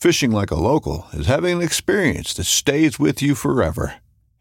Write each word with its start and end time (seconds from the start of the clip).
Fishing 0.00 0.30
like 0.30 0.52
a 0.52 0.54
local 0.54 1.08
is 1.12 1.26
having 1.26 1.56
an 1.56 1.60
experience 1.60 2.32
that 2.34 2.44
stays 2.44 3.00
with 3.00 3.20
you 3.20 3.34
forever. 3.34 3.94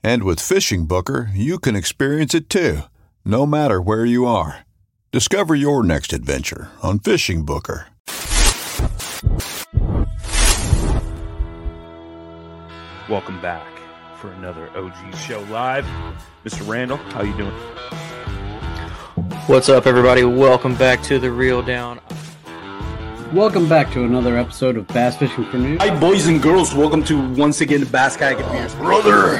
And 0.03 0.21
with 0.21 0.39
Fishing 0.39 0.85
Booker, 0.85 1.31
you 1.33 1.57
can 1.57 1.75
experience 1.75 2.35
it 2.35 2.47
too, 2.47 2.81
no 3.25 3.47
matter 3.47 3.81
where 3.81 4.05
you 4.05 4.27
are. 4.27 4.67
Discover 5.11 5.55
your 5.55 5.81
next 5.81 6.13
adventure 6.13 6.69
on 6.83 6.99
Fishing 6.99 7.43
Booker. 7.43 7.87
Welcome 13.09 13.41
back 13.41 13.65
for 14.17 14.29
another 14.33 14.69
OG 14.77 15.15
show 15.15 15.41
live. 15.49 15.87
Mr. 16.45 16.67
Randall, 16.67 16.97
how 16.97 17.23
you 17.23 17.35
doing? 17.35 17.55
What's 19.47 19.69
up, 19.69 19.87
everybody? 19.87 20.23
Welcome 20.23 20.75
back 20.75 21.01
to 21.05 21.17
the 21.17 21.31
Reel 21.31 21.63
Down. 21.63 21.99
Welcome 23.33 23.67
back 23.67 23.91
to 23.91 24.05
another 24.05 24.37
episode 24.37 24.77
of 24.77 24.87
Bass 24.87 25.17
Fishing 25.17 25.43
for 25.51 25.57
Noobs. 25.57 25.79
Hi, 25.79 25.99
boys 25.99 26.27
and 26.27 26.41
girls. 26.41 26.73
Welcome 26.73 27.03
to 27.03 27.27
once 27.33 27.59
again 27.59 27.81
the 27.81 27.85
Bass 27.85 28.15
Kayak 28.15 28.39
Advance. 28.39 28.73
Brother, 28.75 29.39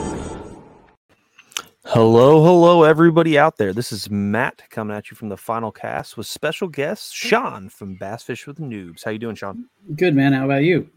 Hello, 1.93 2.41
hello, 2.43 2.83
everybody 2.83 3.37
out 3.37 3.57
there. 3.57 3.73
This 3.73 3.91
is 3.91 4.09
Matt 4.09 4.61
coming 4.69 4.95
at 4.95 5.11
you 5.11 5.17
from 5.17 5.27
the 5.27 5.35
final 5.35 5.73
cast 5.73 6.15
with 6.15 6.25
special 6.25 6.69
guest 6.69 7.13
Sean 7.13 7.67
from 7.67 7.95
Bass 7.95 8.23
Fish 8.23 8.47
with 8.47 8.59
Noobs. 8.59 9.03
How 9.03 9.11
you 9.11 9.19
doing, 9.19 9.35
Sean? 9.35 9.65
Good 9.97 10.15
man. 10.15 10.31
How 10.31 10.45
about 10.45 10.63
you? 10.63 10.89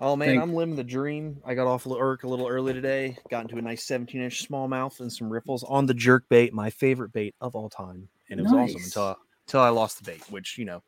Oh 0.00 0.16
man, 0.16 0.30
Thank- 0.30 0.42
I'm 0.42 0.52
living 0.54 0.74
the 0.74 0.82
dream. 0.82 1.40
I 1.44 1.54
got 1.54 1.68
off 1.68 1.86
of 1.86 1.92
Irk 1.92 2.24
a 2.24 2.28
little 2.28 2.48
early 2.48 2.72
today. 2.72 3.16
Got 3.30 3.42
into 3.42 3.56
a 3.56 3.62
nice 3.62 3.84
17 3.84 4.20
inch 4.20 4.48
smallmouth 4.48 4.98
and 4.98 5.12
some 5.12 5.30
riffles 5.30 5.62
on 5.62 5.86
the 5.86 5.94
jerk 5.94 6.24
bait, 6.28 6.52
my 6.52 6.70
favorite 6.70 7.12
bait 7.12 7.36
of 7.40 7.54
all 7.54 7.68
time. 7.70 8.08
And 8.30 8.40
it 8.40 8.42
was 8.42 8.52
awesome 8.52 8.74
Nice. 8.78 8.86
until 8.86 9.16
until 9.46 9.60
I 9.60 9.68
lost 9.68 9.98
the 9.98 10.10
bait, 10.10 10.22
which 10.28 10.58
you 10.58 10.64
know, 10.64 10.82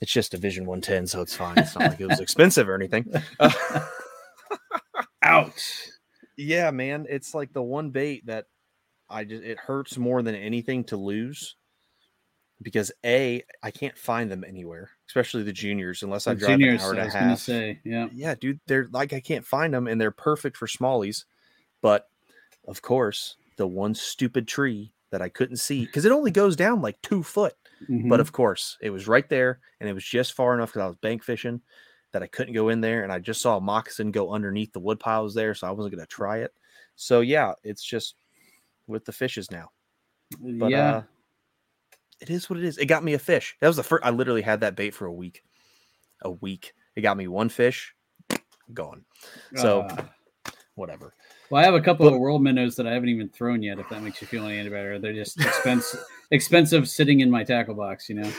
it's 0.00 0.12
just 0.12 0.32
a 0.32 0.38
Vision 0.38 0.64
110, 0.64 1.06
so 1.08 1.20
it's 1.20 1.36
fine. 1.36 1.58
It's 1.58 1.78
not 1.78 1.90
like 1.90 2.00
it 2.00 2.06
was 2.08 2.20
expensive 2.20 2.68
or 2.70 2.74
anything. 2.74 3.04
Uh, 3.38 3.50
Ouch. 5.22 5.88
Yeah, 6.38 6.70
man, 6.70 7.06
it's 7.10 7.34
like 7.34 7.52
the 7.52 7.62
one 7.62 7.90
bait 7.90 8.24
that 8.26 8.46
I 9.10 9.24
just 9.24 9.42
it 9.42 9.58
hurts 9.58 9.98
more 9.98 10.22
than 10.22 10.34
anything 10.34 10.84
to 10.84 10.96
lose 10.96 11.56
because 12.62 12.92
a 13.04 13.42
I 13.62 13.70
can't 13.70 13.98
find 13.98 14.30
them 14.30 14.44
anywhere, 14.46 14.90
especially 15.08 15.42
the 15.42 15.52
juniors, 15.52 16.02
unless 16.02 16.26
I 16.26 16.34
drive 16.34 16.58
juniors, 16.58 16.82
an 16.82 16.86
hour 16.86 16.92
and 16.92 17.00
I 17.00 17.06
a 17.06 17.10
half. 17.10 17.38
say, 17.40 17.80
yeah. 17.84 18.08
yeah, 18.12 18.34
dude, 18.36 18.60
they're 18.66 18.88
like 18.92 19.12
I 19.12 19.20
can't 19.20 19.44
find 19.44 19.74
them, 19.74 19.88
and 19.88 20.00
they're 20.00 20.12
perfect 20.12 20.56
for 20.56 20.68
smallies. 20.68 21.24
But 21.82 22.08
of 22.66 22.82
course, 22.82 23.36
the 23.56 23.66
one 23.66 23.94
stupid 23.94 24.46
tree 24.46 24.92
that 25.10 25.22
I 25.22 25.28
couldn't 25.28 25.56
see 25.56 25.86
because 25.86 26.04
it 26.04 26.12
only 26.12 26.30
goes 26.30 26.54
down 26.54 26.80
like 26.80 27.00
two 27.02 27.24
foot. 27.24 27.54
Mhm. 27.88 28.08
But 28.08 28.20
of 28.20 28.30
course, 28.30 28.78
it 28.80 28.90
was 28.90 29.08
right 29.08 29.28
there, 29.28 29.58
and 29.80 29.88
it 29.88 29.92
was 29.92 30.04
just 30.04 30.34
far 30.34 30.54
enough 30.54 30.70
because 30.70 30.82
I 30.82 30.86
was 30.86 30.96
bank 30.96 31.24
fishing 31.24 31.62
that 32.18 32.24
I 32.24 32.28
couldn't 32.28 32.54
go 32.54 32.68
in 32.68 32.80
there, 32.80 33.04
and 33.04 33.12
I 33.12 33.20
just 33.20 33.40
saw 33.40 33.56
a 33.56 33.60
moccasin 33.60 34.10
go 34.10 34.32
underneath 34.32 34.72
the 34.72 34.80
wood 34.80 34.98
piles 34.98 35.34
there, 35.34 35.54
so 35.54 35.68
I 35.68 35.70
wasn't 35.70 35.94
going 35.94 36.04
to 36.04 36.08
try 36.08 36.38
it. 36.38 36.52
So 36.96 37.20
yeah, 37.20 37.52
it's 37.62 37.82
just 37.82 38.16
with 38.88 39.04
the 39.04 39.12
fishes 39.12 39.50
now. 39.52 39.70
But 40.40 40.70
yeah. 40.70 40.96
uh, 40.96 41.02
it 42.20 42.30
is 42.30 42.50
what 42.50 42.58
it 42.58 42.64
is. 42.64 42.76
It 42.78 42.86
got 42.86 43.04
me 43.04 43.14
a 43.14 43.18
fish. 43.20 43.56
That 43.60 43.68
was 43.68 43.76
the 43.76 43.84
first. 43.84 44.04
I 44.04 44.10
literally 44.10 44.42
had 44.42 44.60
that 44.60 44.74
bait 44.74 44.94
for 44.94 45.06
a 45.06 45.12
week. 45.12 45.44
A 46.22 46.30
week. 46.30 46.74
It 46.96 47.02
got 47.02 47.16
me 47.16 47.28
one 47.28 47.48
fish, 47.48 47.94
gone. 48.74 49.04
So 49.54 49.82
Uh, 49.82 50.04
whatever. 50.74 51.14
Well, 51.50 51.60
I 51.62 51.64
have 51.64 51.74
a 51.74 51.80
couple 51.80 52.06
of 52.08 52.18
world 52.18 52.42
minnows 52.42 52.76
that 52.76 52.86
I 52.86 52.92
haven't 52.92 53.08
even 53.08 53.28
thrown 53.28 53.62
yet. 53.62 53.78
If 53.78 53.88
that 53.88 54.02
makes 54.02 54.20
you 54.20 54.26
feel 54.26 54.46
any 54.46 54.68
better, 54.68 54.98
they're 54.98 55.12
just 55.14 55.40
expensive, 55.40 56.00
expensive 56.30 56.88
sitting 56.88 57.20
in 57.20 57.30
my 57.30 57.44
tackle 57.44 57.74
box. 57.74 58.08
You 58.08 58.16
know. 58.16 58.30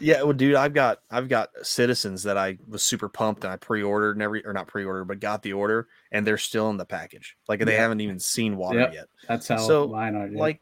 Yeah, 0.00 0.22
well, 0.22 0.32
dude, 0.32 0.56
I've 0.56 0.74
got 0.74 1.00
I've 1.10 1.28
got 1.28 1.50
citizens 1.62 2.24
that 2.24 2.36
I 2.36 2.58
was 2.68 2.82
super 2.82 3.08
pumped 3.08 3.44
and 3.44 3.52
I 3.52 3.56
pre-ordered 3.56 4.16
and 4.16 4.22
every 4.22 4.44
or 4.44 4.52
not 4.52 4.66
pre-ordered, 4.66 5.04
but 5.04 5.20
got 5.20 5.42
the 5.42 5.52
order 5.52 5.88
and 6.10 6.26
they're 6.26 6.38
still 6.38 6.68
in 6.70 6.76
the 6.76 6.84
package. 6.84 7.36
Like 7.48 7.64
they 7.64 7.72
Yeah. 7.74 7.80
haven't 7.82 8.00
even 8.00 8.18
seen 8.18 8.56
water 8.56 8.80
Yep, 8.80 8.92
yet. 8.94 9.06
That's 9.28 9.46
how 9.48 9.56
So, 9.58 9.88
mine 9.88 10.16
are. 10.16 10.26
yeah. 10.26 10.38
Like 10.40 10.60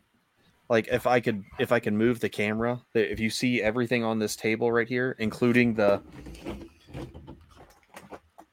like 0.69 0.89
if 0.89 1.07
I 1.07 1.21
could 1.21 1.45
if 1.59 1.73
I 1.73 1.81
can 1.81 1.97
move 1.97 2.21
the 2.21 2.29
camera, 2.29 2.81
if 2.95 3.21
you 3.21 3.31
see 3.31 3.63
everything 3.63 4.05
on 4.05 4.19
this 4.19 4.37
table 4.37 4.71
right 4.71 4.89
here, 4.89 5.17
including 5.19 5.75
the 5.75 6.03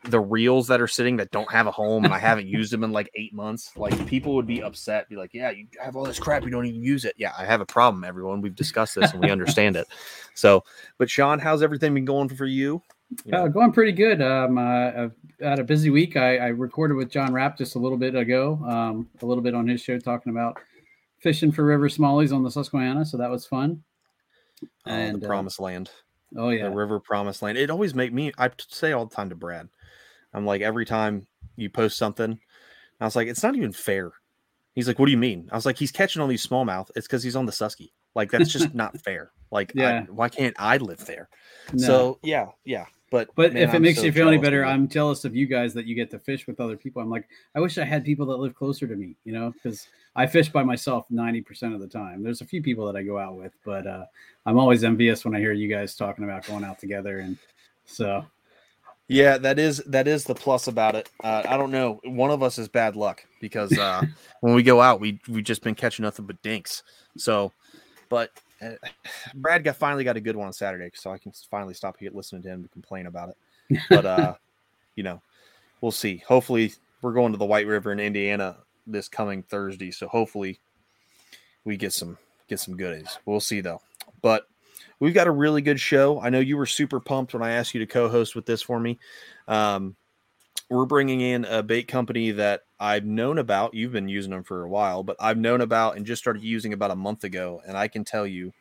the 0.10 0.20
reels 0.20 0.68
that 0.68 0.82
are 0.82 0.88
sitting 0.88 1.18
that 1.18 1.32
don't 1.32 1.52
have 1.52 1.68
a 1.68 1.72
home 1.72 2.06
and 2.06 2.14
I 2.14 2.20
haven't 2.20 2.48
used 2.48 2.72
them 2.72 2.84
in 2.84 2.92
like 2.92 3.10
eight 3.16 3.34
months, 3.34 3.72
like 3.76 4.08
people 4.08 4.36
would 4.36 4.48
be 4.48 4.62
upset, 4.62 5.10
be 5.10 5.16
like, 5.16 5.34
Yeah, 5.34 5.52
you 5.52 5.68
have 5.82 5.96
all 5.96 6.04
this 6.04 6.20
crap, 6.20 6.44
you 6.44 6.50
don't 6.50 6.66
even 6.66 6.82
use 6.82 7.06
it. 7.06 7.14
Yeah, 7.18 7.34
I 7.38 7.46
have 7.46 7.62
a 7.62 7.66
problem, 7.66 8.04
everyone. 8.04 8.42
We've 8.42 8.56
discussed 8.56 8.96
this 8.96 9.12
and 9.12 9.22
we 9.22 9.30
understand 9.32 9.76
it. 9.76 9.88
So, 10.36 10.64
but 10.98 11.10
Sean, 11.10 11.38
how's 11.38 11.62
everything 11.62 11.94
been 11.94 12.06
going 12.06 12.30
for 12.30 12.46
you? 12.46 12.82
You 13.26 13.34
Uh, 13.34 13.48
going 13.50 13.74
pretty 13.74 13.92
good. 13.92 14.22
Um, 14.22 14.58
uh, 14.58 14.62
I've 14.62 15.12
had 15.42 15.60
a 15.60 15.66
busy 15.66 15.90
week. 15.90 16.16
I, 16.16 16.38
I 16.38 16.48
recorded 16.48 16.96
with 16.96 17.10
John 17.10 17.34
Rapp 17.34 17.58
just 17.58 17.76
a 17.76 17.80
little 17.80 17.98
bit 17.98 18.16
ago, 18.16 18.58
um, 18.66 19.10
a 19.22 19.26
little 19.26 19.44
bit 19.44 19.54
on 19.54 19.68
his 19.68 19.82
show 19.82 20.00
talking 20.00 20.32
about 20.32 20.58
fishing 21.20 21.52
for 21.52 21.66
river 21.66 21.90
smallies 21.90 22.34
on 22.34 22.44
the 22.44 22.52
Susquehanna. 22.52 23.06
So 23.06 23.18
that 23.18 23.30
was 23.30 23.46
fun. 23.46 23.84
oh, 24.64 24.68
and, 24.92 25.22
the 25.22 25.26
uh, 25.26 25.28
promised 25.28 25.60
land. 25.60 25.90
Oh 26.38 26.50
yeah, 26.50 26.70
the 26.70 26.76
river 26.76 27.00
promised 27.00 27.42
land. 27.42 27.58
It 27.58 27.70
always 27.70 27.96
make 27.96 28.14
me 28.14 28.32
I 28.38 28.50
say 28.68 28.92
all 28.92 29.06
the 29.06 29.16
time 29.16 29.30
to 29.30 29.36
Brad. 29.36 29.68
I'm 30.34 30.46
like 30.46 30.62
every 30.62 30.86
time 30.86 31.28
you 31.56 31.70
post 31.70 31.98
something. 31.98 32.40
I 33.02 33.06
was 33.06 33.16
like, 33.16 33.28
it's 33.28 33.44
not 33.44 33.56
even 33.56 33.72
fair. 33.72 34.12
He's 34.76 34.88
like, 34.88 35.00
what 35.00 35.06
do 35.06 35.12
you 35.12 35.18
mean? 35.18 35.50
I 35.52 35.56
was 35.56 35.66
like, 35.66 35.78
he's 35.78 35.92
catching 35.92 36.22
all 36.22 36.28
these 36.28 36.46
smallmouth. 36.46 36.90
It's 36.96 37.08
because 37.08 37.24
he's 37.24 37.36
on 37.36 37.46
the 37.46 37.52
Susky. 37.52 37.92
Like 38.16 38.30
that's 38.32 38.52
just 38.52 38.74
not 38.74 39.00
fair. 39.02 39.32
Like, 39.52 39.72
Yeah. 39.74 40.06
I, 40.08 40.12
why 40.12 40.30
can't 40.30 40.56
I 40.60 40.78
live 40.78 41.06
there? 41.06 41.30
No. 41.74 41.88
So 41.88 42.20
yeah, 42.24 42.48
yeah. 42.66 42.86
But 43.12 43.30
But 43.36 43.54
man, 43.54 43.64
if 43.64 43.70
it 43.74 43.78
I'm 43.78 43.82
makes 43.82 44.00
so 44.00 44.06
you 44.06 44.12
feel 44.12 44.28
any 44.28 44.38
better. 44.38 44.64
I'm 44.64 44.88
jealous 44.88 45.26
of 45.26 45.36
you 45.36 45.48
guys 45.48 45.74
that 45.74 45.86
you 45.86 45.96
get 45.96 46.12
to 46.12 46.20
fish 46.20 46.46
with 46.46 46.60
other 46.60 46.78
people. 46.78 47.02
I'm 47.02 47.10
like, 47.10 47.28
I 47.56 47.60
wish 47.60 47.78
I 47.78 47.86
had 47.86 48.04
people 48.04 48.26
that 48.28 48.38
live 48.38 48.54
closer 48.54 48.88
to 48.88 48.96
me, 48.96 49.16
you 49.24 49.34
know, 49.34 49.52
because 49.52 49.88
I 50.16 50.28
fish 50.28 50.50
by 50.50 50.64
myself 50.64 51.06
90% 51.12 51.74
of 51.74 51.80
the 51.80 51.88
time. 51.88 52.22
There's 52.22 52.42
a 52.42 52.46
few 52.46 52.62
people 52.62 52.86
that 52.86 52.96
I 52.96 53.04
go 53.04 53.18
out 53.18 53.36
with, 53.36 53.54
but 53.66 53.88
uh, 53.88 54.06
I'm 54.46 54.60
always 54.60 54.84
envious 54.84 55.26
when 55.26 55.36
I 55.36 55.40
hear 55.40 55.54
you 55.54 55.68
guys 55.68 55.96
talking 55.96 56.24
about 56.24 56.46
going 56.46 56.64
out 56.64 56.78
together. 56.78 57.20
And 57.20 57.38
so, 57.86 58.26
Yeah, 59.10 59.40
that 59.40 59.58
is 59.58 59.78
that 59.88 60.08
is 60.08 60.24
the 60.24 60.36
plus 60.36 60.68
about 60.68 60.96
it. 60.96 61.10
Uh, 61.24 61.42
I 61.50 61.58
don't 61.58 61.72
know. 61.72 62.00
One 62.04 62.30
of 62.30 62.44
us 62.44 62.60
is 62.60 62.68
bad 62.68 62.96
luck 62.96 63.26
because 63.42 63.76
uh, 63.76 64.04
when 64.42 64.54
we 64.54 64.62
go 64.62 64.80
out, 64.80 65.00
we 65.00 65.20
we 65.28 65.42
just 65.42 65.64
been 65.64 65.74
catching 65.74 66.04
nothing 66.04 66.26
but 66.26 66.40
dinks. 66.44 66.84
So, 67.18 67.52
but 68.08 68.30
uh, 68.62 68.74
Brad 69.34 69.64
got 69.64 69.78
finally 69.78 70.04
got 70.04 70.16
a 70.16 70.22
good 70.22 70.36
one 70.36 70.46
on 70.46 70.54
Saturday, 70.54 70.92
so 70.94 71.12
I 71.12 71.18
can 71.18 71.32
finally 71.50 71.74
stop 71.74 71.98
here 72.00 72.12
listening 72.14 72.44
to 72.44 72.50
him 72.50 72.70
complain 72.72 73.08
about 73.08 73.30
it. 73.30 73.80
But 73.90 74.06
uh, 74.06 74.36
you 74.96 75.02
know, 75.04 75.24
we'll 75.82 75.92
see. 75.92 76.24
Hopefully, 76.28 76.74
we're 77.02 77.14
going 77.14 77.32
to 77.32 77.38
the 77.40 77.46
White 77.46 77.66
River 77.66 77.92
in 77.92 78.00
Indiana 78.00 78.58
this 78.86 79.08
coming 79.08 79.42
Thursday, 79.42 79.90
so 79.90 80.08
hopefully 80.08 80.60
we 81.64 81.78
get 81.78 81.94
some 81.94 82.20
get 82.48 82.60
some 82.60 82.78
goodies. 82.78 83.18
We'll 83.26 83.40
see 83.40 83.62
though. 83.62 83.82
But 84.22 84.49
we've 85.00 85.14
got 85.14 85.28
a 85.28 85.32
really 85.32 85.62
good 85.62 85.80
show. 85.80 86.20
I 86.20 86.30
know 86.30 86.40
you 86.40 86.58
were 86.58 86.66
super 86.66 87.00
pumped 87.00 87.34
when 87.34 87.44
I 87.44 87.52
asked 87.52 87.74
you 87.74 87.80
to 87.80 87.86
co-host 87.86 88.36
with 88.36 88.46
this 88.46 88.62
for 88.62 88.80
me. 88.80 89.00
Um, 89.48 89.96
we're 90.70 90.86
bringing 90.86 91.22
in 91.22 91.46
a 91.46 91.64
bait 91.64 91.88
company 91.88 92.32
that 92.32 92.62
I've 92.80 93.06
known 93.06 93.40
about. 93.40 93.74
You've 93.74 93.92
been 93.92 94.08
using 94.08 94.32
them 94.32 94.44
for 94.44 94.64
a 94.64 94.70
while, 94.70 95.04
but 95.04 95.16
I've 95.20 95.38
known 95.38 95.62
about 95.62 95.98
and 95.98 96.06
just 96.06 96.22
started 96.22 96.44
using 96.44 96.74
about 96.74 96.92
a 96.92 96.96
month 96.96 97.24
ago. 97.24 97.62
And 97.68 97.76
I 97.76 97.88
can 97.88 98.04
tell 98.04 98.28
you, 98.28 98.54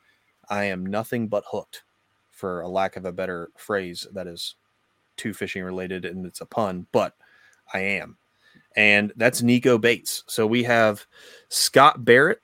I 0.49 0.65
am 0.65 0.87
nothing 0.87 1.29
but 1.29 1.45
hooked, 1.51 1.83
for 2.39 2.61
a 2.61 2.69
lack 2.69 2.97
of 2.97 3.05
a 3.05 3.13
better 3.13 3.51
phrase 3.57 4.07
that 4.13 4.29
is 4.29 4.55
too 5.17 5.35
fishing 5.35 5.65
related 5.65 6.05
and 6.05 6.25
it's 6.25 6.41
a 6.41 6.47
pun, 6.47 6.87
but 6.93 7.15
I 7.75 7.81
am. 7.81 8.17
And 8.77 9.13
that's 9.17 9.43
Nikko 9.43 9.79
Baits. 9.79 10.23
So 10.29 10.47
we 10.47 10.63
have 10.63 11.05
Scott 11.49 12.05
Barrett, 12.05 12.41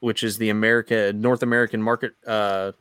which 0.00 0.24
is 0.24 0.36
the 0.36 0.50
America 0.50 1.12
North 1.12 1.44
American 1.44 1.80
market 1.80 2.14
uh, 2.26 2.72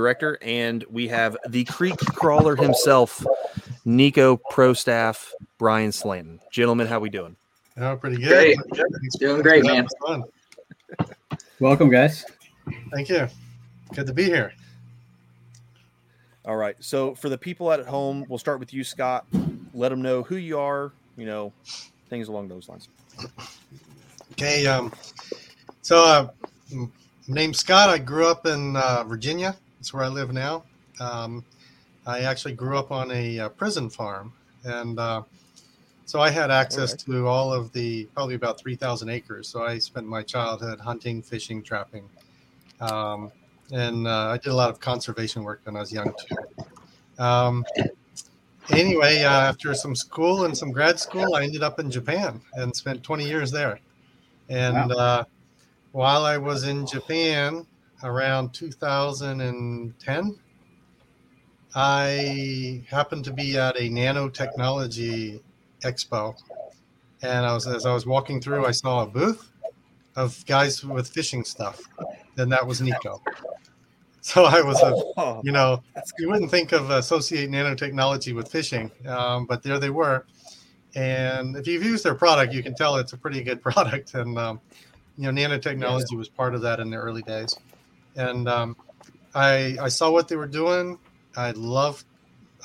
director, 0.00 0.36
and 0.42 0.84
we 0.90 1.08
have 1.08 1.38
the 1.48 1.64
creek 1.64 1.96
crawler 1.96 2.54
himself, 2.54 3.24
Nikko 3.86 4.36
Pro 4.50 4.74
Staff 4.74 5.32
Bryan 5.56 5.90
Slanton. 5.90 6.38
Gentlemen, 6.52 6.86
how 6.86 7.00
we 7.00 7.08
doing? 7.08 7.34
Oh, 7.78 7.96
pretty 7.96 8.18
good. 8.18 8.28
Great. 8.28 8.58
Thanks 8.76 9.16
Doing 9.18 9.40
great, 9.40 9.64
man. 9.64 9.86
us 9.86 9.92
on. 10.06 10.24
welcome, 11.60 11.88
guys. 11.88 12.26
Thank 12.92 13.08
you. 13.08 13.26
Good 13.94 14.06
to 14.06 14.12
be 14.12 14.24
here. 14.24 14.52
All 16.44 16.56
right. 16.56 16.76
So 16.80 17.14
for 17.14 17.30
the 17.30 17.38
people 17.38 17.72
at 17.72 17.86
home, 17.86 18.26
we'll 18.28 18.38
start 18.38 18.60
with 18.60 18.74
you, 18.74 18.84
Scott. 18.84 19.24
Let 19.72 19.88
them 19.88 20.02
know 20.02 20.22
who 20.22 20.36
you 20.36 20.58
are. 20.58 20.92
You 21.16 21.24
know, 21.24 21.52
things 22.10 22.28
along 22.28 22.48
those 22.48 22.68
lines. 22.68 22.90
Okay. 24.32 24.66
Um, 24.66 24.92
so, 25.80 26.04
uh, 26.04 26.28
m- 26.70 26.92
name's 27.28 27.58
Scott. 27.60 27.88
I 27.88 27.96
grew 27.96 28.26
up 28.26 28.44
in 28.44 28.76
uh, 28.76 29.04
Virginia. 29.04 29.56
That's 29.86 29.94
where 29.94 30.02
I 30.02 30.08
live 30.08 30.32
now. 30.32 30.64
Um, 30.98 31.44
I 32.08 32.22
actually 32.22 32.54
grew 32.54 32.76
up 32.76 32.90
on 32.90 33.08
a 33.12 33.38
uh, 33.38 33.48
prison 33.50 33.88
farm, 33.88 34.32
and 34.64 34.98
uh, 34.98 35.22
so 36.06 36.18
I 36.18 36.28
had 36.28 36.50
access 36.50 36.92
to 37.04 37.28
all 37.28 37.52
of 37.52 37.72
the 37.72 38.06
probably 38.06 38.34
about 38.34 38.58
three 38.58 38.74
thousand 38.74 39.10
acres. 39.10 39.46
So 39.46 39.62
I 39.62 39.78
spent 39.78 40.04
my 40.04 40.24
childhood 40.24 40.80
hunting, 40.80 41.22
fishing, 41.22 41.62
trapping, 41.62 42.08
um, 42.80 43.30
and 43.70 44.08
uh, 44.08 44.30
I 44.30 44.38
did 44.38 44.50
a 44.50 44.56
lot 44.56 44.70
of 44.70 44.80
conservation 44.80 45.44
work 45.44 45.60
when 45.62 45.76
I 45.76 45.78
was 45.78 45.92
young 45.92 46.12
too. 46.18 46.64
Um, 47.22 47.64
anyway, 48.70 49.22
uh, 49.22 49.30
after 49.30 49.72
some 49.72 49.94
school 49.94 50.46
and 50.46 50.58
some 50.58 50.72
grad 50.72 50.98
school, 50.98 51.36
I 51.36 51.44
ended 51.44 51.62
up 51.62 51.78
in 51.78 51.92
Japan 51.92 52.40
and 52.54 52.74
spent 52.74 53.04
20 53.04 53.24
years 53.24 53.52
there. 53.52 53.78
And 54.48 54.90
uh, 54.90 55.26
while 55.92 56.24
I 56.24 56.38
was 56.38 56.64
in 56.64 56.88
Japan 56.88 57.64
around 58.02 58.52
2010, 58.52 60.38
I 61.74 62.84
happened 62.88 63.24
to 63.24 63.32
be 63.32 63.58
at 63.58 63.76
a 63.76 63.90
nanotechnology 63.90 65.40
expo. 65.82 66.34
And 67.22 67.46
I 67.46 67.52
was, 67.52 67.66
as 67.66 67.86
I 67.86 67.92
was 67.92 68.06
walking 68.06 68.40
through, 68.40 68.66
I 68.66 68.70
saw 68.70 69.02
a 69.02 69.06
booth 69.06 69.50
of 70.16 70.44
guys 70.46 70.84
with 70.84 71.08
fishing 71.08 71.44
stuff. 71.44 71.80
And 72.38 72.50
that 72.52 72.66
was 72.66 72.80
Nikko. 72.80 73.20
So 74.20 74.44
I 74.44 74.60
was, 74.60 74.82
a, 74.82 75.40
you 75.44 75.52
know, 75.52 75.82
you 76.18 76.28
wouldn't 76.28 76.50
think 76.50 76.72
of 76.72 76.90
associate 76.90 77.48
nanotechnology 77.48 78.34
with 78.34 78.50
fishing, 78.50 78.90
um, 79.06 79.46
but 79.46 79.62
there 79.62 79.78
they 79.78 79.90
were. 79.90 80.26
And 80.96 81.56
if 81.56 81.68
you've 81.68 81.84
used 81.84 82.04
their 82.04 82.14
product, 82.14 82.52
you 82.52 82.60
can 82.62 82.74
tell 82.74 82.96
it's 82.96 83.12
a 83.12 83.16
pretty 83.16 83.42
good 83.42 83.62
product. 83.68 84.14
And 84.14 84.36
um, 84.36 84.60
you 85.16 85.30
know, 85.30 85.40
nanotechnology 85.40 86.16
was 86.16 86.28
part 86.28 86.54
of 86.54 86.62
that 86.62 86.80
in 86.80 86.90
the 86.90 86.96
early 86.96 87.22
days. 87.22 87.54
And 88.16 88.48
um, 88.48 88.76
I 89.34 89.76
I 89.80 89.88
saw 89.88 90.10
what 90.10 90.28
they 90.28 90.36
were 90.36 90.46
doing. 90.46 90.98
I 91.36 91.50
loved 91.52 92.06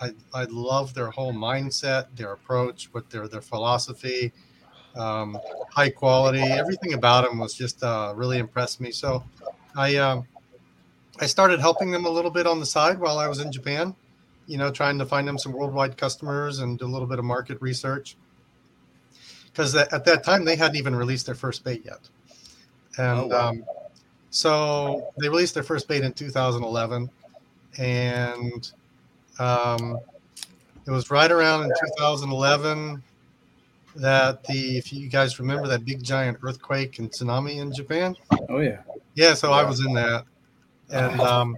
I 0.01 0.13
I 0.33 0.45
loved 0.45 0.95
their 0.95 1.12
whole 1.12 1.33
mindset, 1.33 2.07
their 2.15 2.33
approach, 2.33 2.89
what 2.92 3.09
their 3.09 3.27
their 3.27 3.42
philosophy, 3.42 4.31
um, 4.95 5.38
high 5.69 5.89
quality, 5.89 6.42
everything 6.42 6.94
about 6.94 7.25
them 7.25 7.38
was 7.38 7.53
just 7.53 7.83
uh, 7.83 8.13
really 8.15 8.39
impressed 8.39 8.81
me. 8.81 8.92
So 8.92 9.24
I 9.75 9.98
um, 9.98 10.27
I 11.19 11.27
started 11.27 11.59
helping 11.59 11.92
them 11.92 12.06
a 12.06 12.09
little 12.09 12.31
bit 12.31 12.48
on 12.48 12.59
the 12.59 12.65
side 12.65 13.00
while 13.00 13.19
I 13.19 13.27
was 13.27 13.39
in 13.39 13.51
Japan. 13.51 13.95
You 14.48 14.57
know, 14.57 14.71
trying 14.71 14.98
to 14.98 15.06
find 15.06 15.27
them 15.27 15.38
some 15.38 15.51
worldwide 15.51 15.98
customers 15.98 16.59
and 16.59 16.80
do 16.80 16.86
a 16.86 16.88
little 16.88 17.07
bit 17.07 17.19
of 17.19 17.25
market 17.25 17.62
research. 17.62 18.18
Because 19.45 19.75
at 19.75 20.06
that 20.06 20.24
time 20.24 20.45
they 20.45 20.56
hadn't 20.56 20.77
even 20.77 20.95
released 20.95 21.25
their 21.25 21.36
first 21.36 21.63
bait 21.63 21.83
yet, 21.86 22.00
and 22.98 23.33
um, 23.33 23.63
so 24.31 25.12
they 25.19 25.30
released 25.30 25.54
their 25.54 25.63
first 25.63 25.88
bait 25.88 26.04
in 26.04 26.12
2011, 26.13 27.10
and 27.78 28.72
um, 29.39 30.00
it 30.88 30.92
was 30.92 31.12
right 31.12 31.31
around 31.31 31.63
in 31.63 31.69
2011 31.98 33.04
that 33.98 34.44
the 34.45 34.78
if 34.78 34.94
you 34.94 35.10
guys 35.10 35.38
remember 35.39 35.68
that 35.68 35.83
big 35.86 36.01
giant 36.01 36.38
earthquake 36.44 36.98
and 37.00 37.12
tsunami 37.12 37.58
in 37.58 37.74
Japan. 37.74 38.15
Oh, 38.50 38.60
yeah. 38.60 38.82
Yeah, 39.15 39.34
so 39.34 39.51
I 39.51 39.63
was 39.65 39.86
in 39.86 39.94
that, 39.94 40.24
and 40.89 41.20
um, 41.20 41.58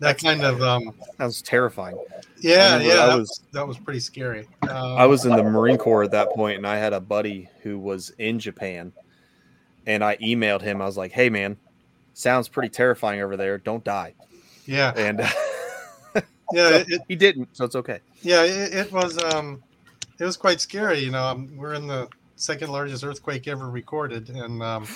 that 0.00 0.18
kind 0.18 0.44
of 0.44 0.60
um, 0.60 0.92
that 1.16 1.24
was 1.24 1.40
terrifying. 1.40 1.96
Yeah, 2.40 2.78
yeah, 2.80 2.96
that 2.96 3.06
was- 3.18 3.28
was 3.30 3.40
that 3.52 3.66
was 3.66 3.78
pretty 3.78 4.00
scary. 4.00 4.46
Um, 4.68 4.70
I 4.98 5.06
was 5.06 5.24
in 5.24 5.34
the 5.34 5.42
Marine 5.42 5.78
Corps 5.78 6.02
at 6.02 6.10
that 6.10 6.28
point, 6.32 6.58
and 6.58 6.66
I 6.66 6.76
had 6.76 6.92
a 6.92 7.00
buddy 7.00 7.48
who 7.62 7.78
was 7.78 8.10
in 8.18 8.38
Japan, 8.38 8.92
and 9.86 10.04
I 10.04 10.16
emailed 10.18 10.60
him. 10.60 10.82
I 10.82 10.84
was 10.84 10.98
like, 10.98 11.12
"Hey, 11.12 11.30
man, 11.30 11.56
sounds 12.16 12.48
pretty 12.48 12.70
terrifying 12.70 13.20
over 13.20 13.36
there. 13.36 13.58
Don't 13.58 13.84
die." 13.84 14.14
Yeah, 14.66 14.92
and 14.96 15.18
yeah, 16.52 16.70
so 16.70 16.84
it, 16.88 17.02
he 17.08 17.16
didn't, 17.16 17.48
so 17.56 17.64
it's 17.64 17.76
okay. 17.76 18.00
yeah, 18.22 18.42
it, 18.42 18.74
it 18.74 18.92
was 18.92 19.22
um, 19.22 19.62
it 20.18 20.24
was 20.24 20.36
quite 20.36 20.60
scary. 20.60 21.00
You 21.00 21.12
know, 21.12 21.24
um, 21.24 21.56
we're 21.56 21.74
in 21.74 21.86
the 21.86 22.08
second 22.36 22.70
largest 22.70 23.04
earthquake 23.04 23.46
ever 23.48 23.70
recorded, 23.70 24.30
and 24.30 24.62
um, 24.62 24.86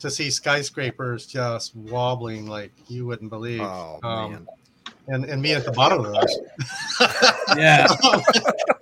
to 0.00 0.10
see 0.10 0.30
skyscrapers 0.30 1.26
just 1.26 1.74
wobbling 1.74 2.46
like 2.46 2.72
you 2.88 3.06
wouldn't 3.06 3.30
believe. 3.30 3.60
Oh, 3.60 3.98
um, 4.02 4.48
And, 5.08 5.24
and 5.24 5.40
me 5.40 5.54
at 5.54 5.64
the 5.64 5.72
bottom 5.72 6.04
of 6.04 6.12
those. 6.12 6.38
Yeah. 7.56 7.86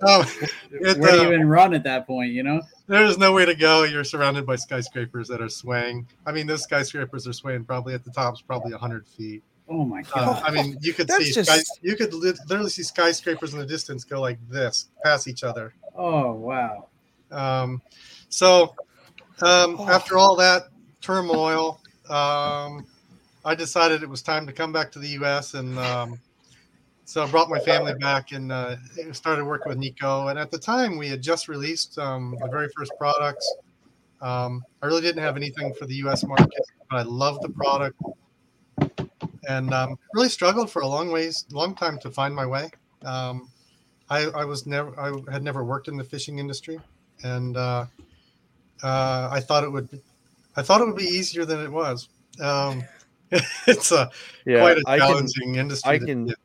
um, 0.07 0.25
it, 0.71 0.97
Where 0.97 1.11
do 1.11 1.17
you 1.17 1.23
uh, 1.23 1.27
even 1.27 1.47
run 1.47 1.73
at 1.73 1.83
that 1.85 2.05
point, 2.05 2.31
you 2.33 2.43
know? 2.43 2.61
There's 2.87 3.17
no 3.17 3.31
way 3.31 3.45
to 3.45 3.55
go. 3.55 3.83
You're 3.83 4.03
surrounded 4.03 4.45
by 4.45 4.57
skyscrapers 4.57 5.29
that 5.29 5.41
are 5.41 5.47
swaying. 5.49 6.05
I 6.25 6.33
mean, 6.33 6.45
those 6.45 6.63
skyscrapers 6.63 7.27
are 7.27 7.33
swaying 7.33 7.63
probably 7.65 7.93
at 7.93 8.03
the 8.03 8.11
top's 8.11 8.41
probably 8.41 8.71
100 8.71 9.07
feet. 9.07 9.41
Oh 9.69 9.83
my 9.83 9.99
Uh, 10.13 10.25
god! 10.33 10.43
I 10.45 10.51
mean, 10.51 10.77
you 10.81 10.93
could 10.93 11.07
That's 11.09 11.25
see 11.25 11.31
just- 11.33 11.49
sky, 11.49 11.61
you 11.81 11.95
could 11.97 12.13
literally 12.13 12.69
see 12.69 12.83
skyscrapers 12.83 13.53
in 13.53 13.59
the 13.59 13.65
distance 13.65 14.05
go 14.05 14.21
like 14.21 14.37
this, 14.49 14.87
pass 15.03 15.27
each 15.27 15.43
other. 15.43 15.73
Oh 15.93 16.31
wow! 16.31 16.87
Um, 17.31 17.81
so 18.29 18.73
um, 19.41 19.77
after 19.89 20.17
all 20.17 20.37
that 20.37 20.69
turmoil, 21.01 21.81
um, 22.09 22.85
I 23.47 23.55
decided 23.55 24.03
it 24.03 24.09
was 24.09 24.21
time 24.21 24.45
to 24.45 24.51
come 24.51 24.73
back 24.73 24.91
to 24.91 24.99
the 24.99 25.07
U.S. 25.19 25.53
and 25.53 25.79
um, 25.79 26.19
so 27.05 27.23
I 27.23 27.27
brought 27.27 27.49
my 27.49 27.59
family 27.59 27.93
back 27.93 28.33
and 28.33 28.51
uh, 28.51 28.75
started 29.13 29.45
working 29.45 29.69
with 29.69 29.77
Nikko. 29.77 30.27
And 30.27 30.37
at 30.37 30.51
the 30.51 30.57
time, 30.57 30.97
we 30.97 31.07
had 31.07 31.21
just 31.21 31.47
released 31.47 31.97
um, 31.97 32.35
the 32.41 32.49
very 32.49 32.67
first 32.75 32.91
products. 32.97 33.49
Um, 34.19 34.65
I 34.81 34.87
really 34.87 35.01
didn't 35.01 35.23
have 35.23 35.37
anything 35.37 35.73
for 35.75 35.85
the 35.85 35.95
U.S. 35.95 36.25
market, 36.25 36.59
but 36.89 36.97
I 36.97 37.03
loved 37.03 37.41
the 37.41 37.49
product 37.49 37.97
and 39.47 39.73
um, 39.73 39.97
really 40.13 40.27
struggled 40.27 40.69
for 40.69 40.81
a 40.81 40.87
long 40.87 41.09
ways, 41.09 41.45
long 41.49 41.73
time 41.73 41.97
to 41.99 42.11
find 42.11 42.35
my 42.35 42.45
way. 42.45 42.69
Um, 43.05 43.47
I, 44.09 44.25
I 44.25 44.43
was 44.43 44.67
never 44.67 44.99
I 44.99 45.13
had 45.31 45.43
never 45.43 45.63
worked 45.63 45.87
in 45.87 45.95
the 45.95 46.03
fishing 46.03 46.39
industry, 46.39 46.81
and 47.23 47.55
uh, 47.55 47.85
uh, 48.83 49.29
I 49.31 49.39
thought 49.39 49.63
it 49.63 49.71
would 49.71 50.01
I 50.57 50.61
thought 50.63 50.81
it 50.81 50.87
would 50.87 50.97
be 50.97 51.05
easier 51.05 51.45
than 51.45 51.63
it 51.63 51.71
was. 51.71 52.09
Um, 52.41 52.83
it's 53.67 53.91
a 53.91 54.09
Yeah, 54.45 54.59
quite 54.59 54.77
a 54.77 54.83
I 54.87 54.97
can- 54.99 55.07
challenging 55.07 55.55
industry. 55.55 55.91
I 55.91 55.97
can- 55.99 56.25
get. 56.27 56.35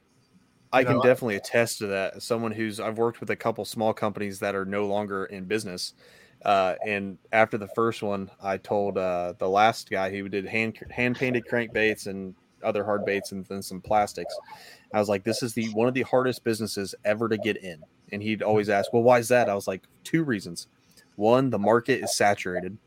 I 0.74 0.84
can 0.84 0.96
know, 0.96 1.02
definitely 1.02 1.36
attest 1.36 1.78
to 1.78 1.86
that. 1.88 2.14
As 2.16 2.24
someone 2.24 2.50
who's 2.50 2.80
I've 2.80 2.96
worked 2.96 3.20
with 3.20 3.28
a 3.28 3.36
couple 3.36 3.62
small 3.66 3.92
companies 3.92 4.38
that 4.38 4.54
are 4.54 4.64
no 4.64 4.86
longer 4.86 5.26
in 5.26 5.44
business. 5.44 5.92
Uh, 6.46 6.76
and 6.86 7.18
after 7.30 7.58
the 7.58 7.68
first 7.68 8.02
one, 8.02 8.30
I 8.42 8.56
told 8.56 8.96
uh, 8.96 9.34
the 9.38 9.48
last 9.50 9.90
guy 9.90 10.10
who 10.10 10.30
did 10.30 10.46
hand 10.46 10.78
hand 10.90 11.16
painted 11.16 11.44
crankbaits 11.46 12.06
and 12.06 12.34
other 12.64 12.84
hard 12.84 13.04
baits 13.04 13.32
and 13.32 13.44
then 13.46 13.60
some 13.60 13.82
plastics. 13.82 14.34
I 14.94 14.98
was 14.98 15.10
like, 15.10 15.24
"This 15.24 15.42
is 15.42 15.52
the 15.52 15.66
one 15.74 15.88
of 15.88 15.94
the 15.94 16.02
hardest 16.02 16.42
businesses 16.42 16.94
ever 17.04 17.28
to 17.28 17.36
get 17.36 17.58
in." 17.58 17.82
And 18.10 18.22
he'd 18.22 18.42
always 18.42 18.70
ask, 18.70 18.94
"Well, 18.94 19.02
why 19.02 19.18
is 19.18 19.28
that?" 19.28 19.50
I 19.50 19.54
was 19.54 19.68
like, 19.68 19.82
two 20.04 20.24
reasons. 20.24 20.68
One, 21.16 21.50
the 21.50 21.58
market 21.58 22.02
is 22.02 22.16
saturated. 22.16 22.78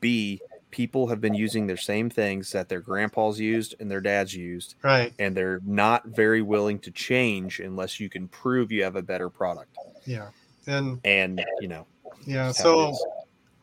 B, 0.00 0.40
people 0.72 1.06
have 1.06 1.20
been 1.20 1.34
using 1.34 1.68
their 1.68 1.76
same 1.76 2.10
things 2.10 2.50
that 2.50 2.68
their 2.68 2.80
grandpas 2.80 3.38
used 3.38 3.76
and 3.78 3.88
their 3.88 4.00
dads 4.00 4.34
used 4.34 4.74
Right. 4.82 5.12
and 5.20 5.36
they're 5.36 5.60
not 5.64 6.06
very 6.06 6.42
willing 6.42 6.80
to 6.80 6.90
change 6.90 7.60
unless 7.60 8.00
you 8.00 8.08
can 8.08 8.26
prove 8.26 8.72
you 8.72 8.82
have 8.82 8.96
a 8.96 9.02
better 9.02 9.28
product. 9.28 9.76
Yeah. 10.04 10.30
And 10.66 10.98
And 11.04 11.44
you 11.60 11.68
know, 11.68 11.86
yeah, 12.26 12.46
that's 12.46 12.60
how 12.60 12.88
it 12.90 12.94
so 12.96 13.06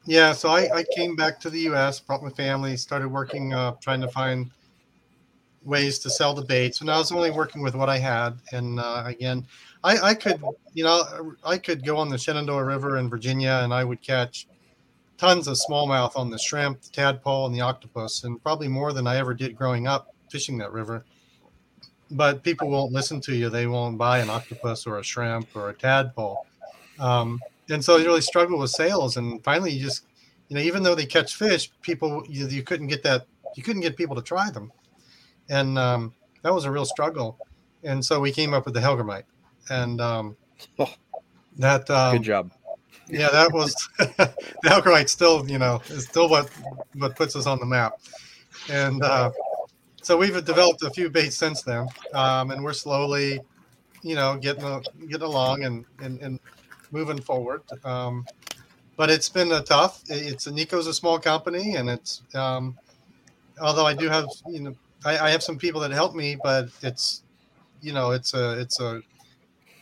yeah, 0.06 0.32
so 0.32 0.50
I, 0.50 0.70
I 0.74 0.86
came 0.96 1.16
back 1.16 1.40
to 1.42 1.50
the 1.50 1.60
U.S., 1.72 2.00
brought 2.00 2.24
my 2.24 2.30
family, 2.32 2.78
started 2.78 3.10
working, 3.10 3.54
uh, 3.54 3.74
trying 3.82 4.02
to 4.02 4.08
find 4.08 4.50
ways 5.64 6.00
to 6.00 6.10
sell 6.10 6.34
the 6.34 6.42
baits. 6.42 6.82
And 6.82 6.90
I 6.90 6.98
was 6.98 7.12
only 7.12 7.32
working 7.32 7.62
with 7.62 7.76
what 7.76 7.90
I 7.90 7.98
had. 7.98 8.40
And 8.52 8.80
uh, 8.80 9.04
again, 9.06 9.46
I, 9.84 9.98
I 10.00 10.14
could, 10.14 10.42
you 10.74 10.84
know, 10.84 11.36
I 11.46 11.58
could 11.58 11.86
go 11.86 11.98
on 11.98 12.10
the 12.10 12.18
Shenandoah 12.18 12.64
River 12.64 12.98
in 12.98 13.10
Virginia, 13.10 13.60
and 13.64 13.74
I 13.74 13.84
would 13.84 14.02
catch 14.02 14.48
tons 15.20 15.48
of 15.48 15.58
smallmouth 15.58 16.16
on 16.16 16.30
the 16.30 16.40
shrimp, 16.40 16.82
the 16.82 16.90
tadpole, 16.90 17.46
and 17.46 17.54
the 17.54 17.62
octopus, 17.62 18.24
and 18.24 18.42
probably 18.42 18.70
more 18.70 18.94
than 18.94 19.06
I 19.06 19.18
ever 19.18 19.34
did 19.34 19.56
growing 19.56 19.86
up 19.86 20.16
fishing 20.32 20.58
that 20.60 20.72
river. 20.72 21.04
But 22.12 22.42
people 22.42 22.70
won't 22.70 22.92
listen 22.92 23.20
to 23.22 23.36
you. 23.36 23.50
They 23.50 23.68
won't 23.68 23.98
buy 23.98 24.20
an 24.20 24.30
octopus 24.30 24.88
or 24.88 24.98
a 24.98 25.04
shrimp 25.04 25.56
or 25.56 25.70
a 25.70 25.74
tadpole. 25.74 26.48
Um, 26.98 27.40
and 27.70 27.84
so 27.84 27.98
you 27.98 28.06
really 28.06 28.22
struggle 28.22 28.58
with 28.58 28.72
sales. 28.72 29.18
And 29.18 29.44
finally, 29.44 29.72
you 29.72 29.84
just, 29.84 30.06
you 30.48 30.56
know, 30.56 30.62
even 30.62 30.82
though 30.82 30.96
they 30.96 31.06
catch 31.06 31.36
fish, 31.36 31.70
people, 31.82 32.24
you, 32.28 32.48
you 32.48 32.64
couldn't 32.64 32.88
get 32.88 33.04
that, 33.04 33.28
you 33.56 33.62
couldn't 33.62 33.82
get 33.82 33.96
people 33.96 34.16
to 34.16 34.22
try 34.22 34.50
them. 34.50 34.72
And 35.50 35.78
um, 35.78 36.14
that 36.42 36.54
was 36.54 36.66
a 36.66 36.72
real 36.72 36.86
struggle. 36.86 37.38
And 37.84 38.04
so 38.04 38.20
we 38.20 38.32
came 38.32 38.54
up 38.54 38.66
with 38.66 38.74
the 38.74 38.80
Hellgrammite. 38.80 39.24
And 39.70 40.02
um, 40.02 40.38
that, 41.58 41.90
um, 41.92 42.18
good 42.18 42.24
job. 42.24 42.52
Yeah, 43.10 43.30
that 43.30 43.52
was 43.52 43.74
the 43.98 44.34
Hellgrammite. 44.64 45.10
Still, 45.10 45.50
you 45.50 45.58
know, 45.58 45.82
is 45.90 46.06
still 46.06 46.30
what 46.30 46.50
what 46.96 47.16
puts 47.16 47.36
us 47.36 47.48
on 47.48 47.60
the 47.60 47.66
map. 47.66 47.94
And 48.70 49.04
uh, 49.04 49.32
so 50.02 50.18
we've 50.18 50.44
developed 50.46 50.84
a 50.84 50.90
few 50.90 51.10
baits 51.10 51.36
since 51.36 51.62
then, 51.64 51.88
um, 52.14 52.52
and 52.52 52.64
we're 52.64 52.74
slowly, 52.74 53.40
you 54.04 54.16
know, 54.16 54.38
getting 54.38 54.64
a, 54.64 54.82
getting 55.08 55.24
along 55.24 55.64
and, 55.64 55.86
and 56.00 56.22
and 56.22 56.40
moving 56.92 57.20
forward. 57.20 57.62
Um, 57.84 58.26
but 58.96 59.10
it's 59.10 59.30
been 59.30 59.52
a 59.54 59.62
tough. 59.62 60.04
It's 60.10 60.48
Nikko's 60.48 60.88
a 60.88 60.94
small 60.94 61.20
company, 61.20 61.76
and 61.76 61.90
it's 61.90 62.22
um, 62.36 62.78
although 63.62 63.86
I 63.86 63.94
do 63.94 64.10
have 64.10 64.28
you 64.48 64.62
know 64.62 64.76
I, 65.06 65.18
I 65.18 65.30
have 65.30 65.42
some 65.44 65.58
people 65.58 65.82
that 65.82 65.92
help 65.92 66.16
me, 66.16 66.38
but 66.44 66.70
it's 66.82 67.24
you 67.82 67.94
know 67.94 68.12
it's 68.12 68.34
a 68.34 68.60
it's 68.60 68.80
a 68.80 69.02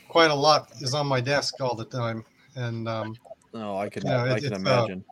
quite 0.07 0.31
a 0.31 0.35
lot 0.35 0.71
is 0.81 0.93
on 0.93 1.07
my 1.07 1.19
desk 1.19 1.61
all 1.61 1.75
the 1.75 1.85
time, 1.85 2.23
and 2.57 2.89
um, 2.89 3.15
Oh, 3.53 3.77
I 3.77 3.89
can 3.89 4.05
you 4.05 4.11
know, 4.11 4.25
I 4.25 4.39
can 4.39 4.53
uh, 4.53 4.57
imagine. 4.57 5.05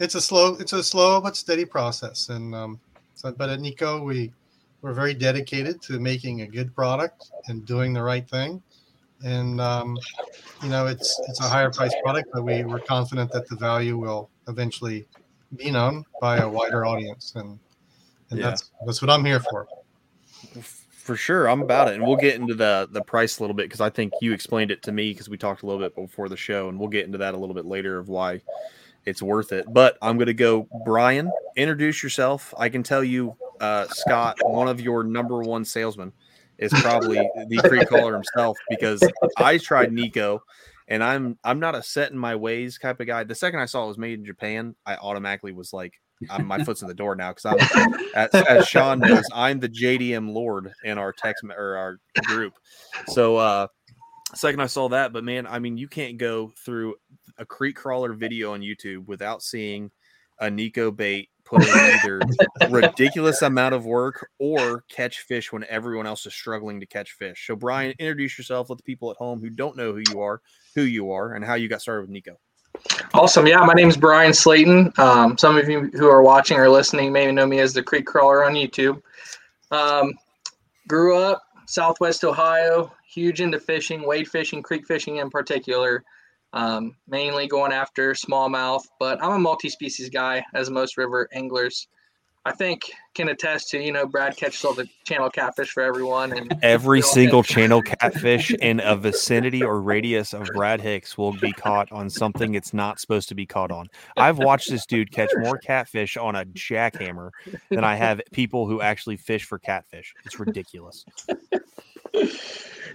it's 0.00 0.14
a 0.14 0.20
slow 0.20 0.54
it's 0.58 0.72
a 0.72 0.82
slow 0.82 1.20
but 1.20 1.36
steady 1.36 1.64
process. 1.64 2.28
And 2.30 2.54
um 2.54 2.80
so 3.14 3.32
but 3.32 3.50
at 3.50 3.60
Nikko 3.60 4.02
we 4.02 4.32
we're 4.80 4.94
very 4.94 5.14
dedicated 5.14 5.80
to 5.82 6.00
making 6.00 6.40
a 6.40 6.46
good 6.46 6.74
product 6.74 7.30
and 7.48 7.64
doing 7.66 7.92
the 7.92 8.02
right 8.02 8.28
thing. 8.28 8.62
And 9.22 9.60
um 9.60 9.98
you 10.62 10.68
know 10.70 10.86
it's 10.86 11.20
it's 11.28 11.40
a 11.40 11.48
higher 11.48 11.70
price 11.70 11.94
product 12.02 12.28
but 12.32 12.42
we 12.42 12.64
we're 12.64 12.80
confident 12.80 13.30
that 13.32 13.48
the 13.48 13.56
value 13.56 13.96
will 13.98 14.30
eventually 14.48 15.06
be 15.56 15.70
known 15.70 16.04
by 16.20 16.38
a 16.38 16.48
wider 16.48 16.84
audience. 16.86 17.32
And 17.36 17.60
and 18.30 18.40
Yeah. 18.40 18.46
that's 18.50 18.70
that's 18.86 19.02
what 19.02 19.10
i'm 19.10 19.24
here 19.24 19.40
for 19.40 19.66
For 21.02 21.16
sure, 21.16 21.48
I'm 21.48 21.62
about 21.62 21.88
it, 21.88 21.94
and 21.94 22.06
we'll 22.06 22.16
get 22.16 22.36
into 22.36 22.54
the 22.54 22.88
the 22.92 23.02
price 23.02 23.38
a 23.38 23.42
little 23.42 23.56
bit 23.56 23.64
because 23.64 23.80
I 23.80 23.90
think 23.90 24.12
you 24.20 24.32
explained 24.32 24.70
it 24.70 24.84
to 24.84 24.92
me 24.92 25.10
because 25.10 25.28
we 25.28 25.36
talked 25.36 25.64
a 25.64 25.66
little 25.66 25.82
bit 25.82 25.96
before 25.96 26.28
the 26.28 26.36
show, 26.36 26.68
and 26.68 26.78
we'll 26.78 26.88
get 26.88 27.06
into 27.06 27.18
that 27.18 27.34
a 27.34 27.36
little 27.36 27.56
bit 27.56 27.64
later 27.64 27.98
of 27.98 28.08
why 28.08 28.40
it's 29.04 29.20
worth 29.20 29.52
it. 29.52 29.66
But 29.72 29.98
I'm 30.00 30.16
going 30.16 30.26
to 30.26 30.34
go, 30.34 30.68
Bryan. 30.84 31.32
Introduce 31.56 32.04
yourself. 32.04 32.54
I 32.56 32.68
can 32.68 32.84
tell 32.84 33.02
you, 33.02 33.34
uh, 33.60 33.88
Scott, 33.88 34.38
one 34.42 34.68
of 34.68 34.80
your 34.80 35.02
number 35.02 35.40
one 35.40 35.64
salesmen 35.64 36.12
is 36.58 36.72
probably 36.72 37.16
the 37.48 37.68
creek 37.68 37.88
crawler 37.88 38.14
himself 38.14 38.56
because 38.70 39.02
I 39.38 39.58
tried 39.58 39.92
Nikko, 39.92 40.40
and 40.86 41.02
I'm 41.02 41.36
I'm 41.42 41.58
not 41.58 41.74
a 41.74 41.82
set 41.82 42.12
in 42.12 42.18
my 42.18 42.36
ways 42.36 42.78
type 42.78 43.00
of 43.00 43.08
guy. 43.08 43.24
The 43.24 43.34
second 43.34 43.58
I 43.58 43.66
saw 43.66 43.84
it 43.84 43.88
was 43.88 43.98
made 43.98 44.20
in 44.20 44.24
Japan, 44.24 44.76
I 44.86 44.94
automatically 44.94 45.50
was 45.50 45.72
like, 45.72 46.00
I'm, 46.30 46.46
my 46.46 46.62
foot's 46.64 46.82
in 46.82 46.88
the 46.88 46.94
door 46.94 47.14
now 47.14 47.32
because 47.32 47.46
I'm 47.46 47.94
as, 48.14 48.30
as 48.34 48.66
Sean 48.68 48.98
knows, 48.98 49.24
I'm 49.32 49.60
the 49.60 49.68
JDM 49.68 50.32
Lord 50.32 50.72
in 50.84 50.98
our 50.98 51.12
text 51.12 51.44
or 51.44 51.76
our 51.76 51.98
group. 52.24 52.54
So 53.08 53.36
uh 53.36 53.66
second 54.34 54.60
I 54.60 54.66
saw 54.66 54.88
that, 54.90 55.12
but 55.12 55.24
man, 55.24 55.46
I 55.46 55.58
mean, 55.58 55.76
you 55.76 55.88
can't 55.88 56.18
go 56.18 56.52
through 56.64 56.96
a 57.38 57.44
creek 57.44 57.76
crawler 57.76 58.12
video 58.12 58.52
on 58.52 58.60
YouTube 58.60 59.06
without 59.06 59.42
seeing 59.42 59.90
a 60.40 60.50
Nikko 60.50 60.90
bait 60.90 61.28
put 61.44 61.62
in 61.62 61.68
either 61.68 62.20
ridiculous 62.70 63.42
amount 63.42 63.74
of 63.74 63.84
work 63.84 64.28
or 64.38 64.84
catch 64.88 65.20
fish 65.20 65.52
when 65.52 65.64
everyone 65.68 66.06
else 66.06 66.24
is 66.26 66.34
struggling 66.34 66.80
to 66.80 66.86
catch 66.86 67.12
fish. 67.12 67.46
So 67.46 67.56
Bryan, 67.56 67.94
introduce 67.98 68.38
yourself. 68.38 68.70
Let 68.70 68.78
the 68.78 68.84
people 68.84 69.10
at 69.10 69.16
home 69.16 69.40
who 69.40 69.50
don't 69.50 69.76
know 69.76 69.92
who 69.92 70.02
you 70.10 70.20
are, 70.20 70.40
who 70.74 70.82
you 70.82 71.12
are, 71.12 71.34
and 71.34 71.44
how 71.44 71.54
you 71.54 71.68
got 71.68 71.82
started 71.82 72.02
with 72.02 72.10
Nikko. 72.10 72.38
Awesome. 73.14 73.46
Yeah, 73.46 73.58
my 73.58 73.74
name 73.74 73.88
is 73.88 73.96
Bryan 73.96 74.32
Slanton. 74.32 74.92
Um, 74.98 75.36
some 75.36 75.56
of 75.56 75.68
you 75.68 75.90
who 75.94 76.08
are 76.08 76.22
watching 76.22 76.58
or 76.58 76.68
listening 76.68 77.12
may 77.12 77.30
know 77.30 77.46
me 77.46 77.60
as 77.60 77.72
the 77.72 77.82
Creek 77.82 78.06
Crawler 78.06 78.44
on 78.44 78.54
YouTube. 78.54 79.02
Um, 79.70 80.12
grew 80.88 81.16
up 81.16 81.42
Southwest 81.66 82.24
Ohio, 82.24 82.92
huge 83.06 83.40
into 83.40 83.60
fishing, 83.60 84.06
wade 84.06 84.28
fishing, 84.28 84.62
creek 84.62 84.86
fishing 84.86 85.16
in 85.18 85.30
particular. 85.30 86.04
Um, 86.54 86.96
mainly 87.08 87.46
going 87.46 87.72
after 87.72 88.12
smallmouth, 88.12 88.82
but 88.98 89.22
I'm 89.22 89.32
a 89.32 89.38
multi-species 89.38 90.10
guy, 90.10 90.44
as 90.54 90.68
most 90.68 90.98
river 90.98 91.26
anglers. 91.32 91.88
I 92.44 92.50
think 92.50 92.90
can 93.14 93.28
attest 93.28 93.70
to. 93.70 93.80
You 93.80 93.92
know, 93.92 94.04
Brad 94.04 94.36
catches 94.36 94.64
all 94.64 94.74
the 94.74 94.88
channel 95.04 95.30
catfish 95.30 95.70
for 95.70 95.82
everyone, 95.82 96.36
and 96.36 96.52
Every 96.62 97.00
single 97.00 97.44
channel 97.44 97.82
catfish 97.82 98.50
in 98.50 98.80
a 98.80 98.96
vicinity 98.96 99.62
or 99.62 99.80
radius 99.80 100.34
of 100.34 100.48
Brad 100.54 100.80
Hicks 100.80 101.16
will 101.16 101.32
be 101.32 101.52
caught 101.52 101.92
on 101.92 102.10
something 102.10 102.54
it's 102.54 102.74
not 102.74 102.98
supposed 102.98 103.28
to 103.28 103.36
be 103.36 103.46
caught 103.46 103.70
on. 103.70 103.86
I've 104.16 104.38
watched 104.38 104.70
this 104.70 104.86
dude 104.86 105.12
catch 105.12 105.30
more 105.36 105.58
catfish 105.58 106.16
on 106.16 106.34
a 106.34 106.44
jackhammer 106.46 107.30
than 107.70 107.84
I 107.84 107.94
have 107.94 108.20
people 108.32 108.66
who 108.66 108.80
actually 108.80 109.18
fish 109.18 109.44
for 109.44 109.60
catfish. 109.60 110.12
It's 110.24 110.40
ridiculous. 110.40 111.04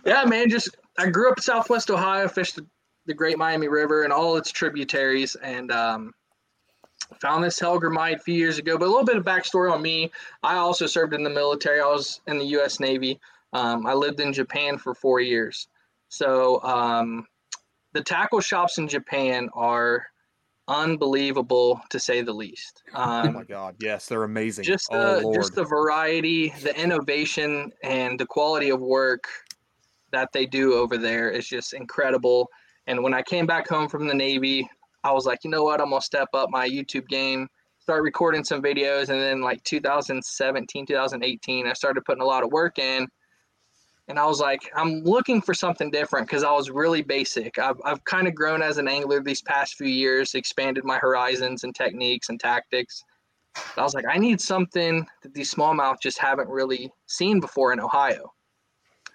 yeah, 0.06 0.26
man. 0.26 0.50
Just 0.50 0.76
I 0.98 1.10
grew 1.10 1.32
up 1.32 1.38
in 1.38 1.44
Southwest 1.44 1.90
Ohio, 1.90 2.28
fished 2.28 2.58
the, 2.58 2.68
the 3.06 3.14
Great 3.14 3.38
Miami 3.38 3.70
River 3.70 4.04
and 4.04 4.12
all 4.12 4.36
its 4.36 4.52
tributaries, 4.52 5.36
and 5.36 5.72
um, 5.72 6.14
found 7.22 7.44
this 7.44 7.60
Hellgrammite 7.60 8.16
a 8.16 8.20
few 8.20 8.36
years 8.36 8.58
ago. 8.58 8.78
But 8.78 8.86
a 8.86 8.92
little 8.92 9.06
bit 9.06 9.18
of 9.18 9.24
backstory 9.26 9.72
on 9.72 9.82
me: 9.82 10.12
I 10.44 10.56
also 10.56 10.86
served 10.88 11.14
in 11.14 11.24
the 11.24 11.30
military. 11.30 11.80
I 11.80 11.86
was 11.88 12.22
in 12.28 12.38
the 12.38 12.46
U.S. 12.46 12.80
Navy. 12.80 13.20
Um, 13.54 13.86
I 13.88 13.94
lived 13.94 14.20
in 14.20 14.34
Japan 14.34 14.78
for 14.78 14.94
four 14.94 15.20
years. 15.20 15.68
So 16.10 16.62
um, 16.64 17.26
the 17.94 18.04
tackle 18.04 18.40
shops 18.42 18.78
in 18.78 18.88
Japan 18.88 19.50
are 19.54 20.06
unbelievable 20.68 21.82
to 21.90 22.00
say 22.00 22.22
the 22.22 22.34
least. 22.34 22.84
oh 22.94 23.02
Um, 23.02 23.34
my 23.34 23.44
god, 23.44 23.76
yes, 23.80 24.08
they're 24.08 24.24
amazing. 24.24 24.66
just 24.66 24.88
oh 24.92 25.16
the 25.18 25.22
lord. 25.22 25.36
just 25.36 25.56
the 25.56 25.64
variety, 25.64 26.50
the 26.62 26.78
innovation, 26.80 27.72
and 27.84 28.20
the 28.20 28.26
quality 28.26 28.70
of 28.70 28.82
work 28.82 29.24
that 30.12 30.32
they 30.34 30.46
do 30.46 30.74
over 30.74 30.98
there 30.98 31.30
is 31.30 31.48
just 31.48 31.74
incredible. 31.74 32.50
And 32.88 33.04
when 33.04 33.14
I 33.14 33.22
came 33.22 33.46
back 33.46 33.68
home 33.68 33.90
from 33.90 34.08
the 34.08 34.14
Navy, 34.14 34.70
I 35.08 35.12
was 35.12 35.26
like, 35.26 35.44
you 35.44 35.50
know 35.50 35.64
what, 35.64 35.80
I'm 35.80 35.90
gonna 35.90 36.02
step 36.02 36.28
up 36.34 36.50
my 36.50 36.68
YouTube 36.68 37.08
game, 37.08 37.48
start 37.80 38.04
recording 38.04 38.44
some 38.44 38.62
videos, 38.62 39.10
and 39.10 39.22
then 39.22 39.42
like 39.42 39.64
2017, 39.64 40.86
2018, 40.86 41.68
I 41.68 41.74
started 41.74 42.04
putting 42.04 42.22
a 42.22 42.26
lot 42.26 42.44
of 42.44 42.52
work 42.52 42.78
in. 42.78 43.08
And 44.10 44.18
I 44.20 44.26
was 44.26 44.40
like, 44.40 44.62
I'm 44.76 45.02
looking 45.04 45.42
for 45.42 45.54
something 45.54 45.92
different 45.92 46.28
because 46.28 46.44
I 46.44 46.52
was 46.52 46.70
really 46.70 47.02
basic. 47.02 47.58
I've, 47.60 47.80
I've 47.84 48.04
kind 48.06 48.28
of 48.28 48.36
grown 48.36 48.62
as 48.62 48.78
an 48.78 48.88
angler 48.88 49.22
these 49.22 49.42
past 49.42 49.76
few 49.76 49.88
years, 49.88 50.34
expanded 50.34 50.84
my 50.86 50.98
horizons 50.98 51.64
and 51.64 51.76
techniques 51.76 52.30
and 52.30 52.40
tactics. 52.40 53.04
I 53.78 53.84
was 53.84 53.94
like, 53.94 54.06
I 54.10 54.18
need 54.18 54.40
something 54.40 55.06
that 55.24 55.34
these 55.34 55.54
smallmouth 55.54 56.00
just 56.02 56.20
haven't 56.20 56.50
really 56.50 56.92
seen 57.08 57.40
before 57.40 57.74
in 57.74 57.80
Ohio. 57.80 58.34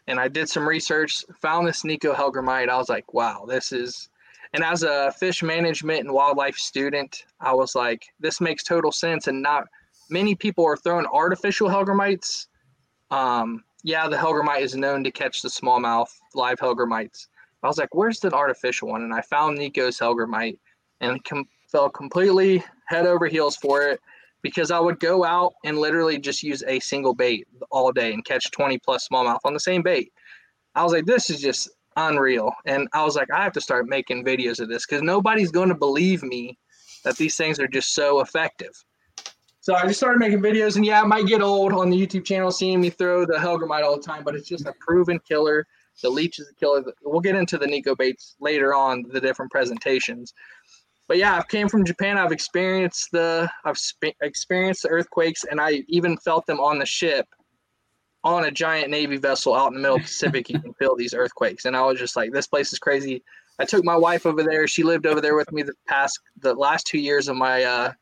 and 0.08 0.18
I 0.18 0.28
did 0.28 0.48
some 0.48 0.68
research, 0.68 1.24
found 1.40 1.66
this 1.66 1.84
Nikko 1.84 2.12
Hellgrammite. 2.14 2.68
I 2.68 2.76
was 2.76 2.88
like, 2.88 3.12
wow, 3.14 3.44
this 3.46 3.72
is. 3.72 4.08
And 4.54 4.62
as 4.62 4.82
a 4.82 5.12
fish 5.18 5.42
management 5.42 6.00
and 6.00 6.12
wildlife 6.12 6.56
student, 6.56 7.24
I 7.40 7.54
was 7.54 7.74
like, 7.74 8.04
this 8.20 8.40
makes 8.40 8.62
total 8.64 8.92
sense. 8.92 9.26
And 9.26 9.42
not 9.42 9.64
many 10.10 10.34
people 10.34 10.64
are 10.64 10.76
throwing 10.76 11.06
artificial 11.06 11.68
Hellgrammites. 11.68 12.46
Um, 13.10 13.64
yeah, 13.82 14.08
the 14.08 14.16
Hellgrammite 14.16 14.60
is 14.60 14.76
known 14.76 15.02
to 15.04 15.10
catch 15.10 15.42
the 15.42 15.48
smallmouth 15.48 16.10
live 16.34 16.58
Hellgrammites. 16.58 17.26
I 17.62 17.68
was 17.68 17.78
like, 17.78 17.94
where's 17.94 18.20
the 18.20 18.32
artificial 18.32 18.88
one? 18.88 19.02
And 19.02 19.14
I 19.14 19.22
found 19.22 19.58
Nikko's 19.58 19.98
Hellgrammite 19.98 20.58
and 21.00 21.22
com- 21.24 21.48
fell 21.70 21.88
completely 21.88 22.62
head 22.88 23.06
over 23.06 23.26
heels 23.26 23.56
for 23.56 23.82
it 23.82 24.00
because 24.42 24.70
I 24.70 24.80
would 24.80 25.00
go 25.00 25.24
out 25.24 25.54
and 25.64 25.78
literally 25.78 26.18
just 26.18 26.42
use 26.42 26.62
a 26.66 26.80
single 26.80 27.14
bait 27.14 27.46
all 27.70 27.92
day 27.92 28.12
and 28.12 28.24
catch 28.24 28.50
20 28.50 28.78
plus 28.78 29.08
smallmouth 29.08 29.38
on 29.44 29.54
the 29.54 29.60
same 29.60 29.82
bait. 29.82 30.12
I 30.74 30.82
was 30.82 30.92
like, 30.92 31.06
this 31.06 31.30
is 31.30 31.40
just 31.40 31.70
unreal. 31.96 32.52
And 32.66 32.88
I 32.92 33.04
was 33.04 33.16
like, 33.16 33.30
I 33.30 33.42
have 33.42 33.52
to 33.52 33.60
start 33.60 33.88
making 33.88 34.24
videos 34.24 34.60
of 34.60 34.68
this 34.68 34.86
because 34.86 35.02
nobody's 35.02 35.50
going 35.50 35.68
to 35.68 35.74
believe 35.74 36.22
me 36.22 36.58
that 37.04 37.16
these 37.16 37.36
things 37.36 37.58
are 37.58 37.68
just 37.68 37.94
so 37.94 38.20
effective. 38.20 38.72
So 39.60 39.74
I 39.74 39.86
just 39.86 40.00
started 40.00 40.18
making 40.18 40.40
videos, 40.40 40.74
and 40.74 40.84
yeah, 40.84 41.02
it 41.02 41.06
might 41.06 41.26
get 41.26 41.40
old 41.40 41.72
on 41.72 41.88
the 41.88 41.96
YouTube 41.96 42.24
channel 42.24 42.50
seeing 42.50 42.80
me 42.80 42.90
throw 42.90 43.24
the 43.24 43.34
Hellgrammite 43.34 43.84
all 43.84 43.96
the 43.96 44.02
time, 44.02 44.24
but 44.24 44.34
it's 44.34 44.48
just 44.48 44.66
a 44.66 44.72
proven 44.80 45.20
killer. 45.20 45.66
The 46.02 46.10
leech 46.10 46.40
is 46.40 46.50
a 46.50 46.54
killer. 46.54 46.82
We'll 47.04 47.20
get 47.20 47.36
into 47.36 47.58
the 47.58 47.66
Nikko 47.68 47.94
baits 47.94 48.34
later 48.40 48.74
on, 48.74 49.04
the 49.12 49.20
different 49.20 49.52
presentations 49.52 50.34
but 51.12 51.18
yeah, 51.18 51.36
I 51.36 51.42
came 51.44 51.68
from 51.68 51.84
Japan. 51.84 52.16
I've 52.16 52.32
experienced 52.32 53.10
the 53.12 53.46
I've 53.66 53.76
sp- 53.76 54.16
experienced 54.22 54.84
the 54.84 54.88
earthquakes, 54.88 55.44
and 55.44 55.60
I 55.60 55.84
even 55.88 56.16
felt 56.16 56.46
them 56.46 56.58
on 56.58 56.78
the 56.78 56.86
ship, 56.86 57.26
on 58.24 58.44
a 58.44 58.50
giant 58.50 58.90
Navy 58.90 59.16
vessel 59.16 59.54
out 59.54 59.68
in 59.68 59.74
the 59.74 59.80
middle 59.80 59.96
of 59.96 60.02
the 60.02 60.06
Pacific. 60.06 60.48
you 60.48 60.60
can 60.60 60.72
feel 60.74 60.94
these 60.96 61.14
earthquakes, 61.14 61.64
and 61.64 61.76
I 61.76 61.82
was 61.82 61.98
just 61.98 62.16
like, 62.16 62.32
this 62.32 62.46
place 62.46 62.72
is 62.72 62.78
crazy. 62.78 63.22
I 63.58 63.64
took 63.64 63.84
my 63.84 63.96
wife 63.96 64.26
over 64.26 64.42
there. 64.42 64.66
She 64.66 64.82
lived 64.82 65.06
over 65.06 65.20
there 65.20 65.36
with 65.36 65.52
me 65.52 65.62
the 65.62 65.74
past 65.86 66.18
the 66.40 66.54
last 66.54 66.86
two 66.86 66.98
years 66.98 67.28
of 67.28 67.36
my 67.36 67.64
uh, 67.64 67.92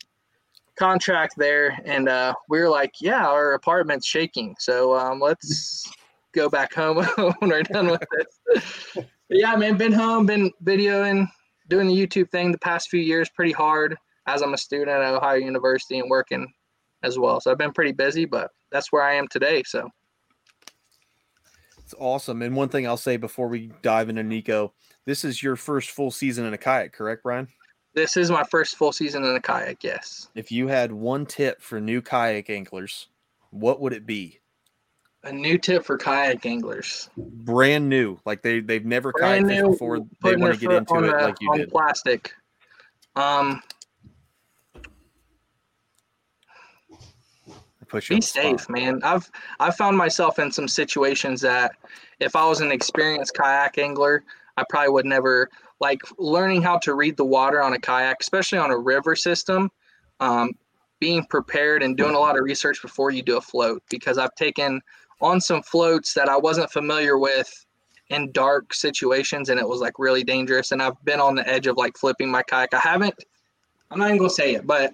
contract 0.76 1.34
there, 1.36 1.78
and 1.84 2.08
uh, 2.08 2.34
we 2.48 2.60
were 2.60 2.68
like, 2.68 2.94
yeah, 3.00 3.26
our 3.26 3.54
apartment's 3.54 4.06
shaking, 4.06 4.54
so 4.58 4.96
um, 4.96 5.20
let's 5.20 5.90
go 6.32 6.48
back 6.48 6.74
home 6.74 7.04
when 7.16 7.50
we're 7.50 7.62
done 7.62 7.90
with 7.90 8.04
this. 8.12 9.06
Yeah, 9.28 9.54
man, 9.56 9.76
been 9.76 9.92
home, 9.92 10.26
been 10.26 10.50
videoing 10.64 11.28
doing 11.70 11.86
the 11.86 11.94
YouTube 11.94 12.30
thing 12.30 12.52
the 12.52 12.58
past 12.58 12.90
few 12.90 13.00
years 13.00 13.30
pretty 13.30 13.52
hard 13.52 13.96
as 14.26 14.42
I'm 14.42 14.52
a 14.52 14.58
student 14.58 14.90
at 14.90 15.14
Ohio 15.14 15.36
University 15.36 15.98
and 16.00 16.10
working 16.10 16.52
as 17.02 17.18
well. 17.18 17.40
So 17.40 17.50
I've 17.50 17.58
been 17.58 17.72
pretty 17.72 17.92
busy, 17.92 18.26
but 18.26 18.50
that's 18.70 18.92
where 18.92 19.02
I 19.02 19.14
am 19.14 19.28
today. 19.28 19.62
So 19.64 19.88
it's 21.90 22.00
awesome. 22.00 22.42
And 22.42 22.54
one 22.54 22.68
thing 22.68 22.86
I'll 22.86 22.96
say 22.96 23.16
before 23.16 23.48
we 23.48 23.72
dive 23.82 24.08
into 24.08 24.22
Nikko, 24.22 24.72
this 25.06 25.24
is 25.24 25.42
your 25.42 25.56
first 25.56 25.90
full 25.90 26.12
season 26.12 26.46
in 26.46 26.54
a 26.54 26.58
kayak, 26.58 26.92
correct, 26.92 27.24
Bryan? 27.24 27.48
This 27.94 28.16
is 28.16 28.30
my 28.30 28.44
first 28.44 28.76
full 28.76 28.92
season 28.92 29.24
in 29.24 29.34
a 29.34 29.40
kayak, 29.40 29.82
yes. 29.82 30.28
If 30.36 30.52
you 30.52 30.68
had 30.68 30.92
one 30.92 31.26
tip 31.26 31.60
for 31.60 31.80
new 31.80 32.00
kayak 32.00 32.48
anglers, 32.48 33.08
what 33.50 33.80
would 33.80 33.92
it 33.92 34.06
be? 34.06 34.38
A 35.24 35.32
new 35.32 35.58
tip 35.58 35.84
for 35.84 35.98
kayak 35.98 36.46
anglers. 36.46 37.10
Brand 37.16 37.88
new, 37.88 38.18
like 38.24 38.40
they 38.42 38.60
they've 38.60 38.86
never 38.86 39.12
kayak 39.12 39.44
fished 39.46 39.64
before. 39.64 39.98
They 40.22 40.36
want 40.36 40.54
to 40.54 40.60
get 40.60 40.72
into 40.72 40.94
it 40.94 41.22
like 41.22 41.36
you 41.40 41.50
on 41.50 41.58
did. 41.58 41.70
Plastic. 41.70 42.32
Um. 43.16 43.60
Put 47.90 48.08
you 48.08 48.16
Be 48.16 48.22
safe, 48.22 48.68
man. 48.68 49.00
I've 49.02 49.28
I've 49.58 49.76
found 49.76 49.96
myself 49.96 50.38
in 50.38 50.52
some 50.52 50.68
situations 50.68 51.40
that 51.40 51.72
if 52.20 52.36
I 52.36 52.46
was 52.46 52.60
an 52.60 52.70
experienced 52.70 53.34
kayak 53.34 53.78
angler, 53.78 54.22
I 54.56 54.64
probably 54.68 54.90
would 54.90 55.06
never 55.06 55.50
like 55.80 56.00
learning 56.16 56.62
how 56.62 56.78
to 56.78 56.94
read 56.94 57.16
the 57.16 57.24
water 57.24 57.60
on 57.60 57.72
a 57.72 57.80
kayak, 57.80 58.18
especially 58.20 58.58
on 58.58 58.70
a 58.70 58.78
river 58.78 59.16
system. 59.16 59.70
Um, 60.20 60.52
being 61.00 61.24
prepared 61.24 61.82
and 61.82 61.96
doing 61.96 62.14
a 62.14 62.18
lot 62.18 62.38
of 62.38 62.44
research 62.44 62.80
before 62.82 63.10
you 63.10 63.22
do 63.22 63.38
a 63.38 63.40
float 63.40 63.82
because 63.88 64.18
I've 64.18 64.34
taken 64.34 64.82
on 65.22 65.40
some 65.40 65.62
floats 65.62 66.12
that 66.12 66.28
I 66.28 66.36
wasn't 66.36 66.70
familiar 66.70 67.18
with 67.18 67.66
in 68.10 68.30
dark 68.32 68.74
situations 68.74 69.48
and 69.48 69.58
it 69.58 69.66
was 69.66 69.80
like 69.80 69.98
really 69.98 70.22
dangerous 70.22 70.72
and 70.72 70.82
I've 70.82 71.02
been 71.04 71.20
on 71.20 71.36
the 71.36 71.48
edge 71.48 71.66
of 71.66 71.78
like 71.78 71.96
flipping 71.96 72.30
my 72.30 72.42
kayak. 72.42 72.74
I 72.74 72.80
haven't 72.80 73.14
I'm 73.90 73.98
not 73.98 74.08
even 74.08 74.18
gonna 74.18 74.30
say 74.30 74.54
it, 74.54 74.66
but 74.66 74.92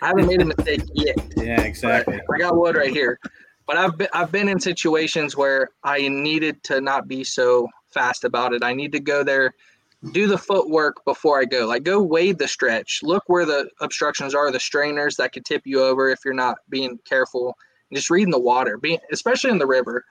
I 0.00 0.08
haven't 0.08 0.26
made 0.26 0.40
a 0.40 0.44
mistake 0.44 0.82
yet. 0.94 1.16
Yeah, 1.36 1.60
exactly. 1.62 2.20
I 2.32 2.38
got 2.38 2.56
wood 2.56 2.76
right 2.76 2.90
here. 2.90 3.18
But 3.66 3.76
I've 3.76 3.96
been 3.96 4.08
I've 4.12 4.32
been 4.32 4.48
in 4.48 4.60
situations 4.60 5.36
where 5.36 5.70
I 5.84 6.08
needed 6.08 6.62
to 6.64 6.80
not 6.80 7.08
be 7.08 7.24
so 7.24 7.68
fast 7.90 8.24
about 8.24 8.52
it. 8.52 8.64
I 8.64 8.72
need 8.72 8.92
to 8.92 9.00
go 9.00 9.22
there, 9.22 9.54
do 10.12 10.26
the 10.26 10.38
footwork 10.38 11.04
before 11.04 11.40
I 11.40 11.44
go. 11.44 11.66
Like 11.66 11.84
go 11.84 12.02
wade 12.02 12.38
the 12.38 12.48
stretch. 12.48 13.00
Look 13.02 13.24
where 13.28 13.44
the 13.44 13.70
obstructions 13.80 14.34
are, 14.34 14.50
the 14.50 14.60
strainers 14.60 15.16
that 15.16 15.32
could 15.32 15.44
tip 15.44 15.62
you 15.64 15.82
over 15.82 16.08
if 16.10 16.24
you're 16.24 16.34
not 16.34 16.58
being 16.68 16.98
careful 17.04 17.56
just 17.92 18.10
reading 18.10 18.30
the 18.30 18.38
water, 18.38 18.78
being 18.78 18.98
especially 19.12 19.50
in 19.50 19.58
the 19.58 19.66
river. 19.66 20.04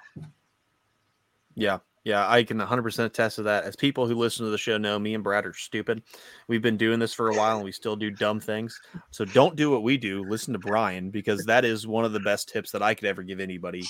Yeah, 1.56 1.80
yeah, 2.04 2.28
I 2.28 2.44
can 2.44 2.58
100% 2.58 3.06
attest 3.06 3.36
to 3.36 3.44
that. 3.44 3.64
As 3.64 3.76
people 3.76 4.08
who 4.08 4.16
listen 4.16 4.46
to 4.46 4.52
the 4.52 4.58
show 4.58 4.78
know, 4.78 4.98
me 4.98 5.14
and 5.14 5.24
Brad 5.24 5.46
are 5.46 5.54
stupid. 5.54 6.02
We've 6.48 6.62
been 6.62 6.78
doing 6.78 7.00
this 7.00 7.14
for 7.14 7.30
a 7.30 7.36
while 7.36 7.58
and 7.58 7.66
we 7.66 7.72
still 7.72 7.96
do 7.96 8.10
dumb 8.10 8.40
things. 8.40 8.80
So 9.12 9.24
don't 9.24 9.56
do 9.56 9.70
what 9.70 9.84
we 9.84 9.98
do. 9.98 10.24
Listen 10.28 10.54
to 10.54 10.60
Bryan 10.60 11.12
because 11.12 11.44
that 11.46 11.64
is 11.64 11.86
one 11.86 12.04
of 12.04 12.14
the 12.14 12.20
best 12.20 12.50
tips 12.50 12.72
that 12.72 12.82
I 12.82 12.96
could 12.96 13.08
ever 13.08 13.22
give 13.22 13.40
anybody. 13.40 13.84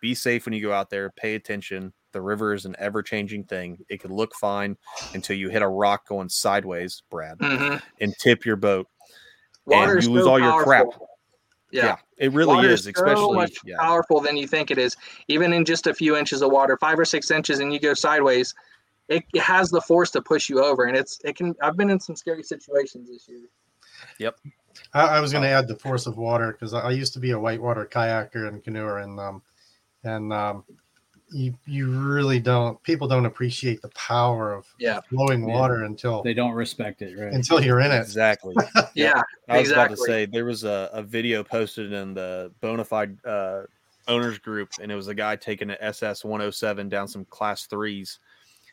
Be 0.00 0.14
safe 0.14 0.46
when 0.46 0.54
you 0.54 0.62
go 0.62 0.72
out 0.72 0.88
there, 0.88 1.10
pay 1.10 1.34
attention. 1.34 1.92
The 2.12 2.22
river 2.22 2.54
is 2.54 2.64
an 2.64 2.74
ever 2.78 3.02
changing 3.02 3.44
thing. 3.44 3.78
It 3.90 4.00
could 4.00 4.12
look 4.12 4.34
fine 4.34 4.76
until 5.12 5.36
you 5.36 5.50
hit 5.50 5.60
a 5.60 5.68
rock 5.68 6.08
going 6.08 6.30
sideways, 6.30 7.02
Brad, 7.10 7.38
mm-hmm. 7.38 7.76
and 8.00 8.14
tip 8.18 8.46
your 8.46 8.56
boat. 8.56 8.86
Water 9.66 9.96
and 9.96 10.04
you 10.04 10.10
lose 10.10 10.24
so 10.24 10.30
all 10.30 10.40
your 10.40 10.62
crap. 10.62 10.86
Yeah. 11.70 11.84
yeah. 11.84 11.96
it 12.16 12.32
really 12.32 12.54
water 12.54 12.68
is, 12.68 12.86
especially 12.86 13.16
so 13.16 13.32
much 13.32 13.58
yeah. 13.64 13.76
powerful 13.78 14.20
than 14.20 14.36
you 14.36 14.46
think 14.46 14.70
it 14.70 14.78
is. 14.78 14.96
Even 15.28 15.52
in 15.52 15.64
just 15.64 15.86
a 15.86 15.94
few 15.94 16.16
inches 16.16 16.42
of 16.42 16.50
water, 16.50 16.76
five 16.78 16.98
or 16.98 17.04
six 17.04 17.30
inches, 17.30 17.60
and 17.60 17.72
you 17.72 17.78
go 17.78 17.94
sideways, 17.94 18.54
it, 19.08 19.24
it 19.34 19.42
has 19.42 19.70
the 19.70 19.80
force 19.80 20.10
to 20.12 20.22
push 20.22 20.48
you 20.48 20.62
over. 20.62 20.84
And 20.84 20.96
it's 20.96 21.20
it 21.24 21.36
can. 21.36 21.54
I've 21.62 21.76
been 21.76 21.90
in 21.90 22.00
some 22.00 22.16
scary 22.16 22.42
situations 22.42 23.08
this 23.10 23.28
year. 23.28 23.48
Yep. 24.18 24.38
I, 24.94 25.00
I 25.02 25.20
was 25.20 25.32
going 25.32 25.42
to 25.42 25.50
add 25.50 25.68
the 25.68 25.76
force 25.76 26.06
of 26.06 26.16
water 26.16 26.52
because 26.52 26.72
I, 26.74 26.80
I 26.80 26.90
used 26.92 27.12
to 27.14 27.20
be 27.20 27.32
a 27.32 27.38
whitewater 27.38 27.84
kayaker 27.84 28.48
and 28.48 28.62
canoer, 28.62 28.98
and 28.98 29.18
um, 29.20 29.42
and 30.04 30.32
um, 30.32 30.64
you 31.30 31.54
you 31.66 31.90
really 31.90 32.40
don't 32.40 32.82
people 32.82 33.06
don't 33.06 33.26
appreciate 33.26 33.82
the 33.82 33.88
power 33.90 34.54
of 34.54 34.66
yeah. 34.78 35.00
flowing 35.10 35.46
water 35.46 35.84
until 35.84 36.22
they 36.22 36.32
don't 36.34 36.52
respect 36.52 37.02
it 37.02 37.18
right. 37.18 37.32
until 37.32 37.62
you're 37.62 37.80
in 37.80 37.90
it. 37.90 38.00
Exactly. 38.00 38.54
Yeah. 38.94 39.22
I 39.48 39.58
was 39.58 39.68
exactly. 39.68 39.74
about 39.74 39.88
to 39.90 39.96
say 39.96 40.26
there 40.26 40.44
was 40.44 40.64
a, 40.64 40.90
a 40.92 41.02
video 41.02 41.44
posted 41.44 41.92
in 41.92 42.14
the 42.14 42.50
bonafide 42.60 43.16
uh, 43.24 43.66
owners 44.08 44.38
group 44.38 44.70
and 44.80 44.90
it 44.90 44.96
was 44.96 45.06
a 45.08 45.14
guy 45.14 45.36
taking 45.36 45.70
an 45.70 45.76
ss 45.80 46.24
107 46.24 46.88
down 46.88 47.06
some 47.06 47.24
class 47.26 47.66
threes. 47.66 48.18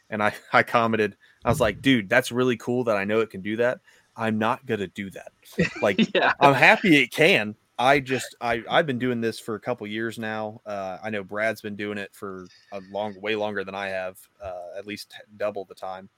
And 0.10 0.24
i 0.24 0.34
i 0.54 0.64
commented 0.64 1.16
i 1.44 1.50
was 1.50 1.60
like 1.60 1.82
dude 1.82 2.10
that's 2.10 2.32
really 2.32 2.58
cool 2.58 2.84
that 2.86 2.98
i 2.98 3.04
know 3.04 3.20
it 3.20 3.30
can 3.30 3.42
do 3.42 3.58
that. 3.58 3.80
I'm 4.18 4.40
not 4.40 4.66
gonna 4.66 4.88
do 4.88 5.10
that. 5.12 5.32
Like 5.82 6.16
yeah. 6.16 6.34
i'm 6.40 6.54
happy 6.54 6.96
it 7.04 7.12
can 7.12 7.56
I 7.78 8.00
just 8.00 8.36
I 8.40 8.64
I've 8.70 8.86
been 8.86 9.00
doing 9.00 9.22
this 9.22 9.40
for 9.40 9.56
a 9.56 9.60
couple 9.60 9.86
years 9.88 10.18
now. 10.18 10.62
Uh, 10.66 10.98
I 11.04 11.10
know 11.10 11.24
Brad's 11.24 11.62
been 11.62 11.76
doing 11.76 11.98
it 11.98 12.14
for 12.14 12.48
a 12.72 12.82
long, 12.90 13.20
way 13.20 13.36
longer 13.36 13.64
than 13.64 13.76
I 13.76 13.90
have, 13.90 14.18
uh, 14.42 14.78
at 14.78 14.88
least 14.88 15.14
double 15.38 15.66
the 15.66 15.76
time. 15.76 16.10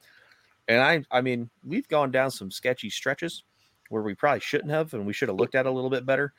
And 0.68 0.82
I 0.82 1.04
I 1.10 1.22
mean 1.22 1.50
we've 1.64 1.88
gone 1.88 2.12
down 2.12 2.30
some 2.32 2.52
sketchy 2.52 2.90
stretches 2.90 3.44
where 3.90 4.04
we 4.04 4.14
probably 4.14 4.42
shouldn't 4.42 4.72
have, 4.72 4.94
and 4.94 5.08
we 5.08 5.14
should 5.14 5.30
have 5.30 5.38
looked 5.38 5.56
at 5.56 5.66
it 5.66 5.70
a 5.70 5.72
little 5.72 5.90
bit 5.90 6.06
better. 6.06 6.34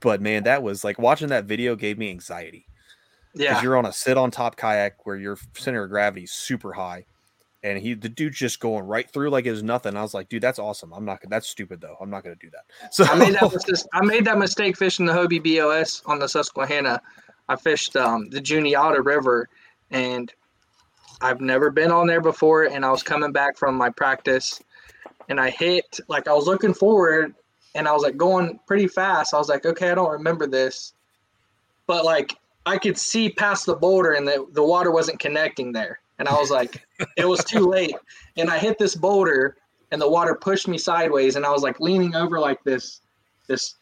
But 0.00 0.20
man, 0.20 0.44
that 0.44 0.62
was 0.62 0.84
like 0.84 0.98
watching 0.98 1.28
that 1.28 1.46
video 1.46 1.74
gave 1.74 1.98
me 1.98 2.10
anxiety. 2.10 2.66
Yeah, 3.34 3.50
because 3.50 3.62
you're 3.62 3.76
on 3.76 3.86
a 3.86 3.92
sit 3.92 4.18
on 4.18 4.30
top 4.30 4.56
kayak 4.56 5.04
where 5.06 5.16
your 5.16 5.38
center 5.56 5.84
of 5.84 5.90
gravity 5.90 6.24
is 6.24 6.32
super 6.32 6.72
high, 6.72 7.06
and 7.62 7.78
he 7.78 7.94
the 7.94 8.08
dude's 8.08 8.38
just 8.38 8.60
going 8.60 8.86
right 8.86 9.08
through 9.08 9.30
like 9.30 9.46
it 9.46 9.50
was 9.50 9.62
nothing. 9.62 9.96
I 9.96 10.02
was 10.02 10.14
like, 10.14 10.28
dude, 10.28 10.42
that's 10.42 10.58
awesome. 10.58 10.92
I'm 10.92 11.04
not 11.04 11.20
that's 11.28 11.48
stupid 11.48 11.80
though. 11.80 11.96
I'm 12.00 12.10
not 12.10 12.24
gonna 12.24 12.36
do 12.36 12.50
that. 12.50 12.64
So 12.92 13.04
I 13.04 13.14
made 13.14 13.34
that 13.34 13.52
mistake, 13.52 13.86
I 13.92 14.04
made 14.04 14.24
that 14.24 14.38
mistake 14.38 14.76
fishing 14.76 15.06
the 15.06 15.12
Hobie 15.12 15.42
BOS 15.42 16.02
on 16.06 16.18
the 16.18 16.28
Susquehanna. 16.28 17.00
I 17.48 17.56
fished 17.56 17.96
um, 17.96 18.28
the 18.30 18.40
Juniata 18.40 19.00
River, 19.02 19.48
and 19.90 20.32
I've 21.20 21.40
never 21.40 21.70
been 21.70 21.90
on 21.90 22.06
there 22.06 22.20
before. 22.20 22.64
And 22.64 22.84
I 22.84 22.90
was 22.90 23.02
coming 23.02 23.32
back 23.32 23.56
from 23.56 23.76
my 23.76 23.90
practice, 23.90 24.60
and 25.28 25.40
I 25.40 25.50
hit 25.50 26.00
like 26.08 26.28
I 26.28 26.32
was 26.32 26.46
looking 26.46 26.74
forward, 26.74 27.34
and 27.74 27.86
I 27.86 27.92
was 27.92 28.02
like 28.02 28.16
going 28.16 28.58
pretty 28.66 28.88
fast. 28.88 29.34
I 29.34 29.38
was 29.38 29.48
like, 29.48 29.66
okay, 29.66 29.90
I 29.90 29.94
don't 29.94 30.10
remember 30.10 30.46
this, 30.46 30.94
but 31.86 32.04
like 32.04 32.34
I 32.66 32.78
could 32.78 32.98
see 32.98 33.30
past 33.30 33.66
the 33.66 33.76
boulder, 33.76 34.12
and 34.12 34.26
the 34.26 34.46
the 34.52 34.64
water 34.64 34.90
wasn't 34.90 35.20
connecting 35.20 35.72
there 35.72 36.01
and 36.18 36.28
I 36.28 36.34
was 36.38 36.50
like, 36.50 36.86
it 37.16 37.26
was 37.26 37.44
too 37.44 37.66
late. 37.66 37.96
And 38.36 38.50
I 38.50 38.58
hit 38.58 38.78
this 38.78 38.94
boulder, 38.94 39.56
and 39.90 40.00
the 40.00 40.08
water 40.08 40.34
pushed 40.34 40.68
me 40.68 40.78
sideways, 40.78 41.36
and 41.36 41.44
I 41.44 41.50
was 41.50 41.62
like 41.62 41.80
leaning 41.80 42.14
over 42.14 42.38
like 42.38 42.62
this, 42.64 43.00
this, 43.48 43.74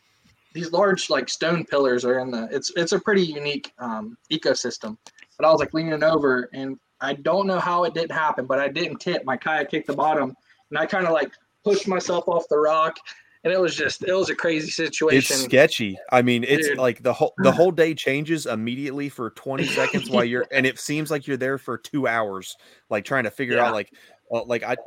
these 0.52 0.72
large 0.72 1.10
like 1.10 1.28
stone 1.28 1.64
pillars 1.64 2.04
are 2.04 2.18
in 2.18 2.30
the. 2.30 2.48
It's 2.50 2.72
it's 2.76 2.92
a 2.92 2.98
pretty 2.98 3.22
unique 3.22 3.72
um, 3.78 4.16
ecosystem. 4.32 4.96
but 5.36 5.46
I 5.46 5.50
was 5.50 5.60
like 5.60 5.72
leaning 5.74 6.02
over, 6.02 6.48
and 6.52 6.78
I 7.00 7.14
don't 7.14 7.46
know 7.46 7.60
how 7.60 7.84
it 7.84 7.94
didn't 7.94 8.12
happen, 8.12 8.46
but 8.46 8.58
I 8.58 8.68
didn't 8.68 8.98
tip. 8.98 9.24
My 9.24 9.36
kayak 9.36 9.70
kicked 9.70 9.86
the 9.86 9.94
bottom, 9.94 10.34
and 10.70 10.78
I 10.78 10.86
kind 10.86 11.06
of 11.06 11.12
like 11.12 11.30
pushed 11.64 11.86
myself 11.86 12.26
off 12.28 12.44
the 12.48 12.58
rock, 12.58 12.96
and 13.44 13.52
it 13.52 13.60
was 13.60 13.74
just 13.74 14.02
it 14.04 14.12
was 14.12 14.30
a 14.30 14.34
crazy 14.34 14.70
situation. 14.70 15.16
It's 15.16 15.28
sketchy. 15.28 15.98
I 16.12 16.22
mean, 16.22 16.44
it's 16.44 16.68
Dude. 16.68 16.78
like 16.78 17.02
the 17.02 17.12
whole 17.12 17.34
the 17.38 17.52
whole 17.52 17.70
day 17.72 17.94
changes 17.94 18.46
immediately 18.46 19.08
for 19.08 19.30
20 19.30 19.66
seconds 19.68 20.10
while 20.10 20.24
you're 20.24 20.46
and 20.52 20.66
it 20.66 20.78
seems 20.78 21.10
like 21.10 21.26
you're 21.26 21.36
there 21.36 21.58
for 21.58 21.78
2 21.78 22.06
hours 22.06 22.56
like 22.90 23.04
trying 23.04 23.24
to 23.24 23.30
figure 23.30 23.56
Yeah. 23.56 23.64
out 23.66 23.72
like 23.72 23.92
well, 24.28 24.46
like 24.46 24.62
I 24.62 24.78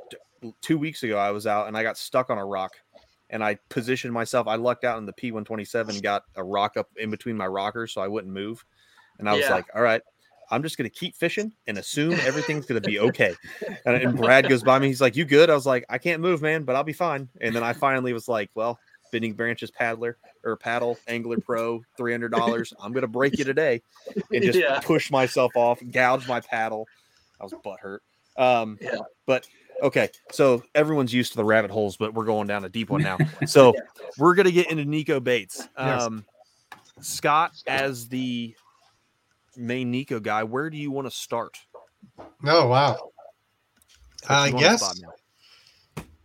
2 0.62 0.78
weeks 0.78 1.04
ago 1.04 1.18
I 1.18 1.32
was 1.32 1.48
out 1.48 1.68
and 1.68 1.78
I 1.78 1.84
got 1.84 1.98
stuck 1.98 2.30
on 2.30 2.38
a 2.38 2.46
rock 2.46 2.74
and 3.30 3.44
I 3.44 3.58
positioned 3.70 4.14
myself. 4.14 4.48
I 4.48 4.56
lucked 4.56 4.84
out 4.84 4.98
in 4.98 5.06
the 5.06 5.14
P127 5.14 6.02
got 6.02 6.24
a 6.36 6.44
rock 6.44 6.78
up 6.78 6.90
in 6.98 7.10
between 7.10 7.36
my 7.38 7.48
rockers 7.48 7.94
so 7.94 8.02
I 8.02 8.08
wouldn't 8.08 8.34
move. 8.34 8.64
And 9.20 9.30
I 9.30 9.34
was 9.36 9.50
Yeah. 9.50 9.50
like, 9.50 9.66
"All 9.76 9.82
right, 9.82 10.02
I'm 10.54 10.64
just 10.64 10.78
going 10.78 10.90
to 10.90 10.96
keep 10.96 11.16
fishing 11.16 11.52
and 11.68 11.78
assume 11.78 12.14
everything's 12.14 12.66
going 12.66 12.82
to 12.82 12.88
be 12.88 13.00
okay." 13.00 13.34
And, 13.86 13.98
and 13.98 14.16
Brad 14.18 14.48
goes 14.48 14.64
by 14.64 14.80
me. 14.80 14.88
He's 14.88 15.02
like, 15.02 15.16
"You 15.18 15.26
good?" 15.26 15.50
I 15.50 15.54
was 15.56 15.66
like, 15.66 15.86
"I 15.90 15.98
can't 15.98 16.22
move, 16.22 16.42
man, 16.42 16.64
but 16.64 16.76
I'll 16.78 16.86
be 16.86 16.94
fine." 16.94 17.28
And 17.42 17.54
then 17.54 17.64
I 17.64 17.74
finally 17.74 18.14
was 18.14 18.30
like, 18.30 18.50
"Well, 18.56 18.80
Bending 19.12 19.34
Branches 19.34 19.72
paddler 19.72 20.18
or 20.46 20.56
paddle 20.56 20.98
angler 21.08 21.38
pro, 21.38 21.84
three 21.98 22.14
hundred 22.14 22.32
dollars. 22.32 22.74
I'm 22.80 22.94
gonna 22.94 23.08
break 23.08 23.38
you 23.38 23.44
today," 23.44 23.82
and 24.32 24.42
just 24.44 24.58
Yeah. 24.58 24.80
push 24.80 25.12
myself 25.12 25.52
off, 25.56 25.82
gouge 25.92 26.28
my 26.30 26.40
paddle. 26.40 26.88
I 27.42 27.44
was 27.44 27.54
butt 27.64 27.80
hurt. 27.82 28.04
Um, 28.38 28.78
Yeah. 28.82 29.00
but 29.26 29.46
okay, 29.82 30.10
so 30.32 30.64
everyone's 30.74 31.14
used 31.14 31.34
to 31.34 31.38
the 31.38 31.44
rabbit 31.46 31.72
holes, 31.72 31.98
but 31.98 32.14
we're 32.14 32.26
going 32.26 32.48
down 32.48 32.64
a 32.64 32.70
deep 32.70 32.90
one 32.90 33.04
now. 33.04 33.18
So 33.48 33.74
we're 34.18 34.36
gonna 34.36 34.52
get 34.52 34.72
into 34.72 34.86
Nikko 34.86 35.20
Baits. 35.20 35.68
Yes. 35.78 36.02
Um, 36.04 36.26
Scott, 37.02 37.52
as 37.68 38.08
the 38.08 38.56
main 39.58 39.92
Nikko 39.92 40.20
guy, 40.20 40.44
where 40.44 40.70
do 40.70 40.78
you 40.78 40.92
want 40.92 41.08
to 41.08 41.12
start? 41.12 41.58
Oh 42.46 42.68
wow. 42.68 43.12
I 44.28 44.48
you 44.48 44.54
on 44.54 44.60
the 44.60 44.68
guess. 44.68 45.02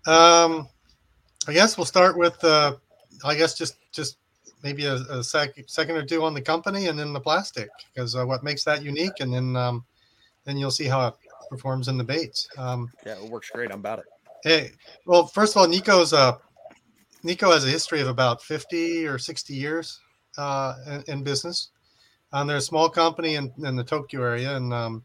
Um, 0.07 0.69
I 1.47 1.53
guess 1.53 1.77
we'll 1.77 1.85
start 1.85 2.17
with 2.17 2.43
uh, 2.45 2.77
I 3.25 3.35
guess 3.35 3.55
just 3.55 3.77
just 3.93 4.19
maybe 4.62 4.87
a, 4.87 4.95
a 4.95 5.23
sec, 5.23 5.51
second 5.67 5.97
or 5.97 6.05
two 6.05 6.25
on 6.25 6.35
the 6.35 6.41
company 6.41 6.87
and 6.87 6.99
then 6.99 7.12
the 7.12 7.21
plastic 7.21 7.69
because 7.93 8.17
uh, 8.17 8.25
what 8.25 8.43
makes 8.43 8.64
that 8.64 8.83
unique 8.83 9.21
and 9.21 9.33
then 9.33 9.57
um, 9.57 9.85
then 10.45 10.57
you'll 10.57 10.71
see 10.71 10.87
how 10.87 11.09
it 11.09 11.14
performs 11.51 11.88
in 11.88 11.97
the 11.97 12.05
baits. 12.05 12.49
Um, 12.57 12.91
Yeah, 13.07 13.23
it 13.23 13.31
works 13.31 13.51
great. 13.51 13.71
I'm 13.71 13.81
about 13.81 14.01
it. 14.01 14.07
Hey, 14.45 14.73
well, 15.05 15.27
first 15.27 15.57
of 15.57 15.61
all, 15.61 15.69
Nikko's 15.69 16.12
uh, 16.12 16.37
Nikko 17.23 17.51
has 17.51 17.64
a 17.64 17.69
history 17.69 18.01
of 18.01 18.09
about 18.09 18.43
fifty 18.43 19.07
or 19.07 19.19
sixty 19.19 19.55
years 19.55 20.01
uh, 20.37 20.75
in, 20.87 21.05
in 21.09 21.23
business. 21.23 21.71
Um, 22.33 22.47
they're 22.47 22.59
a 22.59 22.61
small 22.61 22.88
company 22.88 23.37
in, 23.37 23.53
in 23.64 23.77
the 23.77 23.85
Tokyo 23.85 24.23
area, 24.23 24.57
and 24.57 24.73
um, 24.73 25.05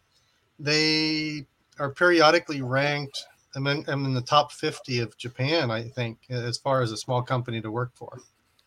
they 0.60 1.46
are 1.80 1.92
periodically 1.92 2.62
ranked. 2.62 3.26
I'm 3.56 3.68
in, 3.68 3.86
I'm 3.88 4.06
in 4.06 4.14
the 4.14 4.22
top 4.22 4.52
fifty 4.52 5.00
of 5.00 5.18
Japan, 5.18 5.72
I 5.72 5.84
think, 5.84 6.20
as 6.30 6.58
far 6.58 6.82
as 6.82 6.92
a 6.92 6.98
small 6.98 7.22
company 7.22 7.62
to 7.62 7.72
work 7.72 7.92
for. 7.94 8.20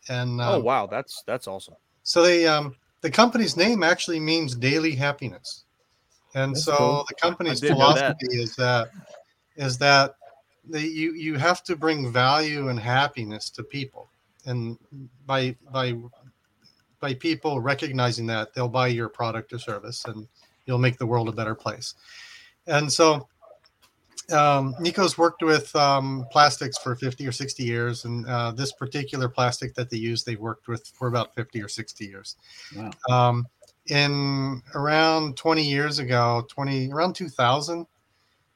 And 0.09 0.41
oh 0.41 0.55
um, 0.55 0.63
wow, 0.63 0.87
that's 0.87 1.23
that's 1.27 1.47
awesome. 1.47 1.75
so 2.03 2.21
they 2.23 2.47
um, 2.47 2.75
the 3.01 3.11
company's 3.11 3.57
name 3.57 3.83
actually 3.83 4.19
means 4.19 4.55
daily 4.55 4.95
happiness, 4.95 5.65
and 6.33 6.55
That's 6.55 6.65
so 6.65 6.75
cool. 6.75 7.05
the 7.07 7.15
company's 7.15 7.61
know 7.61 7.69
that. 7.69 7.75
philosophy 7.75 8.41
is 8.41 8.55
that 8.55 8.89
is 9.55 9.77
that 9.79 10.15
the, 10.69 10.81
you 10.81 11.13
you 11.13 11.35
have 11.35 11.63
to 11.65 11.75
bring 11.75 12.11
value 12.11 12.69
and 12.69 12.79
happiness 12.79 13.49
to 13.51 13.63
people, 13.63 14.09
and 14.45 14.77
by 15.25 15.55
by 15.71 15.93
by 16.99 17.13
people 17.13 17.61
recognizing 17.61 18.25
that 18.27 18.53
they'll 18.53 18.67
buy 18.67 18.87
your 18.87 19.09
product 19.09 19.53
or 19.53 19.59
service, 19.59 20.03
and 20.05 20.27
you'll 20.65 20.77
make 20.77 20.97
the 20.97 21.05
world 21.05 21.29
a 21.29 21.31
better 21.31 21.55
place. 21.55 21.95
And 22.67 22.91
so 22.91 23.27
um, 24.31 24.75
Nikko's 24.79 25.17
worked 25.17 25.41
with 25.41 25.73
um, 25.75 26.25
plastics 26.31 26.77
for 26.77 26.95
50 26.95 27.25
or 27.25 27.31
60 27.31 27.63
years, 27.63 28.05
and 28.05 28.25
uh, 28.27 28.51
this 28.51 28.73
particular 28.73 29.29
plastic 29.29 29.73
that 29.75 29.89
they 29.89 29.97
use, 29.97 30.23
they've 30.23 30.39
worked 30.39 30.67
with 30.67 30.87
for 30.87 31.07
about 31.07 31.33
50 31.35 31.61
or 31.61 31.67
60 31.67 32.05
years. 32.05 32.35
Wow. 32.75 32.91
Um, 33.09 33.47
in 33.87 34.61
around 34.75 35.37
20 35.37 35.63
years 35.63 35.99
ago, 35.99 36.45
20 36.49 36.91
around 36.91 37.13
2000, 37.13 37.87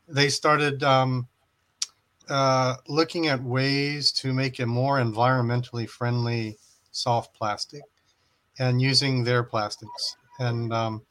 they 0.09 0.27
started 0.27 0.83
um, 0.83 1.25
uh, 2.29 2.75
looking 2.89 3.27
at 3.27 3.41
ways 3.41 4.11
to 4.11 4.33
make 4.33 4.59
a 4.59 4.65
more 4.65 4.97
environmentally 4.97 5.87
friendly 5.87 6.57
soft 6.91 7.33
plastic 7.33 7.81
and 8.61 8.81
using 8.81 9.23
their 9.23 9.43
plastics. 9.43 10.17
And 10.39 10.71
um, 10.71 11.01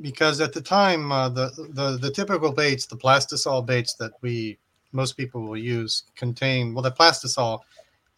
because 0.00 0.40
at 0.40 0.52
the 0.52 0.60
time, 0.60 1.12
uh, 1.12 1.28
the, 1.28 1.50
the 1.72 1.98
the 1.98 2.10
typical 2.10 2.52
baits, 2.52 2.86
the 2.86 2.96
plastisol 2.96 3.64
baits 3.64 3.94
that 3.94 4.12
we 4.22 4.58
most 4.92 5.16
people 5.16 5.40
will 5.42 5.56
use, 5.56 6.04
contain 6.16 6.74
well, 6.74 6.82
the 6.82 6.90
plastisol 6.90 7.60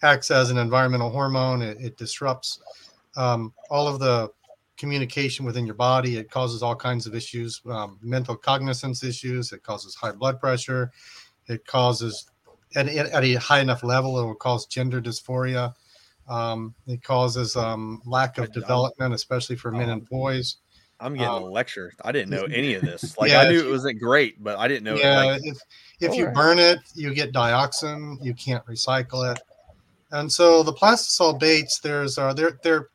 acts 0.03 0.31
as 0.31 0.51
an 0.51 0.59
environmental 0.59 1.11
hormone. 1.11 1.61
It, 1.61 1.77
it 1.81 1.97
disrupts 1.99 2.61
um, 3.15 3.53
all 3.71 3.87
of 3.87 4.01
the 4.01 4.31
communication 4.79 5.45
within 5.45 5.67
your 5.67 5.75
body. 5.75 6.17
It 6.17 6.31
causes 6.31 6.63
all 6.63 6.75
kinds 6.75 7.07
of 7.07 7.15
issues, 7.15 7.61
um, 7.67 7.99
mental 8.03 8.37
cognizance 8.37 9.05
issues. 9.05 9.53
It 9.53 9.63
causes 9.63 9.95
high 9.95 10.13
blood 10.13 10.41
pressure. 10.41 10.91
It 11.47 11.67
causes 11.67 12.27
at, 12.75 12.89
at 12.89 13.23
a 13.23 13.35
high 13.35 13.61
enough 13.61 13.83
level, 13.83 14.19
it 14.19 14.25
will 14.25 14.35
cause 14.35 14.67
gender 14.67 15.01
dysphoria. 15.01 15.75
Um, 16.29 16.75
it 16.87 17.03
causes 17.03 17.57
um, 17.57 18.01
lack 18.07 18.39
of 18.39 18.53
development, 18.53 19.13
especially 19.15 19.57
for 19.57 19.71
men 19.73 19.91
and 19.91 20.09
boys. 20.09 20.57
I'm 21.01 21.15
getting 21.15 21.29
Um, 21.29 21.43
a 21.43 21.47
lecture. 21.47 21.93
I 22.05 22.13
didn't 22.13 22.31
know 22.31 22.45
any 22.51 22.75
of 22.75 22.83
this. 22.83 23.19
Like 23.19 23.31
yeah, 23.31 23.41
I 23.41 23.49
knew 23.49 23.67
it 23.67 23.71
wasn't 23.71 23.99
great, 24.01 24.43
but 24.43 24.57
I 24.57 24.69
didn't 24.69 24.85
know. 24.85 24.97
yeah, 24.97 25.25
Like, 25.25 25.41
if, 25.45 25.59
if 26.01 26.17
you 26.17 26.25
Alright. 26.27 26.35
burn 26.35 26.59
it, 26.61 26.79
you 26.95 27.13
get 27.13 27.33
dioxin. 27.33 28.17
You 28.23 28.35
can't 28.35 28.65
recycle 28.67 29.31
it, 29.35 29.41
and 30.13 30.31
so 30.33 30.63
the 30.63 30.73
plastisol 30.73 31.39
baits 31.39 31.81
there's 31.81 32.19
uh, 32.19 32.33
they're 32.33 32.59
they're 32.63 32.89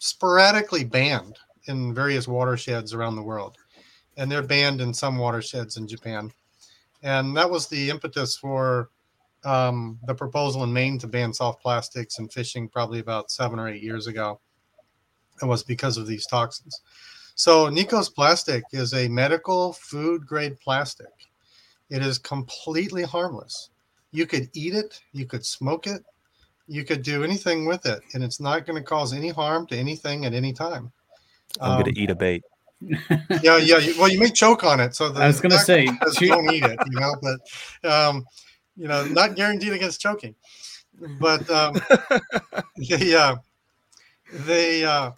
sporadically 0.00 0.84
banned 0.84 1.38
in 1.66 1.94
various 1.94 2.26
watersheds 2.28 2.92
around 2.92 3.16
the 3.16 3.22
world, 3.22 3.56
and 4.16 4.30
they're 4.30 4.42
banned 4.42 4.80
in 4.80 4.92
some 4.92 5.16
watersheds 5.16 5.76
in 5.76 5.86
Japan, 5.86 6.32
and 7.02 7.36
that 7.36 7.48
was 7.48 7.68
the 7.68 7.88
impetus 7.88 8.36
for 8.36 8.90
um, 9.44 9.98
the 10.06 10.14
proposal 10.14 10.64
in 10.64 10.72
Maine 10.72 10.98
to 10.98 11.06
ban 11.06 11.32
soft 11.32 11.62
plastics 11.62 12.18
and 12.18 12.32
fishing 12.32 12.68
probably 12.68 13.00
about 13.00 13.30
seven 13.30 13.58
or 13.58 13.68
eight 13.68 13.82
years 13.82 14.06
ago. 14.06 14.40
It 15.42 15.46
was 15.46 15.62
because 15.62 15.96
of 15.96 16.06
these 16.06 16.26
toxins. 16.26 16.80
So 17.34 17.68
Nikko's 17.68 18.08
plastic 18.08 18.64
is 18.72 18.94
a 18.94 19.08
medical 19.08 19.72
food 19.72 20.26
grade 20.26 20.58
plastic. 20.60 21.08
It 21.90 22.02
is 22.02 22.18
completely 22.18 23.02
harmless. 23.02 23.70
You 24.12 24.26
could 24.26 24.48
eat 24.54 24.74
it, 24.74 25.00
you 25.12 25.26
could 25.26 25.44
smoke 25.44 25.86
it, 25.86 26.04
you 26.68 26.84
could 26.84 27.02
do 27.02 27.24
anything 27.24 27.66
with 27.66 27.84
it, 27.84 28.00
and 28.14 28.22
it's 28.22 28.40
not 28.40 28.64
going 28.64 28.80
to 28.80 28.88
cause 28.88 29.12
any 29.12 29.28
harm 29.30 29.66
to 29.66 29.76
anything 29.76 30.24
at 30.24 30.32
any 30.34 30.52
time. 30.52 30.92
I'm 31.60 31.72
Um, 31.72 31.78
gonna 31.84 31.92
eat 31.94 32.10
a 32.10 32.14
bait. 32.14 32.42
yeah, 33.42 33.58
yeah. 33.58 33.78
Well, 33.98 34.08
you 34.08 34.18
may 34.18 34.30
choke 34.30 34.64
on 34.64 34.80
it. 34.80 34.94
So 34.94 35.08
the 35.08 35.20
I 35.20 35.26
was 35.28 35.40
gonna 35.40 35.58
say, 35.58 35.86
says 35.86 36.16
chew- 36.16 36.28
don't 36.28 36.50
eat 36.50 36.64
it, 36.64 36.78
you 36.90 36.98
know, 36.98 37.14
but 37.22 37.88
um, 37.88 38.24
you 38.76 38.88
know, 38.88 39.04
not 39.06 39.36
guaranteed 39.36 39.72
against 39.72 40.00
choking. 40.00 40.34
But 41.20 41.48
um, 41.50 41.74
they 42.88 43.14
uh, 43.14 43.36
they 44.32 44.84
uh, 44.84 45.12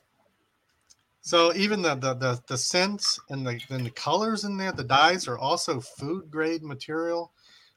so 1.20 1.54
even 1.54 1.82
the 1.82 1.94
the 1.96 2.14
the, 2.14 2.40
the 2.48 2.58
scents 2.58 3.20
and 3.30 3.46
the 3.46 3.60
and 3.70 3.84
the 3.84 3.90
colors 3.90 4.44
in 4.44 4.56
there, 4.56 4.72
the 4.72 4.84
dyes 4.84 5.28
are 5.28 5.38
also 5.38 5.80
food 5.80 6.30
grade 6.30 6.62
material. 6.62 7.32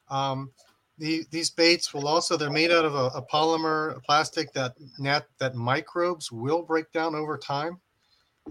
Um, 0.08 0.50
the, 0.98 1.24
these 1.30 1.50
baits 1.50 1.94
will 1.94 2.06
also 2.06 2.36
they're 2.36 2.50
made 2.50 2.70
out 2.70 2.84
of 2.84 2.94
a, 2.94 3.06
a 3.16 3.26
polymer 3.26 3.96
a 3.96 4.00
plastic 4.00 4.52
that 4.52 4.74
nat, 4.98 5.24
that 5.38 5.54
microbes 5.54 6.30
will 6.30 6.62
break 6.62 6.92
down 6.92 7.14
over 7.14 7.38
time 7.38 7.80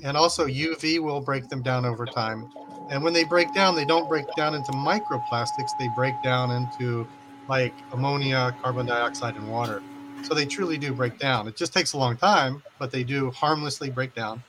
and 0.04 0.16
also 0.16 0.46
UV 0.46 1.00
will 1.00 1.22
break 1.22 1.50
them 1.50 1.62
down 1.62 1.86
over 1.86 2.06
time. 2.06 2.50
And 2.90 3.04
when 3.04 3.14
they 3.14 3.24
break 3.24 3.54
down, 3.54 3.76
they 3.76 3.86
don't 3.86 4.08
break 4.08 4.34
down 4.36 4.56
into 4.56 4.72
microplastics, 4.72 5.78
they 5.78 5.90
break 5.96 6.22
down 6.24 6.52
into 6.52 7.08
like 7.48 7.74
ammonia, 7.94 8.56
carbon 8.62 8.86
dioxide, 8.86 9.36
and 9.36 9.50
water. 9.50 9.82
So 10.24 10.34
they 10.34 10.46
truly 10.46 10.78
do 10.78 10.94
break 10.94 11.18
down. 11.18 11.48
It 11.48 11.56
just 11.56 11.74
takes 11.74 11.94
a 11.94 11.98
long 11.98 12.18
time, 12.18 12.62
but 12.78 12.92
they 12.92 13.04
do 13.04 13.32
harmlessly 13.32 13.90
break 13.90 14.14
down. 14.14 14.44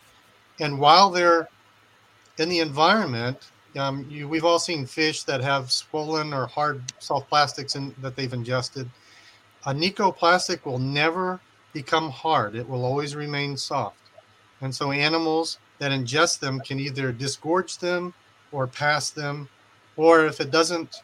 And 0.60 0.78
while 0.78 1.10
they're 1.10 1.48
in 2.38 2.48
the 2.48 2.60
environment, 2.60 3.50
um, 3.76 4.06
you, 4.10 4.28
we've 4.28 4.44
all 4.44 4.58
seen 4.58 4.84
fish 4.84 5.22
that 5.24 5.40
have 5.40 5.70
swollen 5.70 6.34
or 6.34 6.46
hard 6.46 6.82
soft 6.98 7.28
plastics 7.28 7.76
in, 7.76 7.94
that 8.02 8.16
they've 8.16 8.32
ingested. 8.32 8.90
A 9.66 9.74
Nikko 9.74 10.12
plastic 10.12 10.66
will 10.66 10.78
never 10.78 11.40
become 11.72 12.10
hard, 12.10 12.56
it 12.56 12.68
will 12.68 12.84
always 12.84 13.14
remain 13.14 13.56
soft. 13.56 13.99
And 14.60 14.74
so 14.74 14.92
animals 14.92 15.58
that 15.78 15.92
ingest 15.92 16.38
them 16.40 16.60
can 16.60 16.78
either 16.78 17.12
disgorge 17.12 17.78
them 17.78 18.12
or 18.52 18.66
pass 18.66 19.10
them, 19.10 19.48
or 19.96 20.26
if 20.26 20.40
it 20.40 20.50
doesn't 20.50 21.02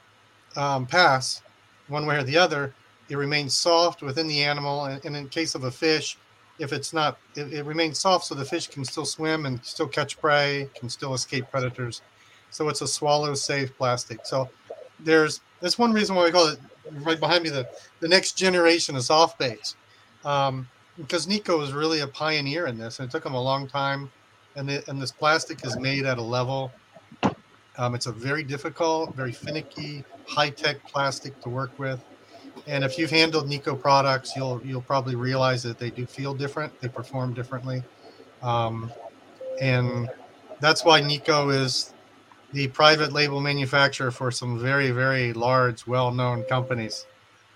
um, 0.56 0.86
pass 0.86 1.42
one 1.88 2.06
way 2.06 2.16
or 2.16 2.22
the 2.22 2.36
other, 2.36 2.74
it 3.08 3.16
remains 3.16 3.56
soft 3.56 4.02
within 4.02 4.26
the 4.26 4.42
animal. 4.42 4.86
And, 4.86 5.04
and 5.04 5.16
in 5.16 5.28
case 5.28 5.54
of 5.54 5.64
a 5.64 5.70
fish, 5.70 6.18
if 6.58 6.72
it's 6.72 6.92
not, 6.92 7.18
it, 7.34 7.52
it 7.52 7.64
remains 7.64 7.98
soft 7.98 8.24
so 8.24 8.34
the 8.34 8.44
fish 8.44 8.66
can 8.66 8.84
still 8.84 9.04
swim 9.04 9.46
and 9.46 9.64
still 9.64 9.86
catch 9.88 10.18
prey, 10.18 10.68
can 10.74 10.88
still 10.88 11.14
escape 11.14 11.50
predators. 11.50 12.02
So 12.50 12.68
it's 12.68 12.80
a 12.80 12.88
swallow 12.88 13.34
safe 13.34 13.76
plastic. 13.76 14.24
So 14.24 14.48
there's 15.00 15.40
that's 15.60 15.78
one 15.78 15.92
reason 15.92 16.16
why 16.16 16.24
we 16.24 16.30
call 16.30 16.48
it 16.48 16.58
right 17.02 17.20
behind 17.20 17.44
me 17.44 17.50
the 17.50 17.68
the 18.00 18.08
next 18.08 18.32
generation 18.32 18.96
of 18.96 19.02
soft 19.02 19.38
baits. 19.38 19.76
Um, 20.24 20.68
because 20.96 21.26
Nikko 21.26 21.58
was 21.58 21.72
really 21.72 22.00
a 22.00 22.06
pioneer 22.06 22.66
in 22.66 22.78
this, 22.78 22.98
and 22.98 23.08
it 23.08 23.12
took 23.12 23.24
him 23.24 23.34
a 23.34 23.42
long 23.42 23.66
time. 23.66 24.10
And 24.56 24.68
the, 24.68 24.82
and 24.88 25.00
this 25.00 25.12
plastic 25.12 25.64
is 25.66 25.78
made 25.78 26.06
at 26.06 26.16
a 26.18 26.22
level. 26.22 26.72
Um, 27.78 27.94
it's 27.94 28.06
a 28.06 28.12
very 28.12 28.42
difficult, 28.42 29.14
very 29.14 29.32
finicky, 29.32 30.02
high 30.26 30.48
tech 30.48 30.82
plastic 30.86 31.38
to 31.42 31.50
work 31.50 31.78
with. 31.78 32.02
And 32.66 32.82
if 32.82 32.98
you've 32.98 33.10
handled 33.10 33.48
Nikko 33.48 33.76
products, 33.76 34.34
you'll 34.34 34.60
you'll 34.64 34.82
probably 34.82 35.14
realize 35.14 35.62
that 35.62 35.78
they 35.78 35.90
do 35.90 36.06
feel 36.06 36.32
different. 36.32 36.78
They 36.80 36.88
perform 36.88 37.34
differently, 37.34 37.82
um, 38.42 38.90
and 39.60 40.08
that's 40.60 40.84
why 40.84 41.00
Nikko 41.00 41.50
is 41.50 41.92
the 42.52 42.68
private 42.68 43.12
label 43.12 43.40
manufacturer 43.40 44.10
for 44.10 44.30
some 44.30 44.58
very 44.58 44.90
very 44.90 45.34
large, 45.34 45.86
well 45.86 46.10
known 46.10 46.44
companies. 46.44 47.04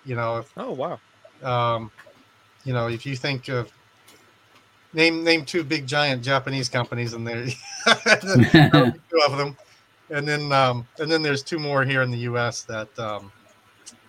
You 0.05 0.17
know. 0.17 0.39
If, 0.39 0.53
oh 0.57 0.73
wow. 0.73 1.01
Um, 1.43 1.91
you 2.65 2.73
know, 2.73 2.89
if 2.89 3.07
you 3.07 3.17
think 3.17 3.49
of 3.49 3.73
name 4.93 5.25
name 5.25 5.45
two 5.45 5.65
big 5.65 5.87
giant 5.87 6.23
Japanese 6.23 6.69
companies, 6.69 7.13
and 7.13 7.27
there 7.27 7.47
two 7.47 9.23
of 9.27 9.37
them, 9.37 9.57
and 10.11 10.27
then 10.27 10.53
um, 10.53 10.87
and 10.99 11.11
then 11.11 11.23
there's 11.23 11.43
two 11.43 11.59
more 11.59 11.85
here 11.85 12.03
in 12.03 12.11
the 12.11 12.19
U.S. 12.19 12.63
that 12.63 12.97
um, 12.99 13.33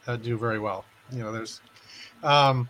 that 0.06 0.22
do 0.22 0.38
very 0.38 0.60
well. 0.60 0.86
You 1.12 1.20
know, 1.20 1.32
there's, 1.32 1.62
um, 2.24 2.70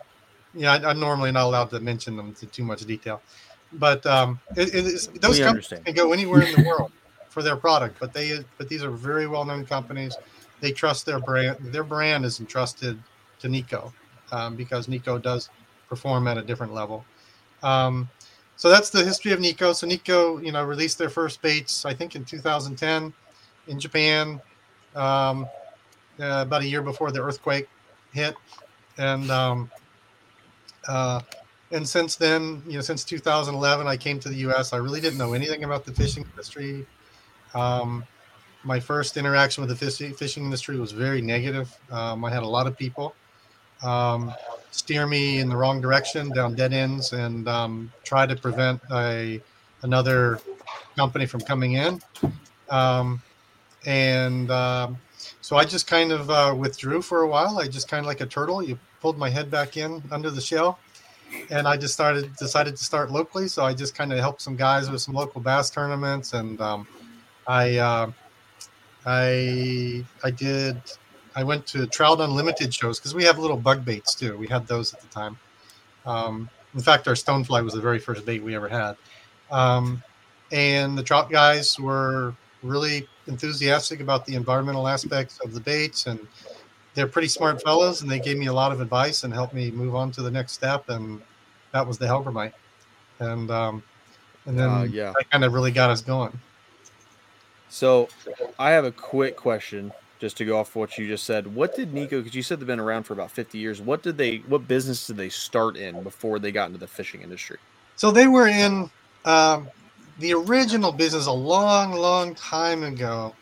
yeah, 0.54 0.72
I, 0.72 0.90
am 0.90 1.00
normally 1.00 1.32
not 1.32 1.44
allowed 1.44 1.70
to 1.70 1.80
mention 1.80 2.16
them 2.16 2.34
to 2.34 2.46
too 2.46 2.64
much 2.64 2.80
detail, 2.84 3.22
but 3.74 4.04
um, 4.06 4.40
it, 4.56 4.72
those 5.20 5.38
we 5.38 5.44
companies 5.44 5.46
understand. 5.46 5.84
can 5.86 5.94
go 5.94 6.12
anywhere 6.12 6.42
in 6.42 6.60
the 6.60 6.68
world 6.68 6.92
for 7.28 7.42
their 7.42 7.56
product, 7.56 7.96
but 7.98 8.12
they 8.12 8.40
but 8.58 8.68
these 8.68 8.84
are 8.84 8.90
very 8.90 9.26
well 9.26 9.44
known 9.44 9.64
companies. 9.64 10.16
They 10.60 10.70
trust 10.70 11.06
their 11.06 11.18
brand. 11.18 11.58
Their 11.60 11.82
brand 11.82 12.24
is 12.24 12.38
entrusted 12.38 13.02
to 13.40 13.48
Nikko 13.48 13.92
um, 14.30 14.54
because 14.54 14.86
Nikko 14.86 15.18
does 15.18 15.48
perform 15.92 16.26
at 16.26 16.38
a 16.38 16.42
different 16.42 16.72
level. 16.72 17.04
Um, 17.62 18.08
so 18.56 18.70
that's 18.70 18.88
the 18.88 19.04
history 19.04 19.32
of 19.32 19.40
Nikko. 19.40 19.74
So 19.74 19.86
Nikko, 19.86 20.38
you 20.38 20.50
know, 20.50 20.64
released 20.64 20.96
their 20.96 21.10
first 21.10 21.42
baits, 21.42 21.84
I 21.84 21.92
think, 21.92 22.16
in 22.16 22.24
2010 22.24 23.12
in 23.66 23.78
Japan, 23.78 24.40
um, 24.96 25.44
uh, 26.18 26.44
about 26.46 26.62
a 26.62 26.66
year 26.66 26.80
before 26.80 27.12
the 27.12 27.22
earthquake 27.22 27.68
hit, 28.14 28.34
and 28.96 29.30
um, 29.30 29.70
uh, 30.88 31.20
and 31.72 31.86
since 31.86 32.16
then, 32.16 32.62
you 32.66 32.76
know, 32.76 32.80
since 32.80 33.04
2011, 33.04 33.86
I 33.86 33.98
came 33.98 34.18
to 34.20 34.30
the 34.30 34.36
U.S. 34.46 34.72
I 34.72 34.78
really 34.78 35.00
didn't 35.02 35.18
know 35.18 35.34
anything 35.34 35.64
about 35.64 35.84
the 35.84 35.92
fishing 35.92 36.24
industry. 36.30 36.86
Um, 37.54 38.04
my 38.64 38.80
first 38.80 39.18
interaction 39.18 39.62
with 39.62 39.78
the 39.78 40.14
fishing 40.16 40.44
industry 40.44 40.78
was 40.78 40.92
very 40.92 41.20
negative. 41.20 41.76
Um, 41.90 42.24
I 42.24 42.30
had 42.30 42.42
a 42.42 42.48
lot 42.48 42.66
of 42.66 42.78
people 42.78 43.14
um, 43.82 44.32
steer 44.72 45.06
me 45.06 45.38
in 45.38 45.48
the 45.48 45.56
wrong 45.56 45.80
direction 45.80 46.30
down 46.30 46.54
dead 46.54 46.72
ends 46.72 47.12
and 47.12 47.46
um, 47.46 47.92
try 48.02 48.26
to 48.26 48.34
prevent 48.34 48.80
a 48.90 49.40
another 49.82 50.40
company 50.96 51.26
from 51.26 51.40
coming 51.40 51.74
in. 51.74 52.00
Um, 52.70 53.22
and 53.84 54.50
um, 54.50 54.98
so 55.40 55.56
I 55.56 55.64
just 55.64 55.86
kind 55.86 56.10
of 56.10 56.30
uh, 56.30 56.54
withdrew 56.56 57.02
for 57.02 57.22
a 57.22 57.28
while. 57.28 57.58
I 57.58 57.68
just 57.68 57.88
kind 57.88 58.00
of 58.00 58.06
like 58.06 58.20
a 58.20 58.26
turtle. 58.26 58.62
You 58.62 58.78
pulled 59.00 59.18
my 59.18 59.28
head 59.28 59.50
back 59.50 59.76
in 59.76 60.02
under 60.10 60.30
the 60.30 60.40
shell, 60.40 60.78
and 61.50 61.68
I 61.68 61.76
just 61.76 61.94
started 61.94 62.34
decided 62.36 62.76
to 62.76 62.84
start 62.84 63.10
locally. 63.10 63.48
So 63.48 63.64
I 63.64 63.74
just 63.74 63.94
kind 63.94 64.12
of 64.12 64.18
helped 64.18 64.40
some 64.40 64.56
guys 64.56 64.90
with 64.90 65.02
some 65.02 65.14
local 65.14 65.40
bass 65.40 65.70
tournaments, 65.70 66.32
and 66.32 66.60
um, 66.60 66.86
I 67.46 67.76
uh, 67.76 68.10
I 69.04 70.04
I 70.24 70.30
did 70.30 70.80
I 71.34 71.44
went 71.44 71.66
to 71.68 71.86
Trout 71.86 72.20
Unlimited 72.20 72.72
shows 72.72 72.98
because 72.98 73.14
we 73.14 73.24
have 73.24 73.38
little 73.38 73.56
bug 73.56 73.84
baits 73.84 74.14
too. 74.14 74.36
We 74.36 74.46
had 74.46 74.66
those 74.66 74.92
at 74.92 75.00
the 75.00 75.08
time. 75.08 75.38
Um, 76.04 76.48
in 76.74 76.80
fact, 76.80 77.08
our 77.08 77.14
stonefly 77.14 77.62
was 77.64 77.74
the 77.74 77.80
very 77.80 77.98
first 77.98 78.24
bait 78.24 78.42
we 78.42 78.54
ever 78.54 78.68
had. 78.68 78.96
Um, 79.50 80.02
and 80.50 80.96
the 80.96 81.02
trout 81.02 81.30
guys 81.30 81.78
were 81.78 82.34
really 82.62 83.08
enthusiastic 83.26 84.00
about 84.00 84.24
the 84.26 84.34
environmental 84.34 84.86
aspects 84.86 85.40
of 85.40 85.52
the 85.54 85.60
baits 85.60 86.06
and 86.06 86.18
they're 86.94 87.06
pretty 87.06 87.28
smart 87.28 87.62
fellows 87.62 88.02
and 88.02 88.10
they 88.10 88.20
gave 88.20 88.36
me 88.36 88.46
a 88.46 88.52
lot 88.52 88.72
of 88.72 88.80
advice 88.80 89.24
and 89.24 89.32
helped 89.32 89.54
me 89.54 89.70
move 89.70 89.94
on 89.94 90.10
to 90.12 90.22
the 90.22 90.30
next 90.30 90.52
step 90.52 90.88
and 90.88 91.20
that 91.72 91.86
was 91.86 91.98
the 91.98 92.06
Hellgrammite 92.06 92.52
and 93.18 93.50
um, 93.50 93.82
and 94.46 94.58
then 94.58 94.68
uh, 94.68 94.82
yeah 94.82 95.12
that 95.16 95.30
kind 95.30 95.44
of 95.44 95.52
really 95.52 95.70
got 95.70 95.90
us 95.90 96.02
going 96.02 96.36
so 97.68 98.08
i 98.58 98.70
have 98.70 98.84
a 98.84 98.92
quick 98.92 99.36
question 99.36 99.92
just 100.22 100.38
to 100.38 100.44
go 100.46 100.56
off 100.56 100.74
what 100.74 100.96
you 100.96 101.06
just 101.06 101.24
said 101.24 101.52
what 101.52 101.76
did 101.76 101.92
Nikko 101.92 102.20
because 102.20 102.34
you 102.34 102.42
said 102.42 102.60
they've 102.60 102.66
been 102.66 102.80
around 102.80 103.02
for 103.02 103.12
about 103.12 103.30
50 103.30 103.58
years 103.58 103.82
what 103.82 104.02
did 104.02 104.16
they 104.16 104.38
what 104.46 104.66
business 104.66 105.06
did 105.06 105.16
they 105.16 105.28
start 105.28 105.76
in 105.76 106.02
before 106.02 106.38
they 106.38 106.50
got 106.50 106.68
into 106.68 106.78
the 106.78 106.86
fishing 106.86 107.22
industry 107.22 107.58
so 107.96 108.10
they 108.10 108.26
were 108.26 108.46
in 108.46 108.90
um, 109.24 109.68
the 110.18 110.32
original 110.34 110.92
business 110.92 111.26
a 111.26 111.32
long, 111.32 111.92
long 111.92 112.34
time 112.34 112.82
ago 112.82 113.34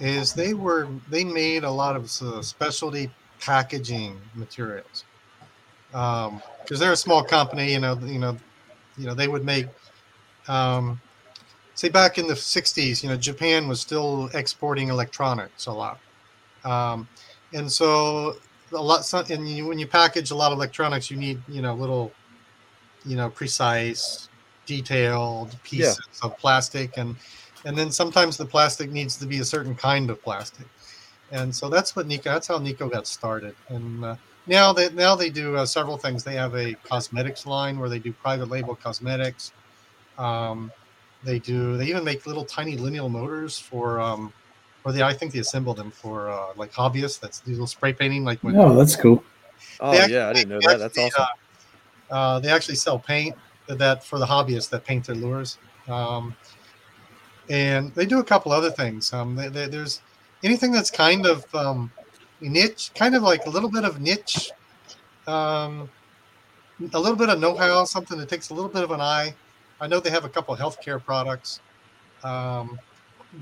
is 0.00 0.32
they 0.32 0.54
were 0.54 0.88
they 1.10 1.24
made 1.24 1.64
a 1.64 1.70
lot 1.70 1.96
of 1.96 2.04
uh, 2.22 2.42
specialty 2.42 3.10
packaging 3.40 4.20
materials 4.34 5.04
because 5.90 6.28
um, 6.28 6.78
they're 6.78 6.92
a 6.92 6.96
small 6.96 7.22
company. 7.22 7.72
You 7.72 7.80
know, 7.80 7.98
you 8.02 8.18
know, 8.18 8.36
you 8.96 9.06
know 9.06 9.14
they 9.14 9.28
would 9.28 9.44
make. 9.44 9.66
Um, 10.48 11.00
say 11.74 11.90
back 11.90 12.16
in 12.16 12.26
the 12.26 12.32
60s 12.32 13.02
you 13.02 13.08
know 13.10 13.16
japan 13.18 13.68
was 13.68 13.82
still 13.82 14.30
exporting 14.32 14.88
electronics 14.88 15.66
a 15.66 15.72
lot 15.72 15.98
um, 16.66 17.08
and 17.54 17.70
so 17.70 18.36
a 18.72 18.82
lot 18.82 19.30
and 19.30 19.48
you, 19.48 19.66
when 19.66 19.78
you 19.78 19.86
package 19.86 20.32
a 20.32 20.34
lot 20.34 20.52
of 20.52 20.58
electronics 20.58 21.10
you 21.10 21.16
need 21.16 21.40
you 21.48 21.62
know 21.62 21.74
little 21.74 22.12
you 23.04 23.16
know 23.16 23.30
precise 23.30 24.28
detailed 24.66 25.56
pieces 25.62 25.98
yeah. 26.22 26.26
of 26.26 26.36
plastic 26.38 26.96
and 26.96 27.16
and 27.66 27.76
then 27.76 27.90
sometimes 27.90 28.36
the 28.36 28.46
plastic 28.46 28.90
needs 28.92 29.16
to 29.16 29.26
be 29.26 29.40
a 29.40 29.44
certain 29.44 29.74
kind 29.74 30.08
of 30.08 30.22
plastic. 30.22 30.66
And 31.32 31.54
so 31.54 31.68
that's 31.68 31.96
what 31.96 32.06
Nikko 32.06 32.30
that's 32.30 32.46
how 32.46 32.58
Nikko 32.58 32.88
got 32.88 33.08
started. 33.08 33.56
And 33.68 34.04
uh, 34.04 34.16
now 34.46 34.72
they 34.72 34.88
now 34.90 35.16
they 35.16 35.30
do 35.30 35.56
uh, 35.56 35.66
several 35.66 35.96
things. 35.96 36.22
They 36.22 36.36
have 36.36 36.54
a 36.54 36.74
cosmetics 36.84 37.44
line 37.44 37.80
where 37.80 37.88
they 37.88 37.98
do 37.98 38.12
private 38.12 38.48
label 38.48 38.76
cosmetics. 38.76 39.52
Um, 40.16 40.70
they 41.24 41.40
do 41.40 41.76
they 41.76 41.86
even 41.86 42.04
make 42.04 42.24
little 42.24 42.44
tiny 42.44 42.76
lineal 42.76 43.08
motors 43.08 43.58
for 43.58 44.00
um, 44.00 44.32
or 44.86 44.92
they 44.92 45.02
i 45.02 45.12
think 45.12 45.32
they 45.32 45.40
assemble 45.40 45.74
them 45.74 45.90
for 45.90 46.30
uh, 46.30 46.46
like 46.56 46.72
hobbyists 46.72 47.20
that's 47.20 47.46
little 47.46 47.66
spray 47.66 47.92
painting 47.92 48.24
like 48.24 48.38
when 48.40 48.56
oh 48.56 48.74
that's 48.74 48.96
cool 48.96 49.22
oh 49.80 49.92
yeah 50.06 50.28
i 50.28 50.32
didn't 50.32 50.48
know 50.48 50.60
that 50.60 50.78
that's 50.78 50.96
awesome 50.96 51.26
uh, 52.10 52.14
uh, 52.14 52.38
they 52.38 52.48
actually 52.48 52.76
sell 52.76 52.98
paint 52.98 53.36
that 53.68 54.04
for 54.04 54.18
the 54.18 54.26
hobbyists 54.26 54.70
that 54.70 54.84
paint 54.84 55.06
their 55.06 55.16
lures. 55.16 55.58
Um, 55.88 56.34
and 57.48 57.94
they 57.94 58.06
do 58.06 58.18
a 58.18 58.24
couple 58.24 58.52
other 58.52 58.70
things. 58.70 59.12
Um, 59.12 59.36
they, 59.36 59.48
they, 59.48 59.66
there's 59.66 60.02
anything 60.42 60.72
that's 60.72 60.90
kind 60.90 61.26
of 61.26 61.52
um, 61.54 61.92
niche, 62.40 62.90
kind 62.94 63.14
of 63.14 63.22
like 63.22 63.46
a 63.46 63.50
little 63.50 63.70
bit 63.70 63.84
of 63.84 64.00
niche, 64.00 64.50
um, 65.26 65.88
a 66.92 66.98
little 66.98 67.16
bit 67.16 67.28
of 67.28 67.40
know-how, 67.40 67.84
something 67.84 68.18
that 68.18 68.28
takes 68.28 68.50
a 68.50 68.54
little 68.54 68.70
bit 68.70 68.82
of 68.82 68.90
an 68.90 69.00
eye. 69.00 69.34
I 69.80 69.86
know 69.86 70.00
they 70.00 70.10
have 70.10 70.24
a 70.24 70.28
couple 70.28 70.54
of 70.54 70.60
healthcare 70.60 71.02
products, 71.02 71.60
um, 72.24 72.78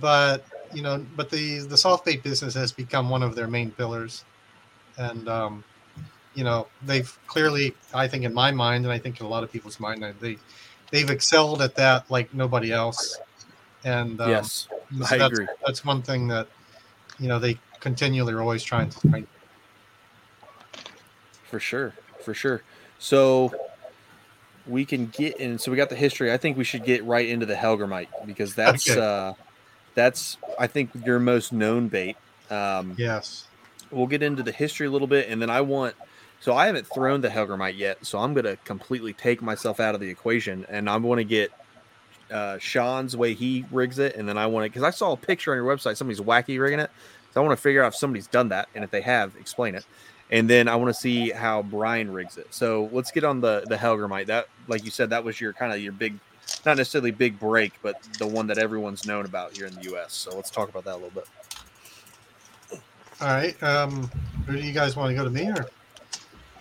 but 0.00 0.44
you 0.74 0.82
know, 0.82 1.04
but 1.16 1.30
the 1.30 1.60
the 1.60 1.76
soft 1.76 2.04
bait 2.04 2.22
business 2.22 2.54
has 2.54 2.72
become 2.72 3.08
one 3.08 3.22
of 3.22 3.34
their 3.34 3.46
main 3.46 3.70
pillars, 3.70 4.24
and 4.98 5.28
um, 5.28 5.64
you 6.34 6.44
know 6.44 6.66
they've 6.82 7.16
clearly 7.26 7.74
i 7.92 8.06
think 8.06 8.24
in 8.24 8.34
my 8.34 8.50
mind 8.50 8.84
and 8.84 8.92
i 8.92 8.98
think 8.98 9.20
in 9.20 9.26
a 9.26 9.28
lot 9.28 9.42
of 9.42 9.52
people's 9.52 9.80
mind 9.80 10.04
they 10.20 10.36
they've 10.90 11.10
excelled 11.10 11.62
at 11.62 11.74
that 11.74 12.08
like 12.10 12.32
nobody 12.34 12.72
else. 12.72 13.18
And 13.84 14.20
um, 14.20 14.30
yes 14.30 14.68
so 14.98 15.04
i 15.14 15.18
that's, 15.18 15.32
agree. 15.32 15.46
that's 15.64 15.84
one 15.84 16.02
thing 16.02 16.28
that 16.28 16.48
you 17.18 17.28
know 17.28 17.38
they 17.38 17.58
continually 17.80 18.32
are 18.32 18.40
always 18.40 18.62
trying 18.62 18.88
to 18.90 19.08
find. 19.08 19.26
For 21.44 21.60
sure 21.60 21.94
for 22.22 22.34
sure. 22.34 22.62
So 22.98 23.52
we 24.66 24.84
can 24.84 25.06
get 25.06 25.36
in 25.36 25.58
so 25.58 25.70
we 25.70 25.76
got 25.76 25.90
the 25.90 25.96
history. 25.96 26.32
I 26.32 26.36
think 26.38 26.56
we 26.56 26.64
should 26.64 26.84
get 26.84 27.04
right 27.04 27.28
into 27.28 27.46
the 27.46 27.54
hellgrammite 27.54 28.08
because 28.26 28.54
that's 28.54 28.88
okay. 28.88 29.00
uh 29.00 29.34
that's 29.94 30.36
i 30.58 30.66
think 30.66 30.90
your 31.04 31.18
most 31.18 31.52
known 31.52 31.88
bait 31.88 32.16
um 32.50 32.94
yes 32.98 33.46
we'll 33.90 34.06
get 34.06 34.22
into 34.22 34.42
the 34.42 34.52
history 34.52 34.86
a 34.86 34.90
little 34.90 35.06
bit 35.06 35.28
and 35.28 35.40
then 35.40 35.50
i 35.50 35.60
want 35.60 35.94
so 36.40 36.52
I 36.54 36.66
haven't 36.66 36.86
thrown 36.86 37.22
the 37.22 37.30
Hellgrammite 37.30 37.78
yet, 37.78 38.04
so 38.04 38.18
I'm 38.18 38.34
going 38.34 38.44
to 38.44 38.56
completely 38.66 39.14
take 39.14 39.40
myself 39.40 39.80
out 39.80 39.94
of 39.94 40.02
the 40.02 40.10
equation, 40.10 40.66
and 40.68 40.90
I 40.90 40.96
want 40.98 41.20
to 41.20 41.24
get 41.24 41.50
uh, 42.30 42.58
Sean's 42.58 43.16
way 43.16 43.32
he 43.32 43.64
rigs 43.70 43.98
it, 43.98 44.14
and 44.16 44.28
then 44.28 44.36
I 44.36 44.46
want 44.46 44.64
to 44.66 44.68
because 44.68 44.82
I 44.82 44.90
saw 44.90 45.12
a 45.12 45.16
picture 45.16 45.52
on 45.52 45.56
your 45.56 45.64
website, 45.64 45.96
somebody's 45.96 46.20
wacky 46.20 46.60
rigging 46.60 46.80
it, 46.80 46.90
so 47.32 47.40
I 47.40 47.46
want 47.46 47.56
to 47.56 47.62
figure 47.62 47.82
out 47.82 47.88
if 47.88 47.96
somebody's 47.96 48.26
done 48.26 48.50
that, 48.50 48.68
and 48.74 48.84
if 48.84 48.90
they 48.90 49.00
have, 49.00 49.34
explain 49.40 49.74
it. 49.74 49.86
and 50.30 50.50
then 50.50 50.68
I 50.68 50.76
want 50.76 50.94
to 50.94 51.00
see 51.00 51.30
how 51.30 51.62
Brian 51.62 52.12
rigs 52.12 52.36
it. 52.36 52.52
So 52.52 52.90
let's 52.92 53.10
get 53.10 53.24
on 53.24 53.40
the 53.40 53.64
the 53.66 53.76
Hellgrammite. 53.76 54.26
That, 54.26 54.48
like 54.68 54.84
you 54.84 54.90
said, 54.90 55.08
that 55.10 55.24
was 55.24 55.40
your 55.40 55.54
kind 55.54 55.72
of 55.72 55.80
your 55.80 55.92
big, 55.92 56.18
not 56.64 56.76
necessarily 56.76 57.10
big 57.10 57.38
break, 57.38 57.72
but 57.82 58.02
the 58.18 58.26
one 58.26 58.46
that 58.48 58.58
everyone's 58.58 59.06
known 59.06 59.24
about 59.24 59.56
here 59.56 59.66
in 59.66 59.74
the 59.74 59.82
U.S. 59.84 60.12
So 60.12 60.34
let's 60.34 60.50
talk 60.50 60.68
about 60.68 60.84
that 60.84 60.94
a 60.94 61.00
little 61.00 61.10
bit. 61.10 61.28
All 63.20 63.28
right. 63.28 63.60
Um, 63.62 64.10
who 64.46 64.56
do 64.56 64.62
you 64.62 64.72
guys 64.72 64.96
want 64.96 65.10
to 65.10 65.14
go 65.14 65.24
to 65.24 65.30
me 65.30 65.48
or? 65.48 65.66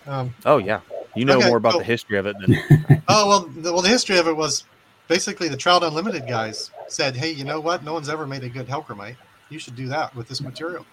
Um, 0.06 0.36
oh 0.46 0.58
yeah, 0.58 0.82
you 1.16 1.24
know 1.24 1.38
okay, 1.38 1.48
more 1.48 1.58
about 1.58 1.74
so- 1.74 1.78
the 1.80 1.86
history 1.86 2.18
of 2.18 2.26
it 2.26 2.36
than 2.40 2.56
oh 3.08 3.28
well, 3.28 3.40
the, 3.42 3.72
well 3.72 3.82
the 3.82 3.90
history 3.90 4.18
of 4.18 4.28
it 4.28 4.36
was 4.36 4.66
basically 5.08 5.48
the 5.48 5.58
Trout 5.58 5.84
Unlimited 5.84 6.28
guys 6.28 6.72
said, 6.88 7.16
"Hey, 7.16 7.32
you 7.32 7.46
know 7.46 7.60
what? 7.60 7.84
No 7.84 7.94
one's 7.94 8.10
ever 8.10 8.28
made 8.28 8.44
a 8.44 8.50
good 8.50 8.68
Hellgrammite. 8.68 9.16
You 9.50 9.60
should 9.60 9.76
do 9.76 9.88
that 9.88 10.14
with 10.16 10.28
this 10.28 10.42
material." 10.42 10.86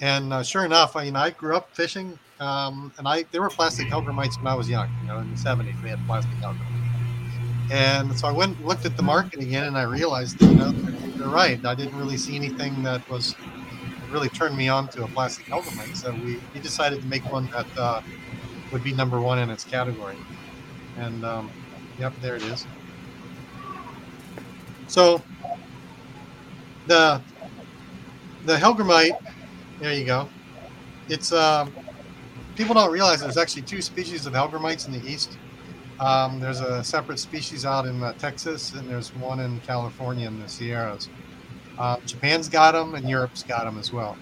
And 0.00 0.32
uh, 0.32 0.42
sure 0.42 0.64
enough, 0.64 0.96
I 0.96 1.04
mean, 1.04 1.16
I 1.16 1.30
grew 1.30 1.56
up 1.56 1.74
fishing, 1.74 2.18
um, 2.40 2.92
and 2.98 3.06
I 3.08 3.24
there 3.30 3.40
were 3.40 3.50
plastic 3.50 3.86
Hellgrammites 3.86 4.36
when 4.36 4.46
I 4.46 4.54
was 4.54 4.68
young. 4.68 4.90
You 5.00 5.08
know, 5.08 5.18
in 5.18 5.30
the 5.30 5.40
'70s, 5.40 5.82
we 5.82 5.88
had 5.88 6.04
plastic 6.06 6.34
Hellgrammite. 6.36 6.71
And 7.70 8.18
so 8.18 8.28
I 8.28 8.32
went 8.32 8.56
and 8.58 8.66
looked 8.66 8.84
at 8.84 8.96
the 8.96 9.02
market 9.02 9.40
again, 9.40 9.64
and 9.64 9.78
I 9.78 9.82
realized, 9.82 10.40
you 10.42 10.54
know, 10.54 10.72
they're, 10.72 11.10
they're 11.10 11.28
right. 11.28 11.64
I 11.64 11.74
didn't 11.74 11.96
really 11.96 12.16
see 12.16 12.36
anything 12.36 12.82
that 12.82 13.08
was 13.08 13.34
really 14.10 14.28
turned 14.28 14.56
me 14.56 14.68
on 14.68 14.88
to 14.88 15.04
a 15.04 15.08
plastic 15.08 15.46
Hellgrammite. 15.46 15.96
So 15.96 16.12
we, 16.12 16.38
we 16.52 16.60
decided 16.60 17.00
to 17.00 17.06
make 17.06 17.30
one 17.32 17.48
that 17.50 17.66
uh, 17.78 18.02
would 18.70 18.84
be 18.84 18.92
number 18.92 19.20
one 19.20 19.38
in 19.38 19.50
its 19.50 19.64
category. 19.64 20.16
And 20.98 21.24
um, 21.24 21.50
yep, 21.98 22.12
there 22.20 22.36
it 22.36 22.42
is. 22.42 22.66
So 24.86 25.22
the 26.86 27.22
the 28.44 28.56
Hellgrammite, 28.56 29.18
there 29.80 29.94
you 29.94 30.04
go. 30.04 30.28
It's 31.08 31.32
um, 31.32 31.72
people 32.56 32.74
don't 32.74 32.92
realize 32.92 33.20
there's 33.20 33.36
actually 33.36 33.62
two 33.62 33.80
species 33.80 34.26
of 34.26 34.32
Hellgrammites 34.32 34.86
in 34.86 34.92
the 34.92 35.06
east. 35.08 35.38
Um, 36.02 36.40
there's 36.40 36.60
a 36.60 36.82
separate 36.82 37.20
species 37.20 37.64
out 37.64 37.86
in 37.86 38.02
uh, 38.02 38.12
Texas, 38.14 38.74
and 38.74 38.90
there's 38.90 39.14
one 39.14 39.38
in 39.38 39.60
California 39.60 40.26
in 40.26 40.40
the 40.40 40.48
Sierras. 40.48 41.08
Uh, 41.78 41.98
Japan's 42.04 42.48
got 42.48 42.72
them, 42.72 42.96
and 42.96 43.08
Europe's 43.08 43.44
got 43.44 43.64
them 43.64 43.78
as 43.78 43.92
well. 43.92 44.16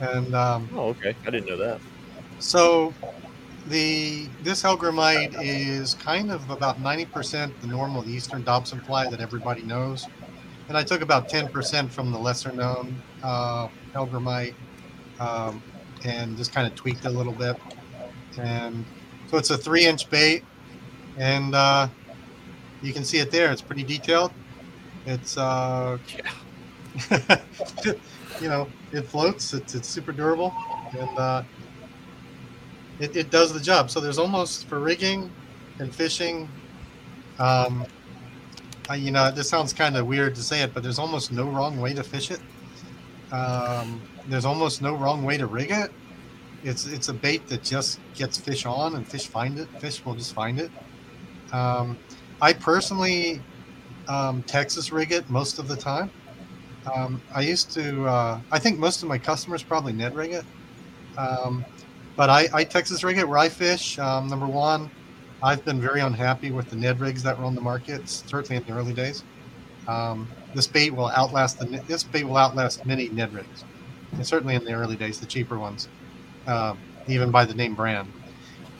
And 0.00 0.34
um, 0.34 0.68
oh, 0.74 0.88
okay, 0.88 1.14
I 1.24 1.30
didn't 1.30 1.46
know 1.46 1.56
that. 1.58 1.80
so 2.40 2.92
the 3.68 4.26
this 4.42 4.62
Hellgrammite 4.64 5.36
is 5.40 5.94
kind 5.94 6.32
of 6.32 6.48
about 6.50 6.82
90% 6.82 7.52
the 7.60 7.66
normal 7.68 8.08
eastern 8.08 8.42
Dobson 8.42 8.80
fly 8.80 9.08
that 9.08 9.20
everybody 9.20 9.62
knows. 9.62 10.08
And 10.68 10.76
I 10.76 10.82
took 10.82 11.02
about 11.02 11.28
10% 11.28 11.90
from 11.90 12.10
the 12.10 12.18
lesser 12.18 12.52
known 12.52 13.00
uh, 13.22 13.68
Hellgrammite 13.92 14.54
um, 15.20 15.62
and 16.04 16.36
just 16.36 16.52
kind 16.52 16.66
of 16.66 16.74
tweaked 16.74 17.04
it 17.04 17.08
a 17.08 17.10
little 17.10 17.32
bit. 17.32 17.56
And 18.38 18.84
so 19.28 19.36
it's 19.36 19.50
a 19.50 19.58
three 19.58 19.84
inch 19.84 20.10
bait. 20.10 20.42
And 21.18 21.54
uh, 21.54 21.88
you 22.82 22.92
can 22.92 23.04
see 23.04 23.18
it 23.18 23.30
there. 23.30 23.52
It's 23.52 23.62
pretty 23.62 23.82
detailed. 23.82 24.32
It's, 25.06 25.36
uh, 25.36 25.98
you 28.40 28.48
know, 28.48 28.68
it 28.92 29.02
floats. 29.02 29.54
It's, 29.54 29.74
it's 29.74 29.88
super 29.88 30.12
durable. 30.12 30.54
And, 30.98 31.18
uh, 31.18 31.42
it, 33.00 33.16
it 33.16 33.30
does 33.30 33.52
the 33.52 33.60
job. 33.60 33.90
So 33.90 33.98
there's 33.98 34.18
almost 34.18 34.66
for 34.66 34.78
rigging 34.78 35.30
and 35.78 35.92
fishing. 35.92 36.48
Um, 37.38 37.86
I, 38.88 38.96
you 38.96 39.10
know, 39.10 39.30
this 39.30 39.48
sounds 39.48 39.72
kind 39.72 39.96
of 39.96 40.06
weird 40.06 40.34
to 40.34 40.42
say 40.42 40.62
it, 40.62 40.74
but 40.74 40.82
there's 40.82 40.98
almost 40.98 41.32
no 41.32 41.48
wrong 41.48 41.80
way 41.80 41.94
to 41.94 42.02
fish 42.02 42.30
it. 42.30 42.40
Um, 43.32 44.02
there's 44.28 44.44
almost 44.44 44.82
no 44.82 44.94
wrong 44.94 45.24
way 45.24 45.38
to 45.38 45.46
rig 45.46 45.70
it. 45.70 45.90
It's 46.62 46.86
it's 46.86 47.08
a 47.08 47.14
bait 47.14 47.46
that 47.48 47.62
just 47.62 48.00
gets 48.14 48.36
fish 48.36 48.66
on, 48.66 48.96
and 48.96 49.06
fish 49.06 49.26
find 49.26 49.58
it. 49.58 49.68
Fish 49.80 50.04
will 50.04 50.14
just 50.14 50.34
find 50.34 50.58
it. 50.60 50.70
Um, 51.52 51.98
I 52.40 52.52
personally 52.52 53.40
um, 54.08 54.42
Texas 54.44 54.92
rig 54.92 55.12
it 55.12 55.28
most 55.30 55.58
of 55.58 55.68
the 55.68 55.76
time. 55.76 56.10
Um, 56.94 57.20
I 57.34 57.42
used 57.42 57.70
to. 57.72 58.06
Uh, 58.06 58.40
I 58.50 58.58
think 58.58 58.78
most 58.78 59.02
of 59.02 59.08
my 59.08 59.18
customers 59.18 59.62
probably 59.62 59.92
Ned 59.92 60.14
rig 60.14 60.32
it. 60.32 60.44
Um, 61.18 61.64
but 62.16 62.30
I, 62.30 62.48
I 62.52 62.64
Texas 62.64 63.04
rig 63.04 63.18
it 63.18 63.28
where 63.28 63.38
I 63.38 63.48
fish. 63.48 63.98
Um, 63.98 64.28
number 64.28 64.46
one, 64.46 64.90
I've 65.42 65.64
been 65.64 65.80
very 65.80 66.00
unhappy 66.00 66.50
with 66.50 66.70
the 66.70 66.76
Ned 66.76 67.00
rigs 67.00 67.22
that 67.22 67.38
were 67.38 67.44
on 67.44 67.54
the 67.54 67.60
market, 67.60 68.08
certainly 68.08 68.56
in 68.56 68.64
the 68.64 68.72
early 68.72 68.92
days. 68.92 69.24
Um, 69.88 70.28
this 70.54 70.66
bait 70.66 70.90
will 70.90 71.08
outlast 71.08 71.58
the 71.58 71.66
this 71.86 72.04
bait 72.04 72.24
will 72.24 72.36
outlast 72.36 72.84
many 72.86 73.08
Ned 73.08 73.32
rigs, 73.32 73.64
and 74.12 74.26
certainly 74.26 74.54
in 74.54 74.64
the 74.64 74.72
early 74.72 74.96
days, 74.96 75.20
the 75.20 75.26
cheaper 75.26 75.58
ones, 75.58 75.88
um, 76.46 76.78
even 77.06 77.30
by 77.30 77.44
the 77.44 77.54
name 77.54 77.74
brand. 77.74 78.10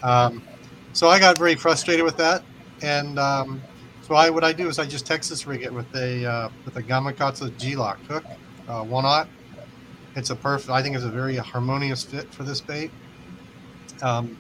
Um, 0.03 0.43
so 0.93 1.09
I 1.09 1.19
got 1.19 1.39
very 1.39 1.55
frustrated 1.55 2.05
with 2.05 2.17
that, 2.17 2.43
and 2.83 3.19
um, 3.19 3.63
so 4.03 4.15
I 4.15 4.31
what 4.31 4.45
I 4.45 4.53
do 4.53 4.69
is 4.69 4.79
I 4.79 4.87
just 4.87 5.07
Texas 5.07 5.47
rig 5.47 5.63
it 5.63 5.73
with 5.73 5.95
a 5.95 6.27
uh, 6.27 6.49
with 6.65 6.77
a 6.77 6.83
Gamakatsu 6.83 7.57
G 7.59 7.77
Lock 7.77 8.01
hook, 8.07 8.25
uh, 8.69 8.83
one 8.83 9.05
aught. 9.05 9.29
It's 10.17 10.31
a 10.31 10.37
perfect. 10.37 10.71
I 10.71 10.83
think 10.83 10.97
it's 10.97 11.05
a 11.05 11.11
very 11.11 11.37
harmonious 11.37 12.03
fit 12.03 12.33
for 12.35 12.43
this 12.43 12.61
bait. 12.61 12.91
Um, 14.03 14.37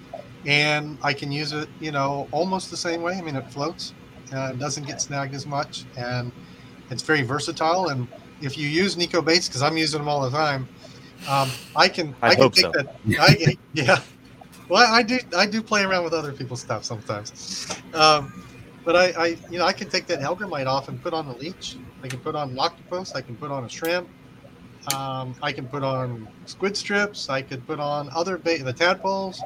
and 0.46 0.98
I 1.02 1.12
can 1.12 1.30
use 1.30 1.52
it, 1.52 1.68
you 1.80 1.92
know, 1.92 2.26
almost 2.32 2.70
the 2.70 2.76
same 2.76 3.02
way. 3.02 3.14
I 3.14 3.20
mean, 3.20 3.36
it 3.36 3.46
floats, 3.50 3.92
uh, 4.32 4.52
it 4.54 4.58
doesn't 4.58 4.86
get 4.86 5.00
snagged 5.00 5.34
as 5.34 5.46
much, 5.46 5.84
and 5.96 6.32
it's 6.90 7.02
very 7.02 7.22
versatile. 7.22 7.88
And 7.88 8.08
if 8.40 8.56
you 8.56 8.68
use 8.68 8.96
Nikko 8.96 9.22
baits, 9.22 9.48
because 9.48 9.62
I'm 9.62 9.76
using 9.76 10.00
them 10.00 10.08
all 10.08 10.22
the 10.22 10.30
time, 10.30 10.68
um, 11.28 11.50
I 11.76 11.88
can 11.88 12.14
I 12.22 12.28
I, 12.28 12.34
can 12.34 12.42
hope 12.44 12.54
take 12.54 12.64
so. 12.64 12.72
that. 12.72 12.96
I, 13.18 13.56
yeah, 13.74 14.00
well, 14.70 14.94
I 14.94 15.02
do 15.02 15.18
I 15.36 15.46
do 15.46 15.62
play 15.62 15.82
around 15.82 16.04
with 16.04 16.14
other 16.14 16.32
people's 16.32 16.60
stuff 16.60 16.84
sometimes, 16.84 17.66
um, 17.92 18.32
but 18.84 18.96
I, 18.96 19.06
I 19.18 19.26
you 19.50 19.58
know 19.58 19.66
I 19.66 19.72
can 19.72 19.88
take 19.88 20.06
that 20.06 20.20
Hellgrammite 20.20 20.66
off 20.66 20.88
and 20.88 21.02
put 21.02 21.12
on 21.12 21.26
a 21.26 21.36
leech. 21.36 21.76
I 22.02 22.08
can 22.08 22.20
put 22.20 22.36
on 22.36 22.50
an 22.50 22.58
octopus. 22.58 23.14
I 23.14 23.20
can 23.20 23.36
put 23.36 23.50
on 23.50 23.64
a 23.64 23.68
shrimp. 23.68 24.08
Um, 24.94 25.34
I 25.42 25.52
can 25.52 25.66
put 25.68 25.82
on 25.82 26.28
squid 26.46 26.76
strips. 26.76 27.28
I 27.28 27.42
could 27.42 27.66
put 27.66 27.80
on 27.80 28.08
other 28.14 28.38
bait, 28.38 28.58
the 28.58 28.72
tadpoles, 28.72 29.42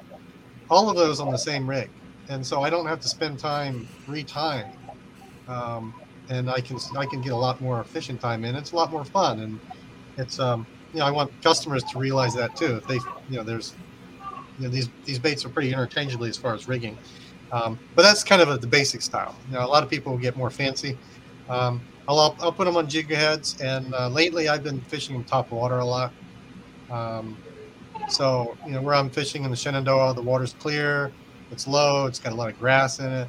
all 0.68 0.90
of 0.90 0.96
those 0.96 1.20
on 1.20 1.30
the 1.30 1.38
same 1.38 1.68
rig, 1.68 1.90
and 2.28 2.46
so 2.46 2.62
I 2.62 2.70
don't 2.70 2.86
have 2.86 3.00
to 3.00 3.08
spend 3.08 3.38
time 3.38 3.88
retying. 4.06 4.70
Um, 5.48 5.94
and 6.28 6.50
I 6.50 6.60
can 6.60 6.78
I 6.96 7.06
can 7.06 7.22
get 7.22 7.32
a 7.32 7.36
lot 7.36 7.60
more 7.62 7.82
fishing 7.84 8.18
time 8.18 8.44
in. 8.44 8.54
It's 8.56 8.72
a 8.72 8.76
lot 8.76 8.90
more 8.90 9.04
fun, 9.04 9.40
and 9.40 9.60
it's 10.18 10.38
um 10.38 10.66
you 10.92 11.00
know 11.00 11.06
I 11.06 11.10
want 11.10 11.30
customers 11.42 11.82
to 11.84 11.98
realize 11.98 12.34
that 12.34 12.56
too. 12.56 12.76
If 12.76 12.86
they 12.86 12.96
you 13.28 13.38
know 13.38 13.42
there's 13.42 13.74
you 14.58 14.64
know 14.64 14.70
these 14.70 14.88
these 15.04 15.18
baits 15.18 15.44
are 15.44 15.48
pretty 15.48 15.72
interchangeably 15.72 16.28
as 16.28 16.36
far 16.36 16.54
as 16.54 16.68
rigging, 16.68 16.96
um, 17.52 17.78
but 17.94 18.02
that's 18.02 18.24
kind 18.24 18.42
of 18.42 18.48
a, 18.50 18.56
the 18.56 18.66
basic 18.66 19.02
style. 19.02 19.34
You 19.48 19.54
know 19.54 19.64
a 19.64 19.68
lot 19.68 19.82
of 19.82 19.90
people 19.90 20.16
get 20.18 20.36
more 20.36 20.50
fancy. 20.50 20.96
Um, 21.48 21.80
I'll, 22.06 22.36
I'll 22.40 22.52
put 22.52 22.66
them 22.66 22.76
on 22.76 22.88
jig 22.88 23.10
heads, 23.10 23.60
and 23.60 23.94
uh, 23.94 24.08
lately 24.08 24.48
I've 24.48 24.62
been 24.62 24.80
fishing 24.82 25.14
them 25.14 25.24
top 25.24 25.50
water 25.50 25.78
a 25.78 25.84
lot. 25.84 26.12
Um, 26.90 27.36
so 28.08 28.56
you 28.66 28.72
know 28.72 28.82
where 28.82 28.94
I'm 28.94 29.10
fishing 29.10 29.44
in 29.44 29.50
the 29.50 29.56
Shenandoah, 29.56 30.14
the 30.14 30.22
water's 30.22 30.52
clear, 30.54 31.12
it's 31.50 31.66
low, 31.66 32.06
it's 32.06 32.18
got 32.18 32.32
a 32.32 32.36
lot 32.36 32.50
of 32.50 32.58
grass 32.58 32.98
in 32.98 33.10
it, 33.10 33.28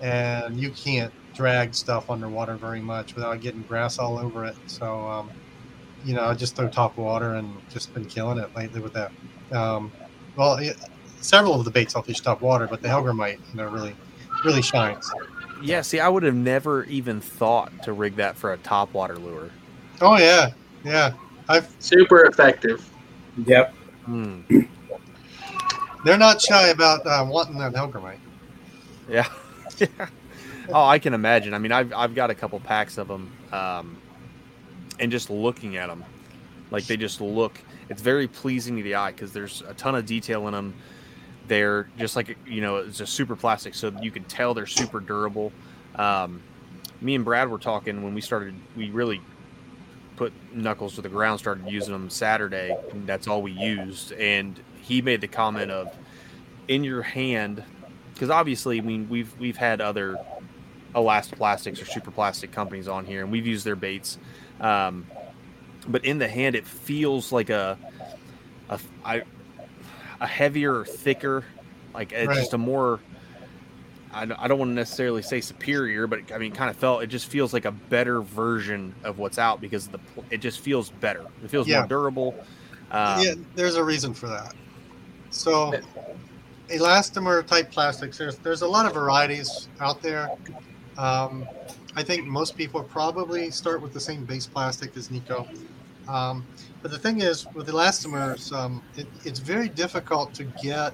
and 0.00 0.58
you 0.58 0.70
can't 0.70 1.12
drag 1.34 1.74
stuff 1.74 2.10
underwater 2.10 2.56
very 2.56 2.80
much 2.80 3.14
without 3.14 3.40
getting 3.40 3.62
grass 3.62 3.98
all 3.98 4.18
over 4.18 4.44
it. 4.44 4.56
So 4.66 5.06
um, 5.08 5.30
you 6.04 6.14
know 6.14 6.24
I 6.24 6.34
just 6.34 6.56
throw 6.56 6.68
top 6.68 6.96
water 6.96 7.34
and 7.34 7.54
just 7.70 7.94
been 7.94 8.04
killing 8.04 8.38
it 8.38 8.54
lately 8.56 8.80
with 8.80 8.92
that. 8.94 9.12
Um, 9.52 9.92
well, 10.36 10.54
it, 10.54 10.76
several 11.20 11.54
of 11.54 11.64
the 11.64 11.70
baits 11.70 11.96
I'll 11.96 12.02
fish 12.02 12.20
top 12.20 12.40
water, 12.40 12.66
but 12.66 12.82
the 12.82 12.88
Hellgrammite, 12.88 13.38
you 13.50 13.56
know, 13.56 13.68
really 13.68 13.94
really 14.44 14.62
shines. 14.62 15.10
Yeah, 15.62 15.82
see, 15.82 16.00
I 16.00 16.08
would 16.08 16.22
have 16.24 16.34
never 16.34 16.84
even 16.84 17.20
thought 17.20 17.84
to 17.84 17.92
rig 17.92 18.16
that 18.16 18.36
for 18.36 18.52
a 18.52 18.58
top 18.58 18.92
water 18.92 19.16
lure. 19.16 19.50
Oh 20.00 20.18
yeah, 20.18 20.50
yeah. 20.84 21.12
I've 21.48 21.72
super 21.78 22.24
effective. 22.24 22.88
Yep. 23.46 23.74
Hmm. 24.04 24.40
They're 26.04 26.18
not 26.18 26.40
shy 26.40 26.68
about 26.68 27.06
uh, 27.06 27.24
wanting 27.28 27.58
that 27.58 27.72
Hellgrammite. 27.72 28.18
Yeah. 29.08 29.28
oh, 30.68 30.84
I 30.84 30.98
can 30.98 31.14
imagine. 31.14 31.54
I 31.54 31.58
mean, 31.58 31.72
I've 31.72 31.92
I've 31.92 32.14
got 32.14 32.30
a 32.30 32.34
couple 32.34 32.58
packs 32.60 32.98
of 32.98 33.08
them, 33.08 33.32
um, 33.52 33.96
and 34.98 35.12
just 35.12 35.30
looking 35.30 35.76
at 35.76 35.88
them, 35.88 36.04
like 36.70 36.86
they 36.86 36.96
just 36.96 37.20
look. 37.20 37.58
It's 37.88 38.02
very 38.02 38.28
pleasing 38.28 38.76
to 38.76 38.82
the 38.82 38.94
eye 38.94 39.12
because 39.12 39.32
there's 39.32 39.62
a 39.66 39.74
ton 39.74 39.94
of 39.94 40.06
detail 40.06 40.46
in 40.48 40.54
them. 40.54 40.74
They're 41.48 41.88
just 41.98 42.16
like 42.16 42.36
you 42.46 42.60
know, 42.60 42.76
it's 42.76 43.00
a 43.00 43.06
super 43.06 43.36
plastic, 43.36 43.74
so 43.74 43.92
you 44.00 44.10
can 44.10 44.24
tell 44.24 44.54
they're 44.54 44.66
super 44.66 45.00
durable. 45.00 45.52
Um, 45.96 46.42
me 47.00 47.14
and 47.14 47.24
Brad 47.24 47.48
were 47.48 47.58
talking 47.58 48.02
when 48.02 48.14
we 48.14 48.20
started. 48.20 48.54
We 48.76 48.90
really 48.90 49.20
put 50.16 50.32
knuckles 50.52 50.94
to 50.94 51.02
the 51.02 51.08
ground. 51.08 51.40
Started 51.40 51.68
using 51.68 51.92
them 51.92 52.08
Saturday. 52.10 52.76
That's 53.06 53.26
all 53.26 53.42
we 53.42 53.52
used, 53.52 54.12
and 54.12 54.58
he 54.80 55.02
made 55.02 55.20
the 55.20 55.28
comment 55.28 55.70
of 55.70 55.94
in 56.68 56.84
your 56.84 57.02
hand 57.02 57.62
because 58.14 58.30
obviously, 58.30 58.78
I 58.78 58.82
mean, 58.82 59.08
we've 59.08 59.36
we've 59.38 59.56
had 59.56 59.80
other 59.80 60.16
elastoplastics 60.94 61.82
or 61.82 61.86
super 61.86 62.10
plastic 62.10 62.52
companies 62.52 62.88
on 62.88 63.04
here, 63.04 63.22
and 63.22 63.32
we've 63.32 63.46
used 63.46 63.64
their 63.64 63.76
baits. 63.76 64.18
Um, 64.60 65.06
but 65.88 66.04
in 66.04 66.18
the 66.18 66.28
hand, 66.28 66.54
it 66.56 66.66
feels 66.66 67.32
like 67.32 67.50
a, 67.50 67.78
a 68.68 68.80
I, 69.04 69.22
a 70.20 70.26
heavier, 70.26 70.84
thicker, 70.84 71.44
like 71.94 72.12
it's 72.12 72.28
Right. 72.28 72.38
just 72.38 72.54
a 72.54 72.58
more. 72.58 73.00
I 74.14 74.26
don't, 74.26 74.38
I 74.38 74.46
don't 74.46 74.58
want 74.58 74.70
to 74.70 74.74
necessarily 74.74 75.22
say 75.22 75.40
superior, 75.40 76.06
but 76.06 76.32
I 76.32 76.38
mean, 76.38 76.52
kind 76.52 76.68
of 76.68 76.76
felt 76.76 77.02
it 77.02 77.06
just 77.06 77.26
feels 77.26 77.52
like 77.54 77.64
a 77.64 77.70
better 77.70 78.20
version 78.20 78.94
of 79.04 79.18
what's 79.18 79.38
out 79.38 79.60
because 79.60 79.88
the 79.88 79.98
it 80.30 80.38
just 80.38 80.60
feels 80.60 80.90
better. 80.90 81.24
It 81.42 81.50
feels 81.50 81.66
Yeah. 81.66 81.78
more 81.80 81.88
durable. 81.88 82.34
Um, 82.90 83.20
yeah, 83.20 83.32
there's 83.54 83.76
a 83.76 83.82
reason 83.84 84.12
for 84.12 84.28
that. 84.28 84.54
So, 85.30 85.72
elastomer 86.68 87.46
type 87.46 87.70
plastics. 87.70 88.18
There's 88.18 88.36
there's 88.38 88.60
a 88.62 88.66
lot 88.66 88.84
of 88.84 88.92
varieties 88.92 89.68
out 89.80 90.02
there. 90.02 90.30
Um, 90.98 91.46
I 91.96 92.02
think 92.02 92.26
most 92.26 92.56
people 92.56 92.82
probably 92.82 93.50
start 93.50 93.80
with 93.80 93.92
the 93.94 94.00
same 94.00 94.24
base 94.24 94.46
plastic 94.46 94.94
as 94.96 95.10
Nikko. 95.10 95.48
Um, 96.12 96.46
but 96.82 96.90
the 96.90 96.98
thing 96.98 97.22
is, 97.22 97.46
with 97.54 97.68
elastomers, 97.68 98.52
um, 98.52 98.82
it, 98.96 99.06
it's 99.24 99.38
very 99.38 99.68
difficult 99.68 100.34
to 100.34 100.44
get 100.62 100.92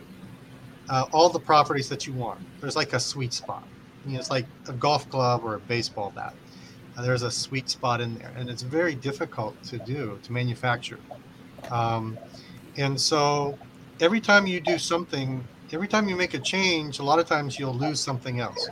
uh, 0.88 1.06
all 1.12 1.28
the 1.28 1.40
properties 1.40 1.88
that 1.88 2.06
you 2.06 2.12
want. 2.12 2.40
There's 2.60 2.76
like 2.76 2.92
a 2.92 3.00
sweet 3.00 3.32
spot. 3.32 3.64
You 4.06 4.12
know, 4.12 4.20
it's 4.20 4.30
like 4.30 4.46
a 4.68 4.72
golf 4.72 5.10
glove 5.10 5.44
or 5.44 5.56
a 5.56 5.58
baseball 5.58 6.12
bat. 6.14 6.34
Uh, 6.96 7.02
there's 7.02 7.22
a 7.22 7.30
sweet 7.30 7.68
spot 7.68 8.00
in 8.00 8.14
there, 8.14 8.32
and 8.36 8.48
it's 8.48 8.62
very 8.62 8.94
difficult 8.94 9.60
to 9.64 9.78
do 9.78 10.18
to 10.22 10.32
manufacture. 10.32 11.00
Um, 11.70 12.16
and 12.76 12.98
so, 13.00 13.58
every 14.00 14.20
time 14.20 14.46
you 14.46 14.60
do 14.60 14.78
something, 14.78 15.44
every 15.72 15.88
time 15.88 16.08
you 16.08 16.14
make 16.14 16.34
a 16.34 16.38
change, 16.38 17.00
a 17.00 17.02
lot 17.02 17.18
of 17.18 17.26
times 17.26 17.58
you'll 17.58 17.74
lose 17.74 18.00
something 18.00 18.38
else. 18.38 18.68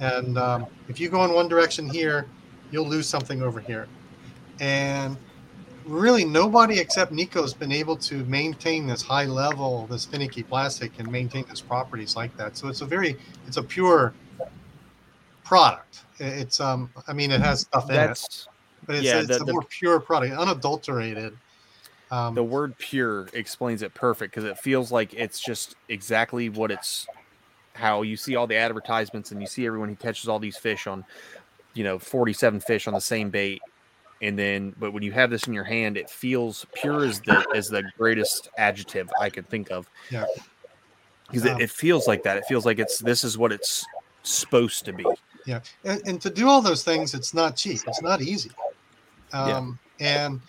And 0.00 0.38
um, 0.38 0.66
if 0.88 0.98
you 0.98 1.10
go 1.10 1.24
in 1.26 1.34
one 1.34 1.46
direction 1.46 1.90
here, 1.90 2.26
you'll 2.70 2.88
lose 2.88 3.06
something 3.06 3.42
over 3.42 3.60
here. 3.60 3.86
And 4.60 5.16
really, 5.88 6.24
nobody 6.24 6.78
except 6.78 7.12
Nikko 7.12 7.42
has 7.42 7.54
been 7.54 7.72
able 7.72 7.96
to 7.96 8.24
maintain 8.24 8.86
this 8.86 9.02
high 9.02 9.24
level, 9.24 9.86
this 9.86 10.04
finicky 10.04 10.42
plastic, 10.42 10.92
and 10.98 11.10
maintain 11.10 11.44
its 11.50 11.60
properties 11.60 12.14
like 12.14 12.36
that. 12.36 12.56
So 12.56 12.68
it's 12.68 12.82
a 12.82 12.86
very, 12.86 13.16
it's 13.46 13.56
a 13.56 13.62
pure 13.62 14.14
product. 15.44 16.04
It's 16.18 16.60
um, 16.60 16.90
I 17.06 17.12
mean, 17.12 17.30
it 17.30 17.40
has 17.40 17.60
stuff 17.62 17.88
in 17.90 17.96
it, 17.96 18.46
but 18.86 18.96
it's, 18.96 19.04
yeah, 19.04 19.18
it's 19.20 19.28
the- 19.28 19.36
a 19.36 19.44
the- 19.44 19.52
more 19.52 19.62
pure 19.62 20.00
product, 20.00 20.34
unadulterated. 20.36 21.36
Um, 22.10 22.34
the 22.34 22.42
word 22.42 22.76
pure 22.78 23.28
explains 23.34 23.82
it 23.82 23.92
perfect 23.92 24.32
because 24.34 24.48
it 24.48 24.58
feels 24.58 24.90
like 24.90 25.12
it's 25.12 25.38
just 25.38 25.76
exactly 25.90 26.48
what 26.48 26.70
it's 26.70 27.06
how 27.74 28.00
you 28.00 28.16
see 28.16 28.34
all 28.34 28.46
the 28.46 28.56
advertisements 28.56 29.30
and 29.30 29.42
you 29.42 29.46
see 29.46 29.66
everyone 29.66 29.90
who 29.90 29.94
catches 29.94 30.26
all 30.26 30.38
these 30.38 30.56
fish 30.56 30.86
on 30.86 31.04
you 31.74 31.84
know 31.84 31.98
47 31.98 32.60
fish 32.60 32.88
on 32.88 32.94
the 32.94 33.00
same 33.00 33.28
bait 33.28 33.60
and 34.22 34.38
then 34.38 34.74
but 34.78 34.92
when 34.92 35.02
you 35.02 35.12
have 35.12 35.30
this 35.30 35.46
in 35.46 35.52
your 35.52 35.64
hand 35.64 35.96
it 35.96 36.10
feels 36.10 36.66
pure 36.74 37.04
as 37.04 37.20
the 37.20 37.46
as 37.54 37.68
the 37.68 37.82
greatest 37.96 38.48
adjective 38.58 39.08
i 39.20 39.30
could 39.30 39.48
think 39.48 39.70
of 39.70 39.86
Yeah. 40.10 40.24
because 41.28 41.44
it, 41.44 41.52
Um, 41.52 41.60
it 41.60 41.70
feels 41.70 42.06
like 42.06 42.22
that 42.24 42.36
it 42.36 42.44
feels 42.46 42.66
like 42.66 42.78
it's 42.78 42.98
this 42.98 43.24
is 43.24 43.38
what 43.38 43.52
it's 43.52 43.84
supposed 44.22 44.84
to 44.84 44.92
be 44.92 45.04
Yeah, 45.46 45.60
and, 45.84 46.02
and 46.06 46.20
to 46.20 46.30
do 46.30 46.48
all 46.48 46.60
those 46.60 46.84
things, 46.84 47.14
it's 47.14 47.32
not 47.32 47.56
cheap. 47.56 47.80
It's 47.86 48.02
not 48.02 48.20
easy. 48.20 48.50
Um, 49.32 49.78
And 50.00 50.40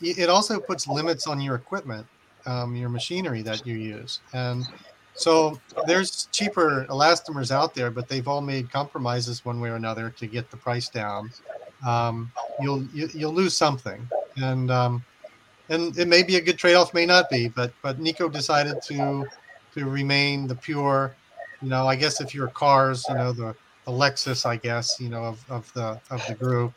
it 0.00 0.28
also 0.28 0.58
puts 0.58 0.88
limits 0.88 1.26
on 1.26 1.40
your 1.40 1.56
equipment, 1.56 2.06
um, 2.46 2.74
your 2.74 2.88
machinery 2.88 3.42
that 3.42 3.66
you 3.66 3.76
use. 3.76 4.20
And 4.32 4.66
so 5.14 5.60
there's 5.86 6.28
cheaper 6.32 6.86
elastomers 6.88 7.50
out 7.50 7.74
there, 7.74 7.90
but 7.90 8.08
they've 8.08 8.26
all 8.26 8.40
made 8.40 8.70
compromises 8.72 9.44
one 9.44 9.60
way 9.60 9.68
or 9.70 9.76
another 9.76 10.10
to 10.10 10.26
get 10.26 10.50
the 10.50 10.56
price 10.56 10.88
down. 10.88 11.30
Um, 11.86 12.30
you'll 12.60 12.82
you, 12.92 13.08
you'll 13.14 13.32
lose 13.32 13.54
something, 13.54 14.06
and 14.36 14.70
um, 14.70 15.04
and 15.68 15.96
it 15.96 16.08
may 16.08 16.22
be 16.22 16.36
a 16.36 16.40
good 16.40 16.58
trade-off, 16.58 16.92
may 16.92 17.06
not 17.06 17.30
be. 17.30 17.48
But 17.48 17.72
but 17.80 18.00
Nikko 18.00 18.28
decided 18.28 18.82
to 18.88 19.24
to 19.74 19.84
remain 19.88 20.46
the 20.46 20.54
pure. 20.56 21.14
You 21.62 21.68
know, 21.70 21.86
I 21.86 21.96
guess 21.96 22.20
if 22.20 22.34
you're 22.34 22.48
cars, 22.48 23.06
you 23.08 23.14
know 23.14 23.32
the 23.32 23.54
the 23.86 23.92
Lexus, 23.92 24.44
I 24.44 24.56
guess, 24.56 25.00
you 25.00 25.08
know, 25.08 25.24
of, 25.24 25.50
of 25.50 25.72
the 25.72 25.98
of 26.10 26.26
the 26.26 26.34
group. 26.34 26.72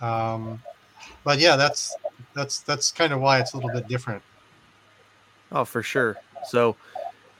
Um, 0.00 0.60
but 1.22 1.38
yeah, 1.38 1.56
that's 1.56 1.94
that's 2.34 2.60
that's 2.60 2.90
kind 2.90 3.12
of 3.12 3.20
why 3.20 3.38
it's 3.38 3.52
a 3.52 3.56
little 3.56 3.70
bit 3.70 3.86
different. 3.86 4.22
Oh, 5.52 5.64
for 5.64 5.82
sure. 5.82 6.16
So, 6.48 6.76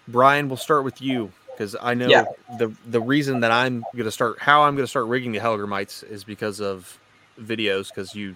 Bryan, 0.08 0.48
we'll 0.48 0.58
start 0.58 0.84
with 0.84 1.00
you 1.00 1.32
because 1.60 1.76
I 1.78 1.92
know 1.92 2.08
Yeah. 2.08 2.24
the 2.58 2.72
the 2.86 3.02
reason 3.02 3.40
that 3.40 3.50
I'm 3.50 3.84
going 3.92 4.06
to 4.06 4.10
start 4.10 4.38
how 4.38 4.62
I'm 4.62 4.76
going 4.76 4.84
to 4.84 4.90
start 4.90 5.06
rigging 5.08 5.32
the 5.32 5.40
Hellgrammites 5.40 6.02
is 6.10 6.24
because 6.24 6.58
of 6.58 6.98
videos. 7.38 7.88
Because 7.88 8.14
you 8.14 8.34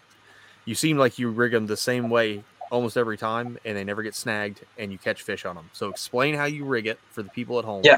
you 0.67 0.75
seem 0.75 0.99
like 0.99 1.19
you 1.19 1.31
rig 1.31 1.53
them 1.53 1.67
the 1.67 1.77
same 1.77 2.11
way 2.11 2.45
almost 2.71 2.99
every 2.99 3.17
time, 3.17 3.57
and 3.65 3.79
they 3.79 3.83
never 3.85 4.03
get 4.03 4.15
snagged, 4.15 4.61
and 4.77 4.93
you 4.93 4.99
catch 4.99 5.23
fish 5.23 5.47
on 5.47 5.55
them. 5.57 5.71
So, 5.73 5.89
explain 5.89 6.35
how 6.35 6.45
you 6.45 6.67
rig 6.67 6.87
it 6.87 6.99
for 7.13 7.23
the 7.23 7.31
people 7.31 7.59
at 7.59 7.65
home. 7.65 7.81
Yeah. 7.83 7.97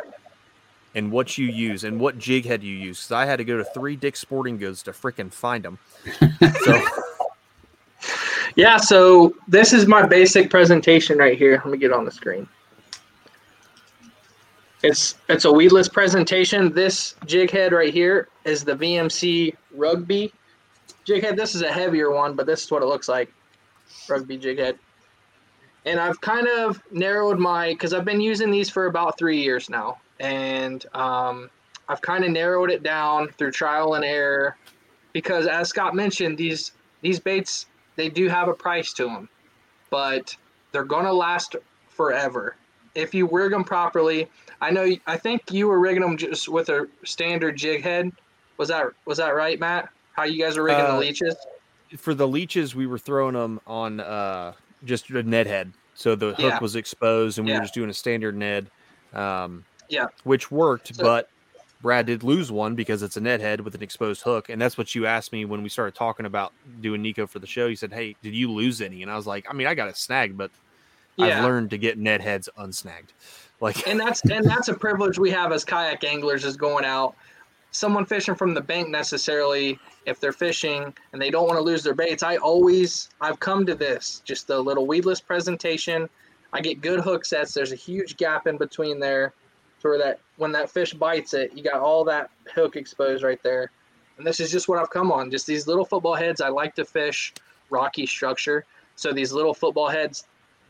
And 0.94 1.10
what 1.10 1.36
you 1.36 1.46
use 1.46 1.82
and 1.82 1.98
what 1.98 2.18
jig 2.18 2.46
head 2.46 2.62
you 2.62 2.74
use. 2.74 2.98
Because 2.98 3.12
I 3.12 3.26
had 3.26 3.36
to 3.36 3.44
go 3.44 3.56
to 3.58 3.64
three 3.64 3.96
Dick 3.96 4.16
Sporting 4.16 4.58
Goods 4.58 4.82
to 4.84 4.92
freaking 4.92 5.32
find 5.32 5.64
them. 5.64 5.78
so, 6.64 6.82
Yeah, 8.54 8.76
so 8.78 9.34
this 9.48 9.72
is 9.72 9.86
my 9.86 10.06
basic 10.06 10.50
presentation 10.50 11.18
right 11.18 11.36
here. 11.36 11.60
Let 11.64 11.72
me 11.72 11.78
get 11.78 11.92
on 11.92 12.04
the 12.04 12.10
screen. 12.12 12.48
It's 14.86 15.16
it's 15.28 15.44
a 15.44 15.50
weedless 15.50 15.88
presentation. 15.88 16.72
This 16.72 17.16
jig 17.26 17.50
head 17.50 17.72
right 17.72 17.92
here 17.92 18.28
is 18.44 18.62
the 18.62 18.76
VMC 18.76 19.56
Rugby 19.74 20.32
jig 21.04 21.24
head. 21.24 21.36
This 21.36 21.56
is 21.56 21.62
a 21.62 21.72
heavier 21.72 22.12
one, 22.12 22.36
but 22.36 22.46
this 22.46 22.62
is 22.62 22.70
what 22.70 22.84
it 22.84 22.86
looks 22.86 23.08
like. 23.08 23.32
Rugby 24.08 24.38
jig 24.38 24.60
head. 24.60 24.78
And 25.86 25.98
I've 25.98 26.20
kind 26.20 26.46
of 26.46 26.80
narrowed 26.92 27.40
my 27.40 27.70
because 27.70 27.92
I've 27.94 28.04
been 28.04 28.20
using 28.20 28.52
these 28.52 28.70
for 28.70 28.86
about 28.86 29.18
three 29.18 29.42
years 29.42 29.68
now, 29.68 29.98
and 30.20 30.86
um, 30.94 31.50
I've 31.88 32.00
kind 32.00 32.24
of 32.24 32.30
narrowed 32.30 32.70
it 32.70 32.84
down 32.84 33.30
through 33.38 33.50
trial 33.50 33.94
and 33.94 34.04
error. 34.04 34.56
Because 35.12 35.48
as 35.48 35.68
Scott 35.68 35.96
mentioned, 35.96 36.38
these 36.38 36.70
these 37.00 37.18
baits 37.18 37.66
they 37.96 38.08
do 38.08 38.28
have 38.28 38.46
a 38.46 38.54
price 38.54 38.92
to 38.92 39.06
them, 39.06 39.28
but 39.90 40.36
they're 40.70 40.84
gonna 40.84 41.12
last 41.12 41.56
forever 41.88 42.54
if 42.96 43.14
you 43.14 43.28
rig 43.30 43.52
them 43.52 43.62
properly. 43.62 44.28
I 44.60 44.70
know. 44.70 44.90
I 45.06 45.16
think 45.18 45.52
you 45.52 45.68
were 45.68 45.78
rigging 45.78 46.00
them 46.02 46.16
just 46.16 46.48
with 46.48 46.70
a 46.70 46.88
standard 47.04 47.56
jig 47.56 47.82
head. 47.82 48.10
Was 48.56 48.68
that 48.68 48.86
was 49.04 49.18
that 49.18 49.34
right, 49.34 49.60
Matt? 49.60 49.90
How 50.14 50.24
you 50.24 50.42
guys 50.42 50.56
were 50.56 50.64
rigging 50.64 50.84
Uh, 50.84 50.92
the 50.92 50.98
leeches? 50.98 51.36
for 51.98 52.14
the 52.14 52.26
leeches, 52.26 52.74
we 52.74 52.86
were 52.86 52.98
throwing 52.98 53.34
them 53.34 53.60
on 53.66 54.00
uh, 54.00 54.52
just 54.84 55.10
a 55.10 55.22
Ned 55.22 55.46
head. 55.46 55.72
So 55.94 56.14
the 56.16 56.28
hook 56.28 56.38
Yeah. 56.38 56.58
was 56.58 56.74
exposed, 56.74 57.38
and 57.38 57.46
we 57.46 57.52
Yeah. 57.52 57.58
were 57.58 57.64
just 57.64 57.74
doing 57.74 57.90
a 57.90 57.94
standard 57.94 58.36
Ned, 58.36 58.70
um, 59.14 59.64
Yeah. 59.88 60.06
which 60.24 60.50
worked. 60.50 60.94
So- 60.94 61.02
but 61.02 61.28
Brad 61.82 62.06
did 62.06 62.22
lose 62.24 62.50
one 62.50 62.74
because 62.74 63.02
it's 63.02 63.16
a 63.16 63.20
Ned 63.20 63.40
head 63.40 63.60
with 63.60 63.74
an 63.74 63.82
exposed 63.82 64.22
hook, 64.22 64.48
and 64.48 64.60
that's 64.60 64.76
what 64.76 64.94
you 64.94 65.06
asked 65.06 65.32
me 65.32 65.44
when 65.44 65.62
we 65.62 65.68
started 65.68 65.94
talking 65.94 66.26
about 66.26 66.52
doing 66.80 67.02
Nikko 67.02 67.26
for 67.26 67.38
the 67.38 67.46
show. 67.46 67.66
You 67.66 67.76
said, 67.76 67.92
"Hey, 67.92 68.16
did 68.22 68.34
you 68.34 68.50
lose 68.50 68.80
any?" 68.80 69.02
And 69.02 69.10
I 69.10 69.16
was 69.16 69.26
like, 69.26 69.46
"I 69.48 69.52
mean, 69.52 69.66
I 69.66 69.74
got 69.74 69.88
a 69.88 69.94
snag, 69.94 70.36
but 70.36 70.50
Yeah. 71.16 71.38
I've 71.38 71.44
learned 71.44 71.70
to 71.70 71.78
get 71.78 71.98
Ned 71.98 72.20
heads 72.20 72.48
unsnagged." 72.58 73.12
Like, 73.60 73.86
and 73.88 73.98
that's 73.98 74.22
and 74.22 74.44
that's 74.44 74.68
a 74.68 74.74
privilege 74.74 75.18
we 75.18 75.30
have 75.30 75.52
as 75.52 75.64
kayak 75.64 76.04
anglers 76.04 76.44
is 76.44 76.56
going 76.56 76.84
out. 76.84 77.14
Someone 77.70 78.06
fishing 78.06 78.34
from 78.34 78.54
the 78.54 78.60
bank 78.60 78.88
necessarily 78.88 79.78
if 80.06 80.20
they're 80.20 80.32
fishing 80.32 80.94
and 81.12 81.20
they 81.20 81.30
don't 81.30 81.46
want 81.46 81.58
to 81.58 81.62
lose 81.62 81.82
their 81.82 81.94
baits 81.94 82.22
i 82.22 82.36
always 82.36 83.10
i've 83.20 83.38
come 83.40 83.66
to 83.66 83.74
this 83.74 84.22
just 84.24 84.48
a 84.50 84.58
little 84.58 84.86
weedless 84.86 85.20
presentation. 85.20 86.08
I 86.52 86.60
get 86.60 86.80
good 86.80 87.00
hook 87.00 87.24
sets. 87.24 87.52
There's 87.52 87.72
a 87.72 87.76
huge 87.76 88.16
gap 88.16 88.46
in 88.46 88.56
between 88.56 88.98
there 89.00 89.34
to 89.80 89.88
where 89.88 89.98
that 89.98 90.20
when 90.36 90.52
that 90.52 90.70
fish 90.70 90.94
bites 90.94 91.34
it 91.34 91.52
you 91.54 91.62
got 91.62 91.80
all 91.80 92.04
that 92.04 92.30
hook 92.54 92.76
exposed 92.76 93.22
right 93.22 93.42
there. 93.42 93.70
And 94.16 94.26
this 94.26 94.40
is 94.40 94.50
just 94.50 94.68
what 94.68 94.78
i've 94.78 94.90
come 94.90 95.10
on 95.10 95.30
just 95.30 95.46
these 95.46 95.66
little 95.66 95.84
football 95.84 96.14
heads. 96.14 96.40
I 96.40 96.48
like 96.48 96.74
to 96.76 96.84
fish 96.84 97.34
rocky 97.70 98.06
structure. 98.06 98.64
So 98.94 99.12
these 99.12 99.32
little 99.32 99.54
football 99.54 99.88
heads 99.88 100.24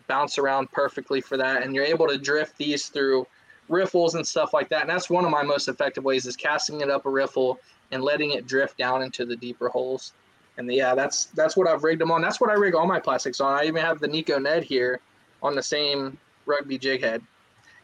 bounce 0.09 0.39
around 0.39 0.71
perfectly 0.73 1.21
for 1.21 1.37
that 1.37 1.63
and 1.63 1.75
you're 1.75 1.85
able 1.85 2.07
to 2.07 2.19
drift 2.19 2.57
these 2.57 2.89
through 2.89 3.27
riffles 3.69 4.15
and 4.15 4.27
stuff 4.27 4.55
like 4.55 4.69
that 4.69 4.83
and 4.83 4.91
that's 4.91 5.11
one 5.11 5.25
of 5.25 5.31
my 5.31 5.43
most 5.43 5.69
effective 5.69 6.05
ways 6.05 6.27
is 6.27 6.37
casting 6.37 6.81
it 6.81 6.91
up 6.91 7.07
a 7.07 7.11
riffle 7.11 7.59
and 7.93 8.03
letting 8.03 8.33
it 8.33 8.47
drift 8.47 8.79
down 8.79 9.03
into 9.03 9.25
the 9.25 9.37
deeper 9.37 9.69
holes. 9.69 10.13
And 10.59 10.73
yeah 10.73 10.95
that's 10.95 11.27
that's 11.27 11.57
what 11.57 11.69
i've 11.69 11.85
rigged 11.85 12.01
them 12.01 12.11
on. 12.11 12.23
That's 12.23 12.41
what 12.41 12.51
i 12.51 12.55
rig 12.55 12.75
all 12.75 12.87
my 12.87 13.01
plastics 13.01 13.41
on. 13.41 13.55
I 13.55 13.65
even 13.65 13.83
have 13.83 14.01
the 14.01 14.09
Nikko 14.09 14.39
ned 14.39 14.65
here 14.65 15.01
on 15.43 15.55
the 15.55 15.63
same 15.63 16.19
rugby 16.47 16.79
jig 16.79 17.03
head. 17.03 17.23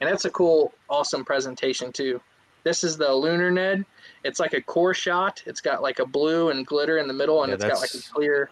And 0.00 0.10
that's 0.10 0.24
a 0.24 0.30
cool 0.30 0.72
awesome 0.88 1.24
presentation 1.24 1.92
too. 1.92 2.20
This 2.64 2.84
is 2.84 2.96
the 2.96 3.12
lunar 3.12 3.50
ned. 3.50 3.84
It's 4.24 4.40
like 4.40 4.52
a 4.52 4.62
core 4.62 4.94
shot. 4.94 5.42
It's 5.46 5.60
got 5.60 5.82
like 5.82 5.98
a 5.98 6.06
blue 6.06 6.50
and 6.50 6.66
glitter 6.66 6.98
in 6.98 7.08
the 7.08 7.14
middle 7.14 7.42
and 7.42 7.50
Yeah, 7.50 7.56
it's 7.56 7.64
got 7.64 7.80
like 7.80 7.94
a 7.94 8.12
clear 8.12 8.50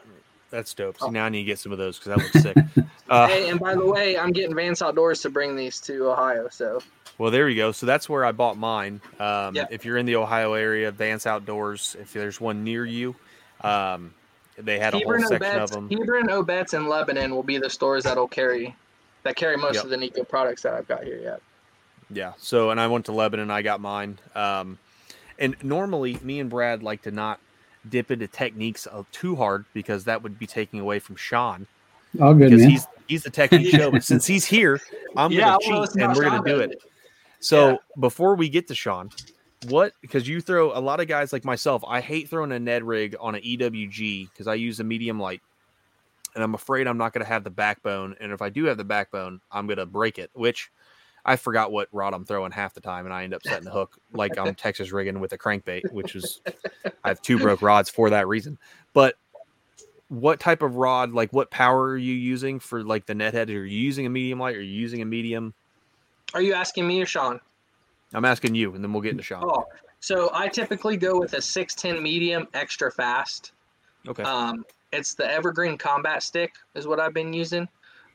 that's 0.51 0.75
dope. 0.75 0.99
So 0.99 1.07
Oh. 1.07 1.11
now 1.11 1.25
I 1.25 1.29
need 1.29 1.39
to 1.41 1.45
get 1.45 1.59
some 1.59 1.73
of 1.73 1.79
those 1.79 1.99
because 1.99 2.17
that 2.17 2.19
looks 2.19 2.43
sick. 2.43 2.57
Uh, 3.11 3.27
hey, 3.27 3.49
and 3.51 3.59
by 3.59 3.75
the 3.75 3.85
way, 3.85 4.17
I'm 4.17 4.31
getting 4.31 4.55
Vance 4.55 4.83
Outdoors 4.83 5.21
to 5.23 5.31
bring 5.31 5.57
these 5.57 5.81
to 5.81 6.11
Ohio. 6.13 6.49
So 6.49 6.81
Well, 7.19 7.33
there 7.33 7.49
you 7.49 7.57
go. 7.57 7.73
So 7.73 7.85
that's 7.85 8.09
where 8.09 8.25
I 8.25 8.31
bought 8.31 8.57
mine. 8.57 9.01
Um, 9.19 9.57
Yeah. 9.57 9.67
If 9.69 9.85
you're 9.85 9.97
in 9.97 10.07
the 10.07 10.15
Ohio 10.15 10.53
area, 10.55 10.93
Vance 10.93 11.27
Outdoors, 11.27 11.97
if 12.01 12.13
there's 12.13 12.41
one 12.41 12.63
near 12.63 12.85
you, 12.85 13.17
um, 13.63 14.15
they 14.57 14.79
had 14.79 14.95
a 14.95 14.99
whole 14.99 15.13
Hebron 15.15 15.27
section 15.27 15.59
of 15.61 15.71
them. 15.73 15.91
Hebron 15.91 16.29
Obetz 16.29 16.73
and 16.73 16.89
Lebanon 16.89 17.35
will 17.35 17.43
be 17.43 17.59
the 17.59 17.69
stores 17.69 18.05
that'll 18.05 18.29
carry 18.29 18.77
that 19.25 19.35
carry 19.35 19.57
most 19.57 19.75
Yep. 19.75 19.85
of 19.85 19.91
the 19.91 19.97
Nikko 19.97 20.23
products 20.23 20.63
that 20.63 20.75
I've 20.75 20.87
got 20.87 21.03
here. 21.03 21.19
Yeah. 21.21 21.37
Yeah. 22.11 22.33
So, 22.39 22.71
and 22.71 22.81
I 22.81 22.87
went 22.87 23.07
to 23.07 23.13
Lebanon. 23.13 23.51
I 23.51 23.63
got 23.63 23.81
mine. 23.81 24.21
Um, 24.37 24.79
and 25.37 25.57
normally, 25.65 26.17
me 26.23 26.39
and 26.39 26.49
Brad 26.49 26.85
like 26.85 27.03
to 27.03 27.11
not 27.11 27.41
dip 27.89 28.11
into 28.11 28.27
techniques 28.27 28.87
uh, 28.87 29.03
too 29.13 29.37
hard 29.37 29.65
because 29.73 30.05
that 30.05 30.23
would 30.23 30.39
be 30.39 30.47
taking 30.47 30.81
away 30.81 30.99
from 30.99 31.17
Sean. 31.17 31.67
All 32.21 32.35
good, 32.35 32.51
because 32.51 32.63
man. 32.63 32.71
he's 32.71 32.87
he's 33.07 33.23
the 33.23 33.31
technique 33.31 33.69
show. 33.69 33.91
But 33.91 34.05
since 34.05 34.27
he's 34.27 34.45
here, 34.45 34.81
I'm 35.17 35.33
Yeah, 35.33 35.57
gonna 35.57 35.59
wanna 35.67 35.87
cheat 35.89 36.03
and 36.03 36.17
we're 36.17 36.23
gonna 36.25 36.37
Sean 36.37 36.45
do 36.45 36.59
does 36.59 36.71
it. 36.71 36.83
So 37.41 37.79
before 37.99 38.35
we 38.35 38.49
get 38.49 38.69
to 38.69 38.75
Sean, 38.75 39.11
what 39.69 39.93
because 40.01 40.29
you 40.29 40.41
throw 40.41 40.77
a 40.77 40.81
lot 40.81 41.01
of 41.01 41.09
guys 41.09 41.33
like 41.33 41.45
myself, 41.45 41.83
I 41.87 42.01
hate 42.01 42.29
throwing 42.29 42.53
a 42.53 42.59
Ned 42.59 42.83
rig 42.83 43.17
on 43.21 43.35
an 43.35 43.43
EWG 43.43 44.31
because 44.31 44.47
I 44.47 44.55
use 44.55 44.81
a 44.81 44.85
medium 44.85 45.19
light. 45.19 45.41
And 46.35 46.45
I'm 46.45 46.55
afraid 46.55 46.87
I'm 46.87 46.99
not 46.99 47.13
going 47.13 47.25
to 47.25 47.29
have 47.29 47.43
the 47.43 47.51
backbone. 47.51 48.15
And 48.21 48.31
if 48.31 48.41
I 48.41 48.51
do 48.51 48.67
have 48.67 48.77
the 48.77 48.85
backbone, 48.85 49.41
I'm 49.51 49.67
going 49.67 49.79
to 49.79 49.87
break 49.87 50.17
it, 50.17 50.31
which 50.33 50.71
I 51.25 51.37
forgot 51.37 51.73
what 51.73 51.89
rod 51.93 52.15
I'm 52.15 52.25
throwing 52.25 52.53
half 52.53 52.75
the 52.75 52.81
time. 52.81 53.07
And 53.07 53.15
I 53.15 53.25
end 53.25 53.35
up 53.35 53.43
setting 53.43 53.65
the 53.65 53.71
hook 53.71 53.99
like 54.13 54.39
I'm 54.39 54.55
Texas 54.57 54.93
rigging 54.93 55.21
with 55.21 55.33
a 55.33 55.39
crankbait, 55.39 55.93
which 55.93 56.17
is, 56.17 56.41
I 57.05 57.09
have 57.09 57.23
two 57.23 57.39
broke 57.39 57.63
rods 57.63 57.91
for 57.91 58.11
that 58.11 58.29
reason. 58.29 58.59
But 58.93 59.17
what 60.09 60.41
type 60.41 60.63
of 60.63 60.77
rod, 60.77 61.13
like 61.13 61.33
what 61.33 61.51
power 61.51 61.91
are 61.91 61.97
you 61.97 62.15
using 62.15 62.59
for 62.59 62.83
like 62.83 63.07
the 63.07 63.15
Ned 63.15 63.35
head? 63.35 63.49
Are 63.51 63.65
you 63.65 63.79
using 63.79 64.07
a 64.07 64.11
medium 64.11 64.41
light? 64.41 64.57
Are 64.57 64.63
you 64.63 64.79
using 64.79 65.03
a 65.03 65.07
medium? 65.07 65.55
Are 66.35 66.43
you 66.43 66.53
asking 66.53 66.87
me 66.87 67.01
or 67.01 67.07
Sean? 67.07 67.41
I'm 68.13 68.25
asking 68.25 68.57
you, 68.57 68.75
and 68.75 68.83
then 68.83 68.93
we'll 68.93 69.03
get 69.03 69.13
into 69.13 69.23
Sean. 69.23 69.45
Oh, 69.45 69.67
so 70.01 70.31
I 70.35 70.49
typically 70.49 70.97
go 70.97 71.19
with 71.19 71.35
a 71.35 71.41
610 71.41 72.03
medium 72.03 72.49
extra 72.55 72.91
fast. 72.91 73.53
Okay. 74.09 74.25
Um, 74.25 74.65
it's 74.93 75.15
the 75.15 75.31
Evergreen 75.31 75.79
Combat 75.79 76.23
Stick 76.23 76.55
is 76.75 76.87
what 76.87 76.99
I've 76.99 77.15
been 77.15 77.33
using. 77.33 77.69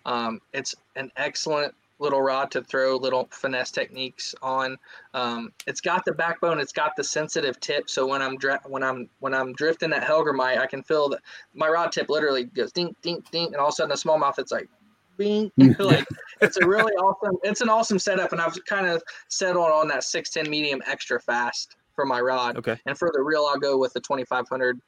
Um, 0.06 0.41
it's 0.53 0.76
an 0.95 1.12
excellent 1.16 1.74
little 1.99 2.21
rod 2.21 2.51
to 2.51 2.61
throw 2.61 2.97
little 2.97 3.27
finesse 3.31 3.71
techniques 3.71 4.35
on. 4.41 4.77
Um, 5.13 5.51
it's 5.67 5.81
got 5.81 6.03
the 6.05 6.11
backbone. 6.11 6.59
It's 6.59 6.73
got 6.73 6.91
the 6.97 7.03
sensitive 7.03 7.59
tip. 7.59 7.89
So 7.89 8.05
when 8.05 8.21
I'm 8.21 8.37
when 8.65 8.83
I'm 8.83 9.09
when 9.19 9.33
I'm 9.33 9.53
drifting 9.53 9.93
at 9.93 10.03
Hellgrammite, 10.03 10.57
I 10.57 10.67
can 10.67 10.83
feel 10.83 11.09
that 11.09 11.21
my 11.53 11.67
rod 11.67 11.91
tip 11.91 12.09
literally 12.09 12.45
goes 12.45 12.71
dink 12.71 12.95
dink 13.01 13.29
dink, 13.31 13.47
and 13.47 13.57
all 13.57 13.67
of 13.67 13.73
a 13.73 13.75
sudden 13.75 13.89
the 13.89 13.95
smallmouth 13.95 14.39
it's 14.39 14.51
like 14.51 14.67
bing. 15.17 15.51
like 15.79 16.05
it's 16.41 16.57
a 16.57 16.67
really 16.67 16.93
awesome. 16.93 17.37
It's 17.43 17.61
an 17.61 17.69
awesome 17.69 17.99
setup, 17.99 18.31
and 18.31 18.41
I've 18.41 18.57
kind 18.65 18.87
of 18.87 19.01
settled 19.29 19.71
on 19.71 19.87
that 19.89 20.03
610 20.03 20.49
medium 20.49 20.81
extra 20.85 21.19
fast 21.19 21.77
for 21.95 22.05
my 22.05 22.19
rod. 22.19 22.57
Okay. 22.57 22.77
And 22.85 22.97
for 22.97 23.11
the 23.13 23.21
reel, 23.21 23.47
I'll 23.49 23.59
go 23.59 23.77
with 23.77 23.93
the 23.93 24.01
2500 24.01 24.79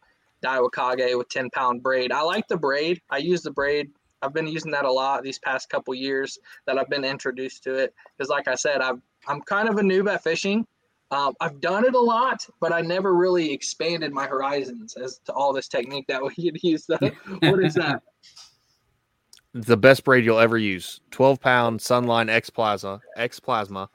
Daiwa 0.44 0.72
Kage 0.72 1.16
with 1.16 1.30
10 1.30 1.50
pound 1.52 1.82
braid. 1.82 2.12
I 2.12 2.22
like 2.22 2.48
the 2.48 2.58
braid. 2.58 3.02
I 3.10 3.18
use 3.18 3.42
the 3.42 3.52
braid. 3.52 3.90
I've 4.22 4.34
been 4.34 4.48
using 4.48 4.72
that 4.72 4.86
a 4.86 4.92
lot 4.92 5.24
these 5.24 5.40
past 5.40 5.70
couple 5.70 5.94
years 5.94 6.40
that 6.66 6.78
I've 6.78 6.90
been 6.90 7.04
introduced 7.04 7.64
to 7.64 7.76
it. 7.76 7.94
Because, 8.18 8.30
like 8.30 8.48
I 8.48 8.56
said, 8.56 8.82
I've, 8.82 9.00
I'm 9.28 9.42
kind 9.42 9.70
of 9.70 9.78
a 9.78 9.82
noob 9.82 10.12
at 10.12 10.24
fishing. 10.24 10.66
Um, 11.12 11.34
I've 11.40 11.62
done 11.62 11.86
it 11.86 11.96
a 11.96 12.00
lot, 12.00 12.46
but 12.60 12.74
I 12.74 12.82
never 12.82 13.16
really 13.16 13.54
expanded 13.54 14.12
my 14.12 14.28
horizons 14.28 14.96
as 14.98 15.20
to 15.26 15.34
all 15.34 15.54
this 15.54 15.68
technique 15.68 16.06
that 16.08 16.22
we 16.22 16.30
could 16.52 16.62
use. 16.64 16.86
what 17.42 17.64
is 17.64 17.76
that? 17.76 18.02
the 19.54 19.78
best 19.78 20.04
braid 20.04 20.24
you'll 20.24 20.38
ever 20.40 20.58
use 20.58 21.00
12 21.12 21.40
pound 21.40 21.80
sunline 21.80 22.30
x 22.30 22.50
plasma 22.50 23.00
x 23.16 23.40
plasma 23.40 23.90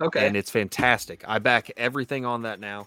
Okay. 0.00 0.26
and 0.26 0.36
it's 0.36 0.50
fantastic 0.50 1.24
i 1.28 1.38
back 1.38 1.70
everything 1.76 2.24
on 2.24 2.42
that 2.42 2.58
now 2.58 2.86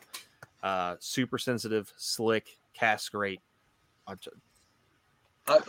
uh 0.64 0.96
super 1.00 1.38
sensitive 1.38 1.92
slick 1.98 2.48
cast 2.74 3.12
great 3.12 3.40
I 4.08 4.16
ju- 4.16 4.32
I- 4.34 4.51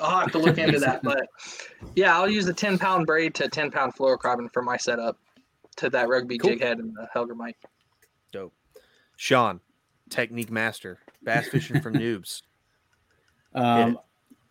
I'll 0.01 0.21
have 0.21 0.33
to 0.33 0.39
look 0.39 0.59
into 0.59 0.79
that. 0.81 1.03
But 1.03 1.27
yeah, 1.95 2.17
I'll 2.17 2.29
use 2.29 2.47
the 2.47 2.53
10 2.55 2.79
pound 2.79 3.07
braid 3.07 3.35
to 3.37 3.49
10 3.49 3.71
pound 3.71 3.95
fluorocarbon 3.95 4.53
for 4.53 4.63
my 4.63 4.77
setup 4.77 5.19
to 5.77 5.89
that 5.91 6.09
rugby 6.09 6.39
Cool. 6.39 6.51
jig 6.51 6.61
head 6.61 6.79
and 6.79 6.95
the 6.95 7.09
Hellgrammite. 7.15 7.55
dope 8.31 8.53
sean 9.17 9.61
technique 10.11 10.51
master 10.51 10.99
bass 11.23 11.49
fishing 11.49 11.81
for 11.81 11.91
noobs 12.03 12.43
Um, 13.55 13.99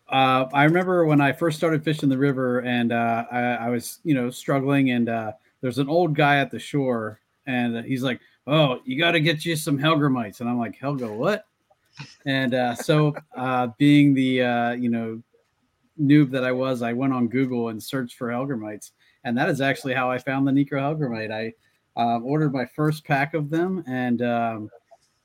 uh, 0.08 0.46
I 0.52 0.64
remember 0.64 1.04
when 1.06 1.20
I 1.20 1.32
first 1.32 1.56
started 1.56 1.82
fishing 1.84 2.08
the 2.08 2.18
river, 2.18 2.58
and 2.60 2.92
uh, 2.92 3.24
I, 3.32 3.40
I 3.40 3.68
was, 3.70 3.98
you 4.04 4.14
know, 4.14 4.28
struggling, 4.30 4.90
and 4.90 5.08
uh, 5.08 5.32
there's 5.62 5.78
an 5.78 5.88
old 5.88 6.14
guy 6.14 6.36
at 6.38 6.50
the 6.50 6.58
shore, 6.58 7.18
and 7.46 7.82
he's 7.86 8.02
like, 8.02 8.20
"Oh, 8.46 8.80
you 8.84 8.98
got 8.98 9.12
to 9.12 9.20
get 9.20 9.44
you 9.46 9.56
some 9.56 9.78
Hellgrammites," 9.78 10.40
and 10.40 10.50
I'm 10.50 10.58
like, 10.58 10.76
"Helga, 10.76 11.10
what?" 11.10 11.46
And 12.26 12.54
uh, 12.54 12.74
so, 12.74 13.14
uh, 13.36 13.68
being 13.78 14.14
the 14.14 14.42
uh, 14.42 14.70
you 14.72 14.88
know 14.88 15.22
noob 16.00 16.30
that 16.30 16.44
I 16.44 16.52
was, 16.52 16.82
I 16.82 16.92
went 16.92 17.12
on 17.12 17.28
Google 17.28 17.68
and 17.68 17.82
searched 17.82 18.16
for 18.16 18.28
Hellgrammites, 18.28 18.92
and 19.24 19.36
that 19.36 19.48
is 19.48 19.60
actually 19.60 19.94
how 19.94 20.10
I 20.10 20.18
found 20.18 20.46
the 20.46 20.52
Nikko 20.52 20.76
Hellgrammite. 20.76 21.30
I 21.30 21.52
um, 22.00 22.24
ordered 22.24 22.52
my 22.52 22.66
first 22.66 23.04
pack 23.04 23.34
of 23.34 23.50
them, 23.50 23.84
and 23.86 24.22
um, 24.22 24.70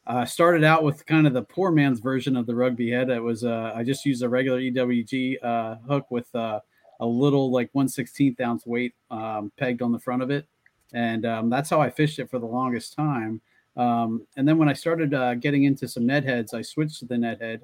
uh, 0.08 0.26
started 0.26 0.64
out 0.64 0.84
with 0.84 1.06
kind 1.06 1.28
of 1.28 1.34
the 1.34 1.42
poor 1.42 1.72
man's 1.72 2.00
version 2.00 2.36
of 2.36 2.46
the 2.46 2.56
rugby 2.56 2.90
head. 2.90 3.10
It 3.10 3.22
was 3.22 3.44
uh, 3.44 3.74
I 3.76 3.84
just 3.84 4.06
used 4.06 4.24
a 4.24 4.30
regular 4.30 4.60
EWG 4.60 5.44
uh, 5.44 5.76
hook 5.88 6.10
with 6.10 6.34
uh, 6.36 6.60
a 7.00 7.06
little 7.06 7.52
like 7.52 7.72
116th 7.74 8.40
ounce 8.42 8.66
weight 8.66 8.94
um, 9.12 9.52
pegged 9.58 9.82
on 9.82 9.92
the 9.92 10.00
front 10.00 10.22
of 10.22 10.32
it, 10.32 10.48
and 10.94 11.26
um, 11.26 11.50
that's 11.50 11.70
how 11.70 11.82
I 11.82 11.90
fished 11.90 12.20
it 12.20 12.30
for 12.30 12.40
the 12.40 12.46
longest 12.46 12.96
time. 12.96 13.42
Um, 13.78 14.26
and 14.36 14.48
then 14.48 14.58
when 14.58 14.68
I 14.68 14.74
started 14.74 15.14
uh, 15.14 15.36
getting 15.36 15.64
into 15.66 15.88
some 15.88 16.06
Ned 16.06 16.26
heads, 16.26 16.54
I 16.54 16.62
switched 16.62 17.00
to 17.00 17.06
the 17.06 17.18
Ned 17.18 17.42
head. 17.42 17.62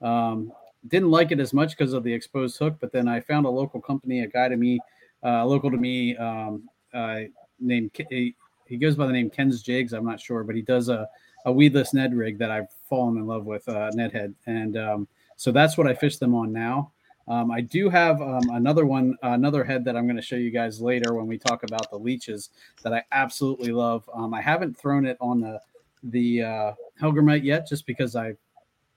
Um, 0.00 0.52
didn't 0.88 1.10
like 1.10 1.30
it 1.30 1.38
as 1.38 1.54
much 1.54 1.70
because 1.70 1.92
of 1.92 2.02
the 2.02 2.12
exposed 2.12 2.58
hook, 2.58 2.76
but 2.80 2.92
then 2.92 3.06
I 3.06 3.20
found 3.20 3.46
a 3.46 3.50
local 3.50 3.80
company, 3.80 4.20
a 4.24 4.26
guy 4.26 4.48
to 4.48 4.56
me, 4.56 4.80
uh, 5.24 5.44
local 5.46 5.70
to 5.70 5.76
me, 5.76 6.16
um, 6.16 6.68
uh, 6.92 7.20
named 7.60 7.92
he, 8.10 8.34
goes 8.80 8.96
by 8.96 9.06
the 9.06 9.12
name 9.12 9.30
Ken's 9.30 9.62
Jigs. 9.62 9.92
I'm 9.92 10.04
not 10.04 10.20
sure, 10.20 10.42
but 10.42 10.56
he 10.56 10.62
does 10.62 10.88
a 10.88 11.08
a 11.44 11.52
weedless 11.52 11.92
Ned 11.92 12.14
rig 12.14 12.38
that 12.38 12.50
I've 12.50 12.68
fallen 12.88 13.16
in 13.16 13.26
love 13.26 13.44
with, 13.44 13.68
uh, 13.68 13.90
Ned 13.94 14.12
head, 14.12 14.34
and 14.46 14.76
um, 14.76 15.08
so 15.36 15.50
that's 15.50 15.76
what 15.76 15.86
I 15.86 15.94
fish 15.94 16.18
them 16.18 16.34
on 16.34 16.52
now. 16.52 16.92
Um, 17.28 17.50
I 17.50 17.60
do 17.60 17.88
have 17.88 18.20
um, 18.20 18.50
another 18.50 18.84
one, 18.84 19.16
another 19.22 19.64
head 19.64 19.84
that 19.84 19.96
I'm 19.96 20.06
going 20.06 20.16
to 20.16 20.22
show 20.22 20.36
you 20.36 20.50
guys 20.50 20.80
later 20.80 21.14
when 21.14 21.26
we 21.26 21.38
talk 21.38 21.62
about 21.62 21.90
the 21.90 21.98
leeches 21.98 22.50
that 22.82 22.92
I 22.92 23.04
absolutely 23.12 23.72
love. 23.72 24.08
Um, 24.12 24.34
I 24.34 24.40
haven't 24.40 24.76
thrown 24.76 25.06
it 25.06 25.16
on 25.20 25.40
the 25.40 25.60
the 26.04 26.42
uh, 26.42 26.72
Hellgrammite 27.00 27.44
yet, 27.44 27.68
just 27.68 27.86
because 27.86 28.16
I 28.16 28.34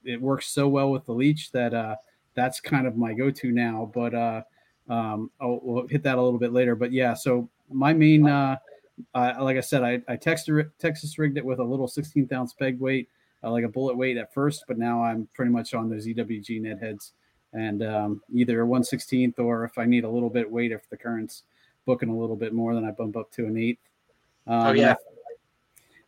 it 0.04 0.20
works 0.20 0.48
so 0.48 0.68
well 0.68 0.92
with 0.92 1.06
the 1.06 1.14
leech 1.14 1.52
that 1.52 1.74
uh, 1.74 1.96
that's 2.34 2.60
kind 2.60 2.88
of 2.88 2.98
my 2.98 3.14
go-to 3.14 3.52
now. 3.52 3.92
But 3.94 4.16
uh, 4.16 4.42
um, 4.90 5.30
I'll, 5.40 5.60
we'll 5.62 5.88
hit 5.88 6.04
that 6.04 6.18
a 6.18 6.22
little 6.22 6.40
bit 6.40 6.52
later. 6.52 6.76
But 6.76 6.92
yeah, 6.92 7.14
so 7.14 7.48
my 7.70 7.94
main 7.94 8.28
uh, 8.28 8.58
uh, 9.14 9.34
like 9.40 9.58
I 9.58 9.62
said, 9.62 9.84
I, 9.84 10.02
I 10.08 10.16
texted, 10.16 10.70
Texas 10.80 11.18
rigged 11.18 11.38
it 11.38 11.46
with 11.46 11.60
a 11.60 11.64
little 11.64 11.88
16th 11.88 12.32
ounce 12.32 12.54
peg 12.54 12.80
weight, 12.80 13.10
uh, 13.44 13.52
like 13.52 13.64
a 13.64 13.70
bullet 13.70 13.98
weight 13.98 14.18
at 14.18 14.34
first, 14.34 14.64
but 14.68 14.78
now 14.78 15.04
I'm 15.04 15.28
pretty 15.34 15.52
much 15.52 15.74
on 15.74 15.90
those 15.90 16.08
EWG 16.08 16.62
Ned 16.62 16.80
heads 16.80 17.14
and 17.56 17.84
um, 17.84 18.22
either 18.34 18.66
116th 18.66 19.40
or 19.40 19.64
if 19.64 19.78
I 19.78 19.86
need 19.86 20.04
a 20.04 20.10
little 20.10 20.30
bit 20.30 20.50
weight, 20.50 20.74
if 20.74 20.90
the 20.90 20.98
current's 20.98 21.44
booking 21.86 22.10
a 22.10 22.16
little 22.16 22.36
bit 22.36 22.54
more, 22.54 22.74
then 22.74 22.84
I 22.84 22.92
bump 22.92 23.16
up 23.16 23.32
to 23.34 23.46
an 23.46 23.58
eighth. 23.58 23.80
Um, 24.46 24.68
Oh, 24.68 24.72
yeah. 24.74 24.96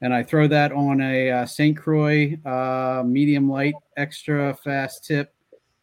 And 0.02 0.14
I 0.14 0.22
throw 0.22 0.48
that 0.48 0.72
on 0.74 1.02
a 1.02 1.32
uh, 1.32 1.46
St. 1.46 1.76
Croix 1.76 2.38
uh, 2.46 3.02
medium 3.06 3.50
light 3.50 3.74
extra 3.96 4.54
fast 4.54 5.06
tip. 5.06 5.34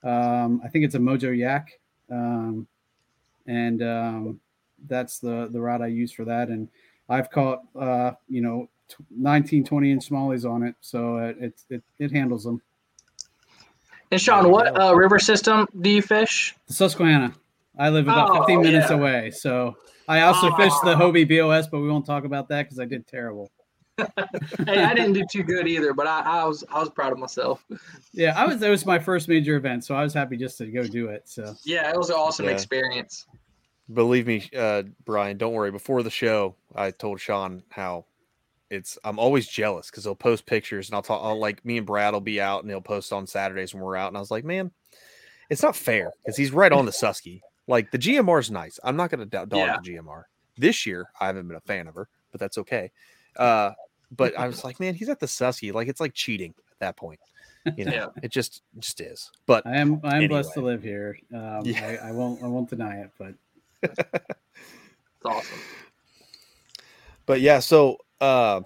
Um, 0.05 0.61
I 0.63 0.69
think 0.69 0.85
it's 0.85 0.95
a 0.95 0.99
Mojo 0.99 1.37
Yak. 1.37 1.81
Um, 2.11 2.69
and 3.47 3.83
um, 3.83 4.41
that's 4.87 5.19
the, 5.19 5.49
the 5.51 5.61
rod 5.61 5.81
I 5.81 5.89
use 5.89 6.13
for 6.13 6.25
that. 6.27 6.49
And 6.49 6.69
I've 7.09 7.31
caught, 7.31 7.63
uh, 7.75 8.13
you 8.29 8.41
know, 8.41 8.69
t- 8.89 9.05
19, 9.11 9.65
20 9.65 9.91
inch 9.91 10.09
smallies 10.11 10.49
on 10.49 10.63
it. 10.63 10.77
So 10.81 11.17
it, 11.17 11.55
it, 11.71 11.83
it 11.99 12.13
handles 12.13 12.45
them. 12.45 12.63
And 14.11 14.21
Sean, 14.21 14.51
what 14.51 14.79
uh, 14.81 14.95
river 14.95 15.19
system 15.19 15.67
do 15.81 15.91
you 15.91 16.03
fish? 16.03 16.55
The 16.69 16.75
Susquehanna. 16.75 17.35
I 17.79 17.91
live 17.91 18.07
about 18.07 18.31
Oh, 18.31 18.35
15 18.41 18.61
minutes 18.63 18.91
yeah. 18.91 18.97
away. 18.97 19.31
So 19.33 19.77
I 20.07 20.21
also 20.21 20.51
Oh. 20.51 20.57
fished 20.57 20.81
the 20.83 20.95
Hobie 20.95 21.29
BOS, 21.29 21.67
but 21.67 21.81
we 21.81 21.89
won't 21.89 22.07
talk 22.07 22.25
about 22.25 22.49
that 22.49 22.63
because 22.65 22.79
I 22.79 22.85
did 22.85 23.07
terrible. 23.07 23.51
hey, 23.99 24.83
I 24.83 24.95
didn't 24.95 25.13
do 25.15 25.25
too 25.31 25.43
good 25.43 25.67
either, 25.69 25.93
but 25.95 26.07
I, 26.07 26.21
I 26.21 26.45
was 26.45 26.65
I 26.69 26.81
was 26.81 26.91
proud 26.91 27.13
of 27.13 27.19
myself. 27.19 27.65
Yeah, 28.13 28.35
I 28.37 28.45
was. 28.47 28.61
It 28.61 28.69
was 28.69 28.85
my 28.85 28.99
first 28.99 29.29
major 29.29 29.55
event, 29.57 29.85
so 29.85 29.95
I 29.95 30.03
was 30.03 30.13
happy 30.13 30.37
just 30.37 30.59
to 30.59 30.67
go 30.67 30.83
do 30.85 31.09
it. 31.09 31.29
So 31.29 31.55
Yeah, 31.65 31.91
it 31.91 31.97
was 31.97 32.11
an 32.11 32.17
awesome 32.17 32.47
Yeah. 32.47 32.53
experience. 32.53 33.27
believe 33.93 34.27
me 34.27 34.49
uh 34.57 34.83
Bryan 35.05 35.37
don't 35.37 35.53
worry 35.53 35.71
before 35.71 36.03
the 36.03 36.11
show 36.11 36.55
i 36.75 36.91
told 36.91 37.21
sean 37.21 37.63
how 37.69 38.07
it's 38.71 38.99
i'm 39.05 39.19
always 39.19 39.47
jealous 39.47 39.91
because 39.91 40.05
he'll 40.05 40.15
post 40.15 40.47
pictures 40.47 40.89
and 40.89 40.97
i'll 40.97 41.03
talk 41.03 41.21
I'll, 41.23 41.39
like 41.39 41.65
me 41.65 41.79
and 41.79 41.87
brad 41.87 42.13
will 42.15 42.21
be 42.21 42.41
out 42.41 42.63
and 42.63 42.71
he'll 42.71 42.81
post 42.81 43.13
on 43.13 43.27
saturdays 43.27 43.75
when 43.75 43.83
we're 43.83 43.97
out 43.97 44.09
and 44.09 44.17
i 44.17 44.21
was 44.21 44.31
like 44.31 44.45
man 44.45 44.71
it's 45.51 45.63
not 45.63 45.77
fair 45.77 46.11
because 46.25 46.37
he's 46.37 46.51
right 46.51 46.73
on 46.73 46.87
the 46.87 46.93
susky 46.93 47.41
like 47.67 47.91
the 47.91 47.99
gmr 47.99 48.41
is 48.41 48.51
nice 48.51 48.79
i'm 48.85 48.97
not 48.97 49.11
going 49.11 49.21
to 49.21 49.27
dog 49.27 49.53
Yeah. 49.53 49.77
the 49.83 49.91
gmr 49.93 50.23
this 50.57 50.87
year 50.87 51.07
i 51.21 51.27
haven't 51.27 51.47
been 51.49 51.57
a 51.57 51.61
fan 51.61 51.89
of 51.89 51.95
her 51.95 52.09
but 52.33 52.41
that's 52.41 52.59
okay 52.59 52.91
uh 53.37 53.73
but 54.17 54.37
i 54.39 54.47
was 54.47 54.65
like 54.65 54.81
man 54.81 54.95
he's 54.95 55.09
at 55.09 55.21
the 55.21 55.27
susky 55.27 55.73
like 55.73 55.89
it's 55.89 56.01
like 56.01 56.15
cheating 56.15 56.55
at 56.71 56.79
that 56.79 56.97
point 56.97 57.21
you 57.77 57.85
know 57.85 57.93
Yeah. 57.93 58.07
it 58.23 58.31
just 58.31 58.63
just 58.79 59.01
is 59.01 59.31
but 59.47 59.67
I 59.67 59.77
am. 59.77 60.01
I 60.05 60.19
am 60.23 60.29
blessed 60.29 60.53
to 60.55 60.61
live 60.61 60.83
here. 60.83 61.19
Um, 61.35 61.63
Yeah. 61.65 61.99
I, 62.03 62.09
I 62.09 62.13
won't. 62.13 62.43
I 62.43 62.47
won't 62.47 62.69
deny 62.69 62.97
it. 63.01 63.11
But 63.19 63.35
It's 63.83 65.25
awesome. 65.25 65.59
But 67.25 67.41
yeah, 67.41 67.61
so 67.61 67.97
uh 68.21 68.61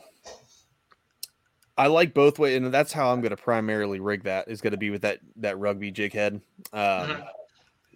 I 1.78 1.86
like 1.86 2.12
both 2.12 2.40
way, 2.40 2.56
and 2.56 2.74
that's 2.74 2.92
how 2.92 3.12
I'm 3.12 3.20
going 3.20 3.30
to 3.30 3.36
primarily 3.36 4.00
rig 4.00 4.24
that. 4.24 4.48
Is 4.48 4.60
going 4.60 4.72
to 4.72 4.76
be 4.76 4.90
with 4.90 5.02
that 5.02 5.20
that 5.36 5.58
rugby 5.58 5.92
jig 5.92 6.12
head. 6.12 6.40
Um, 6.72 7.22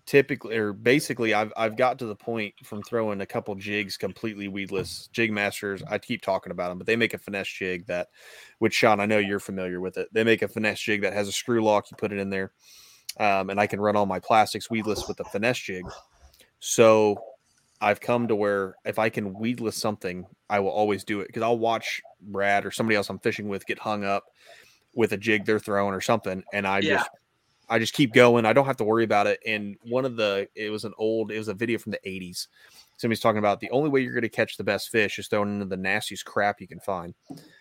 Typically, 0.04 0.56
or 0.56 0.72
basically, 0.72 1.32
I've 1.32 1.52
I've 1.56 1.76
got 1.76 2.00
to 2.00 2.06
the 2.06 2.16
point 2.16 2.54
from 2.64 2.82
throwing 2.82 3.20
a 3.20 3.26
couple 3.26 3.54
jigs 3.54 3.96
completely 3.96 4.48
weedless 4.48 5.08
jig 5.12 5.30
masters. 5.30 5.80
I 5.88 5.98
keep 5.98 6.22
talking 6.22 6.50
about 6.50 6.70
them, 6.70 6.78
but 6.78 6.88
they 6.88 6.96
make 6.96 7.14
a 7.14 7.18
finesse 7.18 7.46
jig 7.46 7.86
that, 7.86 8.08
which 8.58 8.74
Sean, 8.74 8.98
I 8.98 9.06
know 9.06 9.18
you're 9.18 9.38
familiar 9.38 9.80
with 9.80 9.96
it. 9.98 10.08
They 10.12 10.24
make 10.24 10.42
a 10.42 10.48
finesse 10.48 10.80
jig 10.80 11.02
that 11.02 11.12
has 11.12 11.28
a 11.28 11.32
screw 11.32 11.62
lock. 11.62 11.88
You 11.88 11.96
put 11.96 12.12
it 12.12 12.18
in 12.18 12.30
there, 12.30 12.50
um, 13.20 13.48
and 13.48 13.60
I 13.60 13.68
can 13.68 13.80
run 13.80 13.94
all 13.94 14.06
my 14.06 14.18
plastics 14.18 14.68
weedless 14.68 15.06
with 15.06 15.18
the 15.18 15.24
finesse 15.24 15.60
jig. 15.60 15.84
So 16.58 17.16
I've 17.82 18.00
come 18.00 18.28
to 18.28 18.36
where 18.36 18.76
if 18.84 18.98
I 18.98 19.08
can 19.08 19.34
weedless 19.34 19.76
something, 19.76 20.24
I 20.48 20.60
will 20.60 20.70
always 20.70 21.02
do 21.02 21.20
it 21.20 21.26
because 21.26 21.42
I'll 21.42 21.58
watch 21.58 22.00
Brad 22.20 22.64
or 22.64 22.70
somebody 22.70 22.96
else 22.96 23.10
I'm 23.10 23.18
fishing 23.18 23.48
with 23.48 23.66
get 23.66 23.78
hung 23.80 24.04
up 24.04 24.24
with 24.94 25.12
a 25.12 25.16
jig 25.16 25.44
they're 25.44 25.58
throwing 25.58 25.92
or 25.92 26.00
something, 26.00 26.44
and 26.52 26.66
I 26.66 26.78
Yeah. 26.78 26.98
just 26.98 27.10
I 27.68 27.78
just 27.78 27.94
keep 27.94 28.12
going. 28.12 28.44
I 28.44 28.52
don't 28.52 28.66
have 28.66 28.76
to 28.78 28.84
worry 28.84 29.04
about 29.04 29.26
it. 29.26 29.40
And 29.46 29.76
one 29.82 30.04
of 30.04 30.16
the 30.16 30.46
it 30.54 30.70
was 30.70 30.84
an 30.84 30.92
old 30.98 31.32
it 31.32 31.38
was 31.38 31.48
a 31.48 31.54
video 31.54 31.78
from 31.78 31.92
the 31.92 32.00
80s. 32.06 32.48
Somebody's 32.98 33.20
talking 33.20 33.38
about 33.38 33.60
the 33.60 33.70
only 33.70 33.88
way 33.88 34.00
you're 34.00 34.12
going 34.12 34.22
to 34.22 34.28
catch 34.28 34.56
the 34.56 34.64
best 34.64 34.90
fish 34.90 35.18
is 35.18 35.26
throwing 35.26 35.54
into 35.54 35.64
the 35.64 35.76
nastiest 35.76 36.24
crap 36.24 36.60
you 36.60 36.68
can 36.68 36.80
find, 36.80 37.14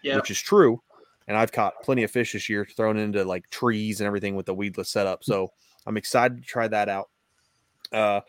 Yeah. 0.03 0.17
which 0.17 0.29
is 0.29 0.39
true. 0.39 0.81
And 1.27 1.37
I've 1.37 1.51
caught 1.51 1.81
plenty 1.81 2.03
of 2.03 2.11
fish 2.11 2.33
this 2.33 2.47
year 2.49 2.65
thrown 2.65 2.97
into 2.97 3.23
like 3.23 3.49
trees 3.49 4.01
and 4.01 4.07
everything 4.07 4.35
with 4.35 4.45
the 4.45 4.53
weedless 4.53 4.89
setup. 4.89 5.23
So 5.23 5.51
I'm 5.87 5.97
excited 5.97 6.37
to 6.37 6.43
try 6.43 6.67
that 6.67 6.89
out. 6.89 7.09
Uh, 7.91 8.21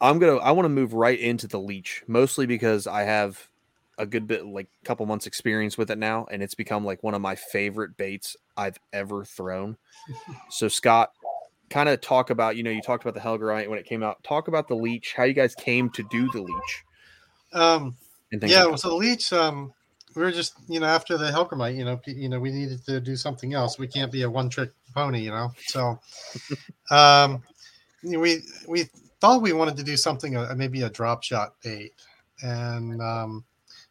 I'm 0.00 0.18
gonna 0.18 0.36
I 0.36 0.50
want 0.52 0.66
to 0.66 0.70
move 0.70 0.94
right 0.94 1.18
into 1.18 1.46
the 1.46 1.58
leech, 1.58 2.02
mostly 2.06 2.46
because 2.46 2.86
I 2.86 3.02
have 3.02 3.48
a 3.98 4.06
good 4.06 4.26
bit 4.26 4.46
like 4.46 4.68
couple 4.84 5.06
months 5.06 5.26
experience 5.26 5.78
with 5.78 5.90
it 5.90 5.98
now, 5.98 6.26
and 6.30 6.42
it's 6.42 6.54
become 6.54 6.84
like 6.84 7.02
one 7.02 7.14
of 7.14 7.22
my 7.22 7.34
favorite 7.34 7.96
baits 7.96 8.36
I've 8.56 8.78
ever 8.92 9.24
thrown. 9.24 9.76
So 10.50 10.68
Scott, 10.68 11.12
kind 11.70 11.88
of 11.88 12.00
talk 12.00 12.30
about 12.30 12.56
you 12.56 12.62
know 12.62 12.70
you 12.70 12.82
talked 12.82 13.04
about 13.04 13.14
the 13.14 13.20
Hellgrammite 13.20 13.68
when 13.68 13.78
it 13.78 13.86
came 13.86 14.02
out. 14.02 14.22
Talk 14.22 14.48
about 14.48 14.68
the 14.68 14.76
leech, 14.76 15.14
how 15.16 15.24
you 15.24 15.34
guys 15.34 15.54
came 15.54 15.90
to 15.90 16.02
do 16.10 16.30
the 16.30 16.42
leech. 16.42 16.84
Um, 17.52 17.96
And 18.32 18.42
yeah, 18.42 18.64
like 18.64 18.78
so 18.78 18.90
the 18.90 18.94
leech, 18.94 19.32
um, 19.32 19.72
we 20.14 20.22
were 20.22 20.32
just, 20.32 20.54
you 20.68 20.80
know, 20.80 20.86
after 20.86 21.16
the 21.16 21.30
Hellgrammite, 21.30 21.76
you 21.76 21.84
know, 21.84 22.00
you 22.06 22.28
know, 22.28 22.40
we 22.40 22.50
needed 22.50 22.84
to 22.86 23.00
do 23.00 23.16
something 23.16 23.54
else. 23.54 23.78
We 23.78 23.86
can't 23.86 24.10
be 24.10 24.22
a 24.22 24.30
one-trick 24.30 24.72
pony, 24.94 25.22
you 25.22 25.30
know. 25.30 25.52
So, 25.66 26.00
um, 26.90 27.42
we 28.02 28.42
we 28.68 28.88
thought 29.20 29.42
we 29.42 29.52
wanted 29.52 29.76
to 29.76 29.82
do 29.82 29.96
something, 29.96 30.36
uh, 30.36 30.54
maybe 30.56 30.82
a 30.82 30.90
drop 30.90 31.22
shot 31.22 31.54
bait, 31.62 31.92
and 32.42 33.00
um, 33.00 33.44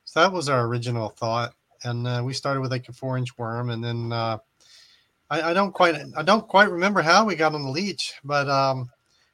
so 0.03 0.21
that 0.21 0.32
was 0.32 0.49
our 0.49 0.65
original 0.65 1.09
thought. 1.09 1.53
And 1.84 2.07
uh, 2.07 2.21
we 2.26 2.34
started 2.34 2.61
with 2.61 2.71
like 2.71 2.89
a 2.89 2.93
four-inch 2.93 3.38
worm, 3.38 3.69
and 3.69 3.84
then 3.84 4.11
uh, 4.11 4.38
I, 5.30 5.51
I 5.51 5.53
don't 5.53 5.71
quite, 5.71 5.95
I 6.15 6.23
don't 6.23 6.47
quite 6.47 6.71
remember 6.71 7.01
how 7.01 7.26
we 7.26 7.36
got 7.36 7.53
on 7.53 7.63
the 7.63 7.69
leech, 7.69 8.13
but 8.23 8.49
um, 8.49 8.89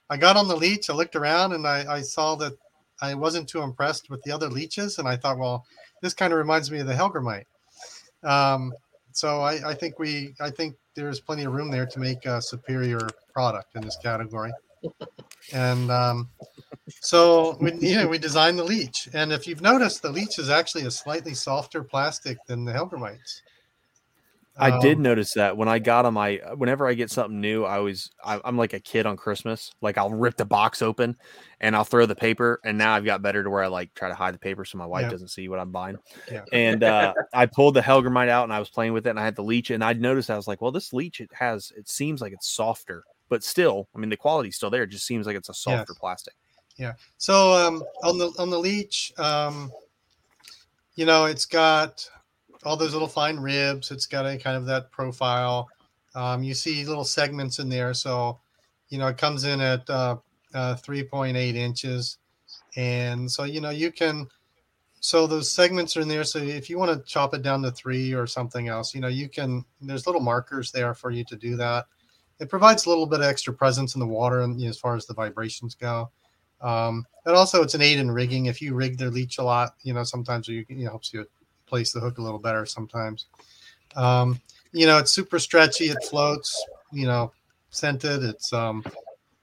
I 0.10 0.18
got 0.18 0.38
on 0.38 0.48
the 0.48 0.56
leech. 0.56 0.90
I 0.90 0.94
looked 0.94 1.16
around, 1.16 1.54
and 1.54 1.66
I, 1.68 1.86
I 1.88 2.02
saw 2.02 2.36
that 2.36 2.54
I 3.02 3.14
wasn't 3.14 3.48
too 3.48 3.62
impressed 3.62 4.10
with 4.10 4.22
the 4.24 4.32
other 4.32 4.50
leeches, 4.50 5.00
and 5.00 5.08
I 5.08 5.16
thought, 5.16 5.38
well, 5.38 5.66
this 6.02 6.14
kind 6.14 6.34
of 6.34 6.40
reminds 6.40 6.72
me 6.72 6.80
of 6.80 6.88
the 6.88 6.94
Hellgrammite. 6.94 7.46
Um, 8.24 8.74
so 9.12 9.42
I, 9.42 9.70
I 9.70 9.74
think 9.74 10.00
we, 10.00 10.34
I 10.40 10.50
think 10.50 10.76
there's 10.96 11.20
plenty 11.20 11.44
of 11.44 11.54
room 11.54 11.72
there 11.72 11.86
to 11.86 12.00
make 12.00 12.26
a 12.26 12.42
superior 12.42 13.08
product 13.34 13.76
in 13.76 13.82
this 13.82 13.98
category. 14.02 14.52
And 15.54 15.92
um, 15.92 16.30
so 17.00 17.58
we, 17.60 17.74
yeah, 17.80 18.06
we 18.06 18.18
designed 18.18 18.60
the 18.60 18.64
leech, 18.64 19.10
and 19.14 19.32
if 19.32 19.48
you've 19.48 19.62
noticed, 19.62 20.02
the 20.02 20.12
leech 20.12 20.40
is 20.40 20.50
actually 20.50 20.86
a 20.86 20.92
slightly 20.92 21.34
softer 21.34 21.84
plastic 21.84 22.38
than 22.48 22.66
the 22.66 22.72
Hellgrammites. 22.72 23.42
I 24.58 24.80
did 24.82 24.98
Um, 24.98 25.04
notice 25.04 25.34
that 25.36 25.56
when 25.56 25.70
I 25.70 25.80
got 25.80 26.02
them. 26.04 26.18
I 26.18 26.42
whenever 26.58 26.86
I 26.86 26.94
get 26.94 27.10
something 27.10 27.40
new, 27.40 27.64
I 27.64 27.78
always 27.78 28.12
I, 28.24 28.40
I'm 28.44 28.58
like 28.58 28.74
a 28.74 28.82
kid 28.82 29.06
on 29.06 29.16
Christmas. 29.16 29.72
Like 29.82 29.98
I'll 29.98 30.10
rip 30.12 30.36
the 30.36 30.46
box 30.46 30.82
open 30.82 31.16
and 31.62 31.74
I'll 31.74 31.86
throw 31.86 32.06
the 32.06 32.16
paper. 32.16 32.60
And 32.66 32.78
now 32.78 32.94
I've 32.94 33.06
got 33.06 33.22
better 33.22 33.44
to 33.44 33.50
where 33.50 33.64
I 33.64 33.68
like 33.68 33.94
try 33.94 34.10
to 34.10 34.14
hide 34.14 34.34
the 34.34 34.40
paper 34.40 34.66
so 34.66 34.78
my 34.78 34.86
wife 34.86 35.04
Yeah. 35.04 35.10
doesn't 35.10 35.30
see 35.30 35.48
what 35.48 35.60
I'm 35.60 35.72
buying. 35.72 35.96
Yeah. 36.30 36.44
And 36.52 36.84
uh, 36.84 37.14
I 37.34 37.46
pulled 37.46 37.76
the 37.76 37.82
Hellgrammite 37.82 38.28
out 38.28 38.44
and 38.44 38.52
I 38.54 38.60
was 38.60 38.70
playing 38.70 38.92
with 38.92 39.08
it 39.08 39.12
and 39.12 39.20
I 39.20 39.24
had 39.24 39.38
the 39.38 39.44
leech 39.44 39.70
and 39.72 39.82
I'd 39.84 40.02
noticed 40.02 40.30
I 40.30 40.36
was 40.36 40.50
like, 40.50 40.62
well, 40.62 40.72
this 40.74 40.92
leech 40.92 41.22
it 41.22 41.32
has 41.34 41.72
it 41.78 41.88
seems 41.90 42.20
like 42.22 42.34
it's 42.34 42.52
softer, 42.52 43.06
but 43.32 43.46
still, 43.46 43.88
I 43.96 43.98
mean 43.98 44.10
the 44.10 44.18
quality's 44.18 44.58
still 44.58 44.70
there. 44.70 44.84
It 44.84 44.90
just 44.90 45.08
seems 45.08 45.26
like 45.26 45.38
it's 45.38 45.48
a 45.48 45.54
softer 45.54 45.94
plastic. 45.98 46.34
Yeah. 46.76 46.96
So 47.18 47.54
um, 47.54 47.82
on 48.04 48.18
the 48.18 48.28
on 48.38 48.50
the 48.50 48.60
leech, 48.60 49.14
um, 49.18 49.72
you 50.96 51.06
know, 51.06 51.26
it's 51.26 51.46
got 51.46 52.06
all 52.66 52.76
those 52.76 52.92
little 52.92 53.08
fine 53.08 53.38
ribs. 53.38 53.90
It's 53.90 54.06
got 54.06 54.26
a 54.26 54.38
kind 54.38 54.58
of 54.58 54.66
that 54.66 54.92
profile. 54.92 55.70
Um, 56.14 56.44
you 56.44 56.54
see 56.54 56.84
little 56.84 57.06
segments 57.06 57.60
in 57.60 57.70
there. 57.70 57.94
So, 57.94 58.38
you 58.90 58.98
know, 58.98 59.08
it 59.08 59.18
comes 59.18 59.46
in 59.46 59.62
at 59.62 59.90
uh, 59.90 60.18
uh, 60.54 60.76
3.8 60.76 61.34
inches, 61.56 62.18
and 62.76 63.32
so 63.32 63.46
you 63.46 63.62
know 63.62 63.70
you 63.70 63.94
can. 63.94 64.28
So 65.00 65.26
those 65.26 65.50
segments 65.50 65.96
are 65.96 66.02
in 66.02 66.10
there. 66.10 66.26
So 66.26 66.40
if 66.40 66.70
you 66.70 66.78
want 66.78 66.92
to 66.92 67.10
chop 67.10 67.34
it 67.34 67.44
down 67.44 67.62
to 67.62 67.72
three 67.72 68.14
or 68.14 68.28
something 68.28 68.68
else, 68.68 68.94
you 68.94 69.00
know, 69.00 69.08
you 69.08 69.30
can. 69.30 69.64
There's 69.80 70.06
little 70.06 70.22
markers 70.22 70.70
there 70.74 70.94
for 70.94 71.12
you 71.12 71.24
to 71.24 71.38
do 71.38 71.56
that. 71.56 71.86
It 72.42 72.50
provides 72.50 72.86
a 72.86 72.90
little 72.90 73.06
bit 73.06 73.20
of 73.20 73.28
extra 73.28 73.54
presence 73.54 73.94
in 73.94 74.00
the 74.00 74.08
water, 74.08 74.42
and 74.42 74.60
you 74.60 74.66
know, 74.66 74.72
as 74.72 74.80
far 74.80 74.96
as 74.96 75.06
the 75.06 75.14
vibrations 75.14 75.76
go. 75.76 76.10
Um, 76.60 77.06
and 77.26 77.36
also, 77.36 77.62
it's 77.62 77.76
an 77.76 77.84
aid 77.84 78.00
in 78.00 78.10
rigging. 78.10 78.48
If 78.48 78.62
you 78.62 78.74
rig 78.74 78.98
the 78.98 79.12
leech 79.12 79.38
a 79.38 79.44
lot, 79.44 79.76
you 79.84 79.94
know, 79.94 80.04
sometimes 80.04 80.48
you, 80.48 80.66
it 80.68 80.84
helps 80.84 81.14
you 81.14 81.26
place 81.68 81.94
the 81.94 82.00
hook 82.00 82.18
a 82.18 82.22
little 82.22 82.40
better. 82.40 82.66
Sometimes, 82.66 83.28
um, 83.96 84.42
you 84.72 84.88
know, 84.88 84.98
it's 84.98 85.12
super 85.12 85.38
stretchy. 85.38 85.86
It 85.86 86.04
floats. 86.10 86.66
You 86.92 87.06
know, 87.06 87.32
scented. 87.70 88.24
It's 88.24 88.52
um, 88.52 88.84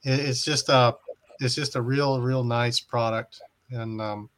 it, 0.03 0.18
it's 0.18 0.44
just 0.44 0.68
a, 0.68 0.96
it's 1.40 1.55
just 1.55 1.76
a 1.76 1.80
real, 1.80 2.20
real 2.20 2.42
nice 2.42 2.80
product. 2.80 3.40
And 3.70 4.01
um, 4.01 4.28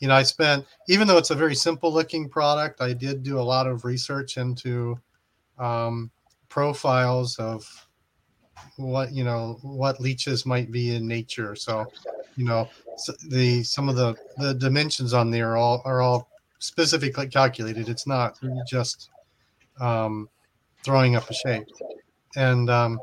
you 0.00 0.08
know, 0.08 0.14
I 0.14 0.22
spent 0.22 0.66
even 0.88 1.08
though 1.08 1.16
it's 1.16 1.30
a 1.30 1.34
very 1.34 1.54
simple 1.54 1.90
looking 1.90 2.28
product, 2.28 2.82
I 2.82 2.92
did 2.92 3.22
do 3.22 3.38
a 3.38 3.40
lot 3.40 3.66
of 3.66 3.86
research 3.86 4.36
into 4.36 4.98
um, 5.58 6.10
profiles 6.48 7.38
of 7.38 7.85
what 8.76 9.12
you 9.12 9.24
know 9.24 9.58
what 9.62 10.00
leeches 10.00 10.44
might 10.46 10.70
be 10.70 10.94
in 10.94 11.06
nature. 11.06 11.54
So 11.54 11.86
you 12.36 12.44
know 12.44 12.68
s- 12.94 13.10
the 13.28 13.62
some 13.64 13.88
of 13.88 13.96
the 13.96 14.16
the 14.38 14.54
dimensions 14.54 15.12
on 15.14 15.30
there 15.30 15.52
are 15.52 15.56
all 15.56 15.82
are 15.84 16.00
all 16.02 16.28
specifically 16.58 17.28
calculated. 17.28 17.88
It's 17.88 18.06
not 18.06 18.38
just 18.66 19.10
um 19.80 20.28
throwing 20.84 21.16
up 21.16 21.28
a 21.30 21.34
shape. 21.34 21.66
And 22.36 22.68
um 22.70 23.00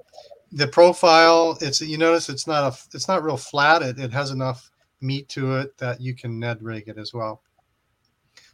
the 0.51 0.67
profile 0.67 1.57
it's 1.61 1.81
you 1.81 1.97
notice 1.97 2.29
it's 2.29 2.47
not 2.47 2.73
a 2.73 2.77
it's 2.93 3.07
not 3.07 3.23
real 3.23 3.37
flat. 3.37 3.81
It, 3.81 3.99
it 3.99 4.11
has 4.13 4.31
enough 4.31 4.69
meat 5.01 5.27
to 5.29 5.57
it 5.57 5.77
that 5.77 5.99
you 5.99 6.15
can 6.15 6.39
ned 6.39 6.61
rig 6.61 6.87
it 6.87 6.97
as 6.97 7.13
well. 7.13 7.41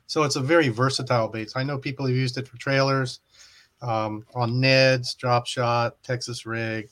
So 0.07 0.23
it's 0.23 0.35
a 0.37 0.41
very 0.41 0.69
versatile 0.69 1.27
base. 1.27 1.53
i 1.55 1.63
know 1.63 1.77
people 1.77 2.07
have 2.07 2.15
used 2.15 2.37
it 2.37 2.47
for 2.47 2.57
trailers 2.57 3.19
um, 3.81 4.25
on 4.35 4.51
neds 4.53 5.15
drop 5.17 5.47
shot 5.47 6.01
texas 6.03 6.45
rig 6.45 6.89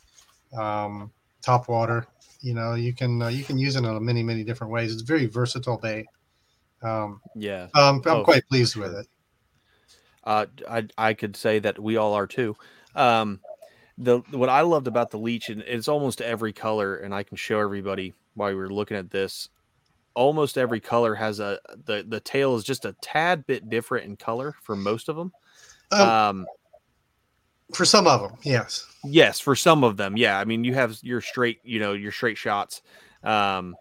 um, 0.57 1.11
top 1.41 1.67
water. 1.67 2.07
You 2.41 2.53
know, 2.53 2.75
you 2.75 2.93
can 2.93 3.21
uh, 3.21 3.29
you 3.29 3.43
can 3.43 3.57
use 3.57 3.75
it 3.75 3.83
in 3.83 4.05
many 4.05 4.23
many 4.23 4.43
different 4.43 4.71
ways. 4.71 4.93
It's 4.93 5.01
very 5.01 5.25
versatile 5.25 5.77
bait. 5.77 6.05
Um, 6.81 7.21
Yeah. 7.35 7.67
um, 7.73 8.01
I'm 8.05 8.17
Oh, 8.17 8.23
quite 8.23 8.47
pleased 8.47 8.75
with 8.75 8.93
it. 8.93 9.07
Uh, 10.23 10.45
I 10.69 10.87
I 10.97 11.13
could 11.13 11.35
say 11.35 11.59
that 11.59 11.79
we 11.79 11.97
all 11.97 12.13
are 12.13 12.27
too. 12.27 12.55
Um, 12.95 13.39
the 13.97 14.19
what 14.31 14.49
I 14.49 14.61
loved 14.61 14.87
about 14.87 15.09
the 15.09 15.17
leech, 15.17 15.49
and 15.49 15.61
it's 15.61 15.87
almost 15.87 16.21
every 16.21 16.53
color, 16.53 16.97
and 16.97 17.13
I 17.13 17.23
can 17.23 17.37
show 17.37 17.59
everybody 17.59 18.13
while 18.35 18.49
we 18.49 18.55
were 18.55 18.71
looking 18.71 18.97
at 18.97 19.09
this. 19.09 19.49
Almost 20.13 20.57
every 20.57 20.79
color 20.79 21.15
has 21.15 21.39
a 21.39 21.59
the 21.85 22.05
the 22.07 22.19
tail 22.19 22.55
is 22.55 22.63
just 22.63 22.85
a 22.85 22.95
tad 23.01 23.45
bit 23.47 23.69
different 23.69 24.05
in 24.05 24.15
color 24.17 24.55
for 24.63 24.75
most 24.75 25.09
of 25.09 25.15
them. 25.15 25.31
Um, 25.91 26.09
Um, 26.09 26.47
For 27.73 27.85
some 27.85 28.07
of 28.07 28.21
them, 28.21 28.37
yes. 28.43 28.85
yes, 29.03 29.39
for 29.39 29.55
some 29.55 29.83
of 29.83 29.97
them, 29.97 30.15
yeah. 30.17 30.39
I 30.39 30.45
mean, 30.45 30.63
you 30.63 30.73
have 30.73 30.97
your 31.01 31.21
straight, 31.21 31.59
you 31.63 31.79
know, 31.79 31.93
your 31.93 32.11
straight 32.11 32.37
shots. 32.37 32.81
Um, 33.23 33.75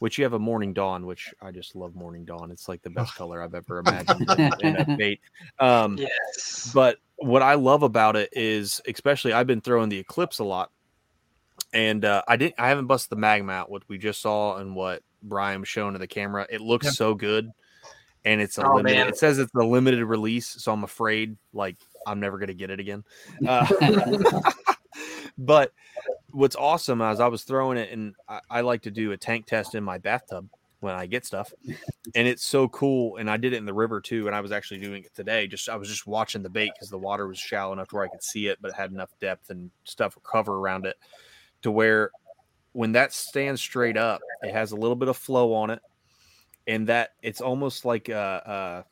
which 0.00 0.16
you 0.16 0.24
have 0.24 0.32
a 0.32 0.38
morning 0.38 0.72
dawn, 0.72 1.06
which 1.06 1.34
I 1.42 1.50
just 1.50 1.74
love 1.74 1.96
morning 1.96 2.24
dawn. 2.24 2.52
It's 2.52 2.68
like 2.68 2.82
the 2.82 2.90
best 2.90 3.16
color 3.16 3.42
I've 3.42 3.54
ever 3.54 3.78
imagined 3.86 4.28
in, 4.38 4.52
in 4.60 4.76
a 4.76 4.84
bait. 4.96 5.20
Um, 5.58 5.96
Yes. 5.98 6.70
but 6.72 6.98
what 7.16 7.42
I 7.42 7.54
love 7.54 7.82
about 7.82 8.14
it 8.14 8.28
is, 8.32 8.80
especially 8.86 9.32
I've 9.32 9.48
been 9.48 9.60
throwing 9.60 9.88
the 9.88 9.98
Eclipse 9.98 10.38
a 10.38 10.44
lot, 10.44 10.70
and 11.72 12.04
uh, 12.04 12.22
I 12.28 12.36
didn't, 12.36 12.54
I 12.58 12.68
haven't 12.68 12.86
busted 12.86 13.10
the 13.10 13.20
Magma 13.20 13.52
out. 13.52 13.70
What 13.70 13.82
we 13.88 13.98
just 13.98 14.20
saw 14.20 14.56
and 14.58 14.76
what 14.76 15.02
Bryan 15.20 15.60
was 15.60 15.68
showing 15.68 15.94
to 15.94 15.98
the 15.98 16.06
camera, 16.06 16.46
it 16.48 16.60
looks 16.60 16.86
Yep. 16.86 16.94
so 16.94 17.14
good, 17.14 17.50
and 18.24 18.40
it's 18.40 18.58
a 18.58 18.64
Oh, 18.64 18.76
limited. 18.76 18.98
man. 18.98 19.08
It 19.08 19.16
says 19.16 19.38
it's 19.40 19.52
a 19.56 19.64
limited 19.64 20.04
release, 20.04 20.46
so 20.46 20.72
I'm 20.72 20.84
afraid 20.84 21.36
like 21.52 21.76
I'm 22.06 22.20
never 22.20 22.38
gonna 22.38 22.54
get 22.54 22.70
it 22.70 22.80
again. 22.80 23.04
Uh, 23.46 23.66
but 25.38 25.72
what's 26.30 26.56
awesome 26.56 27.00
is 27.00 27.20
I 27.20 27.28
was 27.28 27.44
throwing 27.44 27.78
it, 27.78 27.90
and 27.92 28.14
I, 28.28 28.40
I 28.50 28.60
like 28.62 28.82
to 28.82 28.90
do 28.90 29.12
a 29.12 29.16
tank 29.16 29.46
test 29.46 29.74
in 29.74 29.84
my 29.84 29.98
bathtub 29.98 30.48
when 30.80 30.94
I 30.94 31.06
get 31.06 31.26
stuff, 31.26 31.52
and 32.14 32.28
it's 32.28 32.44
so 32.44 32.68
cool. 32.68 33.16
And 33.16 33.30
I 33.30 33.36
did 33.36 33.52
it 33.52 33.56
in 33.56 33.64
the 33.64 33.74
river 33.74 34.00
too, 34.00 34.26
and 34.26 34.36
I 34.36 34.40
was 34.40 34.52
actually 34.52 34.80
doing 34.80 35.04
it 35.04 35.14
today. 35.14 35.46
Just 35.46 35.68
I 35.68 35.76
was 35.76 35.88
just 35.88 36.06
watching 36.06 36.42
the 36.42 36.50
bait 36.50 36.72
because 36.74 36.90
the 36.90 36.98
water 36.98 37.26
was 37.26 37.38
shallow 37.38 37.72
enough 37.72 37.88
to 37.88 37.96
where 37.96 38.04
I 38.04 38.08
could 38.08 38.22
see 38.22 38.48
it, 38.48 38.58
but 38.60 38.70
it 38.70 38.76
had 38.76 38.90
enough 38.90 39.10
depth 39.20 39.50
and 39.50 39.70
stuff 39.84 40.16
or 40.16 40.20
cover 40.20 40.56
around 40.56 40.86
it 40.86 40.96
to 41.62 41.70
where 41.70 42.10
when 42.72 42.92
that 42.92 43.12
stands 43.12 43.60
straight 43.60 43.96
up, 43.96 44.20
it 44.42 44.52
has 44.52 44.72
a 44.72 44.76
little 44.76 44.96
bit 44.96 45.08
of 45.08 45.16
flow 45.16 45.54
on 45.54 45.70
it, 45.70 45.80
and 46.66 46.86
that 46.88 47.10
it's 47.22 47.40
almost 47.40 47.84
like 47.84 48.08
a, 48.08 48.84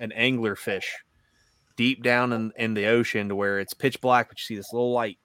a 0.00 0.02
an 0.02 0.12
angler 0.12 0.56
fish 0.56 0.96
deep 1.80 2.02
down 2.02 2.30
in, 2.34 2.52
in 2.58 2.74
the 2.74 2.84
ocean 2.84 3.30
to 3.30 3.34
where 3.34 3.58
it's 3.58 3.72
pitch 3.72 4.02
black, 4.02 4.28
but 4.28 4.38
you 4.38 4.44
see 4.44 4.54
this 4.54 4.70
little 4.70 4.92
light. 4.92 5.16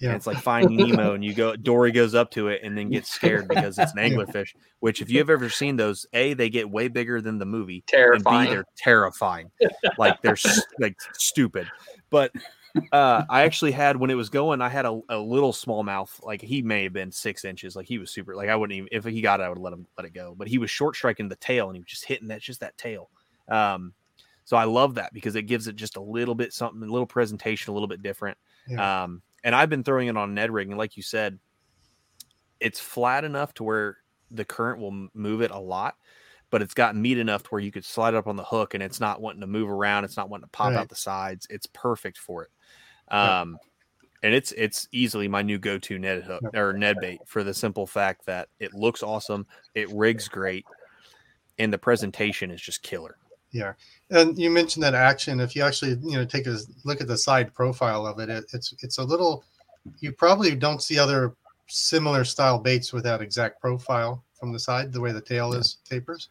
Yeah. 0.00 0.08
And 0.08 0.16
it's 0.16 0.26
like 0.26 0.36
finding 0.36 0.76
Nemo, 0.88 1.14
and 1.14 1.24
you 1.24 1.32
go. 1.32 1.56
Dory 1.56 1.92
goes 1.92 2.14
up 2.14 2.30
to 2.32 2.48
it 2.48 2.60
and 2.62 2.76
then 2.76 2.90
gets 2.90 3.08
scared 3.08 3.48
because 3.48 3.78
it's 3.78 3.92
an 3.92 3.98
anglerfish. 4.10 4.50
Which, 4.80 5.00
if 5.00 5.08
you 5.08 5.16
have 5.16 5.30
ever 5.30 5.48
seen 5.48 5.76
those, 5.76 6.04
a 6.12 6.34
they 6.34 6.50
get 6.50 6.68
way 6.68 6.88
bigger 6.88 7.22
than 7.22 7.38
the 7.38 7.46
movie. 7.46 7.84
Terrifying. 7.86 8.40
And 8.40 8.48
B 8.48 8.54
they're 8.54 8.66
terrifying. 8.76 9.50
like 9.96 10.20
they're 10.20 10.36
like 10.78 10.96
stupid. 11.14 11.70
But 12.10 12.32
uh, 12.92 13.22
I 13.30 13.44
actually 13.44 13.72
had 13.72 13.96
when 13.96 14.10
it 14.10 14.14
was 14.14 14.28
going, 14.28 14.60
I 14.60 14.68
had 14.68 14.84
a, 14.84 15.00
a 15.08 15.16
little 15.16 15.54
smallmouth. 15.54 16.22
Like 16.22 16.42
he 16.42 16.60
may 16.60 16.82
have 16.82 16.92
been 16.92 17.12
six 17.12 17.46
inches. 17.46 17.76
Like 17.76 17.86
he 17.86 17.96
was 17.96 18.10
super. 18.10 18.36
Like 18.36 18.50
I 18.50 18.56
wouldn't 18.56 18.76
even 18.76 18.88
if 18.92 19.04
he 19.04 19.22
got 19.22 19.40
it, 19.40 19.44
I 19.44 19.48
would 19.48 19.56
let 19.56 19.72
him 19.72 19.86
let 19.96 20.04
it 20.04 20.12
go. 20.12 20.34
But 20.36 20.48
he 20.48 20.58
was 20.58 20.70
short 20.70 20.96
striking 20.96 21.30
the 21.30 21.36
tail, 21.36 21.68
and 21.68 21.76
he 21.76 21.80
was 21.80 21.88
just 21.88 22.04
hitting 22.04 22.28
that 22.28 22.42
just 22.42 22.60
that 22.60 22.76
tail. 22.76 23.08
Um, 23.48 23.94
so 24.44 24.56
I 24.56 24.64
love 24.64 24.94
that 24.96 25.12
because 25.12 25.36
it 25.36 25.42
gives 25.42 25.66
it 25.68 25.76
just 25.76 25.96
a 25.96 26.02
little 26.02 26.34
bit 26.34 26.52
something, 26.52 26.82
a 26.82 26.92
little 26.92 27.06
presentation, 27.06 27.70
a 27.70 27.74
little 27.74 27.88
bit 27.88 28.02
different. 28.02 28.36
Yeah. 28.68 29.04
Um, 29.04 29.22
and 29.42 29.54
I've 29.54 29.68
been 29.70 29.84
throwing 29.84 30.08
it 30.08 30.16
on 30.16 30.34
Ned 30.34 30.50
rig, 30.50 30.68
and 30.68 30.78
like 30.78 30.96
you 30.96 31.02
said, 31.02 31.38
it's 32.60 32.80
flat 32.80 33.24
enough 33.24 33.52
to 33.54 33.64
where 33.64 33.98
the 34.30 34.44
current 34.44 34.80
will 34.80 35.08
move 35.12 35.42
it 35.42 35.50
a 35.50 35.58
lot, 35.58 35.96
but 36.50 36.62
it's 36.62 36.74
got 36.74 36.96
meat 36.96 37.18
enough 37.18 37.42
to 37.42 37.48
where 37.50 37.60
you 37.60 37.70
could 37.72 37.84
slide 37.84 38.14
it 38.14 38.16
up 38.16 38.26
on 38.26 38.36
the 38.36 38.44
hook, 38.44 38.74
and 38.74 38.82
it's 38.82 39.00
not 39.00 39.20
wanting 39.20 39.42
to 39.42 39.46
move 39.46 39.68
around. 39.68 40.04
It's 40.04 40.16
not 40.16 40.30
wanting 40.30 40.44
to 40.44 40.50
pop 40.50 40.70
Right. 40.70 40.76
out 40.78 40.88
the 40.88 40.94
sides. 40.94 41.46
It's 41.50 41.66
perfect 41.66 42.16
for 42.18 42.44
it. 42.44 42.50
Yeah. 43.10 43.40
Um, 43.42 43.58
and 44.22 44.34
it's 44.34 44.52
it's 44.52 44.88
easily 44.90 45.28
my 45.28 45.42
new 45.42 45.58
go-to 45.58 45.98
Ned 45.98 46.22
hook 46.22 46.42
or 46.54 46.72
Ned 46.72 46.96
bait 47.00 47.20
for 47.26 47.44
the 47.44 47.52
simple 47.52 47.86
fact 47.86 48.24
that 48.24 48.48
it 48.58 48.72
looks 48.72 49.02
awesome, 49.02 49.46
it 49.74 49.90
rigs 49.90 50.28
great, 50.28 50.64
and 51.58 51.70
the 51.70 51.76
presentation 51.76 52.50
is 52.50 52.62
just 52.62 52.82
killer. 52.82 53.18
Yeah, 53.54 53.72
and 54.10 54.38
you 54.38 54.50
mentioned 54.50 54.82
that 54.82 54.94
action. 54.94 55.40
If 55.40 55.54
you 55.56 55.62
actually, 55.62 55.96
you 56.02 56.18
know, 56.18 56.24
take 56.24 56.46
a 56.46 56.58
look 56.84 57.00
at 57.00 57.06
the 57.06 57.16
side 57.16 57.54
profile 57.54 58.06
of 58.06 58.18
it, 58.18 58.28
it 58.28 58.44
it's 58.52 58.74
it's 58.80 58.98
a 58.98 59.04
little. 59.04 59.44
You 60.00 60.12
probably 60.12 60.54
don't 60.54 60.82
see 60.82 60.98
other 60.98 61.34
similar 61.66 62.24
style 62.24 62.58
baits 62.58 62.92
with 62.92 63.04
that 63.04 63.22
exact 63.22 63.60
profile 63.60 64.24
from 64.38 64.52
the 64.52 64.58
side, 64.58 64.92
the 64.92 65.00
way 65.00 65.12
the 65.12 65.20
tail 65.20 65.54
is 65.54 65.78
tapers. 65.88 66.28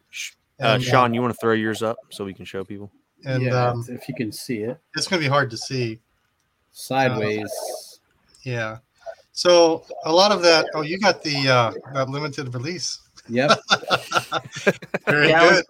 Uh, 0.60 0.78
Sean, 0.78 1.14
you 1.14 1.20
want 1.20 1.32
to 1.32 1.40
throw 1.40 1.54
yours 1.54 1.82
up 1.82 1.96
so 2.10 2.24
we 2.24 2.34
can 2.34 2.44
show 2.44 2.62
people? 2.62 2.92
and 3.24 3.42
yeah, 3.42 3.68
um, 3.68 3.84
if 3.88 4.08
you 4.08 4.14
can 4.14 4.30
see 4.30 4.58
it 4.58 4.78
it's 4.94 5.06
going 5.06 5.20
to 5.20 5.26
be 5.26 5.30
hard 5.30 5.50
to 5.50 5.56
see. 5.56 6.00
sideways. 6.72 7.50
Yeah. 8.42 8.78
So 9.32 9.84
a 10.04 10.12
lot 10.12 10.30
of 10.30 10.42
that. 10.42 10.66
Oh, 10.74 10.82
you 10.82 10.98
got 10.98 11.22
the 11.22 11.48
uh, 11.48 11.72
that 11.92 12.08
limited 12.08 12.52
release. 12.54 13.00
Yep. 13.28 13.58
Very 15.06 15.30
Yeah, 15.30 15.60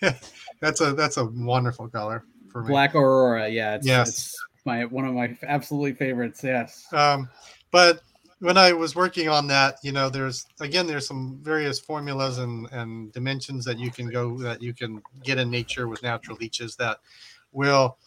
good. 0.00 0.18
That's 0.62 0.80
a 0.80 0.92
that's 0.94 1.16
a 1.16 1.24
wonderful 1.26 1.88
color 1.88 2.24
for 2.48 2.62
me. 2.62 2.68
Black 2.68 2.94
Aurora. 2.94 3.48
Yeah. 3.48 3.74
It's, 3.74 3.86
Yes. 3.86 4.08
It's 4.08 4.36
my 4.64 4.84
one 4.84 5.04
of 5.04 5.12
my 5.12 5.36
absolutely 5.42 5.92
favorites. 5.92 6.42
Yes. 6.42 6.86
Um, 6.92 7.28
but 7.72 8.02
when 8.38 8.56
I 8.56 8.72
was 8.72 8.94
working 8.94 9.28
on 9.28 9.48
that, 9.48 9.76
you 9.82 9.90
know, 9.90 10.08
there's 10.08 10.46
again, 10.60 10.86
there's 10.86 11.06
some 11.06 11.40
various 11.42 11.80
formulas 11.80 12.38
and, 12.38 12.68
and 12.70 13.12
dimensions 13.12 13.64
that 13.64 13.78
you 13.80 13.90
can 13.90 14.08
go 14.08 14.38
that 14.38 14.62
you 14.62 14.72
can 14.72 15.02
get 15.24 15.38
in 15.38 15.50
nature 15.50 15.88
with 15.88 16.02
natural 16.04 16.36
leeches 16.40 16.76
that 16.76 16.98
will 17.50 17.98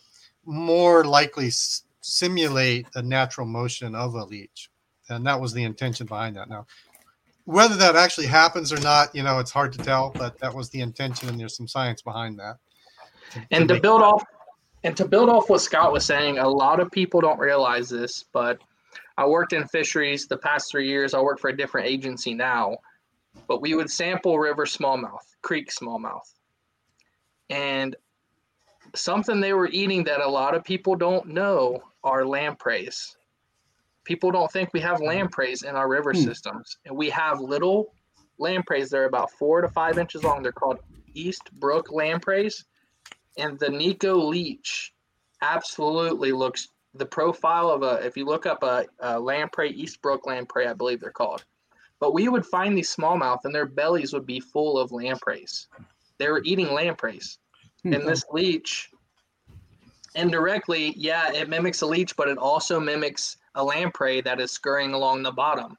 more 0.46 1.04
likely 1.04 1.48
s- 1.48 1.84
simulate 2.00 2.88
a 2.96 3.02
natural 3.02 3.46
motion 3.46 3.96
of 3.96 4.16
a 4.16 4.24
leech, 4.24 4.70
and 5.10 5.26
that 5.28 5.40
was 5.40 5.52
the 5.52 5.64
intention 5.64 6.06
behind 6.06 6.38
that. 6.38 6.48
Now, 6.50 6.68
whether 7.46 7.76
that 7.76 7.96
actually 7.96 8.26
happens 8.28 8.74
or 8.74 8.80
not, 8.82 9.14
you 9.16 9.24
know, 9.24 9.40
it's 9.40 9.52
hard 9.52 9.72
to 9.74 9.80
tell, 9.80 10.16
but 10.18 10.38
that 10.40 10.54
was 10.54 10.70
the 10.70 10.82
intention, 10.82 11.30
and 11.30 11.40
there's 11.40 11.56
some 11.56 11.68
science 11.68 12.02
behind 12.02 12.40
that. 12.40 12.58
and 13.52 13.68
to 13.68 13.76
make- 13.76 13.84
build 13.84 14.02
off 14.02 14.24
and 14.84 14.96
to 14.96 15.06
build 15.06 15.30
off 15.30 15.50
what 15.50 15.62
Scott 15.62 15.92
was 15.92 16.06
saying, 16.06 16.38
a 16.38 16.48
lot 16.48 16.80
of 16.80 16.92
people 16.92 17.20
don't 17.20 17.40
realize 17.40 17.90
this, 17.90 18.24
but 18.32 18.60
I 19.18 19.26
worked 19.26 19.54
in 19.54 19.68
fisheries 19.68 20.28
the 20.28 20.38
past 20.38 20.70
three 20.70 20.88
years. 20.88 21.16
I 21.16 21.22
work 21.22 21.40
for 21.40 21.50
a 21.50 21.58
different 21.58 21.88
agency 21.88 22.36
now, 22.36 22.78
but 23.48 23.62
we 23.62 23.74
would 23.74 23.90
sample 23.90 24.38
river 24.38 24.66
smallmouth, 24.66 25.26
creek 25.42 25.72
smallmouth, 25.72 26.32
and 27.50 27.96
something 28.94 29.40
they 29.40 29.54
were 29.54 29.70
eating 29.70 30.04
that 30.04 30.22
a 30.22 30.30
lot 30.30 30.54
of 30.54 30.64
people 30.64 30.96
don't 30.96 31.30
know 31.30 31.82
are 32.04 32.24
lampreys. 32.24 33.18
People 34.06 34.32
don't 34.32 34.52
think 34.52 34.70
we 34.74 34.80
have 34.80 35.02
lampreys 35.02 35.64
in 35.64 35.76
our 35.76 35.90
river 35.90 36.14
Hmm. 36.14 36.22
systems, 36.22 36.78
and 36.86 36.96
we 36.96 37.10
have 37.10 37.42
little 37.42 37.94
lampreys. 38.40 38.90
They're 38.90 39.06
about 39.06 39.32
four 39.32 39.62
to 39.62 39.70
five 39.70 39.98
inches 39.98 40.24
long. 40.24 40.42
They're 40.42 40.52
called 40.52 40.78
East 41.14 41.52
Brook 41.54 41.92
lampreys 41.92 42.66
and 43.38 43.60
the 43.60 43.70
Nikko 43.70 44.16
leech 44.16 44.94
absolutely 45.42 46.32
looks 46.32 46.70
the 46.94 47.06
profile 47.06 47.70
of 47.70 47.84
a 47.84 48.06
if 48.06 48.16
you 48.16 48.26
look 48.26 48.46
up 48.46 48.64
a, 48.64 48.86
a 49.00 49.20
lamprey 49.20 49.74
Eastbrook 49.74 50.26
lamprey 50.26 50.68
I 50.68 50.74
believe 50.74 51.02
they're 51.02 51.12
called 51.12 51.44
but 52.00 52.14
we 52.14 52.30
would 52.30 52.46
find 52.46 52.78
these 52.78 52.94
smallmouth 52.96 53.40
and 53.44 53.54
their 53.54 53.66
bellies 53.66 54.14
would 54.14 54.26
be 54.26 54.40
full 54.40 54.78
of 54.78 54.92
lampreys 54.92 55.68
they 56.18 56.30
were 56.30 56.42
eating 56.44 56.72
lampreys 56.74 57.38
and 57.84 58.08
this 58.08 58.24
leech 58.32 58.90
indirectly 60.16 60.94
yeah 60.96 61.32
it 61.34 61.50
mimics 61.50 61.82
a 61.82 61.86
leech 61.86 62.16
but 62.16 62.30
it 62.30 62.38
also 62.38 62.80
mimics 62.80 63.38
a 63.56 63.64
lamprey 63.64 64.22
that 64.22 64.40
is 64.40 64.52
scurrying 64.52 64.94
along 64.94 65.24
the 65.24 65.32
bottom 65.32 65.78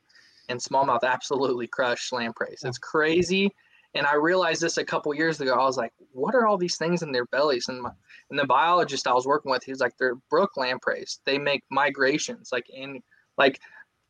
and 0.48 0.60
smallmouth 0.60 1.02
absolutely 1.02 1.66
crush 1.66 2.12
lampreys 2.12 2.62
it's 2.64 2.78
crazy 2.78 3.52
and 3.96 4.06
I 4.06 4.14
realized 4.14 4.60
this 4.60 4.76
a 4.76 4.84
couple 4.84 5.14
years 5.14 5.40
ago. 5.40 5.54
I 5.54 5.64
was 5.64 5.76
like, 5.76 5.92
"What 6.12 6.34
are 6.34 6.46
all 6.46 6.58
these 6.58 6.76
things 6.76 7.02
in 7.02 7.12
their 7.12 7.24
bellies?" 7.26 7.68
And 7.68 7.82
my, 7.82 7.90
and 8.30 8.38
the 8.38 8.46
biologist 8.46 9.06
I 9.06 9.14
was 9.14 9.26
working 9.26 9.50
with, 9.50 9.64
he 9.64 9.72
was 9.72 9.80
like, 9.80 9.96
"They're 9.96 10.16
brook 10.30 10.56
lampreys. 10.56 11.20
They 11.24 11.38
make 11.38 11.64
migrations, 11.70 12.50
like 12.52 12.68
in 12.68 13.02
like 13.38 13.60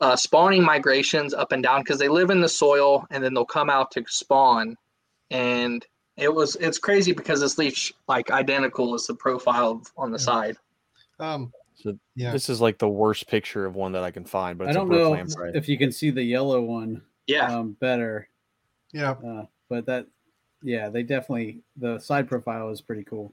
uh, 0.01 0.17
spawning 0.17 0.62
migrations 0.62 1.33
up 1.33 1.53
and 1.53 1.62
down 1.62 1.81
because 1.83 1.99
they 1.99 2.09
live 2.09 2.31
in 2.31 2.41
the 2.41 2.49
soil 2.49 3.07
and 3.11 3.23
then 3.23 3.33
they'll 3.33 3.45
come 3.45 3.71
out 3.71 3.91
to 3.93 4.05
spawn." 4.09 4.77
And 5.31 5.87
it 6.17 6.33
was 6.33 6.57
it's 6.57 6.79
crazy 6.79 7.12
because 7.12 7.41
this 7.41 7.59
leech 7.59 7.93
like 8.09 8.31
identical 8.31 8.95
is 8.95 9.07
the 9.07 9.14
profile 9.14 9.83
on 9.97 10.11
the 10.11 10.19
side. 10.19 10.57
Um, 11.19 11.53
So 11.77 11.99
yeah. 12.14 12.33
this 12.33 12.49
is 12.49 12.61
like 12.61 12.79
the 12.79 12.89
worst 12.89 13.29
picture 13.29 13.66
of 13.66 13.77
one 13.77 13.93
that 13.93 14.03
I 14.03 14.11
can 14.11 14.24
find, 14.24 14.59
but 14.59 14.68
I 14.68 14.72
don't 14.72 14.93
a 14.93 14.97
know 14.97 15.11
lamprey. 15.11 15.53
if 15.55 15.68
you 15.68 15.77
can 15.79 15.93
see 15.93 16.11
the 16.11 16.22
yellow 16.22 16.62
one. 16.62 17.03
Yeah. 17.27 17.55
Um, 17.55 17.72
better. 17.81 18.29
Yeah. 18.93 19.11
Uh, 19.12 19.45
but 19.68 19.87
that, 19.87 20.07
yeah, 20.62 20.89
they 20.89 21.03
definitely 21.03 21.61
the 21.77 21.99
side 21.99 22.29
profile 22.29 22.70
is 22.70 22.81
pretty 22.81 23.05
cool. 23.05 23.33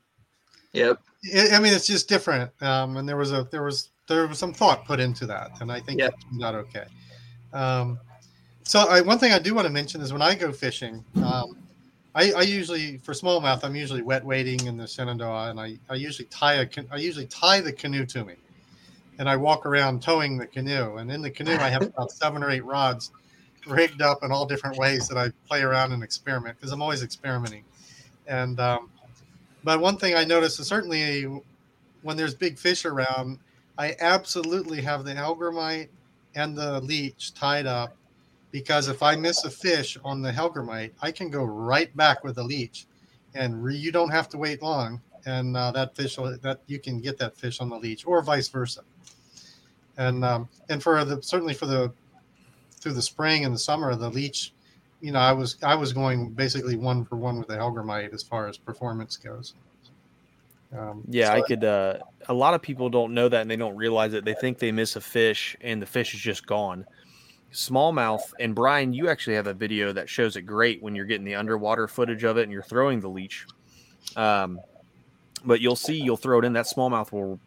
Yep. 0.73 0.99
I 1.35 1.55
I 1.55 1.59
mean, 1.59 1.73
it's 1.73 1.87
just 1.87 2.09
different. 2.09 2.51
Um, 2.61 2.97
and 2.97 3.07
there 3.07 3.17
was 3.17 3.31
a 3.31 3.47
there 3.51 3.63
was 3.63 3.89
there 4.07 4.27
was 4.27 4.39
some 4.39 4.53
thought 4.53 4.85
put 4.85 4.99
into 4.99 5.25
that, 5.27 5.51
and 5.61 5.71
I 5.71 5.79
think 5.79 5.99
Yeah. 5.99 6.07
it 6.07 6.15
turned 6.41 6.55
okay. 6.55 6.85
Um, 7.53 7.99
so 8.63 8.79
I, 8.79 9.01
one 9.01 9.19
thing 9.19 9.31
I 9.31 9.39
do 9.39 9.53
want 9.53 9.67
to 9.67 9.73
mention 9.73 10.01
is 10.01 10.11
when 10.11 10.21
I 10.21 10.35
go 10.35 10.51
fishing, 10.51 11.03
um, 11.23 11.57
I, 12.15 12.31
I 12.33 12.41
usually 12.41 12.97
for 12.97 13.13
smallmouth 13.13 13.63
I'm 13.63 13.75
usually 13.75 14.01
wet 14.01 14.23
wading 14.23 14.67
in 14.67 14.77
the 14.77 14.87
Shenandoah, 14.87 15.49
and 15.49 15.59
I, 15.59 15.77
I 15.89 15.95
usually 15.95 16.27
tie 16.29 16.55
a 16.55 16.67
I 16.91 16.97
usually 16.97 17.25
tie 17.27 17.59
the 17.59 17.73
canoe 17.73 18.05
to 18.07 18.23
me, 18.23 18.35
and 19.17 19.27
I 19.27 19.35
walk 19.35 19.65
around 19.65 20.01
towing 20.01 20.37
the 20.37 20.47
canoe, 20.47 20.97
and 20.97 21.11
in 21.11 21.21
the 21.21 21.31
canoe 21.31 21.55
I 21.55 21.69
have 21.69 21.81
about 21.81 22.11
seven 22.11 22.43
or 22.43 22.49
eight 22.49 22.65
rods 22.65 23.11
rigged 23.65 24.01
up 24.01 24.23
in 24.23 24.31
all 24.31 24.45
different 24.45 24.77
ways 24.77 25.07
that 25.07 25.17
I 25.17 25.31
play 25.47 25.61
around 25.61 25.91
and 25.93 26.03
experiment 26.03 26.57
because 26.57 26.71
I'm 26.71 26.81
always 26.81 27.01
experimenting, 27.01 27.63
and 28.27 28.59
um, 28.59 28.89
but 29.63 29.79
one 29.79 29.97
thing 29.97 30.15
I 30.15 30.23
notice 30.23 30.59
is 30.59 30.67
certainly 30.67 31.25
when 32.03 32.17
there's 32.17 32.35
big 32.35 32.59
fish 32.59 32.85
around, 32.85 33.39
I 33.77 33.95
absolutely 33.99 34.81
have 34.81 35.03
the 35.03 35.13
Hellgrammite 35.13 35.87
and 36.35 36.55
the 36.55 36.81
leech 36.81 37.33
tied 37.33 37.65
up 37.65 37.95
because 38.53 38.87
if 38.87 39.01
I 39.01 39.15
miss 39.15 39.43
a 39.43 39.49
fish 39.49 39.97
on 40.05 40.21
the 40.21 40.31
Hellgrammite, 40.31 40.91
I 41.01 41.11
can 41.11 41.31
go 41.31 41.43
right 41.43 41.93
back 41.97 42.23
with 42.23 42.35
the 42.35 42.43
leech, 42.43 42.85
and 43.33 43.61
re- 43.61 43.75
you 43.75 43.91
don't 43.91 44.11
have 44.11 44.29
to 44.29 44.37
wait 44.37 44.61
long, 44.61 45.01
and 45.25 45.57
uh, 45.57 45.71
that 45.71 45.95
fish 45.95 46.17
will, 46.19 46.37
that 46.37 46.61
you 46.67 46.79
can 46.79 47.01
get 47.01 47.17
that 47.17 47.35
fish 47.35 47.59
on 47.59 47.69
the 47.69 47.75
leech, 47.75 48.05
or 48.05 48.21
vice 48.21 48.47
versa. 48.47 48.81
And 49.97 50.23
um, 50.23 50.47
and 50.69 50.81
for 50.81 51.03
the 51.03 51.21
certainly 51.21 51.55
for 51.55 51.65
the 51.65 51.91
through 52.79 52.93
the 52.93 53.01
spring 53.01 53.43
and 53.43 53.53
the 53.53 53.59
summer, 53.59 53.95
the 53.95 54.09
leech, 54.09 54.53
you 55.01 55.11
know, 55.11 55.19
I 55.19 55.31
was 55.31 55.57
I 55.63 55.73
was 55.73 55.91
going 55.91 56.29
basically 56.29 56.75
one 56.75 57.05
for 57.05 57.15
one 57.15 57.39
with 57.39 57.47
the 57.47 57.55
Hellgrammite 57.55 58.13
as 58.13 58.21
far 58.21 58.47
as 58.47 58.57
performance 58.57 59.17
goes. 59.17 59.55
Um, 60.77 61.03
Yeah, 61.09 61.27
so 61.27 61.33
I 61.33 61.41
could. 61.41 61.63
Uh, 61.63 61.97
a 62.29 62.33
lot 62.33 62.53
of 62.53 62.61
people 62.61 62.89
don't 62.89 63.15
know 63.15 63.29
that 63.29 63.41
and 63.41 63.49
they 63.49 63.55
don't 63.55 63.75
realize 63.75 64.13
it. 64.13 64.25
They 64.25 64.35
think 64.35 64.59
they 64.59 64.71
miss 64.71 64.95
a 64.95 65.01
fish 65.01 65.57
and 65.61 65.81
the 65.81 65.87
fish 65.87 66.13
is 66.13 66.19
just 66.19 66.45
gone. 66.45 66.85
Smallmouth 67.53 68.33
and 68.39 68.55
Bryan, 68.55 68.93
you 68.93 69.09
actually 69.09 69.35
have 69.35 69.47
a 69.47 69.53
video 69.53 69.93
that 69.93 70.09
shows 70.09 70.35
it 70.35 70.41
great 70.41 70.81
when 70.81 70.95
you're 70.95 71.05
getting 71.05 71.25
the 71.25 71.35
underwater 71.35 71.87
footage 71.87 72.23
of 72.23 72.37
it 72.37 72.43
and 72.43 72.51
you're 72.51 72.63
throwing 72.63 72.99
the 72.99 73.07
leech. 73.07 73.45
Um, 74.15 74.59
but 75.45 75.61
you'll 75.61 75.75
see, 75.75 76.01
you'll 76.01 76.17
throw 76.17 76.39
it 76.39 76.45
in. 76.45 76.53
That 76.53 76.65
smallmouth 76.65 77.11
will 77.11 77.39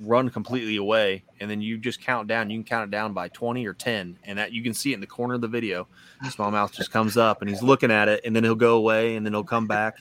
run 0.00 0.28
completely 0.28 0.76
away, 0.76 1.24
and 1.40 1.50
then 1.50 1.60
you 1.60 1.78
just 1.78 2.00
count 2.00 2.28
down. 2.28 2.50
You 2.50 2.58
can 2.58 2.64
count 2.64 2.88
it 2.88 2.90
down 2.90 3.14
by 3.14 3.28
twenty 3.28 3.66
or 3.66 3.72
ten, 3.72 4.18
and 4.24 4.38
that 4.38 4.52
you 4.52 4.62
can 4.62 4.74
see 4.74 4.92
it 4.92 4.94
in 4.94 5.00
the 5.00 5.06
corner 5.06 5.34
of 5.34 5.40
the 5.40 5.48
video. 5.48 5.88
Smallmouth 6.24 6.72
just 6.72 6.92
comes 6.92 7.16
up 7.16 7.40
and 7.40 7.48
he's 7.48 7.62
looking 7.62 7.90
at 7.90 8.08
it, 8.08 8.20
and 8.24 8.36
then 8.36 8.44
he'll 8.44 8.54
go 8.54 8.76
away, 8.76 9.16
and 9.16 9.24
then 9.24 9.32
he'll 9.32 9.44
come 9.44 9.66
back. 9.66 9.96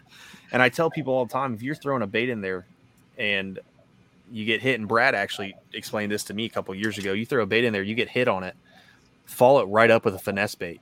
And 0.51 0.61
I 0.61 0.69
tell 0.69 0.91
people 0.91 1.13
all 1.13 1.25
the 1.25 1.33
time, 1.33 1.53
if 1.53 1.63
you're 1.63 1.75
throwing 1.75 2.03
a 2.03 2.07
bait 2.07 2.29
in 2.29 2.41
there, 2.41 2.65
and 3.17 3.59
you 4.31 4.45
get 4.45 4.61
hit, 4.61 4.79
and 4.79 4.87
Brad 4.87 5.15
actually 5.15 5.55
explained 5.73 6.11
this 6.11 6.25
to 6.25 6.33
me 6.33 6.45
a 6.45 6.49
couple 6.49 6.75
years 6.75 6.97
ago. 6.97 7.13
You 7.13 7.25
throw 7.25 7.43
a 7.43 7.45
bait 7.45 7.63
in 7.63 7.71
there, 7.71 7.83
you 7.83 7.95
get 7.95 8.09
hit 8.09 8.27
on 8.27 8.43
it, 8.43 8.55
follow 9.25 9.61
it 9.61 9.65
right 9.65 9.91
up 9.91 10.05
with 10.05 10.15
a 10.15 10.19
finesse 10.19 10.55
bait. 10.55 10.81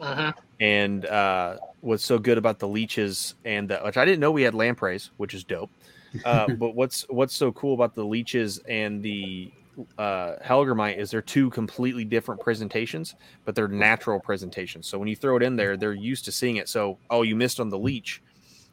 Uh-huh. 0.00 0.32
And 0.60 1.06
uh, 1.06 1.56
what's 1.80 2.04
so 2.04 2.18
good 2.18 2.38
about 2.38 2.58
the 2.58 2.68
leeches 2.68 3.34
and 3.44 3.68
the, 3.68 3.78
which 3.78 3.96
I 3.96 4.04
didn't 4.04 4.20
know 4.20 4.30
we 4.30 4.42
had 4.42 4.54
lampreys, 4.54 5.10
which 5.16 5.34
is 5.34 5.44
dope. 5.44 5.70
Uh, 6.24 6.48
but 6.58 6.74
what's 6.74 7.02
what's 7.08 7.34
so 7.34 7.52
cool 7.52 7.74
about 7.74 7.94
the 7.94 8.04
leeches 8.04 8.58
and 8.68 9.02
the 9.02 9.50
uh, 9.98 10.34
Hellgrammite 10.44 10.98
is 10.98 11.10
they're 11.10 11.22
two 11.22 11.50
completely 11.50 12.04
different 12.04 12.40
presentations, 12.40 13.14
but 13.44 13.54
they're 13.54 13.68
natural 13.68 14.20
presentations. 14.20 14.86
So 14.86 14.98
when 14.98 15.08
you 15.08 15.16
throw 15.16 15.36
it 15.36 15.42
in 15.42 15.56
there, 15.56 15.76
they're 15.76 15.94
used 15.94 16.24
to 16.26 16.32
seeing 16.32 16.56
it. 16.56 16.68
So 16.68 16.98
oh, 17.10 17.22
you 17.22 17.36
missed 17.36 17.60
on 17.60 17.68
the 17.68 17.78
leech, 17.78 18.22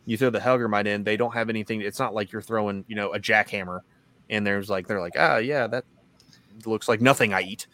you 0.05 0.17
throw 0.17 0.29
the 0.29 0.39
Hellgrammite 0.39 0.87
in, 0.87 1.03
they 1.03 1.17
don't 1.17 1.33
have 1.33 1.49
anything. 1.49 1.81
It's 1.81 1.99
not 1.99 2.13
like 2.13 2.31
you're 2.31 2.41
throwing 2.41 2.83
you 2.87 2.95
know 2.95 3.13
a 3.13 3.19
jackhammer, 3.19 3.81
and 4.29 4.45
there's 4.45 4.69
like 4.69 4.87
they're 4.87 5.01
like 5.01 5.15
ah 5.17 5.37
yeah 5.37 5.67
that 5.67 5.85
looks 6.65 6.87
like 6.87 7.01
nothing 7.01 7.33
I 7.33 7.41
eat. 7.41 7.67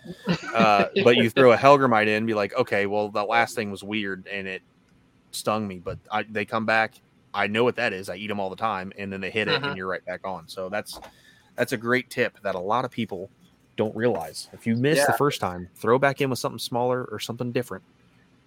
Uh, 0.53 0.85
but 1.03 1.15
you 1.17 1.29
throw 1.29 1.51
a 1.51 1.57
Hellgrammite 1.57 2.07
in, 2.07 2.25
be 2.25 2.33
like, 2.33 2.53
okay, 2.55 2.85
well, 2.85 3.09
the 3.09 3.23
last 3.23 3.55
thing 3.55 3.71
was 3.71 3.83
weird 3.83 4.27
and 4.27 4.47
it 4.47 4.61
stung 5.31 5.67
me, 5.67 5.79
but 5.79 5.97
I, 6.11 6.23
they 6.23 6.45
come 6.45 6.65
back. 6.65 6.95
I 7.33 7.47
know 7.47 7.63
what 7.65 7.75
that 7.75 7.91
is. 7.91 8.09
I 8.09 8.15
eat 8.15 8.27
them 8.27 8.39
all 8.39 8.49
the 8.49 8.55
time, 8.55 8.93
and 8.97 9.11
then 9.11 9.19
they 9.19 9.29
hit 9.29 9.49
it, 9.49 9.61
Mhm. 9.61 9.67
and 9.67 9.77
you're 9.77 9.87
right 9.89 10.05
back 10.05 10.21
on. 10.23 10.47
So 10.47 10.69
that's 10.69 10.99
that's 11.57 11.73
a 11.73 11.77
great 11.77 12.09
tip 12.09 12.37
that 12.43 12.55
a 12.55 12.59
lot 12.59 12.85
of 12.85 12.91
people 12.91 13.29
don't 13.75 13.93
realize. 13.95 14.47
If 14.53 14.65
you 14.65 14.75
miss 14.77 15.05
the 15.05 15.13
first 15.13 15.41
time, 15.41 15.67
throw 15.75 15.99
back 15.99 16.21
in 16.21 16.29
with 16.29 16.39
something 16.39 16.59
smaller 16.59 17.03
or 17.11 17.19
something 17.19 17.51
different. 17.51 17.83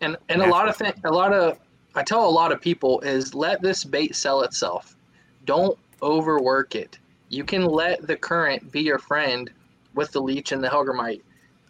and 0.01 0.17
and 0.31 0.41
a 0.41 0.47
lot 0.47 0.69
of 0.69 0.77
thing, 0.77 0.93
a 1.05 1.13
lot 1.13 1.35
of 1.35 1.59
I 1.95 2.03
tell 2.03 2.27
a 2.27 2.31
lot 2.31 2.51
of 2.53 2.61
people 2.63 3.01
is 3.01 3.35
let 3.35 3.61
this 3.61 3.85
bait 3.85 4.15
sell 4.17 4.43
itself. 4.43 4.97
Don't 5.45 5.77
overwork 6.03 6.75
it. 6.75 6.99
You 7.29 7.45
can 7.45 7.67
let 7.67 8.07
the 8.07 8.17
current 8.17 8.73
be 8.73 8.81
your 8.81 8.99
friend 8.99 9.51
with 9.99 10.13
the 10.13 10.23
leech 10.23 10.53
and 10.53 10.63
the 10.63 10.69
Hellgrammite. 10.69 11.23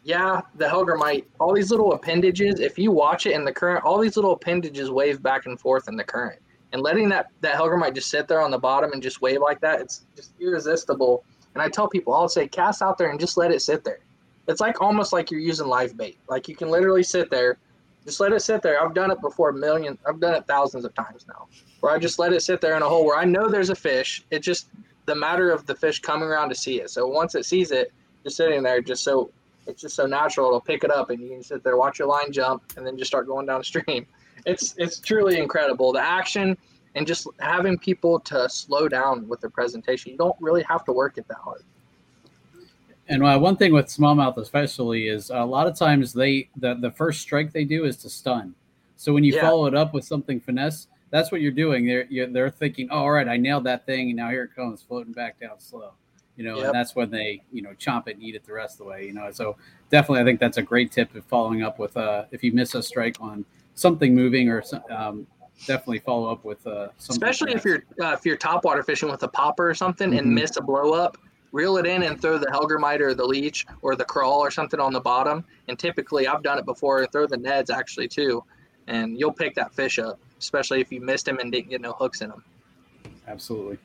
Yeah, 0.04 0.42
the 0.56 0.66
Hellgrammite, 0.66 1.24
all 1.40 1.54
these 1.54 1.70
little 1.70 1.94
appendages, 1.94 2.60
if 2.60 2.78
you 2.78 2.92
watch 2.92 3.24
it 3.24 3.32
in 3.32 3.42
the 3.42 3.52
current, 3.52 3.86
all 3.86 3.98
these 3.98 4.16
little 4.16 4.32
appendages 4.32 4.90
wave 4.90 5.22
back 5.22 5.46
and 5.46 5.58
forth 5.58 5.88
in 5.88 5.96
the 5.96 6.04
current. 6.04 6.38
And 6.72 6.82
letting 6.82 7.08
that, 7.08 7.28
that 7.40 7.54
Hellgrammite 7.54 7.94
just 7.94 8.10
sit 8.10 8.28
there 8.28 8.42
on 8.42 8.50
the 8.50 8.58
bottom 8.58 8.92
and 8.92 9.02
just 9.02 9.22
wave 9.22 9.40
like 9.40 9.60
that, 9.62 9.80
it's 9.80 10.04
just 10.14 10.32
irresistible. 10.38 11.24
And 11.54 11.62
I 11.62 11.70
tell 11.70 11.88
people, 11.88 12.12
I'll 12.12 12.28
say, 12.28 12.46
cast 12.46 12.82
out 12.82 12.98
there 12.98 13.10
and 13.10 13.18
just 13.18 13.38
let 13.38 13.50
it 13.50 13.62
sit 13.62 13.82
there. 13.82 14.00
It's 14.46 14.60
like 14.60 14.82
almost 14.82 15.10
like 15.14 15.30
you're 15.30 15.40
using 15.40 15.66
live 15.66 15.96
bait. 15.96 16.18
Like 16.28 16.48
you 16.48 16.54
can 16.54 16.68
literally 16.68 17.02
sit 17.02 17.30
there, 17.30 17.56
just 18.04 18.20
let 18.20 18.32
it 18.32 18.42
sit 18.42 18.60
there. 18.60 18.82
I've 18.82 18.92
done 18.92 19.10
it 19.10 19.22
before 19.22 19.48
a 19.48 19.54
million, 19.54 19.96
I've 20.06 20.20
done 20.20 20.34
it 20.34 20.46
thousands 20.46 20.84
of 20.84 20.94
times 20.94 21.24
now, 21.26 21.48
where 21.80 21.94
I 21.94 21.98
just 21.98 22.18
let 22.18 22.34
it 22.34 22.42
sit 22.42 22.60
there 22.60 22.76
in 22.76 22.82
a 22.82 22.88
hole 22.88 23.06
where 23.06 23.16
I 23.16 23.24
know 23.24 23.48
there's 23.48 23.70
a 23.70 23.74
fish. 23.74 24.22
It's 24.30 24.44
just 24.44 24.68
the 25.06 25.14
matter 25.14 25.50
of 25.50 25.64
the 25.64 25.74
fish 25.74 26.00
coming 26.00 26.28
around 26.28 26.50
to 26.50 26.54
see 26.54 26.82
it. 26.82 26.90
So 26.90 27.06
once 27.06 27.34
it 27.34 27.46
sees 27.46 27.70
it, 27.70 27.90
just 28.24 28.36
sitting 28.36 28.62
there, 28.62 28.80
just 28.80 29.02
so 29.02 29.30
it's 29.66 29.82
just 29.82 29.94
so 29.96 30.06
natural, 30.06 30.48
it'll 30.48 30.60
pick 30.60 30.82
it 30.82 30.90
up 30.90 31.10
and 31.10 31.20
you 31.20 31.28
can 31.28 31.42
sit 31.42 31.62
there, 31.62 31.76
watch 31.76 31.98
your 31.98 32.08
line 32.08 32.32
jump, 32.32 32.62
and 32.76 32.86
then 32.86 32.96
just 32.96 33.08
start 33.08 33.26
going 33.26 33.46
downstream. 33.46 34.06
It's 34.46 34.76
it's 34.78 35.00
truly 35.00 35.40
incredible. 35.40 35.92
The 35.92 36.00
action 36.00 36.56
and 36.94 37.06
just 37.06 37.26
having 37.40 37.76
people 37.76 38.20
to 38.20 38.48
slow 38.48 38.88
down 38.88 39.28
with 39.28 39.40
their 39.40 39.50
presentation. 39.50 40.12
You 40.12 40.16
don't 40.16 40.36
really 40.40 40.62
have 40.62 40.84
to 40.84 40.92
work 40.92 41.18
it 41.18 41.26
that 41.26 41.38
hard. 41.38 41.62
And 43.08 43.24
uh, 43.24 43.38
one 43.38 43.56
thing 43.56 43.72
with 43.72 43.86
smallmouth, 43.86 44.36
especially, 44.36 45.08
is 45.08 45.30
a 45.30 45.44
lot 45.44 45.66
of 45.66 45.76
times 45.76 46.12
they 46.12 46.48
the, 46.56 46.74
the 46.74 46.90
first 46.90 47.20
strike 47.20 47.52
they 47.52 47.64
do 47.64 47.84
is 47.84 47.96
to 47.98 48.08
stun. 48.08 48.54
So 48.96 49.12
when 49.12 49.24
you 49.24 49.34
Yeah. 49.34 49.42
follow 49.42 49.66
it 49.66 49.74
up 49.74 49.92
with 49.92 50.04
something 50.04 50.40
finesse, 50.40 50.86
that's 51.10 51.32
what 51.32 51.40
you're 51.40 51.52
doing. 51.52 51.86
They're 51.86 52.06
you're, 52.08 52.26
they're 52.26 52.50
thinking, 52.50 52.88
oh, 52.90 52.98
all 52.98 53.10
right, 53.10 53.28
I 53.28 53.36
nailed 53.36 53.64
that 53.64 53.86
thing, 53.86 54.08
and 54.10 54.16
now 54.16 54.30
here 54.30 54.44
it 54.44 54.54
comes 54.54 54.82
floating 54.82 55.12
back 55.12 55.40
down 55.40 55.58
slow. 55.58 55.92
You 56.38 56.44
know, 56.44 56.58
Yep. 56.58 56.66
and 56.66 56.74
that's 56.74 56.94
when 56.94 57.10
they 57.10 57.42
you 57.52 57.62
know 57.62 57.70
chomp 57.70 58.06
it 58.06 58.14
and 58.14 58.22
eat 58.22 58.36
it 58.36 58.44
the 58.44 58.52
rest 58.52 58.74
of 58.74 58.78
the 58.78 58.84
way. 58.84 59.04
You 59.04 59.12
know, 59.12 59.28
so 59.32 59.56
definitely, 59.90 60.20
I 60.20 60.24
think 60.24 60.38
that's 60.38 60.56
a 60.56 60.62
great 60.62 60.92
tip 60.92 61.12
of 61.16 61.24
following 61.24 61.64
up 61.64 61.80
with 61.80 61.96
uh 61.96 62.26
if 62.30 62.44
you 62.44 62.52
miss 62.52 62.76
a 62.76 62.82
strike 62.82 63.16
on 63.20 63.44
something 63.74 64.14
moving 64.14 64.48
or 64.48 64.62
um, 64.90 65.26
definitely 65.66 65.98
follow 65.98 66.30
up 66.30 66.44
with 66.44 66.64
uh 66.66 66.88
something 66.96 67.28
especially 67.28 67.52
if 67.54 67.64
you're 67.64 67.82
uh, 68.00 68.12
if 68.12 68.24
you're 68.24 68.36
topwater 68.36 68.84
fishing 68.84 69.10
with 69.10 69.22
a 69.24 69.28
popper 69.28 69.68
or 69.68 69.74
something 69.74 70.16
and 70.16 70.28
Mhm. 70.28 70.34
miss 70.34 70.56
a 70.56 70.62
blow 70.62 70.92
up 70.92 71.18
reel 71.52 71.76
it 71.76 71.86
in 71.86 72.04
and 72.04 72.20
throw 72.20 72.38
the 72.38 72.46
Hellgrammite 72.46 73.00
or 73.00 73.14
the 73.14 73.24
leech 73.24 73.66
or 73.82 73.96
the 73.96 74.04
crawl 74.04 74.38
or 74.38 74.50
something 74.50 74.78
on 74.80 74.92
the 74.92 75.00
bottom 75.00 75.44
and 75.66 75.78
typically 75.78 76.26
i've 76.28 76.42
done 76.42 76.58
it 76.58 76.64
before 76.64 77.04
throw 77.06 77.26
the 77.26 77.36
neds 77.36 77.70
actually 77.70 78.06
too 78.08 78.42
and 78.86 79.18
you'll 79.18 79.32
pick 79.32 79.54
that 79.54 79.74
fish 79.74 79.98
up 79.98 80.18
especially 80.38 80.80
if 80.80 80.90
you 80.92 81.00
missed 81.00 81.26
him 81.26 81.38
and 81.38 81.50
didn't 81.52 81.70
get 81.70 81.80
no 81.80 81.92
hooks 81.92 82.20
in 82.20 82.30
him 82.30 82.42
absolutely 83.26 83.78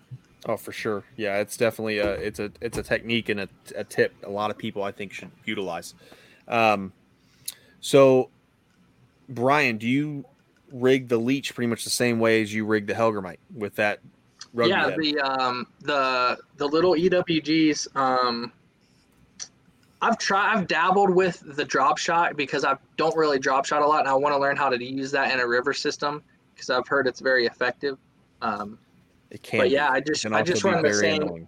Oh, 0.46 0.58
for 0.58 0.72
sure. 0.72 1.04
Yeah, 1.16 1.38
it's 1.38 1.56
definitely 1.56 2.00
a 2.00 2.14
it's 2.14 2.40
a 2.40 2.52
it's 2.60 2.78
a 2.78 2.84
technique 2.84 3.30
and 3.30 3.42
a, 3.42 3.50
a 3.76 3.84
tip 3.84 4.14
a 4.24 4.30
lot 4.30 4.52
of 4.52 4.58
people 4.58 4.84
I 4.84 4.92
think 4.92 5.14
should 5.14 5.32
utilize. 5.46 5.94
Um, 6.48 6.92
so, 7.80 8.30
Bryan, 9.30 9.78
do 9.78 9.88
you 9.88 10.26
rig 10.72 11.08
the 11.08 11.18
leech 11.18 11.54
pretty 11.54 11.68
much 11.68 11.84
the 11.84 11.90
same 11.90 12.20
way 12.20 12.42
as 12.42 12.54
you 12.54 12.66
rig 12.66 12.88
the 12.88 12.94
Hellgrammite 12.94 13.38
with 13.56 13.76
that 13.76 14.00
yeah 14.54 14.90
head? 14.90 15.00
the 15.00 15.20
um 15.20 15.68
the 15.82 16.38
the 16.58 16.68
little 16.68 16.94
ewgs 16.94 17.88
um 17.96 18.52
i've 20.02 20.18
tried 20.18 20.54
i've 20.54 20.68
dabbled 20.68 21.10
with 21.10 21.42
the 21.56 21.66
drop 21.66 21.98
shot 21.98 22.36
because 22.36 22.64
i 22.64 22.76
don't 22.98 23.16
really 23.16 23.40
drop 23.40 23.66
shot 23.66 23.82
a 23.82 23.88
lot 23.88 24.00
and 24.00 24.10
i 24.10 24.14
want 24.14 24.34
to 24.34 24.40
learn 24.40 24.56
how 24.56 24.70
to 24.70 24.84
use 24.84 25.12
that 25.12 25.32
in 25.32 25.40
a 25.40 25.48
river 25.48 25.74
system 25.74 26.22
because 26.54 26.70
i've 26.70 26.88
heard 26.88 27.08
it's 27.08 27.20
very 27.20 27.46
effective 27.46 27.98
um 28.42 28.78
it 29.34 29.44
can. 29.44 29.60
but 29.60 29.70
yeah 29.70 29.90
i 29.90 30.00
just 30.00 30.26
i 30.28 30.42
just 30.42 30.64
run 30.64 30.82
the 30.82 30.94
same 30.94 31.24
annoying. 31.24 31.48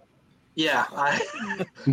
yeah 0.54 0.84
i 0.92 1.20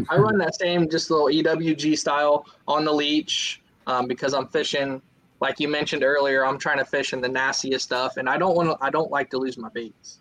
i 0.09 0.17
run 0.17 0.37
that 0.37 0.55
same 0.55 0.89
just 0.89 1.09
little 1.09 1.27
ewg 1.27 1.97
style 1.97 2.45
on 2.67 2.83
the 2.83 2.91
leech 2.91 3.61
um, 3.87 4.07
because 4.07 4.33
i'm 4.33 4.47
fishing 4.47 5.01
like 5.39 5.59
you 5.59 5.69
mentioned 5.69 6.03
earlier 6.03 6.45
i'm 6.45 6.57
trying 6.57 6.77
to 6.77 6.85
fish 6.85 7.13
in 7.13 7.21
the 7.21 7.29
nastiest 7.29 7.85
stuff 7.85 8.17
and 8.17 8.27
i 8.27 8.37
don't 8.37 8.55
want 8.55 8.69
to 8.69 8.77
i 8.85 8.89
don't 8.89 9.11
like 9.11 9.29
to 9.29 9.37
lose 9.37 9.57
my 9.57 9.69
baits 9.69 10.19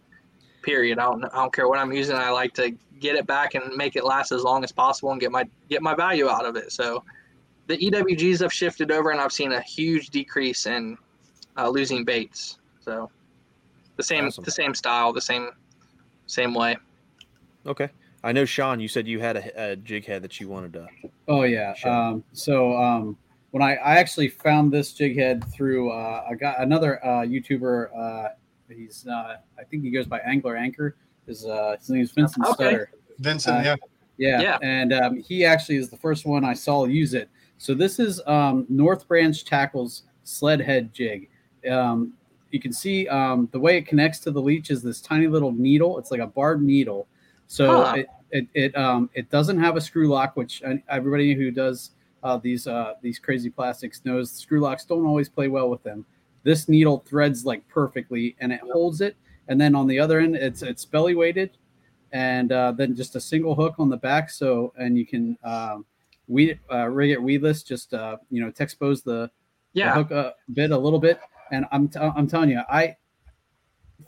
period. 0.63 0.99
I 0.99 1.05
don't 1.05 1.25
I 1.25 1.37
don't 1.37 1.53
care 1.53 1.69
what 1.69 1.79
I'm 1.79 1.93
using. 1.93 2.17
I 2.17 2.31
like 2.31 2.55
to 2.55 2.73
get 3.01 3.17
it 3.17 3.27
back 3.27 3.55
and 3.55 3.77
make 3.77 3.97
it 3.97 4.05
last 4.05 4.33
as 4.33 4.43
long 4.43 4.65
as 4.65 4.73
possible 4.73 5.11
and 5.11 5.21
get 5.21 5.31
my 5.31 5.45
get 5.69 5.83
my 5.83 5.95
value 5.95 6.29
out 6.29 6.47
of 6.47 6.57
it. 6.57 6.73
So 6.73 7.05
the 7.67 7.77
EWGs 7.77 8.41
have 8.41 8.53
shifted 8.53 8.91
over 8.91 9.11
and 9.11 9.21
I've 9.21 9.33
seen 9.33 9.53
a 9.53 9.61
huge 9.61 10.11
decrease 10.11 10.67
in 10.67 10.97
uh, 11.57 11.69
losing 11.69 12.05
baits. 12.05 12.59
So 12.81 13.11
the 13.97 14.03
same 14.03 14.27
Awesome. 14.27 14.45
the 14.45 14.51
same 14.51 14.75
style, 14.75 15.13
the 15.13 15.21
same 15.21 15.51
same 16.33 16.55
way. 16.55 16.77
Okay. 17.67 17.91
I 18.25 18.33
know, 18.33 18.45
Sean. 18.45 18.81
You 18.81 18.89
said 18.89 19.07
you 19.07 19.21
had 19.21 19.37
a, 19.37 19.73
a 19.73 19.77
jig 19.77 20.07
head 20.07 20.23
that 20.23 20.41
you 20.41 20.49
wanted 20.49 20.73
to. 20.75 20.87
Oh 21.29 21.43
yeah. 21.43 21.75
Um, 21.85 22.25
so 22.33 22.77
um, 22.77 23.17
when 23.51 23.63
I, 23.63 23.75
I 23.77 23.97
actually 23.97 24.29
found 24.29 24.73
this 24.73 24.93
jig 24.93 25.17
head 25.17 25.45
through 25.53 25.91
uh, 25.91 26.25
I 26.31 26.35
got 26.35 26.61
another 26.61 27.05
uh, 27.05 27.23
YouTuber. 27.23 27.89
Uh, 27.97 28.29
he's 28.69 29.07
uh, 29.07 29.37
I 29.59 29.65
think 29.65 29.83
he 29.83 29.91
goes 29.91 30.07
by 30.07 30.21
Angler 30.21 30.57
Anchor. 30.57 30.97
His 31.27 31.45
uh, 31.45 31.77
his 31.79 31.91
name 31.91 32.03
is 32.03 32.13
Vincent 32.13 32.47
Okay. 32.47 32.55
Stutter. 32.55 32.91
Vincent, 33.19 33.59
Uh, 33.59 33.63
yeah. 33.63 33.77
Yeah, 34.19 34.41
Yeah. 34.41 34.59
and 34.63 34.93
um, 34.93 35.17
he 35.17 35.45
actually 35.45 35.77
is 35.77 35.91
the 35.91 35.97
first 35.97 36.25
one 36.25 36.45
I 36.45 36.55
saw 36.55 36.87
use 36.87 37.13
it. 37.15 37.29
So 37.59 37.75
this 37.75 37.99
is 37.99 38.21
um, 38.27 38.67
North 38.69 39.07
Branch 39.09 39.45
Tackles 39.45 40.05
sled 40.25 40.61
head 40.61 40.93
jig. 40.95 41.29
Um, 41.71 42.13
you 42.53 42.61
can 42.61 42.73
see 42.73 43.09
um, 43.09 43.49
the 43.51 43.59
way 43.59 43.77
it 43.79 43.87
connects 43.87 44.21
to 44.21 44.31
the 44.31 44.41
leech 44.41 44.71
is 44.71 44.83
this 44.83 45.01
tiny 45.01 45.27
little 45.27 45.53
needle. 45.53 45.99
It's 45.99 46.11
like 46.13 46.21
a 46.21 46.27
barbed 46.27 46.63
needle. 46.63 47.09
So 47.49 47.83
Huh. 47.83 47.97
it 47.97 48.07
it 48.31 48.47
it, 48.55 48.77
um, 48.77 49.11
it 49.15 49.29
doesn't 49.31 49.59
have 49.59 49.77
a 49.77 49.81
screw 49.81 50.09
lock, 50.09 50.37
which 50.37 50.63
everybody 50.89 51.35
who 51.35 51.51
does 51.51 51.91
uh, 52.23 52.37
these 52.37 52.67
uh, 52.67 52.95
these 53.03 53.19
crazy 53.19 53.51
plastics 53.51 54.03
knows 54.05 54.31
screw 54.31 54.61
locks 54.61 54.85
don't 54.85 55.07
always 55.07 55.29
play 55.29 55.49
well 55.49 55.69
with 55.69 55.83
them. 55.83 56.05
This 56.45 56.69
needle 56.69 57.03
threads 57.07 57.45
like 57.45 57.67
perfectly, 57.69 58.37
and 58.41 58.53
it 58.53 58.61
holds 58.61 59.01
it. 59.01 59.17
And 59.49 59.61
then 59.61 59.75
on 59.75 59.87
the 59.87 59.99
other 59.99 60.21
end, 60.21 60.37
it's 60.37 60.63
it's 60.63 60.85
belly 60.85 61.15
weighted, 61.15 61.51
and 62.13 62.53
uh, 62.53 62.73
then 62.73 62.95
just 62.95 63.17
a 63.17 63.21
single 63.21 63.55
hook 63.55 63.75
on 63.79 63.89
the 63.89 63.97
back. 63.97 64.31
So 64.31 64.73
and 64.79 64.97
you 64.99 65.07
can 65.07 65.37
um, 65.45 65.85
weed 66.29 66.59
uh, 66.71 66.89
rig 66.89 67.11
it 67.11 67.23
weedless. 67.23 67.63
Just 67.63 67.95
uh, 67.95 68.17
you 68.31 68.43
know, 68.43 68.51
to 68.51 68.63
expose 68.63 69.03
the, 69.03 69.31
the 69.75 69.81
Yeah. 69.81 69.95
hook 69.95 70.11
a 70.11 70.35
bit 70.53 70.71
a 70.71 70.79
little 70.79 70.99
bit. 71.01 71.19
And 71.53 71.67
I'm 71.71 71.87
t- 71.89 72.01
I'm 72.01 72.27
telling 72.27 72.51
you, 72.51 72.63
I 72.69 72.97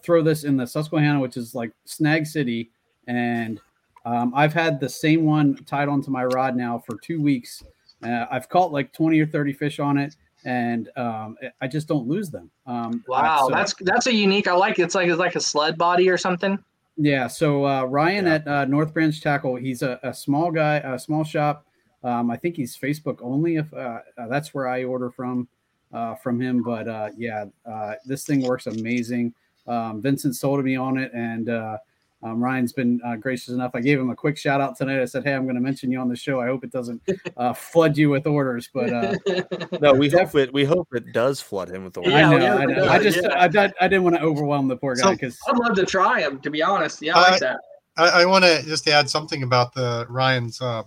throw 0.03 0.23
this 0.23 0.45
in 0.45 0.57
the 0.57 0.67
Susquehanna, 0.67 1.21
which 1.21 1.37
is 1.37 1.55
like 1.55 1.71
Snag 1.85 2.27
City, 2.27 2.71
and 3.07 3.61
um, 4.05 4.33
I've 4.35 4.53
had 4.53 4.81
the 4.81 4.89
same 4.89 5.25
one 5.25 5.55
tied 5.65 5.89
onto 5.89 6.11
my 6.11 6.25
rod 6.25 6.57
now 6.57 6.79
for 6.85 6.97
two 6.99 7.23
weeks. 7.23 7.63
Uh, 8.03 8.27
I've 8.31 8.49
caught 8.49 8.73
like 8.73 8.93
twenty 8.93 9.21
or 9.21 9.27
thirty 9.27 9.53
fish 9.53 9.79
on 9.79 9.99
it, 9.99 10.17
and 10.45 10.89
um, 10.97 11.37
I 11.61 11.69
just 11.69 11.87
don't 11.87 12.07
lose 12.09 12.31
them. 12.31 12.51
Um, 12.67 13.05
Wow, 13.09 13.49
so- 13.49 13.55
that's 13.55 13.75
that's 13.81 14.07
a 14.07 14.15
unique. 14.15 14.49
I 14.49 14.55
like 14.55 14.79
it. 14.79 14.83
It's 14.83 14.95
like 14.95 15.09
it's 15.09 15.19
like 15.19 15.37
a 15.37 15.41
sled 15.41 15.79
body 15.79 16.09
or 16.11 16.17
something. 16.19 16.59
yeah. 16.97 17.27
So 17.29 17.67
uh, 17.67 17.85
Ryan 17.85 18.27
at 18.27 18.49
uh, 18.49 18.65
North 18.67 18.93
Branch 18.95 19.19
Tackle, 19.21 19.57
he's 19.57 19.83
a, 19.83 19.99
a 20.03 20.13
small 20.15 20.51
guy, 20.51 20.77
a 20.77 20.99
small 20.99 21.25
shop. 21.25 21.67
Um, 22.03 22.31
I 22.31 22.37
think 22.37 22.57
he's 22.57 22.77
Facebook 22.77 23.19
only. 23.23 23.57
If 23.57 23.73
uh, 23.73 24.01
uh, 24.19 24.29
that's 24.29 24.53
where 24.53 24.69
I 24.69 24.85
order 24.85 25.11
from 25.11 25.49
uh, 25.95 26.15
from 26.17 26.41
him, 26.41 26.63
but 26.63 26.89
uh, 26.89 27.09
yeah, 27.17 27.45
uh, 27.65 27.95
this 28.05 28.25
thing 28.25 28.43
works 28.43 28.67
amazing. 28.67 29.33
Um, 29.67 30.03
Vincent 30.03 30.37
sold 30.37 30.63
me 30.65 30.77
on 30.77 30.99
it, 30.99 31.11
and 31.15 31.49
uh, 31.49 31.79
um, 32.23 32.43
Ryan's 32.43 32.73
been 32.73 33.01
uh, 33.05 33.17
gracious 33.17 33.49
enough. 33.51 33.71
I 33.75 33.81
gave 33.81 33.99
him 34.01 34.11
a 34.11 34.17
quick 34.17 34.37
shout 34.37 34.61
out 34.61 34.77
tonight. 34.77 35.01
I 35.01 35.05
said, 35.05 35.25
"Hey, 35.25 35.33
I'm 35.35 35.45
going 35.45 35.55
to 35.55 35.61
mention 35.61 35.91
you 35.93 35.99
on 36.01 36.09
the 36.09 36.17
show. 36.17 36.41
I 36.41 36.47
hope 36.47 36.65
it 36.65 36.73
doesn't 36.73 37.01
uh, 37.37 37.53
flood 37.53 37.97
you 37.97 38.11
with 38.11 38.27
orders." 38.27 38.69
But 38.73 38.93
uh, 38.93 39.15
No, 39.81 39.93
we 39.95 40.09
hope 40.11 40.35
it. 40.35 40.53
We 40.53 40.65
hope 40.65 40.89
it 40.93 41.13
does 41.13 41.41
flood 41.41 41.71
him 41.71 41.85
with 41.85 41.95
the. 41.95 42.03
I 42.03 42.09
know, 42.39 42.59
I, 42.59 42.65
know. 42.65 42.89
I 42.89 42.99
just 42.99 43.25
I, 43.27 43.49
did- 43.49 43.75
I 43.81 43.89
didn't 43.89 44.05
want 44.05 44.17
to 44.17 44.23
overwhelm 44.23 44.69
the 44.69 44.77
poor 44.77 44.95
guy 44.97 45.03
So- 45.03 45.11
because 45.13 45.39
I'd 45.49 45.57
love 45.57 45.77
to 45.77 45.87
try 45.87 46.21
them. 46.23 46.41
To 46.41 46.51
be 46.51 46.63
honest, 46.63 47.01
yeah, 47.03 47.17
I 47.17 47.21
Uh, 47.29 47.31
like 47.31 47.41
that. 47.41 47.61
I, 47.97 48.09
I 48.23 48.25
want 48.27 48.45
to 48.45 48.63
just 48.65 48.89
add 48.89 49.09
something 49.09 49.45
about 49.45 49.73
the 49.73 50.05
Ryan's 50.09 50.61
uh, 50.61 50.83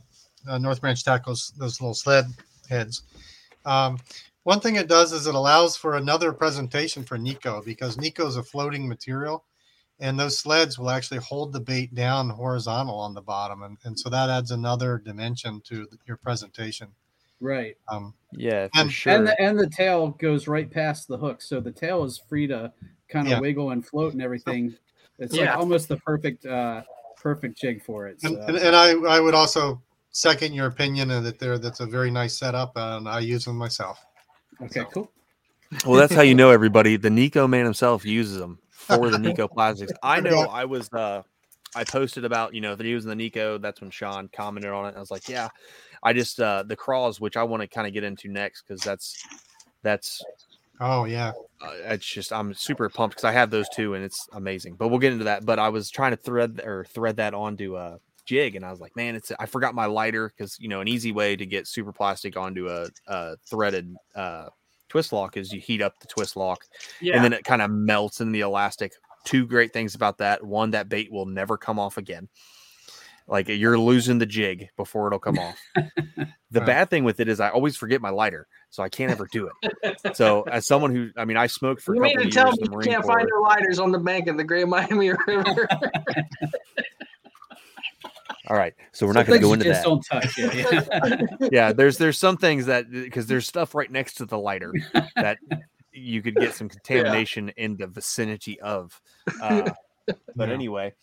uh, 0.49 0.57
North 0.57 0.81
Branch 0.81 1.01
tackles, 1.03 1.53
those 1.57 1.79
little 1.79 1.93
sled 1.93 2.25
heads. 2.69 3.03
Um, 3.65 3.97
one 4.47 4.61
thing 4.61 4.77
it 4.77 4.87
does 4.87 5.11
is 5.11 5.27
it 5.27 5.35
allows 5.35 5.75
for 5.75 5.97
another 5.97 6.31
presentation 6.31 7.03
for 7.03 7.17
Nikko 7.17 7.61
because 7.65 7.97
Nikko 7.97 8.27
is 8.27 8.37
a 8.37 8.43
floating 8.43 8.87
material, 8.87 9.43
and 9.99 10.17
those 10.17 10.39
sleds 10.39 10.79
will 10.79 10.89
actually 10.89 11.17
hold 11.19 11.51
the 11.51 11.59
bait 11.59 11.93
down 11.93 12.29
horizontal 12.29 12.97
on 12.97 13.13
the 13.13 13.21
bottom, 13.21 13.63
and, 13.63 13.77
and 13.83 13.99
so 13.99 14.09
that 14.09 14.29
adds 14.29 14.51
another 14.51 14.99
dimension 15.03 15.59
to 15.65 15.85
your 16.05 16.15
presentation. 16.15 16.87
right. 17.41 17.75
Um, 17.89 18.13
Yeah, 18.31 18.67
for 18.73 18.79
And- 18.81 18.91
sure. 18.93 19.13
And 19.13 19.27
the 19.27 19.35
and 19.41 19.59
the 19.59 19.69
tail 19.69 20.11
goes 20.11 20.47
right 20.47 20.71
past 20.71 21.09
the 21.09 21.17
hook, 21.17 21.41
so 21.41 21.59
the 21.59 21.73
tail 21.73 22.05
is 22.05 22.17
free 22.17 22.47
to 22.47 22.71
kind 23.09 23.27
of 23.27 23.31
Yeah. 23.31 23.39
wiggle 23.41 23.71
and 23.71 23.85
float 23.85 24.13
and 24.13 24.21
everything. 24.21 24.73
It's 25.19 25.35
Yeah. 25.35 25.47
like 25.49 25.57
almost 25.57 25.89
the 25.89 25.97
perfect 25.97 26.45
uh 26.45 26.83
perfect 27.17 27.57
jig 27.59 27.83
for 27.83 28.07
it. 28.07 28.21
So. 28.21 28.29
and, 28.29 28.37
and, 28.47 28.57
and 28.57 28.75
I, 28.75 28.91
I 29.17 29.19
would 29.19 29.35
also 29.35 29.81
second 30.11 30.53
your 30.53 30.67
opinion 30.67 31.11
and 31.11 31.25
that 31.25 31.37
there 31.37 31.57
that's 31.59 31.81
a 31.81 31.85
very 31.85 32.09
nice 32.11 32.37
setup, 32.37 32.71
and 32.77 33.09
I 33.09 33.19
use 33.19 33.43
them 33.43 33.57
myself. 33.57 33.99
Okay, 34.61 34.83
cool. 34.93 35.11
Well, 35.85 35.99
that's 35.99 36.13
how 36.13 36.21
you 36.21 36.35
know 36.35 36.49
everybody. 36.49 36.95
The 36.95 37.09
Nikko 37.09 37.47
man 37.47 37.65
himself 37.65 38.05
uses 38.05 38.37
them 38.37 38.59
for 38.69 39.09
the 39.09 39.19
Nikko 39.19 39.47
plastics. 39.53 39.93
I 40.01 40.19
know 40.19 40.41
I 40.41 40.65
was 40.65 40.91
uh 40.93 41.23
I 41.75 41.83
posted 41.83 42.25
about, 42.25 42.55
you 42.55 42.61
know, 42.61 42.75
the 42.75 42.85
using 42.85 43.09
the 43.09 43.15
Nikko. 43.15 43.57
That's 43.57 43.81
when 43.81 43.91
Sean 43.91 44.29
commented 44.31 44.71
on 44.71 44.85
it. 44.87 44.95
I 44.95 44.99
was 44.99 45.11
like, 45.11 45.27
yeah, 45.27 45.49
I 46.01 46.13
just 46.13 46.39
uh 46.39 46.63
the 46.63 46.75
craws, 46.75 47.19
which 47.19 47.37
I 47.37 47.43
want 47.43 47.61
to 47.61 47.67
kind 47.67 47.85
of 47.85 47.93
get 47.93 48.03
into 48.03 48.29
next 48.29 48.63
because 48.63 48.81
that's 48.81 49.23
that's 49.83 50.23
Oh 50.79 51.05
yeah. 51.05 51.33
uh, 51.61 51.71
it's 51.85 52.05
just 52.05 52.31
I'm 52.31 52.53
super 52.53 52.87
pumped 52.89 53.15
because 53.15 53.23
I 53.23 53.31
have 53.31 53.49
those 53.49 53.67
two 53.69 53.95
and 53.95 54.03
it's 54.03 54.27
amazing. 54.33 54.75
But 54.75 54.89
we'll 54.89 54.99
get 54.99 55.13
into 55.13 55.25
that. 55.25 55.45
But 55.45 55.59
I 55.59 55.69
was 55.69 55.89
trying 55.89 56.11
to 56.11 56.17
thread 56.17 56.61
or 56.63 56.85
thread 56.85 57.17
that 57.17 57.33
onto 57.33 57.75
a 57.77 57.99
jig, 58.27 58.55
and 58.55 58.63
I 58.65 58.69
was 58.69 58.79
like, 58.79 58.95
man, 58.95 59.15
it's 59.15 59.31
I 59.39 59.47
forgot 59.47 59.73
my 59.73 59.85
lighter 59.87 60.29
because 60.35 60.55
you 60.59 60.67
know 60.67 60.81
an 60.81 60.87
easy 60.87 61.11
way 61.11 61.35
to 61.35 61.45
get 61.45 61.65
super 61.67 61.91
plastic 61.91 62.37
onto 62.37 62.69
a, 62.69 62.89
a 63.07 63.37
threaded 63.49 63.95
uh, 64.15 64.49
twist 64.89 65.11
lock 65.11 65.37
is 65.37 65.51
you 65.51 65.59
heat 65.59 65.81
up 65.81 65.99
the 65.99 66.07
twist 66.07 66.35
lock, 66.35 66.63
Yeah. 67.01 67.15
and 67.15 67.23
then 67.23 67.33
it 67.33 67.43
kind 67.43 67.61
of 67.63 67.71
melts 67.71 68.21
in 68.21 68.31
the 68.31 68.41
elastic. 68.41 68.91
Two 69.25 69.47
great 69.47 69.73
things 69.73 69.95
about 69.95 70.19
that: 70.19 70.43
one, 70.43 70.71
that 70.71 70.89
bait 70.89 71.11
will 71.11 71.25
never 71.25 71.57
come 71.57 71.79
off 71.79 71.97
again. 71.97 72.29
Like 73.27 73.47
you're 73.49 73.77
losing 73.79 74.19
the 74.19 74.25
jig 74.25 74.69
before 74.77 75.07
it'll 75.07 75.19
come 75.19 75.39
off. 75.39 75.59
The 76.49 76.61
Right. 76.61 76.67
bad 76.67 76.89
thing 76.89 77.03
with 77.03 77.19
it 77.19 77.27
is 77.27 77.41
I 77.41 77.49
always 77.49 77.75
forget 77.75 77.99
my 77.99 78.09
lighter, 78.09 78.47
so 78.69 78.81
I 78.81 78.87
can't 78.87 79.11
ever 79.11 79.27
do 79.29 79.49
it. 79.49 80.15
So 80.15 80.43
as 80.43 80.65
someone 80.65 80.95
who, 80.95 81.09
I 81.17 81.25
mean, 81.25 81.35
I 81.35 81.47
smoked 81.47 81.81
for 81.81 81.91
a 81.91 81.95
You 81.97 82.01
mean 82.03 82.17
to 82.19 82.29
tell 82.29 82.51
me 82.53 82.57
you 82.61 82.79
can't 82.85 83.03
Corps. 83.03 83.17
find 83.17 83.27
your 83.27 83.41
lighters 83.41 83.79
on 83.79 83.91
the 83.91 83.99
bank 83.99 84.29
of 84.29 84.37
the 84.37 84.45
Great 84.45 84.65
Miami 84.65 85.09
River? 85.27 85.67
All 88.49 88.55
right, 88.55 88.73
so 88.93 89.05
we're 89.05 89.11
Some 89.13 89.19
not 89.19 89.27
going 89.27 89.41
to 89.41 89.45
go 89.45 89.53
into 89.53 89.65
you 89.65 89.73
that. 89.73 89.83
don't 89.83 90.01
touch. 90.05 90.37
Yeah, 90.37 90.53
yeah. 90.53 91.21
yeah, 91.51 91.73
there's 91.73 91.97
there's 91.97 92.17
some 92.17 92.37
things 92.37 92.65
that 92.67 92.89
because 92.89 93.27
there's 93.27 93.45
stuff 93.45 93.75
right 93.75 93.91
next 93.91 94.13
to 94.15 94.25
the 94.25 94.37
lighter 94.37 94.73
that 95.17 95.37
you 95.91 96.21
could 96.21 96.35
get 96.35 96.53
some 96.53 96.69
contamination 96.69 97.49
in 97.57 97.75
the 97.75 97.87
vicinity 97.87 98.59
of. 98.61 98.99
Uh, 99.41 99.69
but 100.37 100.47
Yeah. 100.47 100.53
anyway, 100.53 100.93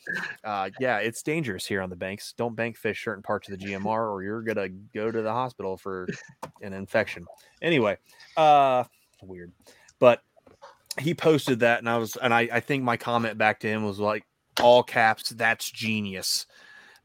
uh, 0.42 0.70
yeah, 0.80 0.98
it's 0.98 1.22
dangerous 1.22 1.66
here 1.66 1.82
on 1.82 1.90
the 1.90 1.96
banks. 1.96 2.32
Don't 2.38 2.56
bank 2.56 2.78
fish 2.78 3.04
certain 3.04 3.22
parts 3.22 3.50
of 3.50 3.58
the 3.58 3.66
GMR, 3.66 4.10
or 4.10 4.22
you're 4.22 4.40
gonna 4.42 4.70
go 4.94 5.10
to 5.10 5.20
the 5.20 5.32
hospital 5.32 5.76
for 5.76 6.08
an 6.62 6.72
infection. 6.72 7.26
Anyway, 7.60 7.98
uh, 8.38 8.84
weird, 9.22 9.52
but 9.98 10.22
he 10.98 11.12
posted 11.12 11.60
that, 11.60 11.80
and 11.80 11.90
I 11.90 11.98
was, 11.98 12.16
and 12.16 12.32
I, 12.32 12.48
I 12.50 12.60
think 12.60 12.84
my 12.84 12.96
comment 12.96 13.36
back 13.36 13.60
to 13.60 13.68
him 13.68 13.84
was 13.84 13.98
like, 13.98 14.24
all 14.62 14.82
caps, 14.82 15.30
that's 15.30 15.70
genius 15.70 16.46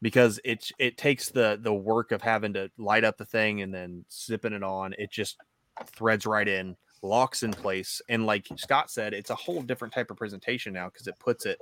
because 0.02 0.40
it 0.44 0.70
it 0.78 0.96
takes 0.96 1.30
the 1.30 1.58
the 1.60 1.72
work 1.72 2.12
of 2.12 2.22
having 2.22 2.52
to 2.54 2.70
light 2.78 3.04
up 3.04 3.18
the 3.18 3.24
thing 3.24 3.62
and 3.62 3.72
then 3.72 4.04
zipping 4.12 4.52
it 4.52 4.62
on. 4.62 4.94
It 4.98 5.10
just 5.10 5.38
threads 5.86 6.26
right 6.26 6.46
in, 6.46 6.76
locks 7.02 7.42
in 7.42 7.52
place, 7.52 8.00
and 8.08 8.26
like 8.26 8.46
Scott 8.56 8.90
said, 8.90 9.12
it's 9.14 9.30
a 9.30 9.34
whole 9.34 9.62
different 9.62 9.94
type 9.94 10.10
of 10.10 10.16
presentation 10.16 10.72
now 10.72 10.88
because 10.88 11.06
it 11.06 11.18
puts 11.18 11.46
it 11.46 11.60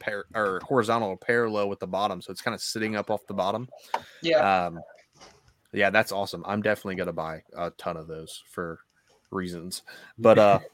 par- 0.00 0.26
or 0.34 0.60
horizontal 0.64 1.10
or 1.10 1.16
parallel 1.16 1.68
with 1.68 1.80
the 1.80 1.86
bottom, 1.86 2.20
so 2.20 2.30
it's 2.30 2.42
kind 2.42 2.54
of 2.54 2.60
sitting 2.60 2.96
up 2.96 3.10
off 3.10 3.26
the 3.26 3.34
bottom. 3.34 3.68
yeah. 4.22 4.66
Um, 4.66 4.80
yeah, 5.72 5.90
that's 5.90 6.12
awesome. 6.12 6.42
I'm 6.46 6.62
definitely 6.62 6.94
gonna 6.96 7.12
buy 7.12 7.42
a 7.56 7.70
ton 7.72 7.96
of 7.96 8.06
those 8.06 8.42
for 8.50 8.80
reasons, 9.30 9.82
but 10.18 10.38
uh. 10.38 10.60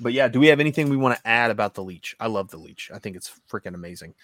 But 0.00 0.14
yeah, 0.14 0.26
do 0.26 0.40
we 0.40 0.48
have 0.48 0.58
anything 0.58 0.88
we 0.88 0.96
want 0.96 1.16
to 1.16 1.26
add 1.28 1.52
about 1.52 1.74
the 1.74 1.82
leech? 1.82 2.16
I 2.18 2.26
love 2.26 2.50
the 2.50 2.56
leech. 2.56 2.90
I 2.92 2.98
think 2.98 3.14
it's 3.14 3.30
freaking 3.48 3.74
amazing. 3.74 4.14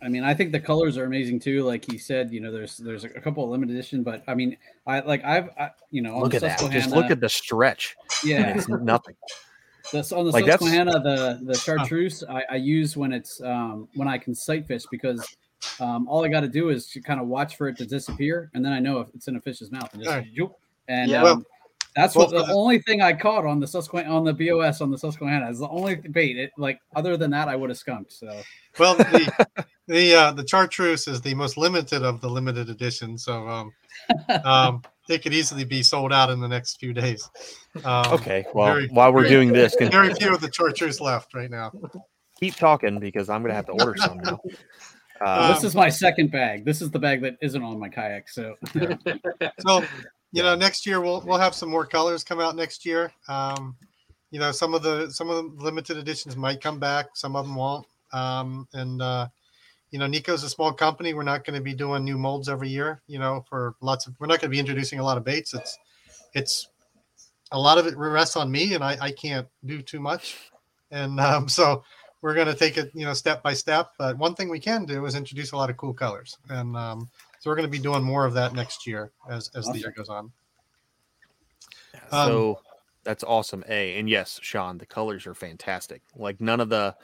I 0.00 0.08
mean, 0.08 0.22
I 0.22 0.32
think 0.32 0.52
the 0.52 0.60
colors 0.60 0.96
are 0.96 1.04
amazing 1.04 1.40
too. 1.40 1.64
Like 1.64 1.84
he 1.90 1.98
said, 1.98 2.32
you 2.32 2.40
know, 2.40 2.52
there's 2.52 2.76
there's 2.76 3.04
a 3.04 3.08
couple 3.08 3.42
of 3.44 3.50
limited 3.50 3.74
edition, 3.74 4.02
but 4.04 4.22
I 4.28 4.34
mean, 4.34 4.56
I 4.86 5.00
like 5.00 5.24
I've 5.24 5.48
I, 5.58 5.70
you 5.90 6.02
know 6.02 6.14
on 6.16 6.20
Look 6.22 6.30
the 6.32 6.36
at 6.46 6.58
that. 6.60 6.70
Just 6.70 6.90
look 6.90 7.10
at 7.10 7.20
the 7.20 7.28
stretch. 7.28 7.96
yeah. 8.24 8.54
it's 8.56 8.68
nothing. 8.68 9.16
That's 9.92 10.12
on 10.12 10.26
the 10.26 10.30
Like, 10.32 10.44
that's- 10.44 10.60
Susquehanna, 10.60 11.00
the 11.00 11.40
the 11.44 11.54
chartreuse 11.54 12.22
I, 12.28 12.44
I 12.50 12.56
use 12.56 12.96
when 12.96 13.12
it's 13.12 13.40
um, 13.42 13.88
when 13.94 14.06
I 14.06 14.18
can 14.18 14.34
sight 14.34 14.66
fish 14.66 14.84
because 14.90 15.26
um, 15.80 16.06
all 16.08 16.24
I 16.24 16.28
got 16.28 16.40
to 16.40 16.48
do 16.48 16.68
is 16.68 16.86
to 16.90 17.00
kind 17.00 17.20
of 17.20 17.26
watch 17.26 17.56
for 17.56 17.66
it 17.68 17.76
to 17.78 17.86
disappear, 17.86 18.50
and 18.54 18.64
then 18.64 18.72
I 18.72 18.78
know 18.80 19.00
if 19.00 19.08
it's 19.14 19.26
in 19.28 19.34
a 19.36 19.40
fish's 19.40 19.72
mouth 19.72 19.92
and 19.94 20.02
just 20.04 20.14
Right. 20.14 20.28
and 20.88 21.10
Yeah. 21.10 21.18
um, 21.18 21.24
Well- 21.24 21.42
that's 21.96 22.14
well, 22.14 22.30
what 22.30 22.46
the 22.46 22.52
only 22.52 22.78
thing 22.80 23.02
I 23.02 23.12
caught 23.12 23.44
on 23.44 23.60
the 23.60 23.66
Susquehanna 23.66 24.14
on 24.14 24.24
the 24.24 24.32
BOS 24.32 24.80
on 24.80 24.90
the 24.90 24.98
Susquehanna 24.98 25.50
is 25.50 25.58
the 25.58 25.68
only 25.68 25.96
bait. 25.96 26.36
It 26.36 26.50
like 26.56 26.78
other 26.94 27.16
than 27.16 27.30
that, 27.32 27.48
I 27.48 27.56
would 27.56 27.70
have 27.70 27.78
skunked. 27.78 28.12
So 28.12 28.40
Well, 28.78 28.94
the 28.96 29.56
the 29.86 30.14
uh, 30.14 30.32
the 30.32 30.46
chartreuse 30.46 31.08
is 31.08 31.20
the 31.20 31.34
most 31.34 31.56
limited 31.56 32.02
of 32.02 32.20
the 32.20 32.28
limited 32.28 32.68
edition, 32.70 33.18
so 33.18 33.48
um, 33.48 33.72
um, 34.44 34.82
it 35.08 35.22
could 35.22 35.32
easily 35.34 35.64
be 35.64 35.82
sold 35.82 36.12
out 36.12 36.30
in 36.30 36.40
the 36.40 36.48
next 36.48 36.78
few 36.78 36.92
days. 36.92 37.28
Um, 37.84 38.12
Okay, 38.12 38.44
well, 38.54 38.74
very- 38.74 38.88
while 38.88 39.12
we're 39.12 39.22
very- 39.22 39.34
doing 39.34 39.52
this, 39.52 39.74
can 39.74 39.90
very 40.00 40.12
few 40.14 40.34
of 40.34 40.40
the 40.40 40.52
chartreuse 40.52 41.00
left 41.00 41.34
right 41.34 41.50
now. 41.50 41.72
keep 42.38 42.54
talking 42.54 43.00
because 43.00 43.28
I'm 43.28 43.42
gonna 43.42 43.54
have 43.54 43.66
to 43.66 43.72
order 43.72 43.96
some 43.96 44.18
now. 44.18 44.32
Um, 44.32 44.40
Uh, 45.20 45.52
this 45.52 45.64
is 45.64 45.74
my 45.74 45.88
second 45.88 46.30
bag. 46.30 46.64
This 46.64 46.80
is 46.80 46.92
the 46.92 46.98
bag 47.00 47.22
that 47.22 47.34
isn't 47.42 47.60
on 47.60 47.76
my 47.80 47.88
kayak. 47.88 48.28
So 48.28 48.54
So, 49.66 49.82
you 50.32 50.42
know, 50.42 50.54
next 50.54 50.86
year 50.86 51.00
we'll 51.00 51.20
we'll 51.22 51.38
have 51.38 51.54
some 51.54 51.70
more 51.70 51.86
colors 51.86 52.24
come 52.24 52.40
out 52.40 52.56
next 52.56 52.84
year. 52.84 53.12
Um, 53.28 53.76
you 54.30 54.38
know, 54.38 54.52
some 54.52 54.74
of 54.74 54.82
the 54.82 55.10
some 55.10 55.30
of 55.30 55.36
the 55.36 55.62
limited 55.62 55.96
editions 55.96 56.36
might 56.36 56.60
come 56.60 56.78
back, 56.78 57.08
some 57.14 57.34
of 57.36 57.46
them 57.46 57.54
won't. 57.54 57.86
Um, 58.12 58.68
and 58.74 59.00
uh, 59.00 59.28
you 59.90 59.98
know, 59.98 60.06
Nikko's 60.06 60.42
a 60.42 60.50
small 60.50 60.72
company. 60.72 61.14
We're 61.14 61.22
not 61.22 61.44
going 61.44 61.58
to 61.58 61.62
be 61.62 61.74
doing 61.74 62.04
new 62.04 62.18
molds 62.18 62.48
every 62.48 62.68
year. 62.68 63.00
You 63.06 63.18
know, 63.18 63.44
for 63.48 63.74
lots 63.80 64.06
of 64.06 64.14
we're 64.18 64.26
not 64.26 64.40
going 64.40 64.50
to 64.50 64.54
be 64.54 64.58
introducing 64.58 65.00
a 65.00 65.04
lot 65.04 65.16
of 65.16 65.24
baits. 65.24 65.54
It's 65.54 65.78
it's 66.34 66.68
a 67.52 67.58
lot 67.58 67.78
of 67.78 67.86
it 67.86 67.96
rests 67.96 68.36
on 68.36 68.50
me, 68.50 68.74
and 68.74 68.84
I 68.84 68.98
I 69.00 69.12
can't 69.12 69.48
do 69.64 69.80
too 69.80 70.00
much. 70.00 70.50
And 70.90 71.18
um, 71.20 71.48
so 71.48 71.82
we're 72.20 72.34
going 72.34 72.48
to 72.48 72.54
take 72.54 72.76
it, 72.76 72.90
you 72.94 73.04
know, 73.04 73.12
step 73.14 73.42
by 73.42 73.54
step. 73.54 73.92
But 73.98 74.18
one 74.18 74.34
thing 74.34 74.48
we 74.48 74.60
can 74.60 74.84
do 74.84 75.06
is 75.06 75.14
introduce 75.14 75.52
a 75.52 75.56
lot 75.56 75.70
of 75.70 75.76
cool 75.76 75.94
colors, 75.94 76.36
and 76.50 76.76
um, 76.76 77.08
so 77.40 77.50
we're 77.50 77.56
going 77.56 77.70
to 77.70 77.70
be 77.70 77.82
doing 77.82 78.02
more 78.02 78.24
of 78.24 78.34
that 78.34 78.52
next 78.52 78.86
year 78.86 79.12
as 79.30 79.50
as 79.54 79.66
the 79.66 79.78
year 79.78 79.92
goes 79.96 80.08
on. 80.08 80.30
Um, 82.10 82.28
so 82.28 82.60
that's 83.04 83.24
awesome. 83.24 83.64
A 83.68 83.98
and 83.98 84.08
yes, 84.08 84.38
Sean, 84.42 84.78
the 84.78 84.86
colors 84.86 85.26
are 85.26 85.34
fantastic. 85.34 86.02
Like 86.16 86.40
none 86.40 86.60
of 86.60 86.68
the 86.68 86.94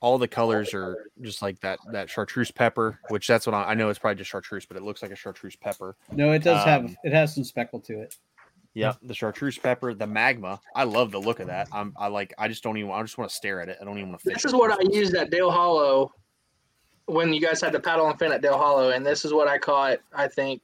all 0.00 0.18
the 0.18 0.28
colors 0.28 0.74
are 0.74 1.06
just 1.20 1.42
like 1.42 1.60
that 1.60 1.78
that 1.92 2.10
chartreuse 2.10 2.50
pepper, 2.50 2.98
which 3.08 3.26
that's 3.26 3.46
what 3.46 3.54
I, 3.54 3.64
I 3.64 3.74
know 3.74 3.88
it's 3.88 3.98
probably 3.98 4.16
just 4.16 4.30
chartreuse, 4.30 4.66
but 4.66 4.76
it 4.76 4.82
looks 4.82 5.02
like 5.02 5.10
a 5.10 5.16
chartreuse 5.16 5.56
pepper. 5.56 5.96
no, 6.10 6.32
it 6.32 6.42
does 6.42 6.64
have 6.64 6.84
Um, 6.84 6.96
it 7.04 7.12
has 7.12 7.34
some 7.34 7.44
speckle 7.44 7.80
to 7.80 8.00
it. 8.00 8.16
Yeah, 8.74 8.94
the 9.02 9.12
chartreuse 9.12 9.58
pepper, 9.58 9.92
the 9.92 10.06
magma. 10.06 10.58
I 10.74 10.84
love 10.84 11.10
the 11.10 11.20
look 11.20 11.40
of 11.40 11.48
that. 11.48 11.68
I'm 11.72 11.92
I 11.98 12.06
like 12.06 12.32
I 12.38 12.48
just 12.48 12.62
don't 12.62 12.78
even 12.78 12.90
I 12.90 13.02
just 13.02 13.18
want 13.18 13.30
to 13.30 13.36
stare 13.36 13.60
at 13.60 13.68
it. 13.68 13.78
I 13.80 13.84
don't 13.84 13.98
even 13.98 14.10
want 14.10 14.22
to 14.22 14.30
This 14.30 14.44
is 14.44 14.54
what 14.54 14.72
I 14.72 14.82
used 14.90 15.14
at 15.14 15.30
Dale 15.30 15.50
Hollow 15.50 16.12
when 17.06 17.32
you 17.32 17.40
guys 17.40 17.60
had 17.60 17.72
the 17.72 17.80
paddle 17.80 18.08
and 18.08 18.18
fin 18.18 18.32
at 18.32 18.42
Dale 18.42 18.56
Hollow, 18.56 18.90
and 18.90 19.04
this 19.04 19.24
is 19.24 19.32
what 19.32 19.48
I 19.48 19.58
caught. 19.58 19.98
I 20.14 20.28
think 20.28 20.62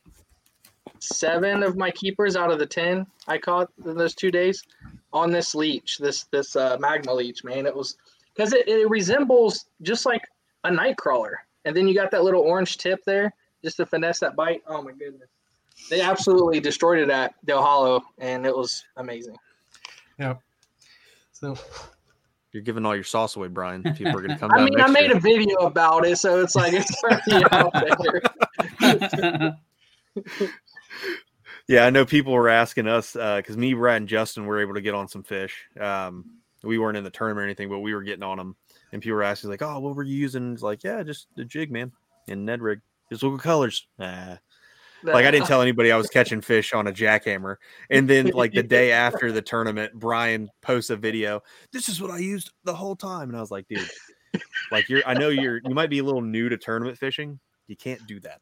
seven 1.01 1.63
of 1.63 1.77
my 1.77 1.91
keepers 1.91 2.37
out 2.37 2.51
of 2.51 2.59
the 2.59 2.67
ten 2.67 3.07
I 3.27 3.39
caught 3.39 3.71
in 3.85 3.97
those 3.97 4.15
two 4.15 4.31
days 4.31 4.65
on 5.13 5.31
this 5.31 5.55
leech, 5.55 5.99
this 5.99 6.25
this 6.25 6.57
uh, 6.57 6.77
magma 6.81 7.15
leech. 7.15 7.45
Man, 7.45 7.67
it 7.67 7.75
was 7.75 7.97
because 8.35 8.53
it, 8.53 8.69
it 8.69 8.89
resembles 8.89 9.67
just 9.83 10.07
like 10.07 10.23
a 10.65 10.71
night 10.71 10.97
crawler, 10.97 11.41
and 11.65 11.77
then 11.77 11.89
you 11.89 11.95
got 11.95 12.11
that 12.11 12.25
little 12.25 12.43
orange 12.43 12.79
tip 12.79 13.05
there 13.05 13.33
just 13.63 13.77
to 13.79 13.87
finesse 13.87 14.21
that 14.21 14.37
bite. 14.37 14.63
Oh 14.67 14.83
my 14.83 14.93
goodness, 14.93 15.29
they 15.91 16.01
absolutely 16.01 16.61
destroyed 16.61 16.99
it 16.99 17.11
at 17.11 17.35
Dale 17.45 17.63
Hollow, 17.63 18.03
and 18.19 18.47
it 18.47 18.57
was 18.57 18.85
amazing. 18.97 19.37
Yeah. 20.19 20.35
So 21.33 21.57
You're 22.53 22.63
giving 22.63 22.87
all 22.87 22.95
your 22.95 23.05
sauce 23.05 23.37
away, 23.37 23.49
Bryan. 23.49 23.83
People 23.97 24.17
are 24.17 24.23
gonna 24.23 24.39
come 24.39 24.51
I 24.53 24.65
mean, 24.65 24.81
I 24.81 24.89
made 24.89 25.07
year. 25.09 25.17
a 25.17 25.21
video 25.21 25.57
about 25.59 26.07
it, 26.07 26.19
so 26.19 26.41
it's 26.41 26.55
like 26.55 26.73
it's 26.73 26.93
already 27.05 27.45
out 27.53 27.73
there. 28.81 29.59
Yeah, 31.69 31.85
I 31.85 31.91
know 31.91 32.07
people 32.07 32.33
were 32.33 32.49
asking 32.49 32.89
us 32.89 33.13
because 33.13 33.59
me, 33.59 33.75
Brad, 33.75 33.99
and 33.99 34.09
Justin 34.09 34.47
were 34.47 34.63
able 34.63 34.73
to 34.73 34.81
get 34.81 34.95
on 34.95 35.07
some 35.07 35.23
fish. 35.23 35.67
Um, 35.79 36.25
we 36.63 36.79
weren't 36.79 36.97
in 36.97 37.05
the 37.05 37.11
tournament 37.11 37.43
or 37.43 37.45
anything, 37.45 37.69
but 37.69 37.81
we 37.81 37.93
were 37.93 38.03
getting 38.03 38.23
on 38.23 38.39
them, 38.39 38.57
and 38.91 39.03
people 39.03 39.17
were 39.17 39.23
asking 39.23 39.51
like, 39.51 39.61
"Oh, 39.61 39.79
what 39.79 39.95
were 39.95 40.03
you 40.03 40.17
using?" 40.17 40.55
It's 40.55 40.63
like, 40.63 40.83
"Yeah, 40.83 41.03
just 41.03 41.27
the 41.37 41.45
jig, 41.45 41.71
man, 41.71 41.93
and 42.27 42.47
Ned 42.47 42.63
rig, 42.63 42.81
just 43.11 43.23
local 43.23 43.37
colors." 43.39 43.87
Nah. 43.99 44.37
Like 45.03 45.25
I 45.25 45.31
didn't 45.31 45.47
tell 45.47 45.63
anybody 45.63 45.93
I 45.93 45.97
was 45.97 46.09
catching 46.09 46.41
fish 46.41 46.73
on 46.73 46.87
a 46.87 46.93
jackhammer, 46.93 47.57
and 47.91 48.09
then 48.09 48.27
like 48.35 48.53
the 48.53 48.63
day 48.63 48.93
after 48.93 49.33
the 49.33 49.43
tournament, 49.43 49.95
Bryan 49.95 50.51
posts 50.63 50.91
a 50.91 50.97
video. 50.97 51.43
This 51.73 51.89
is 51.89 52.01
what 52.01 52.11
I 52.11 52.19
used 52.19 52.51
the 52.65 52.75
whole 52.75 52.97
time, 52.97 53.29
and 53.29 53.37
I 53.37 53.41
was 53.41 53.51
like, 53.51 53.69
"Dude, 53.69 53.89
like 54.73 54.89
you're, 54.89 55.03
I 55.07 55.15
know 55.15 55.29
you're, 55.29 55.61
you 55.65 55.75
might 55.75 55.91
be 55.91 55.99
a 55.99 56.05
little 56.05 56.23
new 56.23 56.49
to 56.49 56.57
tournament 56.57 56.99
fishing." 56.99 57.39
You 57.69 57.77
can't 57.77 58.05
do 58.07 58.19
that, 58.21 58.41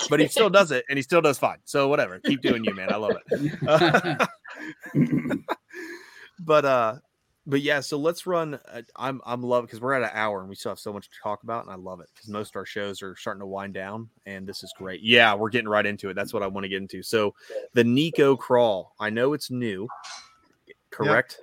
but 0.10 0.18
he 0.18 0.26
still 0.26 0.50
does 0.50 0.72
it, 0.72 0.84
and 0.88 0.98
he 0.98 1.02
still 1.02 1.20
does 1.20 1.38
fine. 1.38 1.58
So 1.64 1.88
whatever, 1.88 2.18
keep 2.18 2.42
doing 2.42 2.64
you, 2.64 2.74
man. 2.74 2.92
I 2.92 2.96
love 2.96 3.16
it. 3.30 4.28
but 6.40 6.64
uh, 6.64 6.96
but 7.46 7.60
yeah. 7.60 7.80
So 7.80 7.98
let's 7.98 8.26
run. 8.26 8.54
Uh, 8.54 8.82
I'm 8.96 9.20
I'm 9.24 9.42
loving 9.42 9.66
because 9.66 9.80
we're 9.80 9.94
at 9.94 10.02
an 10.02 10.10
hour 10.12 10.40
and 10.40 10.48
we 10.48 10.54
still 10.54 10.70
have 10.70 10.78
so 10.78 10.92
much 10.92 11.08
to 11.10 11.16
talk 11.22 11.42
about, 11.42 11.64
and 11.64 11.72
I 11.72 11.76
love 11.76 12.00
it 12.00 12.08
because 12.14 12.28
most 12.28 12.50
of 12.50 12.56
our 12.56 12.66
shows 12.66 13.02
are 13.02 13.16
starting 13.16 13.40
to 13.40 13.46
wind 13.46 13.74
down, 13.74 14.08
and 14.26 14.46
this 14.46 14.62
is 14.62 14.72
great. 14.76 15.02
Yeah, 15.02 15.34
we're 15.34 15.50
getting 15.50 15.68
right 15.68 15.86
into 15.86 16.08
it. 16.10 16.14
That's 16.14 16.32
what 16.32 16.42
I 16.42 16.46
want 16.46 16.64
to 16.64 16.68
get 16.68 16.82
into. 16.82 17.02
So 17.02 17.34
the 17.74 17.84
Nikko 17.84 18.36
crawl. 18.36 18.94
I 18.98 19.10
know 19.10 19.32
it's 19.32 19.50
new, 19.50 19.88
correct? 20.90 21.38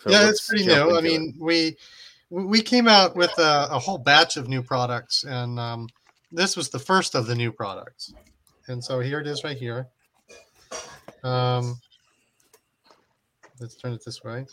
So 0.00 0.10
yeah, 0.10 0.28
it's 0.28 0.46
pretty 0.46 0.66
new. 0.66 0.74
I 0.74 0.80
into 0.82 0.96
it. 0.98 1.02
mean, 1.02 1.34
we 1.38 1.76
we 2.30 2.60
came 2.60 2.88
out 2.88 3.14
with 3.16 3.36
a, 3.38 3.68
a 3.70 3.78
whole 3.78 3.98
batch 3.98 4.36
of 4.36 4.48
new 4.48 4.62
products, 4.62 5.24
and 5.24 5.58
um, 5.58 5.88
this 6.32 6.56
was 6.56 6.68
the 6.68 6.78
first 6.78 7.14
of 7.14 7.26
the 7.26 7.34
new 7.34 7.52
products. 7.52 8.12
And 8.66 8.82
so 8.82 9.00
here 9.00 9.20
it 9.20 9.26
is, 9.26 9.44
right 9.44 9.56
here. 9.56 9.88
Um, 11.22 11.80
let's 13.60 13.76
turn 13.76 13.92
it 13.92 14.02
this 14.04 14.22
way. 14.24 14.46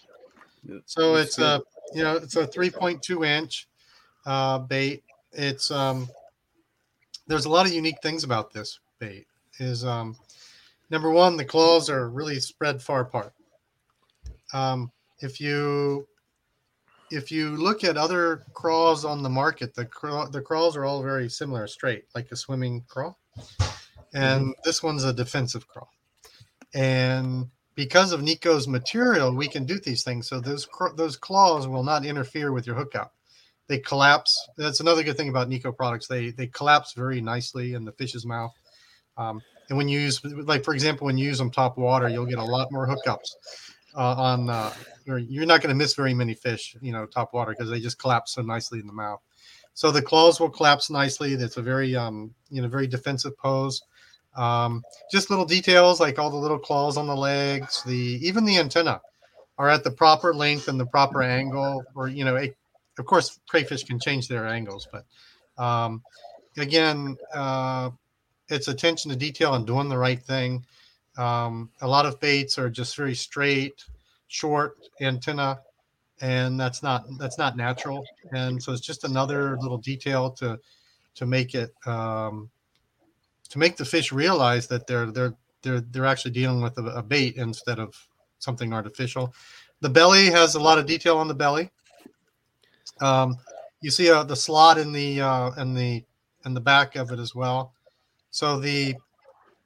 So 0.85 1.15
it's 1.15 1.39
a 1.39 1.61
you 1.93 2.03
know 2.03 2.15
it's 2.15 2.35
a 2.35 2.47
3.2 2.47 3.25
inch 3.25 3.67
uh, 4.25 4.59
bait. 4.59 5.03
It's 5.31 5.71
um, 5.71 6.09
there's 7.27 7.45
a 7.45 7.49
lot 7.49 7.65
of 7.65 7.73
unique 7.73 8.01
things 8.01 8.23
about 8.23 8.53
this 8.53 8.79
bait. 8.99 9.27
Is 9.59 9.85
um, 9.85 10.15
number 10.89 11.09
one, 11.09 11.37
the 11.37 11.45
claws 11.45 11.89
are 11.89 12.09
really 12.09 12.39
spread 12.39 12.81
far 12.81 13.01
apart. 13.01 13.33
Um, 14.53 14.91
if 15.19 15.39
you 15.39 16.07
if 17.11 17.31
you 17.31 17.57
look 17.57 17.83
at 17.83 17.97
other 17.97 18.43
crawls 18.53 19.03
on 19.03 19.21
the 19.21 19.29
market, 19.29 19.75
the 19.75 19.85
craw- 19.85 20.29
the 20.29 20.41
crawls 20.41 20.77
are 20.77 20.85
all 20.85 21.03
very 21.03 21.29
similar, 21.29 21.67
straight, 21.67 22.05
like 22.15 22.31
a 22.31 22.35
swimming 22.35 22.83
crawl, 22.87 23.19
and 24.13 24.55
this 24.63 24.81
one's 24.81 25.03
a 25.03 25.13
defensive 25.13 25.67
crawl. 25.67 25.89
And 26.73 27.49
because 27.75 28.11
of 28.11 28.21
Nikko's 28.21 28.67
material, 28.67 29.35
we 29.35 29.47
can 29.47 29.65
do 29.65 29.79
these 29.79 30.03
things. 30.03 30.27
So 30.27 30.39
those 30.39 30.67
those 30.95 31.15
claws 31.15 31.67
will 31.67 31.83
not 31.83 32.05
interfere 32.05 32.51
with 32.51 32.67
your 32.67 32.75
hookup. 32.75 33.13
They 33.67 33.79
collapse. 33.79 34.49
That's 34.57 34.81
another 34.81 35.03
good 35.03 35.17
thing 35.17 35.29
about 35.29 35.49
Nikko 35.49 35.71
products. 35.71 36.07
They 36.07 36.31
they 36.31 36.47
collapse 36.47 36.93
very 36.93 37.21
nicely 37.21 37.73
in 37.73 37.85
the 37.85 37.93
fish's 37.93 38.25
mouth. 38.25 38.51
Um, 39.17 39.41
and 39.69 39.77
when 39.77 39.87
you 39.87 39.99
use, 39.99 40.21
like 40.25 40.65
for 40.65 40.73
example, 40.73 41.05
when 41.05 41.17
you 41.17 41.25
use 41.25 41.37
them 41.37 41.51
top 41.51 41.77
water, 41.77 42.09
you'll 42.09 42.25
get 42.25 42.39
a 42.39 42.43
lot 42.43 42.71
more 42.71 42.87
hookups 42.87 43.29
uh, 43.95 44.15
on. 44.15 44.49
Uh, 44.49 44.73
you're 45.05 45.45
not 45.45 45.61
going 45.61 45.69
to 45.69 45.75
miss 45.75 45.93
very 45.93 46.13
many 46.13 46.33
fish, 46.33 46.75
you 46.81 46.91
know, 46.91 47.05
top 47.05 47.33
water 47.33 47.51
because 47.51 47.69
they 47.69 47.79
just 47.79 47.99
collapse 47.99 48.33
so 48.33 48.41
nicely 48.41 48.79
in 48.79 48.87
the 48.87 48.93
mouth. 48.93 49.21
So 49.73 49.91
the 49.91 50.01
claws 50.01 50.39
will 50.39 50.49
collapse 50.49 50.89
nicely. 50.89 51.35
That's 51.35 51.57
a 51.57 51.61
very, 51.61 51.95
um, 51.95 52.33
you 52.49 52.61
know, 52.61 52.67
very 52.67 52.87
defensive 52.87 53.37
pose. 53.37 53.81
Um, 54.35 54.83
just 55.11 55.29
little 55.29 55.45
details 55.45 55.99
like 55.99 56.17
all 56.17 56.29
the 56.29 56.37
little 56.37 56.59
claws 56.59 56.97
on 56.97 57.07
the 57.07 57.15
legs, 57.15 57.83
the 57.83 58.19
even 58.21 58.45
the 58.45 58.57
antenna 58.57 59.01
are 59.57 59.69
at 59.69 59.83
the 59.83 59.91
proper 59.91 60.33
length 60.33 60.67
and 60.67 60.79
the 60.79 60.85
proper 60.85 61.21
angle. 61.21 61.83
Or 61.95 62.07
you 62.07 62.23
know, 62.23 62.37
a, 62.37 62.53
of 62.97 63.05
course, 63.05 63.39
crayfish 63.49 63.83
can 63.83 63.99
change 63.99 64.27
their 64.27 64.47
angles, 64.47 64.87
but 64.91 65.05
um, 65.61 66.01
again, 66.57 67.17
uh, 67.33 67.89
it's 68.49 68.67
attention 68.67 69.11
to 69.11 69.17
detail 69.17 69.53
and 69.53 69.65
doing 69.65 69.89
the 69.89 69.97
right 69.97 70.21
thing. 70.21 70.65
Um, 71.17 71.69
a 71.81 71.87
lot 71.87 72.05
of 72.05 72.19
baits 72.19 72.57
are 72.57 72.69
just 72.69 72.95
very 72.95 73.15
straight, 73.15 73.83
short 74.27 74.77
antenna, 75.01 75.59
and 76.21 76.59
that's 76.59 76.81
not 76.81 77.05
that's 77.17 77.37
not 77.37 77.57
natural. 77.57 78.05
And 78.31 78.61
so 78.61 78.71
it's 78.71 78.81
just 78.81 79.03
another 79.03 79.57
little 79.59 79.77
detail 79.77 80.31
to 80.31 80.59
to 81.15 81.25
make 81.25 81.53
it 81.55 81.73
um, 81.85 82.49
to 83.51 83.59
make 83.59 83.77
the 83.77 83.85
fish 83.85 84.11
realize 84.11 84.67
that 84.67 84.87
they're 84.87 85.11
they're 85.11 85.33
they're 85.61 85.81
they're 85.81 86.05
actually 86.05 86.31
dealing 86.31 86.61
with 86.61 86.77
a, 86.77 86.85
a 86.85 87.03
bait 87.03 87.35
instead 87.35 87.79
of 87.79 87.95
something 88.39 88.73
artificial. 88.73 89.33
The 89.81 89.89
belly 89.89 90.25
has 90.31 90.55
a 90.55 90.59
lot 90.59 90.79
of 90.79 90.85
detail 90.85 91.17
on 91.17 91.27
the 91.27 91.35
belly. 91.35 91.69
Um, 93.01 93.37
you 93.81 93.91
see 93.91 94.09
uh, 94.09 94.23
the 94.23 94.35
slot 94.35 94.77
in 94.77 94.91
the 94.91 95.21
uh, 95.21 95.51
in 95.61 95.73
the 95.73 96.03
in 96.45 96.53
the 96.53 96.61
back 96.61 96.95
of 96.95 97.11
it 97.11 97.19
as 97.19 97.35
well. 97.35 97.73
So 98.31 98.59
the 98.59 98.95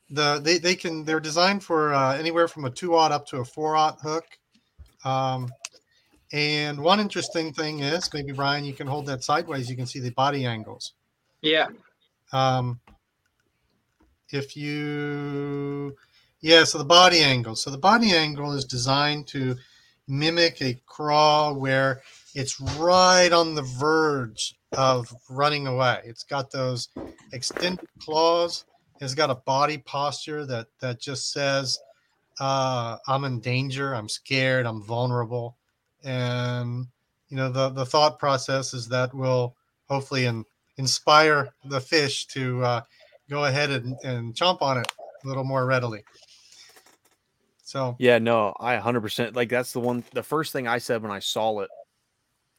the 0.10 0.40
they, 0.44 0.58
they 0.58 0.76
can 0.76 1.06
they're 1.06 1.20
designed 1.20 1.64
for 1.64 1.94
uh, 1.94 2.18
anywhere 2.18 2.48
from 2.48 2.66
a 2.66 2.70
two 2.70 2.96
aught 2.96 3.12
up 3.12 3.26
to 3.28 3.38
a 3.38 3.46
four 3.46 3.76
aught 3.76 4.00
hook. 4.02 4.26
Um, 5.04 5.52
and 6.34 6.80
one 6.80 7.00
interesting 7.00 7.54
thing 7.54 7.82
is 7.82 8.12
maybe 8.14 8.32
Bryan, 8.32 8.66
you 8.66 8.74
can 8.74 8.88
hold 8.88 9.06
that 9.06 9.24
sideways. 9.24 9.70
You 9.70 9.76
can 9.76 9.86
see 9.86 10.00
the 10.00 10.10
body 10.12 10.46
angles. 10.46 10.94
Yeah. 11.42 11.68
Um, 12.34 12.80
if 14.36 14.56
you, 14.56 15.96
yeah, 16.42 16.64
so 16.64 16.78
the 16.78 16.86
body 16.86 17.20
angle. 17.20 17.56
So 17.56 17.72
the 17.72 17.78
body 17.78 18.14
angle 18.14 18.54
is 18.54 18.66
designed 18.66 19.28
to 19.28 19.56
mimic 20.08 20.62
a 20.62 20.80
crawl 20.86 21.56
where 21.56 22.02
it's 22.36 22.60
right 22.60 23.32
on 23.32 23.56
the 23.56 23.64
verge 23.64 24.56
of 24.76 25.12
running 25.30 25.68
away. 25.68 26.02
It's 26.04 26.24
got 26.24 26.52
those 26.52 26.90
extended 27.32 27.80
claws. 28.00 28.66
It's 29.00 29.16
got 29.16 29.30
a 29.30 29.36
body 29.36 29.78
posture 29.78 30.46
that 30.46 30.68
that 30.80 31.00
just 31.00 31.32
says, 31.32 31.80
uh, 32.40 32.98
"I'm 33.08 33.24
in 33.24 33.40
danger. 33.40 33.94
I'm 33.94 34.10
scared. 34.10 34.66
I'm 34.66 34.84
vulnerable." 34.84 35.58
And 36.04 36.88
you 37.30 37.38
know 37.38 37.50
the 37.50 37.70
the 37.70 37.86
thought 37.86 38.20
process 38.20 38.74
is 38.74 38.88
that 38.90 39.14
will 39.14 39.56
hopefully 39.90 40.26
in, 40.26 40.46
inspire 40.78 41.50
the 41.66 41.82
fish 41.82 42.26
to 42.28 42.64
uh, 42.64 42.82
go 43.30 43.46
ahead 43.46 43.72
and, 43.72 43.96
and 44.04 44.34
chomp 44.34 44.62
on 44.62 44.78
it 44.78 44.92
a 45.24 45.28
little 45.28 45.44
more 45.44 45.66
readily. 45.66 46.04
So 47.64 47.96
Yeah, 48.00 48.20
no, 48.20 48.54
I 48.60 48.78
100% 48.78 49.36
like 49.36 49.50
that's 49.50 49.74
the 49.74 49.80
one. 49.80 50.04
The 50.14 50.24
first 50.24 50.54
thing 50.54 50.68
I 50.68 50.78
said 50.78 51.02
when 51.02 51.12
I 51.12 51.20
saw 51.20 51.62
it, 51.62 51.70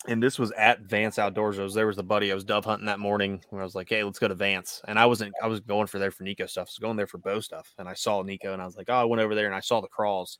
and 0.09 0.23
this 0.23 0.39
was 0.39 0.53
at 0.53 0.83
Vance 0.83 1.19
Outdoors. 1.19 1.59
I 1.59 1.63
was 1.63 1.75
there 1.75 1.87
was 1.87 1.99
a 1.99 2.03
buddy 2.03 2.31
I 2.31 2.35
was 2.35 2.45
dove 2.45 2.65
hunting 2.65 2.87
that 2.87 3.01
morning 3.01 3.43
when 3.51 3.61
I 3.61 3.65
was 3.65 3.75
like, 3.75 3.89
hey, 3.89 4.03
let's 4.05 4.19
go 4.19 4.29
to 4.29 4.35
Vance. 4.35 4.83
And 4.87 4.99
I 4.99 5.07
wasn't, 5.07 5.33
I 5.43 5.47
was 5.47 5.61
going 5.61 5.87
for 5.87 5.99
there 5.99 6.11
for 6.11 6.23
Nikko 6.23 6.47
stuff. 6.47 6.69
I 6.69 6.73
was 6.73 6.79
going 6.79 6.97
there 6.97 7.07
for 7.07 7.19
bow 7.19 7.41
stuff. 7.41 7.73
And 7.79 7.89
I 7.89 7.95
saw 7.95 8.23
Nikko 8.23 8.53
and 8.53 8.63
I 8.63 8.67
was 8.67 8.77
like, 8.77 8.89
oh, 8.89 8.95
I 8.95 9.05
went 9.05 9.23
over 9.23 9.35
there 9.35 9.47
and 9.47 9.55
I 9.55 9.61
saw 9.61 9.81
the 9.81 9.89
crawls. 9.89 10.39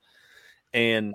And 0.73 1.15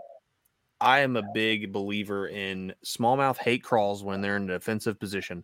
I 0.82 1.00
am 1.00 1.16
a 1.16 1.24
big 1.34 1.72
believer 1.72 2.28
in 2.28 2.74
smallmouth 2.86 3.38
hate 3.38 3.64
crawls 3.64 4.04
when 4.04 4.22
they're 4.22 4.38
in 4.38 4.50
a 4.50 4.58
defensive 4.58 5.00
position. 5.00 5.44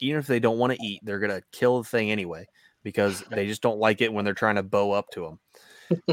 Even 0.00 0.18
if 0.18 0.26
they 0.26 0.40
don't 0.40 0.58
want 0.58 0.72
to 0.72 0.82
eat, 0.82 1.00
they're 1.04 1.18
going 1.18 1.30
to 1.30 1.42
kill 1.52 1.82
the 1.82 1.88
thing 1.88 2.10
anyway 2.10 2.46
because 2.82 3.22
they 3.30 3.46
just 3.46 3.62
don't 3.62 3.78
like 3.78 4.00
it 4.00 4.12
when 4.12 4.24
they're 4.24 4.34
trying 4.34 4.56
to 4.56 4.62
bow 4.62 4.92
up 4.92 5.10
to 5.10 5.22
them 5.22 5.38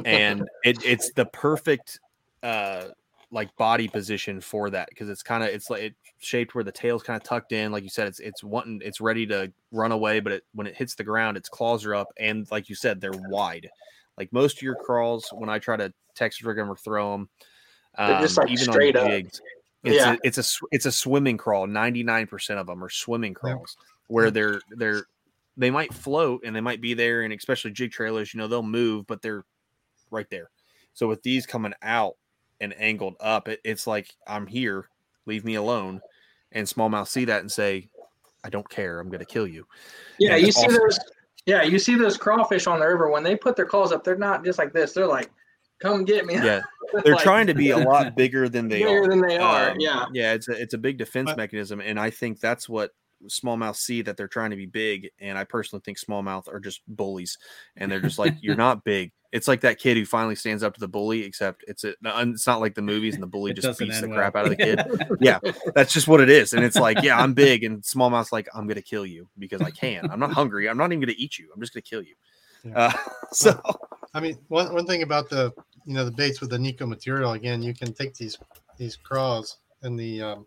and 0.06 0.48
it, 0.64 0.84
it's 0.84 1.12
the 1.14 1.26
perfect 1.26 2.00
uh 2.44 2.86
like 3.32 3.54
body 3.58 3.88
position 3.88 4.40
for 4.40 4.70
that 4.70 4.88
because 4.90 5.10
it's 5.10 5.22
kind 5.24 5.44
of 5.44 5.50
it's 5.50 5.70
like 5.70 5.82
it's 5.82 5.98
shaped 6.20 6.56
where 6.56 6.64
the 6.64 6.72
tail's 6.72 7.04
kind 7.04 7.18
of 7.22 7.24
tucked 7.28 7.52
in 7.52 7.72
like 7.72 7.84
you 7.84 7.90
said 7.90 8.08
it's 8.08 8.20
it's 8.20 8.44
wanting 8.44 8.82
it's 8.84 9.02
ready 9.02 9.26
to 9.26 9.52
run 9.72 9.92
away 9.92 10.20
but 10.20 10.32
it 10.32 10.44
when 10.54 10.66
it 10.66 10.76
hits 10.76 10.96
the 10.96 11.04
ground 11.04 11.36
its 11.36 11.50
claws 11.50 11.86
are 11.86 11.94
up 11.96 12.08
and 12.18 12.50
like 12.52 12.70
you 12.70 12.76
said 12.76 13.02
they're 13.02 13.12
wide 13.30 13.70
Like 14.18 14.34
most 14.34 14.58
of 14.58 14.62
your 14.64 14.76
crawls, 14.76 15.30
when 15.32 15.48
I 15.50 15.60
try 15.60 15.78
to 15.78 15.94
Texas 16.16 16.44
rig 16.44 16.58
them 16.58 16.72
or 16.72 16.76
throw 16.76 17.12
them, 17.12 17.30
They're 17.98 18.20
just, 18.20 18.36
like, 18.38 18.58
straight 18.58 18.96
up. 18.96 19.08
jigs, 19.08 19.42
it's 19.84 19.96
Yeah. 19.96 20.14
a, 20.14 20.18
it's 20.24 20.38
a 20.40 20.66
it's 20.72 20.86
a 20.88 20.92
swimming 20.92 21.38
crawl. 21.38 21.68
Ninety 21.68 22.02
nine 22.04 22.26
percent 22.26 22.60
of 22.60 22.66
them 22.66 22.84
are 22.84 22.90
swimming 22.90 23.36
crawls 23.36 23.78
where 24.08 24.32
they're 24.32 24.60
they're 24.72 25.06
they 25.58 25.72
might 25.72 25.94
float 25.94 26.42
and 26.46 26.56
they 26.56 26.62
might 26.62 26.82
be 26.82 26.94
there, 26.94 27.24
and 27.24 27.34
especially 27.34 27.72
jig 27.72 27.92
trailers, 27.92 28.34
you 28.34 28.38
know, 28.38 28.48
they'll 28.48 28.62
move, 28.64 29.08
but 29.08 29.22
they're 29.22 29.44
right 30.12 30.30
there. 30.30 30.50
So 30.94 31.08
with 31.08 31.22
these 31.24 31.46
coming 31.46 31.74
out 31.82 32.16
and 32.62 32.74
angled 32.80 33.16
up, 33.20 33.48
it, 33.48 33.60
it's 33.64 33.88
like 33.88 34.14
I'm 34.28 34.48
here, 34.48 34.90
leave 35.26 35.44
me 35.44 35.56
alone, 35.56 36.02
and 36.52 36.66
smallmouth 36.68 37.08
see 37.08 37.26
that 37.26 37.42
and 37.42 37.52
say, 37.52 37.90
I 38.44 38.50
don't 38.50 38.70
care, 38.70 39.00
I'm 39.00 39.10
going 39.10 39.20
to 39.20 39.26
kill 39.26 39.48
you. 39.48 39.66
Yeah, 40.20 40.36
And 40.36 40.46
you 40.46 40.52
see 40.52 40.66
awesome. 40.66 40.80
those. 40.82 41.00
Yeah, 41.46 41.64
you 41.64 41.80
see 41.80 41.96
those 41.96 42.18
crawfish 42.18 42.68
on 42.68 42.80
the 42.80 42.86
river 42.88 43.10
when 43.10 43.24
they 43.24 43.36
put 43.36 43.56
their 43.56 43.66
claws 43.66 43.92
up. 43.94 44.04
They're 44.04 44.18
not 44.18 44.44
just 44.44 44.60
like 44.60 44.74
this. 44.74 44.92
They're 44.92 45.08
like, 45.08 45.30
"Come 45.80 46.04
get 46.04 46.26
me." 46.26 46.36
Yeah, 46.36 46.60
they're 47.06 47.16
Like- 47.16 47.24
trying 47.24 47.48
to 47.48 47.54
be 47.54 47.70
a 47.72 47.78
lot 47.78 48.16
bigger 48.18 48.50
than 48.50 48.68
they 48.68 48.80
Bigger 48.80 48.90
are. 49.00 49.04
Um, 49.06 49.10
than 49.10 49.22
they 49.22 49.38
are, 49.38 49.74
yeah. 49.80 50.06
yeah. 50.14 50.34
It's 50.34 50.50
a 50.50 50.62
it's 50.62 50.74
a 50.74 50.78
big 50.78 50.98
defense 50.98 51.32
mechanism, 51.38 51.80
and 51.80 51.98
I 52.00 52.10
think 52.10 52.42
that's 52.42 52.68
what 52.68 52.92
smallmouth 53.26 53.76
see 53.76 54.02
that 54.04 54.18
they're 54.18 54.28
trying 54.28 54.52
to 54.52 54.56
be 54.56 54.66
big. 54.66 55.10
And 55.20 55.38
I 55.38 55.44
personally 55.44 55.82
think 55.84 56.00
smallmouth 56.00 56.48
are 56.48 56.60
just 56.60 56.82
bullies, 56.88 57.38
and 57.76 57.92
they're 57.92 58.02
just 58.02 58.20
like, 58.20 58.36
"You're 58.42 58.56
not 58.68 58.84
big." 58.84 59.12
It's 59.32 59.48
like 59.48 59.62
that 59.62 59.78
kid 59.78 59.98
who 59.98 60.06
finally 60.06 60.36
stands 60.36 60.64
up 60.64 60.74
to 60.76 60.80
the 60.80 60.88
bully, 60.88 61.24
except 61.24 61.64
it's 61.68 61.84
a, 61.84 61.96
it's 62.02 62.48
not 62.48 62.62
like 62.62 62.76
the 62.76 62.82
movies, 62.82 63.16
and 63.16 63.24
the 63.24 63.28
bully 63.28 63.52
It 63.52 63.56
just 63.56 63.78
beats 63.78 64.00
the 64.00 64.06
end 64.06 64.14
crap 64.14 64.36
out 64.36 64.46
of 64.46 64.52
the 64.52 64.56
kid. 64.58 64.82
yeah, 65.20 65.40
that's 65.76 65.94
just 65.94 66.08
what 66.08 66.22
it 66.22 66.30
is, 66.30 66.54
and 66.54 66.64
it's 66.64 66.78
like, 66.78 67.02
yeah, 67.02 67.20
I'm 67.20 67.34
big, 67.34 67.64
and 67.64 67.82
smallmouth's 67.82 68.32
like, 68.32 68.48
I'm 68.54 68.68
gonna 68.68 68.82
kill 68.82 69.06
you 69.06 69.28
because 69.38 69.62
I 69.62 69.72
can. 69.72 70.10
I'm 70.10 70.20
not 70.20 70.32
hungry. 70.32 70.70
I'm 70.70 70.78
not 70.78 70.92
even 70.92 71.02
gonna 71.02 71.14
eat 71.18 71.38
you. 71.38 71.50
I'm 71.54 71.62
just 71.62 71.74
gonna 71.74 71.82
kill 71.82 72.02
you. 72.02 72.16
Uh, 72.76 72.92
so 73.32 73.62
I 74.14 74.20
mean, 74.20 74.38
one, 74.50 74.74
one 74.74 74.86
thing 74.86 75.04
about 75.04 75.30
the 75.30 75.54
you 75.86 75.94
know 75.94 76.04
the 76.04 76.12
baits 76.12 76.42
with 76.42 76.50
the 76.50 76.60
Nikko 76.60 76.86
material 76.86 77.34
again, 77.34 77.62
you 77.62 77.74
can 77.74 77.94
take 77.94 78.14
these 78.16 78.38
these 78.78 78.96
craws 78.96 79.58
and 79.84 79.98
the 79.98 80.22
um, 80.22 80.46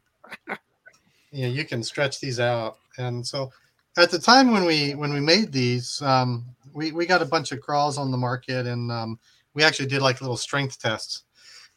you 1.31 1.43
know 1.47 1.53
you 1.53 1.65
can 1.65 1.83
stretch 1.83 2.21
these 2.21 2.41
out, 2.41 2.79
and 2.99 3.27
so 3.27 3.51
at 3.97 4.11
the 4.11 4.19
time 4.19 4.53
when 4.53 4.65
we 4.65 4.95
when 4.95 5.13
we 5.13 5.21
made 5.21 5.53
these, 5.53 6.01
um, 6.03 6.45
we 6.73 6.93
we 6.93 7.07
got 7.07 7.23
a 7.23 7.27
bunch 7.27 7.53
of 7.53 7.61
crawls 7.61 7.99
on 7.99 8.11
the 8.11 8.17
market, 8.17 8.67
and 8.67 8.91
um, 8.91 9.19
we 9.55 9.63
actually 9.63 9.89
did 9.89 10.03
like 10.03 10.21
little 10.21 10.37
strength 10.37 10.81
tests, 10.81 11.25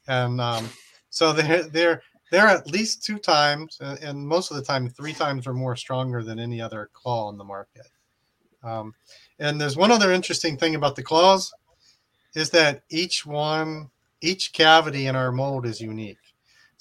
and 0.07 0.39
um, 0.39 0.69
so 1.09 1.33
they're 1.33 1.63
they're 1.63 2.01
they're 2.31 2.47
at 2.47 2.71
least 2.71 3.03
two 3.03 3.19
times, 3.19 3.77
and, 3.81 3.99
and 3.99 4.27
most 4.27 4.51
of 4.51 4.57
the 4.57 4.63
time 4.63 4.89
three 4.89 5.13
times 5.13 5.47
or 5.47 5.53
more 5.53 5.75
stronger 5.75 6.23
than 6.23 6.39
any 6.39 6.61
other 6.61 6.89
claw 6.93 7.27
on 7.27 7.37
the 7.37 7.43
market. 7.43 7.87
Um, 8.63 8.93
and 9.39 9.59
there's 9.59 9.75
one 9.75 9.91
other 9.91 10.11
interesting 10.11 10.57
thing 10.57 10.75
about 10.75 10.95
the 10.95 11.03
claws 11.03 11.53
is 12.33 12.49
that 12.51 12.83
each 12.89 13.25
one, 13.25 13.89
each 14.21 14.53
cavity 14.53 15.07
in 15.07 15.15
our 15.15 15.31
mold 15.31 15.65
is 15.65 15.81
unique. 15.81 16.17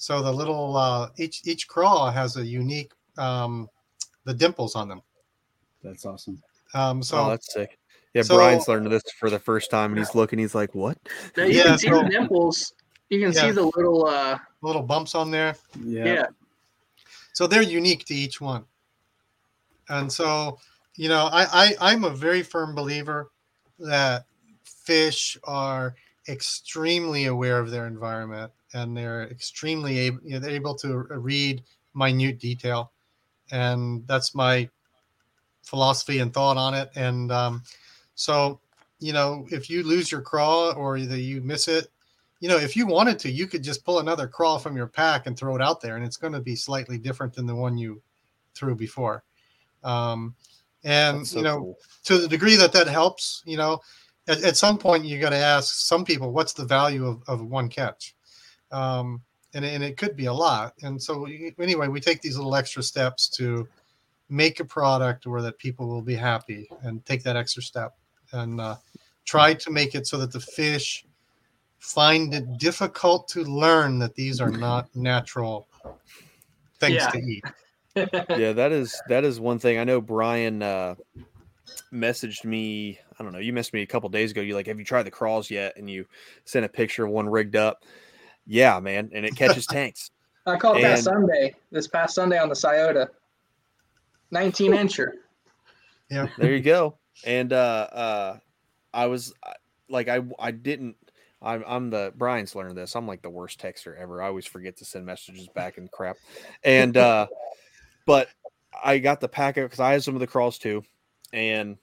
So 0.03 0.21
the 0.21 0.33
little 0.33 0.75
uh, 0.75 1.11
each 1.15 1.43
each 1.45 1.69
craw 1.69 2.11
has 2.11 2.35
a 2.35 2.45
unique 2.45 2.91
um, 3.17 3.69
the 4.25 4.33
dimples 4.33 4.75
on 4.75 4.89
them. 4.89 5.01
That's 5.81 6.05
awesome. 6.05 6.43
Um, 6.73 7.01
so 7.01 7.19
oh, 7.19 7.29
that's 7.29 7.53
sick. 7.53 7.79
Yeah, 8.13 8.23
so- 8.23 8.35
Bryan's 8.35 8.67
learning 8.67 8.89
this 8.89 9.03
for 9.17 9.29
the 9.29 9.39
first 9.39 9.71
time, 9.71 9.91
and 9.91 9.99
he's 9.99 10.13
looking. 10.13 10.39
He's 10.39 10.53
like, 10.53 10.75
"What?" 10.75 10.97
Now 11.37 11.45
you 11.45 11.57
Yeah, 11.59 11.63
can 11.63 11.77
see 11.77 11.87
so- 11.87 12.01
the 12.01 12.09
nipples. 12.09 12.73
You 13.07 13.21
can 13.21 13.31
see 13.33 13.51
the 13.51 13.63
little. 13.63 14.05
uh 14.05 14.39
little 14.61 14.81
bumps 14.81 15.15
on 15.15 15.31
there. 15.31 15.55
Yeah. 15.81 16.25
So 17.31 17.47
they're 17.47 17.61
unique 17.61 18.03
to 18.07 18.13
each 18.13 18.41
one. 18.41 18.65
And 19.87 20.11
so, 20.11 20.57
you 20.97 21.07
know, 21.07 21.29
I, 21.31 21.45
I 21.53 21.75
I'm 21.79 22.03
a 22.03 22.09
very 22.09 22.43
firm 22.43 22.75
believer 22.75 23.31
that 23.79 24.25
fish 24.65 25.37
are 25.45 25.95
extremely 26.27 27.25
aware 27.27 27.59
of 27.59 27.71
their 27.71 27.87
environment 27.87 28.51
and 28.73 28.95
they're 28.95 29.27
extremely 29.29 29.97
able, 29.99 30.19
you 30.23 30.33
know, 30.33 30.39
they're 30.39 30.51
able 30.51 30.75
to 30.75 30.97
read 31.09 31.63
minute 31.93 32.39
detail. 32.39 32.91
And 33.51 34.05
that's 34.07 34.33
my 34.33 34.69
philosophy 35.63 36.19
and 36.19 36.33
thought 36.33 36.57
on 36.57 36.73
it. 36.73 36.89
And 36.95 37.31
um, 37.31 37.63
so, 38.15 38.59
you 38.99 39.13
know, 39.13 39.45
if 39.51 39.69
you 39.69 39.83
lose 39.83 40.11
your 40.11 40.21
craw 40.21 40.71
or 40.71 40.97
either 40.97 41.17
you 41.17 41.41
miss 41.41 41.67
it, 41.67 41.87
you 42.39 42.49
know, 42.49 42.57
if 42.57 42.75
you 42.75 42.85
wanted 42.85 43.19
to, 43.19 43.31
you 43.31 43.47
could 43.47 43.63
just 43.63 43.85
pull 43.85 43.99
another 43.99 44.27
crawl 44.27 44.59
from 44.59 44.75
your 44.75 44.87
pack 44.87 45.27
and 45.27 45.37
throw 45.37 45.55
it 45.55 45.61
out 45.61 45.79
there, 45.79 45.95
and 45.95 46.05
it's 46.05 46.17
going 46.17 46.33
to 46.33 46.41
be 46.41 46.57
slightly 46.57 46.97
different 46.97 47.33
than 47.33 47.45
the 47.45 47.55
one 47.55 47.77
you 47.77 48.01
threw 48.53 48.75
before. 48.75 49.23
Um, 49.81 50.35
and 50.83 51.25
so 51.25 51.37
you 51.37 51.43
know, 51.43 51.57
cool. 51.57 51.77
to 52.03 52.17
the 52.17 52.27
degree 52.27 52.57
that 52.57 52.73
that 52.73 52.87
helps, 52.87 53.43
you 53.45 53.55
know, 53.55 53.79
at, 54.27 54.43
at 54.43 54.57
some 54.57 54.77
point 54.77 55.05
you 55.05 55.19
got 55.19 55.29
to 55.29 55.37
ask 55.37 55.73
some 55.73 56.03
people, 56.03 56.33
what's 56.33 56.51
the 56.51 56.65
value 56.65 57.05
of, 57.05 57.23
of 57.27 57.45
one 57.45 57.69
catch? 57.69 58.13
Um, 58.73 59.21
and, 59.53 59.63
and 59.63 59.83
it 59.83 59.97
could 59.97 60.15
be 60.15 60.25
a 60.25 60.33
lot. 60.33 60.73
And 60.81 61.01
so 61.01 61.25
anyway, 61.59 61.87
we 61.87 61.99
take 61.99 62.21
these 62.21 62.37
little 62.37 62.55
extra 62.55 62.81
steps 62.81 63.29
to 63.29 63.67
make 64.29 64.59
a 64.59 64.65
product 64.65 65.27
where 65.27 65.41
that 65.43 65.59
people 65.59 65.87
will 65.87 66.01
be 66.01 66.15
happy 66.15 66.67
and 66.81 67.05
take 67.05 67.23
that 67.23 67.35
extra 67.35 67.61
step 67.61 67.93
and 68.31 68.59
uh, 68.59 68.75
try 69.25 69.53
to 69.53 69.69
make 69.69 69.93
it 69.93 70.07
so 70.07 70.17
that 70.17 70.31
the 70.31 70.39
fish 70.39 71.05
find 71.77 72.33
it 72.33 72.57
difficult 72.57 73.27
to 73.27 73.43
learn 73.43 73.99
that 73.99 74.15
these 74.15 74.41
are 74.41 74.49
not 74.49 74.87
natural 74.95 75.67
things 76.79 76.95
Yeah. 76.95 77.11
to 77.11 77.17
eat. 77.19 77.43
yeah, 78.37 78.53
that 78.53 78.71
is 78.71 79.03
that 79.07 79.23
is 79.23 79.39
one 79.39 79.59
thing. 79.59 79.77
I 79.77 79.83
know 79.83 80.01
Bryan 80.01 80.63
uh 80.63 80.95
messaged 81.93 82.43
me, 82.43 82.99
I 83.19 83.23
don't 83.23 83.33
know, 83.33 83.39
you 83.39 83.53
messaged 83.53 83.73
me 83.73 83.83
a 83.83 83.87
couple 83.87 84.09
days 84.09 84.31
ago. 84.31 84.41
You 84.41 84.55
like, 84.55 84.65
have 84.65 84.79
you 84.79 84.85
tried 84.85 85.03
the 85.03 85.11
crawls 85.11 85.51
yet? 85.51 85.77
And 85.77 85.87
you 85.87 86.05
sent 86.43 86.65
a 86.65 86.69
picture 86.69 87.05
of 87.05 87.11
one 87.11 87.29
rigged 87.29 87.55
up. 87.55 87.83
Yeah, 88.45 88.79
man, 88.79 89.09
and 89.13 89.25
it 89.25 89.35
catches 89.35 89.65
tanks. 89.67 90.11
I 90.45 90.57
caught 90.57 90.81
that 90.81 90.99
Sunday. 90.99 91.55
This 91.71 91.87
past 91.87 92.15
Sunday 92.15 92.37
on 92.37 92.49
the 92.49 92.55
Scioto, 92.55 93.07
19 94.31 94.73
incher. 94.73 95.11
Yeah. 96.09 96.27
there 96.37 96.53
you 96.53 96.61
go. 96.61 96.97
And 97.25 97.53
uh 97.53 97.87
uh 97.91 98.37
I 98.93 99.05
was 99.07 99.33
like 99.89 100.09
I 100.09 100.21
I 100.37 100.51
didn't 100.51 100.95
I'm 101.41 101.63
I'm 101.65 101.89
the 101.89 102.13
Bryan's 102.15 102.55
learned 102.55 102.77
this. 102.77 102.95
I'm 102.95 103.07
like 103.07 103.21
the 103.21 103.29
worst 103.29 103.61
texter 103.61 103.97
ever. 103.97 104.21
I 104.21 104.27
always 104.27 104.45
forget 104.45 104.77
to 104.77 104.85
send 104.85 105.05
messages 105.05 105.47
back 105.55 105.77
and 105.77 105.89
crap. 105.91 106.17
And 106.63 106.97
uh 106.97 107.27
but 108.05 108.27
I 108.83 108.97
got 108.97 109.21
the 109.21 109.29
packet 109.29 109.65
because 109.65 109.79
I 109.79 109.93
had 109.93 110.03
some 110.03 110.15
of 110.15 110.19
the 110.19 110.27
crawls 110.27 110.57
too, 110.57 110.83
and 111.31 111.77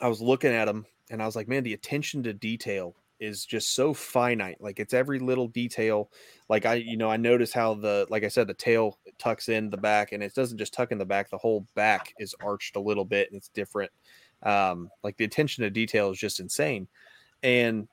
I 0.00 0.08
was 0.08 0.22
looking 0.22 0.52
at 0.52 0.64
them 0.64 0.86
and 1.10 1.22
I 1.22 1.26
was 1.26 1.36
like, 1.36 1.48
man, 1.48 1.64
the 1.64 1.74
attention 1.74 2.22
to 2.22 2.32
detail 2.32 2.94
is 3.20 3.44
just 3.44 3.74
so 3.74 3.94
finite. 3.94 4.60
Like 4.60 4.80
it's 4.80 4.94
every 4.94 5.18
little 5.18 5.48
detail. 5.48 6.10
Like 6.48 6.66
I, 6.66 6.74
you 6.74 6.96
know, 6.96 7.10
I 7.10 7.16
notice 7.16 7.52
how 7.52 7.74
the, 7.74 8.06
like 8.10 8.24
I 8.24 8.28
said, 8.28 8.46
the 8.46 8.54
tail 8.54 8.98
tucks 9.18 9.48
in 9.48 9.70
the 9.70 9.76
back, 9.76 10.12
and 10.12 10.22
it 10.22 10.34
doesn't 10.34 10.58
just 10.58 10.74
tuck 10.74 10.92
in 10.92 10.98
the 10.98 11.04
back. 11.04 11.30
The 11.30 11.38
whole 11.38 11.66
back 11.74 12.12
is 12.18 12.34
arched 12.42 12.76
a 12.76 12.80
little 12.80 13.04
bit, 13.04 13.28
and 13.28 13.36
it's 13.36 13.48
different. 13.48 13.90
Um, 14.42 14.90
like 15.02 15.16
the 15.16 15.24
attention 15.24 15.62
to 15.62 15.70
detail 15.70 16.10
is 16.10 16.18
just 16.18 16.40
insane, 16.40 16.88
and 17.42 17.88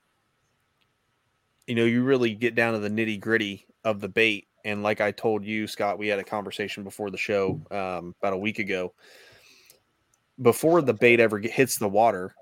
you 1.67 1.75
know, 1.75 1.85
you 1.85 2.03
really 2.03 2.33
get 2.33 2.55
down 2.55 2.73
to 2.73 2.79
the 2.79 2.89
nitty 2.89 3.19
gritty 3.19 3.65
of 3.83 4.01
the 4.01 4.09
bait. 4.09 4.47
And 4.65 4.83
like 4.83 5.01
I 5.01 5.11
told 5.11 5.45
you, 5.45 5.67
Scott, 5.67 5.97
we 5.97 6.07
had 6.07 6.19
a 6.19 6.23
conversation 6.23 6.83
before 6.83 7.09
the 7.09 7.17
show 7.17 7.61
um, 7.71 8.13
about 8.19 8.33
a 8.33 8.37
week 8.37 8.59
ago. 8.59 8.93
Before 10.41 10.81
the 10.81 10.93
bait 10.93 11.19
ever 11.19 11.39
hits 11.39 11.77
the 11.77 11.87
water, 11.87 12.35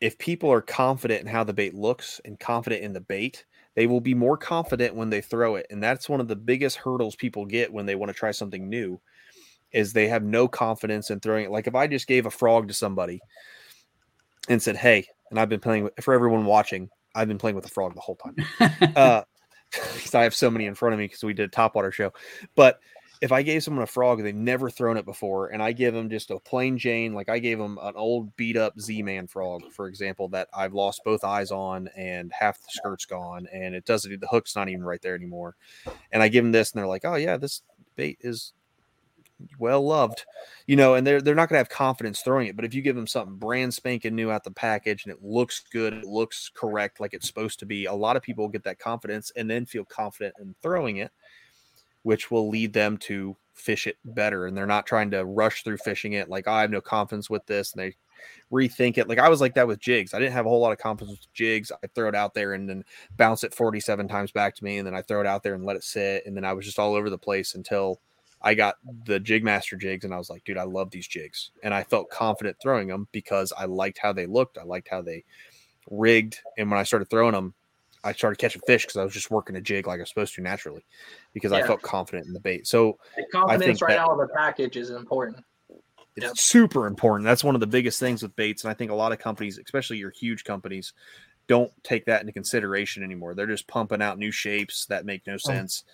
if 0.00 0.18
people 0.18 0.52
are 0.52 0.60
confident 0.60 1.22
in 1.22 1.26
how 1.26 1.44
the 1.44 1.52
bait 1.52 1.74
looks 1.74 2.20
and 2.24 2.38
confident 2.38 2.82
in 2.82 2.92
the 2.92 3.00
bait, 3.00 3.44
they 3.74 3.86
will 3.86 4.00
be 4.00 4.14
more 4.14 4.36
confident 4.36 4.94
when 4.94 5.10
they 5.10 5.20
throw 5.20 5.56
it. 5.56 5.66
And 5.70 5.82
that's 5.82 6.08
one 6.08 6.20
of 6.20 6.28
the 6.28 6.36
biggest 6.36 6.76
hurdles 6.76 7.16
people 7.16 7.44
get 7.44 7.72
when 7.72 7.86
they 7.86 7.94
want 7.94 8.10
to 8.10 8.18
try 8.18 8.30
something 8.30 8.68
new 8.68 9.00
is 9.72 9.92
they 9.92 10.08
have 10.08 10.22
no 10.22 10.48
confidence 10.48 11.10
in 11.10 11.20
throwing 11.20 11.44
it. 11.44 11.50
Like 11.50 11.66
if 11.66 11.74
I 11.74 11.86
just 11.86 12.06
gave 12.06 12.26
a 12.26 12.30
frog 12.30 12.68
to 12.68 12.74
somebody 12.74 13.20
and 14.48 14.62
said, 14.62 14.76
"Hey," 14.76 15.06
and 15.30 15.38
I've 15.38 15.48
been 15.48 15.60
playing 15.60 15.84
with, 15.84 15.92
for 16.00 16.14
everyone 16.14 16.46
watching, 16.46 16.88
I've 17.14 17.28
been 17.28 17.38
playing 17.38 17.56
with 17.56 17.66
a 17.66 17.70
frog 17.70 17.94
the 17.94 18.00
whole 18.00 18.16
time. 18.16 18.92
uh, 18.96 19.22
because 19.72 20.14
I 20.14 20.22
have 20.22 20.34
so 20.34 20.50
many 20.50 20.66
in 20.66 20.74
front 20.74 20.94
of 20.94 20.98
me 20.98 21.06
because 21.06 21.24
we 21.24 21.34
did 21.34 21.48
a 21.48 21.52
topwater 21.52 21.92
show. 21.92 22.12
But 22.54 22.78
if 23.20 23.32
I 23.32 23.42
gave 23.42 23.62
someone 23.62 23.82
a 23.82 23.86
frog 23.86 24.22
they've 24.22 24.34
never 24.34 24.68
thrown 24.68 24.96
it 24.96 25.04
before, 25.04 25.48
and 25.48 25.62
I 25.62 25.72
give 25.72 25.94
them 25.94 26.10
just 26.10 26.30
a 26.30 26.38
plain 26.38 26.76
Jane, 26.76 27.14
like 27.14 27.28
I 27.28 27.38
gave 27.38 27.58
them 27.58 27.78
an 27.80 27.94
old 27.96 28.34
beat 28.36 28.56
up 28.56 28.78
Z 28.80 29.02
Man 29.02 29.26
frog, 29.26 29.62
for 29.72 29.88
example, 29.88 30.28
that 30.28 30.48
I've 30.54 30.74
lost 30.74 31.02
both 31.04 31.24
eyes 31.24 31.50
on 31.50 31.88
and 31.96 32.32
half 32.32 32.60
the 32.60 32.68
skirt's 32.70 33.06
gone, 33.06 33.48
and 33.52 33.74
it 33.74 33.84
doesn't, 33.84 34.20
the 34.20 34.28
hook's 34.28 34.56
not 34.56 34.68
even 34.68 34.84
right 34.84 35.00
there 35.00 35.14
anymore. 35.14 35.56
And 36.12 36.22
I 36.22 36.28
give 36.28 36.44
them 36.44 36.52
this, 36.52 36.72
and 36.72 36.78
they're 36.78 36.86
like, 36.86 37.04
oh, 37.04 37.16
yeah, 37.16 37.36
this 37.36 37.62
bait 37.96 38.18
is 38.20 38.52
well 39.58 39.86
loved, 39.86 40.24
you 40.66 40.76
know, 40.76 40.94
and 40.94 41.06
they're 41.06 41.20
they're 41.20 41.34
not 41.34 41.48
gonna 41.48 41.58
have 41.58 41.68
confidence 41.68 42.20
throwing 42.20 42.46
it. 42.46 42.56
But 42.56 42.64
if 42.64 42.74
you 42.74 42.82
give 42.82 42.96
them 42.96 43.06
something 43.06 43.36
brand 43.36 43.74
spanking 43.74 44.14
new 44.14 44.30
out 44.30 44.44
the 44.44 44.50
package 44.50 45.04
and 45.04 45.12
it 45.12 45.22
looks 45.22 45.62
good, 45.72 45.92
it 45.92 46.04
looks 46.04 46.50
correct 46.54 47.00
like 47.00 47.14
it's 47.14 47.26
supposed 47.26 47.58
to 47.60 47.66
be, 47.66 47.84
a 47.84 47.92
lot 47.92 48.16
of 48.16 48.22
people 48.22 48.48
get 48.48 48.64
that 48.64 48.78
confidence 48.78 49.30
and 49.36 49.50
then 49.50 49.66
feel 49.66 49.84
confident 49.84 50.34
in 50.40 50.54
throwing 50.62 50.98
it, 50.98 51.12
which 52.06 52.30
will 52.30 52.48
lead 52.48 52.72
them 52.72 52.96
to 52.96 53.36
fish 53.52 53.88
it 53.88 53.96
better. 54.04 54.46
And 54.46 54.56
they're 54.56 54.64
not 54.64 54.86
trying 54.86 55.10
to 55.10 55.24
rush 55.24 55.64
through 55.64 55.78
fishing 55.78 56.12
it 56.12 56.28
like 56.28 56.44
"Oh, 56.46 56.52
I 56.52 56.60
have 56.60 56.70
no 56.70 56.80
confidence 56.80 57.28
with 57.28 57.44
this, 57.46 57.72
and 57.72 57.82
they 57.82 57.96
rethink 58.52 58.96
it. 58.96 59.08
Like 59.08 59.18
I 59.18 59.28
was 59.28 59.40
like 59.40 59.54
that 59.54 59.66
with 59.66 59.80
jigs. 59.80 60.14
I 60.14 60.20
didn't 60.20 60.34
have 60.34 60.46
a 60.46 60.48
whole 60.48 60.60
lot 60.60 60.70
of 60.70 60.78
confidence 60.78 61.18
with 61.18 61.32
jigs. 61.34 61.72
I 61.72 61.88
throw 61.88 62.08
it 62.08 62.14
out 62.14 62.32
there 62.32 62.52
and 62.52 62.68
then 62.68 62.84
bounce 63.16 63.42
it 63.42 63.52
47 63.52 64.06
times 64.06 64.30
back 64.30 64.54
to 64.54 64.62
me, 64.62 64.78
and 64.78 64.86
then 64.86 64.94
I 64.94 65.02
throw 65.02 65.20
it 65.20 65.26
out 65.26 65.42
there 65.42 65.54
and 65.54 65.64
let 65.64 65.74
it 65.74 65.82
sit, 65.82 66.24
and 66.26 66.36
then 66.36 66.44
I 66.44 66.52
was 66.52 66.64
just 66.64 66.78
all 66.78 66.94
over 66.94 67.10
the 67.10 67.18
place 67.18 67.56
until 67.56 68.00
I 68.40 68.54
got 68.54 68.76
the 69.06 69.18
Jigmaster 69.18 69.76
jigs, 69.76 70.04
and 70.04 70.14
I 70.14 70.18
was 70.18 70.30
like, 70.30 70.44
dude, 70.44 70.58
I 70.58 70.62
love 70.62 70.92
these 70.92 71.08
jigs, 71.08 71.50
and 71.64 71.74
I 71.74 71.82
felt 71.82 72.08
confident 72.08 72.56
throwing 72.62 72.86
them 72.86 73.08
because 73.10 73.52
I 73.58 73.64
liked 73.64 73.98
how 73.98 74.12
they 74.12 74.26
looked. 74.26 74.58
I 74.58 74.62
liked 74.62 74.86
how 74.88 75.02
they 75.02 75.24
rigged, 75.90 76.38
and 76.56 76.70
when 76.70 76.78
I 76.78 76.84
started 76.84 77.10
throwing 77.10 77.32
them, 77.32 77.54
I 78.06 78.12
started 78.12 78.38
catching 78.38 78.62
fish 78.66 78.84
because 78.84 78.96
I 78.96 79.04
was 79.04 79.12
just 79.12 79.30
working 79.30 79.56
a 79.56 79.60
jig 79.60 79.86
like 79.86 79.98
I 79.98 80.02
was 80.02 80.08
supposed 80.08 80.34
to 80.36 80.40
naturally 80.42 80.84
because 81.32 81.52
I 81.52 81.66
felt 81.66 81.82
confident 81.82 82.26
in 82.26 82.32
the 82.32 82.40
bait. 82.40 82.66
So 82.66 82.98
The 83.16 83.22
I 83.22 83.26
confidence 83.32 83.64
think 83.64 83.82
right 83.82 83.96
that- 83.96 84.00
out 84.00 84.10
of 84.10 84.18
the 84.18 84.28
package 84.34 84.76
is 84.76 84.90
important. 84.90 85.44
it's 86.14 86.42
super 86.42 86.86
important. 86.86 87.26
That's 87.26 87.44
one 87.44 87.54
of 87.54 87.60
the 87.60 87.66
biggest 87.66 88.00
things 88.00 88.22
with 88.22 88.34
baits, 88.36 88.64
and 88.64 88.70
I 88.70 88.74
think 88.74 88.90
a 88.90 88.94
lot 88.94 89.12
of 89.12 89.18
companies, 89.18 89.58
especially 89.58 89.98
your 89.98 90.10
huge 90.10 90.44
companies, 90.44 90.92
don't 91.46 91.70
take 91.82 92.06
that 92.06 92.20
into 92.20 92.32
consideration 92.32 93.02
anymore. 93.02 93.34
They're 93.34 93.46
just 93.46 93.66
pumping 93.66 94.00
out 94.00 94.18
new 94.18 94.30
shapes 94.30 94.86
that 94.86 95.04
make 95.04 95.26
no 95.26 95.34
oh. 95.34 95.38
sense, 95.38 95.84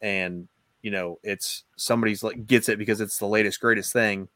and 0.00 0.48
you 0.82 0.90
know, 0.90 1.18
it's 1.22 1.64
somebody's 1.76 2.22
like 2.22 2.46
gets 2.46 2.68
it 2.68 2.78
because 2.78 3.00
it's 3.00 3.18
the 3.18 3.26
latest 3.26 3.60
greatest 3.60 3.92
thing, 3.92 4.28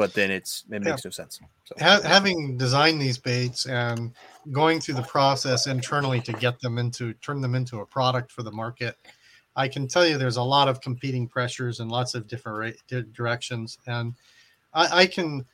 but 0.00 0.14
then 0.14 0.30
it's 0.30 0.64
it 0.70 0.82
makes 0.82 1.04
no 1.04 1.10
sense. 1.10 1.40
So 1.64 1.74
Ha- 1.78 2.00
having 2.02 2.56
designed 2.56 3.02
these 3.02 3.18
baits 3.18 3.66
and 3.66 4.12
going 4.50 4.80
through 4.80 4.94
the 4.94 5.02
process 5.02 5.66
internally 5.66 6.22
to 6.22 6.32
get 6.32 6.58
them 6.60 6.78
into 6.78 7.12
turn 7.20 7.42
them 7.42 7.54
into 7.54 7.80
a 7.80 7.86
product 7.86 8.32
for 8.32 8.42
the 8.42 8.50
market 8.50 8.96
i 9.56 9.68
can 9.68 9.86
tell 9.86 10.06
you 10.06 10.16
there's 10.16 10.38
a 10.38 10.42
lot 10.42 10.68
of 10.68 10.80
competing 10.80 11.28
pressures 11.28 11.80
and 11.80 11.90
lots 11.90 12.14
of 12.14 12.26
different 12.26 12.76
ra- 12.90 13.00
directions. 13.12 13.76
And 13.86 14.14
I, 14.72 15.02
I 15.02 15.06
can 15.06 15.44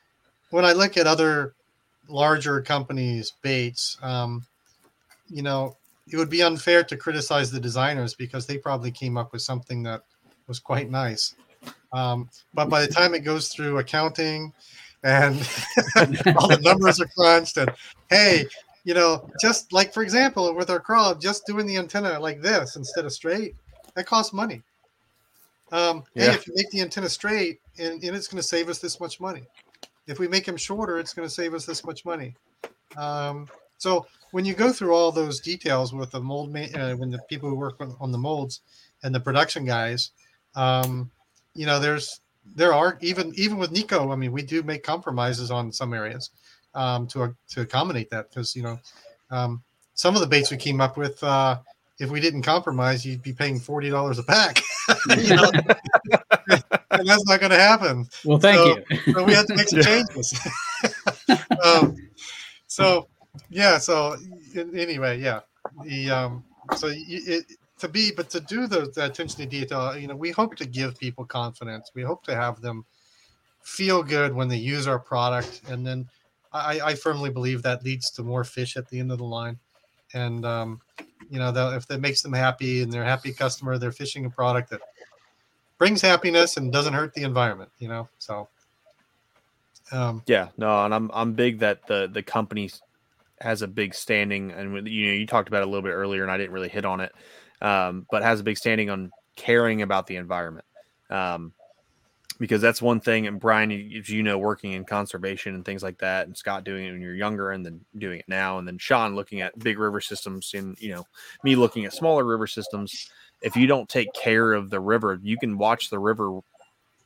when 0.50 0.64
i 0.64 0.72
look 0.72 0.96
at 0.96 1.08
other 1.08 1.54
larger 2.08 2.62
companies 2.62 3.32
baits 3.42 3.98
um, 4.00 4.46
you 5.28 5.42
know 5.42 5.76
it 6.12 6.16
would 6.16 6.30
be 6.30 6.44
unfair 6.44 6.84
to 6.84 6.96
criticize 6.96 7.50
the 7.50 7.58
designers 7.58 8.14
because 8.14 8.46
they 8.46 8.58
probably 8.58 8.92
came 8.92 9.16
up 9.16 9.32
with 9.32 9.42
something 9.42 9.82
that 9.82 10.02
was 10.46 10.60
quite 10.60 10.88
nice 10.88 11.34
um, 11.92 12.28
but 12.54 12.68
by 12.68 12.80
the 12.80 12.92
time 12.92 13.14
it 13.14 13.20
goes 13.20 13.48
through 13.48 13.78
accounting 13.78 14.52
and 15.02 15.36
all 16.36 16.48
the 16.48 16.60
numbers 16.62 17.00
are 17.00 17.08
crunched 17.16 17.56
and 17.58 17.70
hey 18.10 18.44
you 18.84 18.92
know 18.94 19.28
just 19.40 19.72
like 19.72 19.92
for 19.92 20.02
example 20.02 20.52
with 20.54 20.70
our 20.70 20.80
crawl 20.80 21.14
just 21.14 21.46
doing 21.46 21.66
the 21.66 21.76
antenna 21.76 22.18
like 22.18 22.40
this 22.40 22.76
instead 22.76 23.04
of 23.04 23.12
straight 23.12 23.54
that 23.94 24.06
costs 24.06 24.32
money. 24.32 24.62
Um 25.72 26.04
hey 26.14 26.30
if 26.30 26.46
you 26.46 26.54
make 26.56 26.70
the 26.70 26.80
antenna 26.80 27.08
straight 27.08 27.60
and, 27.78 28.02
and 28.02 28.16
it's 28.16 28.28
going 28.28 28.40
to 28.40 28.46
save 28.46 28.68
us 28.68 28.78
this 28.78 29.00
much 29.00 29.20
money. 29.20 29.46
If 30.06 30.18
we 30.18 30.28
make 30.28 30.44
them 30.44 30.56
shorter 30.56 30.98
it's 30.98 31.14
going 31.14 31.28
to 31.28 31.34
save 31.34 31.54
us 31.54 31.66
this 31.66 31.84
much 31.84 32.04
money. 32.04 32.34
Um 32.96 33.48
so 33.78 34.06
when 34.32 34.44
you 34.44 34.54
go 34.54 34.72
through 34.72 34.94
all 34.94 35.12
those 35.12 35.40
details 35.40 35.92
with 35.92 36.10
the 36.10 36.20
mold 36.20 36.52
ma- 36.52 36.72
uh, 36.74 36.94
when 36.94 37.10
the 37.10 37.20
people 37.28 37.48
who 37.48 37.54
work 37.54 37.76
on, 37.80 37.96
on 38.00 38.12
the 38.12 38.18
molds 38.18 38.60
and 39.02 39.14
the 39.14 39.20
production 39.20 39.64
guys 39.64 40.10
um 40.54 41.10
you 41.56 41.66
know 41.66 41.78
there's 41.80 42.20
there 42.54 42.72
are 42.72 42.98
even 43.00 43.32
even 43.36 43.56
with 43.58 43.72
Nikko. 43.72 44.12
I 44.12 44.16
mean, 44.16 44.32
we 44.32 44.42
do 44.42 44.62
make 44.62 44.82
compromises 44.82 45.50
on 45.50 45.72
some 45.72 45.92
areas 45.94 46.30
um, 46.74 47.06
to 47.08 47.34
to 47.50 47.62
accommodate 47.62 48.10
that 48.10 48.30
because 48.30 48.54
you 48.54 48.62
know 48.62 48.78
um, 49.30 49.62
some 49.94 50.14
of 50.14 50.20
the 50.20 50.26
baits 50.26 50.50
we 50.50 50.56
came 50.56 50.80
up 50.80 50.96
with. 50.96 51.22
Uh, 51.22 51.58
if 51.98 52.10
we 52.10 52.20
didn't 52.20 52.42
compromise, 52.42 53.06
you'd 53.06 53.22
be 53.22 53.32
paying 53.32 53.58
forty 53.58 53.88
dollars 53.90 54.18
a 54.18 54.22
pack. 54.22 54.62
You 55.18 55.34
know? 55.34 55.50
and 56.92 57.08
that's 57.08 57.24
not 57.26 57.40
going 57.40 57.50
to 57.50 57.58
happen. 57.58 58.06
Well, 58.24 58.38
thank 58.38 58.56
So- 58.58 58.76
you. 59.06 59.12
so 59.14 59.24
we 59.24 59.32
had 59.34 59.46
to 59.48 59.56
make 59.56 59.68
some 59.68 59.82
changes. 59.82 60.38
um, 61.64 61.96
so 62.68 63.08
yeah. 63.50 63.78
So 63.78 64.16
anyway, 64.54 65.20
yeah. 65.20 65.40
The 65.84 66.10
um, 66.10 66.44
so 66.76 66.86
y- 66.88 67.04
it, 67.08 67.44
to 67.78 67.88
be, 67.88 68.10
but 68.10 68.30
to 68.30 68.40
do 68.40 68.66
the, 68.66 68.90
the 68.94 69.04
attention 69.04 69.40
to 69.40 69.46
detail, 69.46 69.96
you 69.96 70.06
know, 70.06 70.16
we 70.16 70.30
hope 70.30 70.56
to 70.56 70.66
give 70.66 70.98
people 70.98 71.24
confidence. 71.24 71.90
We 71.94 72.02
hope 72.02 72.24
to 72.24 72.34
have 72.34 72.60
them 72.60 72.84
feel 73.62 74.02
good 74.02 74.34
when 74.34 74.48
they 74.48 74.56
use 74.56 74.86
our 74.86 74.98
product, 74.98 75.62
and 75.68 75.86
then 75.86 76.08
I, 76.52 76.80
I 76.80 76.94
firmly 76.94 77.30
believe 77.30 77.62
that 77.62 77.84
leads 77.84 78.10
to 78.12 78.22
more 78.22 78.44
fish 78.44 78.76
at 78.76 78.88
the 78.88 79.00
end 79.00 79.12
of 79.12 79.18
the 79.18 79.24
line. 79.24 79.58
And 80.14 80.46
um, 80.46 80.80
you 81.30 81.38
know, 81.38 81.52
if 81.74 81.86
that 81.88 82.00
makes 82.00 82.22
them 82.22 82.32
happy 82.32 82.82
and 82.82 82.92
they're 82.92 83.02
a 83.02 83.06
happy 83.06 83.32
customer, 83.32 83.76
they're 83.76 83.92
fishing 83.92 84.24
a 84.24 84.30
product 84.30 84.70
that 84.70 84.80
brings 85.78 86.00
happiness 86.00 86.56
and 86.56 86.72
doesn't 86.72 86.94
hurt 86.94 87.12
the 87.14 87.22
environment. 87.22 87.70
You 87.78 87.88
know, 87.88 88.08
so 88.18 88.48
um, 89.92 90.22
Yeah, 90.26 90.48
no, 90.56 90.84
and 90.84 90.94
I'm 90.94 91.10
I'm 91.12 91.34
big 91.34 91.58
that 91.60 91.86
the 91.86 92.08
the 92.10 92.22
company 92.22 92.70
has 93.40 93.62
a 93.62 93.68
big 93.68 93.94
standing, 93.94 94.52
and 94.52 94.88
you 94.88 95.06
know 95.06 95.12
you 95.12 95.26
talked 95.26 95.48
about 95.48 95.62
it 95.62 95.66
a 95.66 95.70
little 95.70 95.82
bit 95.82 95.92
earlier, 95.92 96.22
and 96.22 96.30
I 96.30 96.36
didn't 96.36 96.52
really 96.52 96.68
hit 96.68 96.84
on 96.84 97.00
it, 97.00 97.12
um, 97.62 98.06
but 98.10 98.22
has 98.22 98.40
a 98.40 98.44
big 98.44 98.58
standing 98.58 98.90
on 98.90 99.12
caring 99.36 99.82
about 99.82 100.06
the 100.06 100.16
environment, 100.16 100.64
um, 101.10 101.52
because 102.38 102.60
that's 102.60 102.82
one 102.82 103.00
thing. 103.00 103.26
And 103.26 103.40
Bryan, 103.40 103.70
you- 103.70 104.00
as 104.00 104.08
you 104.08 104.22
know, 104.22 104.38
working 104.38 104.72
in 104.72 104.84
conservation 104.84 105.54
and 105.54 105.64
things 105.64 105.82
like 105.82 105.98
that, 105.98 106.26
and 106.26 106.36
Scott 106.36 106.64
doing 106.64 106.86
it 106.86 106.92
when 106.92 107.00
you're 107.00 107.14
younger, 107.14 107.50
and 107.50 107.64
then 107.64 107.84
doing 107.96 108.20
it 108.20 108.28
now, 108.28 108.58
and 108.58 108.66
then 108.66 108.78
Sean 108.78 109.14
looking 109.14 109.40
at 109.40 109.58
big 109.58 109.78
river 109.78 110.00
systems, 110.00 110.52
and 110.54 110.76
you 110.80 110.90
know 110.94 111.06
me 111.42 111.56
looking 111.56 111.84
at 111.84 111.92
smaller 111.92 112.24
river 112.24 112.46
systems. 112.46 113.10
If 113.42 113.56
you 113.56 113.66
don't 113.66 113.88
take 113.88 114.12
care 114.14 114.54
of 114.54 114.70
the 114.70 114.80
river, 114.80 115.18
you 115.22 115.38
can 115.38 115.58
watch 115.58 115.90
the 115.90 115.98
river 115.98 116.40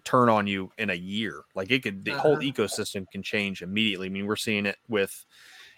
turn 0.04 0.28
on 0.28 0.46
you 0.46 0.72
in 0.78 0.90
a 0.90 0.94
year. 0.94 1.42
Like 1.54 1.70
it 1.70 1.82
could, 1.82 2.04
the 2.04 2.12
whole 2.12 2.36
Uh-huh. 2.38 2.42
ecosystem 2.42 3.10
can 3.10 3.22
change 3.22 3.62
immediately. 3.62 4.06
I 4.06 4.10
mean, 4.10 4.26
we're 4.26 4.36
seeing 4.36 4.64
it 4.64 4.78
with 4.88 5.26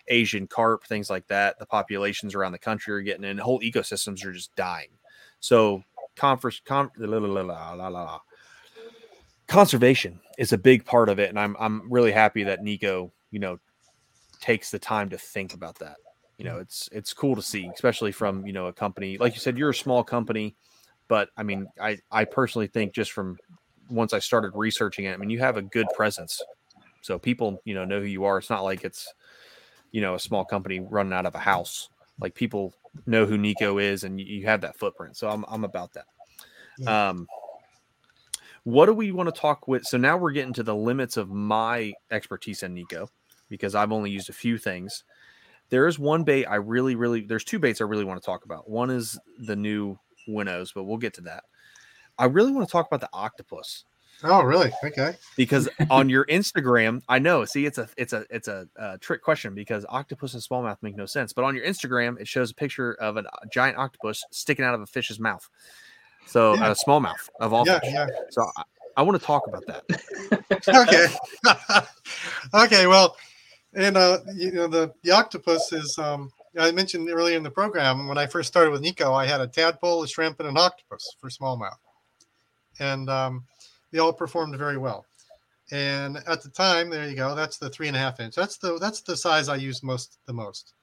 Asian 0.08 0.46
carp, 0.46 0.84
things 0.84 1.10
like 1.10 1.26
that. 1.28 1.58
The 1.58 1.66
populations 1.66 2.34
around 2.34 2.52
the 2.52 2.58
country 2.58 2.94
are 2.94 3.02
getting 3.02 3.24
in, 3.24 3.38
whole 3.38 3.60
ecosystems 3.60 4.24
are 4.24 4.32
just 4.32 4.54
dying. 4.56 4.90
So, 5.40 5.82
conference, 6.16 6.60
con- 6.64 6.90
la, 6.98 7.18
la, 7.18 7.26
la, 7.26 7.40
la, 7.40 7.72
la, 7.72 7.88
la, 7.88 8.02
la. 8.02 8.20
conservation 9.46 10.20
is 10.38 10.52
a 10.52 10.58
big 10.58 10.84
part 10.84 11.08
of 11.08 11.18
it. 11.18 11.28
And 11.28 11.38
I'm, 11.38 11.56
I'm 11.58 11.90
really 11.90 12.12
happy 12.12 12.44
that 12.44 12.62
Nikko, 12.62 13.12
you 13.30 13.38
know, 13.38 13.58
takes 14.40 14.70
the 14.70 14.78
time 14.78 15.10
to 15.10 15.18
think 15.18 15.54
about 15.54 15.78
that. 15.78 15.96
You 16.38 16.44
know, 16.44 16.58
it's, 16.58 16.88
it's 16.92 17.12
cool 17.12 17.36
to 17.36 17.42
see, 17.42 17.70
especially 17.72 18.12
from, 18.12 18.46
you 18.46 18.52
know, 18.52 18.66
a 18.66 18.72
company, 18.72 19.18
like 19.18 19.34
you 19.34 19.40
said, 19.40 19.56
you're 19.56 19.70
a 19.70 19.74
small 19.74 20.02
company, 20.02 20.56
but 21.08 21.28
I 21.36 21.42
mean, 21.42 21.66
I, 21.80 21.98
I 22.10 22.24
personally 22.24 22.66
think 22.66 22.94
just 22.94 23.12
from 23.12 23.38
once 23.88 24.12
I 24.12 24.18
started 24.18 24.52
researching 24.54 25.04
it, 25.04 25.12
I 25.12 25.16
mean, 25.16 25.30
you 25.30 25.38
have 25.40 25.56
a 25.56 25.62
good 25.62 25.86
presence. 25.94 26.42
So 27.02 27.18
people, 27.18 27.60
you 27.64 27.74
know, 27.74 27.84
know 27.84 28.00
who 28.00 28.06
you 28.06 28.24
are. 28.24 28.38
It's 28.38 28.50
not 28.50 28.64
like 28.64 28.84
it's, 28.84 29.12
you 29.92 30.00
know, 30.00 30.14
a 30.14 30.20
small 30.20 30.44
company 30.44 30.80
running 30.80 31.12
out 31.12 31.26
of 31.26 31.34
a 31.34 31.38
house. 31.38 31.88
Like 32.20 32.34
people 32.34 32.74
know 33.06 33.24
who 33.24 33.38
Nikko 33.38 33.78
is 33.78 34.04
and 34.04 34.20
you, 34.20 34.44
have 34.46 34.62
that 34.62 34.76
footprint. 34.76 35.16
So 35.16 35.28
I'm, 35.28 35.44
I'm 35.48 35.64
about 35.64 35.92
that. 35.94 36.06
Um, 36.86 37.26
what 38.64 38.86
do 38.86 38.92
we 38.92 39.12
want 39.12 39.32
to 39.32 39.40
talk 39.40 39.68
with? 39.68 39.84
So 39.84 39.98
now 39.98 40.16
we're 40.16 40.32
getting 40.32 40.52
to 40.54 40.62
the 40.62 40.74
limits 40.74 41.16
of 41.16 41.30
my 41.30 41.92
expertise 42.10 42.62
in 42.62 42.74
Nikko 42.74 43.08
because 43.48 43.74
I've 43.74 43.92
only 43.92 44.10
used 44.10 44.30
a 44.30 44.34
few 44.34 44.56
things. 44.56 45.04
There 45.68 45.86
is 45.86 45.98
one 45.98 46.22
bait 46.22 46.46
I 46.46 46.56
really, 46.56 46.94
really, 46.94 47.22
there's 47.22 47.44
two 47.44 47.58
baits 47.58 47.80
I 47.80 47.84
really 47.84 48.04
want 48.04 48.20
to 48.20 48.24
talk 48.24 48.44
about. 48.44 48.68
One 48.68 48.90
is 48.90 49.18
the 49.38 49.56
new 49.56 49.98
Winnows, 50.28 50.72
but 50.72 50.84
we'll 50.84 50.98
get 50.98 51.14
to 51.14 51.22
that. 51.22 51.44
I 52.18 52.26
really 52.26 52.52
want 52.52 52.68
to 52.68 52.72
talk 52.72 52.86
about 52.86 53.00
the 53.00 53.08
octopus 53.12 53.84
oh, 54.24 54.42
really? 54.42 54.70
Okay. 54.84 55.14
because 55.36 55.68
on 55.90 56.08
your 56.08 56.24
Instagram, 56.26 57.02
I 57.08 57.18
know. 57.18 57.44
See, 57.44 57.66
it's 57.66 57.78
a 57.78 57.88
it's 57.96 58.12
a 58.12 58.24
it's 58.30 58.48
a, 58.48 58.66
uh 58.78 58.96
trick 59.00 59.22
question 59.22 59.54
because 59.54 59.84
octopus 59.88 60.34
and 60.34 60.42
smallmouth 60.42 60.76
make 60.82 60.96
no 60.96 61.06
sense. 61.06 61.32
But 61.32 61.44
on 61.44 61.54
your 61.54 61.64
Instagram, 61.64 62.20
it 62.20 62.28
shows 62.28 62.50
a 62.50 62.54
picture 62.54 62.94
of 62.94 63.16
a 63.16 63.24
giant 63.52 63.78
octopus 63.78 64.22
sticking 64.30 64.64
out 64.64 64.74
of 64.74 64.80
a 64.80 64.86
fish's 64.86 65.18
mouth. 65.20 65.48
So 66.26 66.54
Yeah. 66.54 66.70
a 66.70 66.74
smallmouth 66.74 67.28
of 67.40 67.52
all 67.52 67.66
Yeah, 67.66 67.80
fish. 67.80 67.92
yeah. 67.92 68.06
So 68.30 68.50
I, 68.56 68.62
I 68.98 69.02
want 69.02 69.18
to 69.20 69.26
talk 69.26 69.46
about 69.46 69.64
that. 69.66 69.84
okay. 72.52 72.64
okay. 72.64 72.86
Well, 72.86 73.16
and 73.74 73.96
uh, 73.96 74.18
you 74.34 74.52
know 74.52 74.66
the 74.68 74.92
the 75.02 75.10
octopus 75.10 75.72
is. 75.72 75.98
Um, 75.98 76.30
I 76.58 76.70
mentioned 76.70 77.08
earlier 77.08 77.38
in 77.38 77.42
the 77.42 77.50
program 77.50 78.08
when 78.08 78.18
I 78.18 78.26
first 78.26 78.46
started 78.48 78.72
with 78.72 78.82
Nikko, 78.82 79.14
I 79.14 79.24
had 79.24 79.40
a 79.40 79.46
tadpole, 79.46 80.02
a 80.02 80.06
shrimp, 80.06 80.38
and 80.38 80.46
an 80.50 80.58
octopus 80.58 81.16
for 81.18 81.30
smallmouth, 81.30 81.78
and 82.78 83.08
um, 83.08 83.44
they 83.92 83.98
all 83.98 84.12
performed 84.12 84.56
very 84.56 84.78
well. 84.78 85.06
And 85.70 86.16
at 86.26 86.42
the 86.42 86.48
time, 86.48 86.90
there 86.90 87.08
you 87.08 87.14
go. 87.14 87.34
That's 87.34 87.58
the 87.58 87.70
three 87.70 87.88
and 87.88 87.96
a 87.96 88.00
half 88.00 88.20
inch. 88.20 88.34
That's 88.34 88.56
the 88.56 88.78
that's 88.78 89.00
the 89.02 89.16
size 89.16 89.48
I 89.48 89.56
use 89.56 89.82
most 89.82 90.18
the 90.26 90.32
most. 90.32 90.74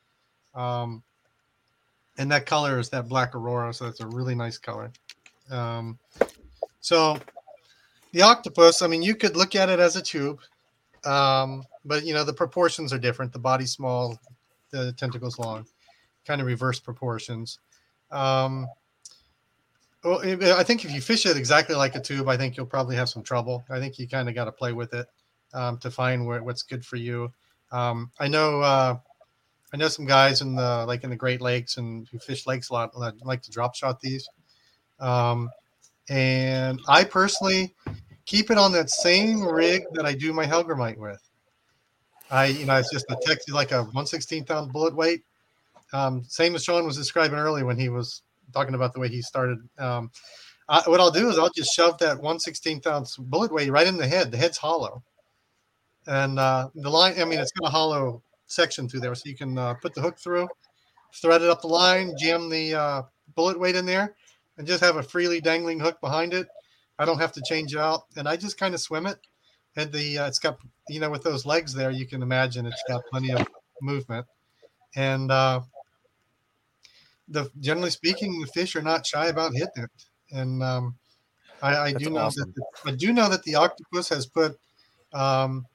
Um, 0.55 1.03
and 2.17 2.31
that 2.31 2.45
color 2.45 2.79
is 2.79 2.89
that 2.89 3.07
black 3.07 3.35
aurora, 3.35 3.73
so 3.73 3.85
that's 3.85 3.99
a 3.99 4.07
really 4.07 4.35
nice 4.35 4.57
color. 4.57 4.91
Um, 5.51 5.99
so 6.81 7.19
the 8.13 8.23
octopus, 8.23 8.81
I 8.81 8.87
mean, 8.87 9.03
you 9.03 9.15
could 9.15 9.35
look 9.35 9.55
at 9.55 9.69
it 9.69 9.79
as 9.79 9.95
a 9.95 10.01
tube, 10.01 10.39
um, 11.05 11.65
but 11.85 12.05
you 12.05 12.13
know 12.13 12.23
the 12.23 12.33
proportions 12.33 12.91
are 12.91 12.99
different. 12.99 13.31
The 13.31 13.39
body's 13.39 13.71
small, 13.71 14.19
the 14.71 14.91
tentacles 14.93 15.37
long, 15.37 15.65
kind 16.25 16.41
of 16.41 16.47
reverse 16.47 16.79
proportions. 16.79 17.59
Um, 18.11 18.67
well, 20.03 20.21
I 20.23 20.63
think 20.63 20.85
if 20.85 20.91
you 20.91 21.01
fish 21.01 21.25
it 21.25 21.37
exactly 21.37 21.75
like 21.75 21.95
a 21.95 21.99
tube, 21.99 22.27
I 22.27 22.37
think 22.37 22.55
you'll 22.55 22.65
probably 22.65 22.95
have 22.95 23.09
some 23.09 23.23
trouble. 23.23 23.63
I 23.69 23.79
think 23.79 23.99
you 23.99 24.07
kind 24.07 24.29
of 24.29 24.35
got 24.35 24.45
to 24.45 24.51
play 24.51 24.73
with 24.73 24.93
it. 24.93 25.07
um, 25.53 25.77
to 25.79 25.91
find 25.91 26.25
where, 26.25 26.43
what's 26.43 26.63
good 26.63 26.85
for 26.85 26.95
you. 26.95 27.31
Um, 27.71 28.11
I 28.19 28.27
know 28.27 28.61
uh, 28.61 28.97
I 29.73 29.77
know 29.77 29.87
some 29.87 30.05
guys 30.05 30.41
in 30.41 30.55
the 30.55 30.85
like 30.87 31.03
in 31.03 31.09
the 31.09 31.15
Great 31.15 31.41
Lakes 31.41 31.77
and 31.77 32.07
who 32.11 32.19
fish 32.19 32.47
lakes 32.47 32.69
a 32.69 32.73
lot 32.73 32.97
like 32.97 33.41
to 33.43 33.51
drop 33.51 33.75
shot 33.75 33.99
these. 33.99 34.27
Um, 34.99 35.49
and 36.09 36.79
I 36.87 37.03
personally 37.03 37.75
keep 38.25 38.51
it 38.51 38.57
on 38.57 38.71
that 38.73 38.89
same 38.89 39.43
rig 39.43 39.83
that 39.93 40.05
I 40.05 40.13
do 40.13 40.33
my 40.33 40.45
Hellgrammite 40.45 40.97
with. 40.97 41.21
I, 42.31 42.45
you 42.45 42.65
know, 42.65 42.75
it's 42.75 42.91
just 42.91 43.05
a 43.09 43.17
text 43.21 43.49
like 43.51 43.71
a 43.71 43.85
116th 43.85 44.51
ounce 44.51 44.71
bullet 44.71 44.95
weight. 44.95 45.23
Um, 45.93 46.23
same 46.27 46.53
as 46.53 46.63
Sean 46.63 46.85
was 46.85 46.95
describing 46.95 47.39
earlier 47.39 47.65
when 47.65 47.77
he 47.77 47.89
was 47.89 48.21
talking 48.53 48.75
about 48.75 48.93
the 48.93 48.99
way 48.99 49.09
he 49.09 49.21
started. 49.21 49.59
Um, 49.77 50.11
I, 50.67 50.83
what 50.85 50.99
I'll 50.99 51.11
do 51.11 51.29
is 51.29 51.39
I'll 51.39 51.49
just 51.49 51.73
shove 51.73 51.97
that 51.99 52.17
116th 52.17 52.85
ounce 52.85 53.17
bullet 53.17 53.51
weight 53.51 53.71
right 53.71 53.87
in 53.87 53.97
the 53.97 54.07
head. 54.07 54.31
The 54.31 54.37
head's 54.37 54.57
hollow. 54.57 55.03
And 56.07 56.39
uh, 56.39 56.69
the 56.75 56.89
line, 56.89 57.19
I 57.19 57.25
mean, 57.25 57.39
it's 57.39 57.51
got 57.51 57.67
a 57.67 57.71
hollow 57.71 58.21
section 58.45 58.87
through 58.87 59.01
there. 59.01 59.13
So 59.15 59.23
you 59.25 59.35
can 59.35 59.57
uh, 59.57 59.73
put 59.75 59.93
the 59.93 60.01
hook 60.01 60.19
through, 60.19 60.47
thread 61.13 61.41
it 61.41 61.49
up 61.49 61.61
the 61.61 61.67
line, 61.67 62.13
jam 62.19 62.49
the 62.49 62.75
uh, 62.75 63.01
bullet 63.35 63.59
weight 63.59 63.75
in 63.75 63.85
there, 63.85 64.15
and 64.57 64.67
just 64.67 64.83
have 64.83 64.97
a 64.97 65.03
freely 65.03 65.41
dangling 65.41 65.79
hook 65.79 65.99
behind 66.01 66.33
it. 66.33 66.47
I 66.99 67.05
don't 67.05 67.19
have 67.19 67.31
to 67.33 67.41
change 67.41 67.75
out. 67.75 68.03
And 68.15 68.27
I 68.27 68.35
just 68.35 68.57
kind 68.57 68.73
of 68.73 68.81
swim 68.81 69.05
it. 69.05 69.17
And 69.75 69.91
the, 69.91 70.19
uh, 70.19 70.27
it's 70.27 70.39
got, 70.39 70.59
you 70.87 70.99
know, 70.99 71.09
with 71.09 71.23
those 71.23 71.45
legs 71.45 71.73
there, 71.73 71.91
you 71.91 72.05
can 72.05 72.21
imagine 72.21 72.65
it's 72.65 72.83
got 72.87 73.03
plenty 73.09 73.31
of 73.31 73.47
movement. 73.81 74.25
And, 74.95 75.31
uh, 75.31 75.61
the 77.29 77.49
generally 77.59 77.91
speaking, 77.91 78.39
the 78.39 78.47
fish 78.47 78.75
are 78.75 78.81
not 78.81 79.05
shy 79.05 79.27
about 79.27 79.53
hitting 79.53 79.83
it, 79.83 79.89
and 80.31 80.63
um, 80.63 80.95
I, 81.61 81.77
I 81.77 81.93
do 81.93 82.09
know 82.09 82.21
awesome. 82.21 82.53
that 82.55 82.55
the, 82.83 82.91
I 82.91 82.95
do 82.95 83.13
know 83.13 83.29
that 83.29 83.43
the 83.43 83.55
octopus 83.55 84.09
has 84.09 84.25
put 84.25 84.57
um, 85.13 85.65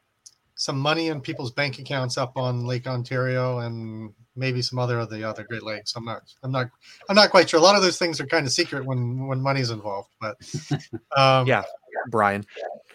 some 0.54 0.78
money 0.78 1.08
in 1.08 1.20
people's 1.20 1.52
bank 1.52 1.78
accounts 1.78 2.16
up 2.18 2.36
on 2.36 2.64
Lake 2.64 2.86
Ontario 2.86 3.58
and 3.60 4.12
maybe 4.36 4.62
some 4.62 4.78
other 4.78 4.98
of 4.98 5.10
the 5.10 5.24
other 5.24 5.44
Great 5.44 5.62
Lakes. 5.62 5.94
I'm 5.96 6.04
not 6.04 6.22
I'm 6.42 6.52
not 6.52 6.70
I'm 7.08 7.16
not 7.16 7.30
quite 7.30 7.48
sure. 7.48 7.60
A 7.60 7.62
lot 7.62 7.76
of 7.76 7.82
those 7.82 7.98
things 7.98 8.20
are 8.20 8.26
kind 8.26 8.46
of 8.46 8.52
secret 8.52 8.84
when 8.84 9.26
when 9.26 9.40
money's 9.40 9.70
involved, 9.70 10.10
but 10.20 10.36
um, 11.16 11.46
yeah, 11.46 11.62
Bryan. 12.08 12.44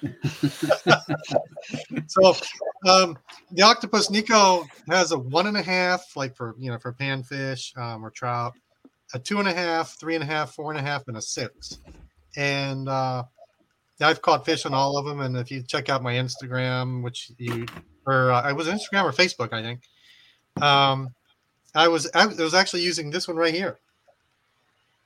so 2.07 2.35
um, 2.87 3.17
the 3.51 3.63
octopus 3.63 4.09
Nikko 4.09 4.65
has 4.89 5.11
a 5.11 5.17
one 5.17 5.47
and 5.47 5.57
a 5.57 5.61
half, 5.61 6.15
like 6.15 6.35
for 6.35 6.55
you 6.57 6.71
know 6.71 6.77
for 6.77 6.93
panfish 6.93 7.77
um, 7.77 8.05
or 8.05 8.09
trout, 8.09 8.53
a 9.13 9.19
two 9.19 9.39
and 9.39 9.47
a 9.47 9.53
half, 9.53 9.99
three 9.99 10.15
and 10.15 10.23
a 10.23 10.27
half, 10.27 10.53
four 10.53 10.71
and 10.71 10.79
a 10.79 10.83
half, 10.83 11.07
and 11.07 11.17
a 11.17 11.21
six. 11.21 11.79
And 12.35 12.87
uh, 12.87 13.23
I've 14.01 14.21
caught 14.21 14.45
fish 14.45 14.65
on 14.65 14.73
all 14.73 14.97
of 14.97 15.05
them. 15.05 15.19
And 15.19 15.35
if 15.35 15.51
you 15.51 15.61
check 15.61 15.89
out 15.89 16.03
my 16.03 16.13
Instagram, 16.13 17.03
which 17.03 17.31
you 17.37 17.65
or 18.05 18.31
uh, 18.31 18.41
I 18.41 18.53
was 18.53 18.67
Instagram 18.67 19.03
or 19.03 19.11
Facebook, 19.11 19.53
I 19.53 19.61
think. 19.61 19.81
Um, 20.61 21.13
I 21.75 21.87
was 21.87 22.09
I 22.13 22.25
was 22.25 22.53
actually 22.53 22.81
using 22.81 23.09
this 23.09 23.27
one 23.27 23.37
right 23.37 23.53
here. 23.53 23.77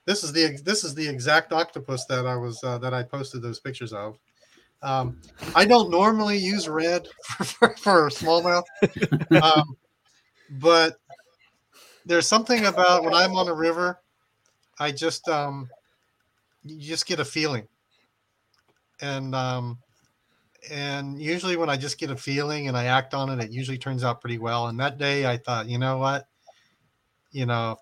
This 0.05 0.23
is 0.23 0.33
the 0.33 0.59
this 0.63 0.83
is 0.83 0.95
the 0.95 1.07
exact 1.07 1.53
octopus 1.53 2.05
that 2.05 2.25
I 2.25 2.35
was 2.35 2.63
uh, 2.63 2.77
that 2.79 2.93
I 2.93 3.03
posted 3.03 3.41
those 3.41 3.59
pictures 3.59 3.93
of. 3.93 4.17
Um, 4.83 5.17
I 5.55 5.65
don't 5.65 5.89
normally 5.89 6.37
use 6.37 6.67
red 6.67 7.07
for, 7.25 7.43
for, 7.45 7.77
for 7.77 8.09
smallmouth, 8.09 8.65
um, 9.41 9.77
but 10.49 10.97
there's 12.05 12.27
something 12.27 12.65
about 12.65 13.03
when 13.03 13.13
I'm 13.13 13.33
on 13.35 13.47
a 13.47 13.53
river, 13.53 14.01
I 14.79 14.91
just 14.91 15.27
um, 15.29 15.69
you 16.63 16.79
just 16.79 17.05
get 17.05 17.19
a 17.19 17.25
feeling, 17.25 17.67
and 19.01 19.33
um, 19.33 19.79
and 20.69 21.21
usually 21.21 21.55
when 21.55 21.69
I 21.69 21.77
just 21.77 21.97
get 21.97 22.09
a 22.09 22.17
feeling 22.17 22.67
and 22.67 22.77
I 22.77 22.85
act 22.85 23.13
on 23.13 23.29
it, 23.29 23.43
it 23.43 23.51
usually 23.51 23.77
turns 23.77 24.03
out 24.03 24.21
pretty 24.21 24.37
well. 24.37 24.67
And 24.67 24.79
that 24.79 24.97
day, 24.97 25.25
I 25.25 25.37
thought, 25.37 25.67
you 25.67 25.77
know 25.77 25.97
what, 25.97 26.25
you 27.31 27.45
know, 27.45 27.77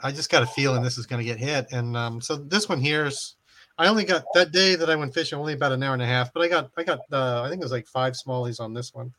I 0.00 0.12
just 0.12 0.30
got 0.30 0.42
a 0.42 0.46
feeling 0.46 0.82
this 0.82 0.98
is 0.98 1.06
going 1.06 1.20
to 1.20 1.28
get 1.28 1.38
hit, 1.38 1.68
and 1.70 1.96
um, 1.96 2.20
so 2.20 2.36
this 2.36 2.68
one 2.68 2.80
here's 2.80 3.36
I 3.78 3.86
only 3.86 4.04
got 4.04 4.24
that 4.34 4.50
day 4.50 4.74
that 4.74 4.90
I 4.90 4.96
went 4.96 5.14
fishing 5.14 5.38
only 5.38 5.52
about 5.52 5.70
an 5.70 5.82
hour 5.82 5.94
and 5.94 6.02
a 6.02 6.06
half, 6.06 6.32
but 6.32 6.42
I 6.42 6.48
got 6.48 6.70
I 6.76 6.82
got 6.82 6.98
uh, 7.12 7.42
I 7.42 7.48
think 7.48 7.60
it 7.60 7.64
was 7.64 7.72
like 7.72 7.86
five 7.86 8.14
smallies 8.14 8.60
on 8.60 8.74
this 8.74 8.92
one, 8.92 9.12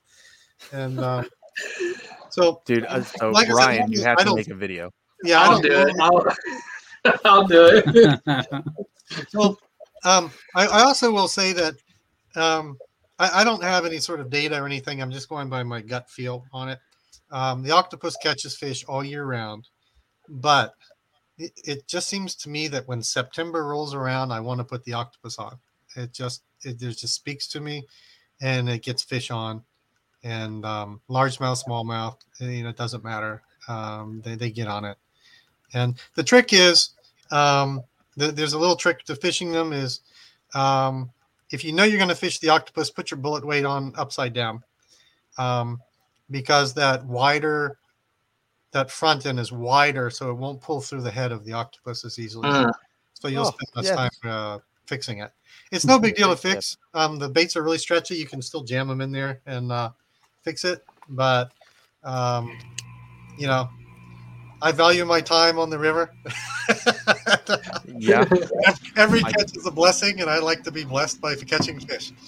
and 0.74 1.00
uh, 1.00 1.24
so 2.30 2.62
dude, 2.66 2.86
uh, 2.86 3.02
so 3.02 3.32
like 3.32 3.48
Bryan, 3.50 3.88
said, 3.88 3.98
you 3.98 4.04
have 4.04 4.18
to 4.18 4.36
make 4.36 4.50
a 4.50 4.56
video. 4.56 4.92
Yeah, 5.24 5.42
I'll 5.44 5.62
do 5.62 5.72
it. 5.72 5.96
I'll, 6.00 6.26
I'll 7.26 7.48
do 7.48 7.82
it. 7.86 8.46
well, 9.34 9.58
um, 10.04 10.32
I, 10.56 10.68
I, 10.68 10.82
also 10.84 11.12
will 11.12 11.28
say 11.28 11.54
that 11.54 11.76
um, 12.36 12.78
I, 13.18 13.42
I, 13.42 13.44
don't 13.44 13.64
have 13.64 13.86
any 13.86 14.00
sort 14.00 14.20
of 14.20 14.30
data 14.30 14.62
or 14.62 14.66
anything. 14.66 15.02
I'm 15.02 15.12
just 15.12 15.28
going 15.30 15.50
by 15.50 15.64
my 15.64 15.82
gut 15.82 16.10
feel 16.10 16.46
on 16.54 16.70
it. 16.70 16.80
Um, 17.32 17.64
the 17.64 17.72
octopus 17.72 18.18
catches 18.22 18.56
fish 18.56 18.84
all 18.86 19.04
year 19.04 19.26
round, 19.26 19.68
but 20.28 20.74
it, 21.40 21.88
just 21.88 22.08
seems 22.08 22.36
to 22.36 22.50
me 22.50 22.68
that 22.68 22.88
when 22.88 23.02
September 23.02 23.66
rolls 23.66 23.94
around, 23.94 24.32
I 24.32 24.40
want 24.40 24.60
to 24.60 24.64
put 24.64 24.84
the 24.84 24.94
octopus 24.94 25.40
on. 25.40 25.58
It 25.96 26.14
just 26.14 26.44
it, 26.64 26.82
it 26.82 26.98
just 26.98 27.14
speaks 27.14 27.48
to 27.50 27.62
me, 27.62 27.86
and 28.42 28.70
it 28.70 28.84
gets 28.84 29.04
fish 29.04 29.32
on, 29.32 29.64
and 30.24 30.66
um, 30.66 31.02
largemouth, 31.10 31.64
smallmouth, 31.66 32.18
eh, 32.42 32.50
you 32.50 32.64
know, 32.64 32.70
it 32.70 32.78
doesn't 32.78 33.04
matter. 33.04 33.42
Um, 33.68 34.22
they 34.24 34.36
they 34.36 34.52
get 34.52 34.68
on 34.68 34.86
it, 34.86 34.98
and 35.74 35.96
the 36.16 36.24
trick 36.24 36.54
is 36.54 36.92
um, 37.32 37.84
the, 38.18 38.32
there's 38.32 38.54
a 38.54 38.60
little 38.60 38.76
trick 38.76 39.04
to 39.06 39.16
fishing 39.16 39.52
them 39.52 39.74
is 39.74 40.02
um, 40.54 41.10
if 41.52 41.64
you 41.64 41.72
know 41.72 41.84
you're 41.84 41.98
going 41.98 42.10
to 42.10 42.16
fish 42.16 42.40
the 42.40 42.50
octopus, 42.50 42.92
put 42.92 43.12
your 43.12 43.20
bullet 43.20 43.46
weight 43.46 43.66
on 43.66 43.94
upside 43.98 44.34
down, 44.34 44.64
um, 45.38 45.82
because 46.30 46.74
that 46.76 47.06
wider 47.06 47.79
that 48.72 48.92
front 48.92 49.26
end 49.26 49.40
is 49.40 49.52
wider, 49.52 50.10
so 50.10 50.30
it 50.30 50.36
won't 50.36 50.62
pull 50.62 50.82
through 50.82 51.02
the 51.02 51.12
head 51.12 51.32
of 51.32 51.44
the 51.44 51.54
octopus 51.54 52.06
as 52.06 52.20
easily. 52.20 52.50
Uh, 52.50 52.72
so 53.14 53.28
you'll 53.28 53.48
oh, 53.48 53.52
spend 53.52 53.70
less 53.76 53.86
yes. 53.86 53.96
time 53.96 54.10
uh, 54.24 54.60
fixing 54.86 55.20
it. 55.20 55.32
It's 55.72 55.86
no 55.86 56.00
big 56.00 56.16
deal 56.16 56.30
to 56.30 56.36
fix. 56.36 56.78
Um, 56.94 57.20
the 57.20 57.30
baits 57.30 57.56
are 57.56 57.64
really 57.64 57.78
stretchy. 57.78 58.16
You 58.16 58.26
can 58.26 58.42
still 58.42 58.64
jam 58.64 58.88
them 58.88 59.02
in 59.02 59.12
there 59.12 59.42
and 59.46 59.72
uh, 59.72 59.92
fix 60.44 60.64
it. 60.66 60.84
But 61.10 61.52
um, 62.04 62.58
you 63.38 63.48
know, 63.48 63.70
I 64.62 64.72
value 64.72 65.06
my 65.06 65.22
time 65.22 65.58
on 65.58 65.70
the 65.70 65.80
river. 65.80 66.14
yeah. 67.88 68.26
Every 68.98 69.22
catch 69.22 69.56
is 69.56 69.66
a 69.66 69.72
blessing, 69.72 70.22
and 70.22 70.30
I 70.30 70.40
like 70.40 70.64
to 70.64 70.72
be 70.72 70.84
blessed 70.84 71.22
by 71.22 71.36
catching 71.36 71.80
fish. 71.80 72.12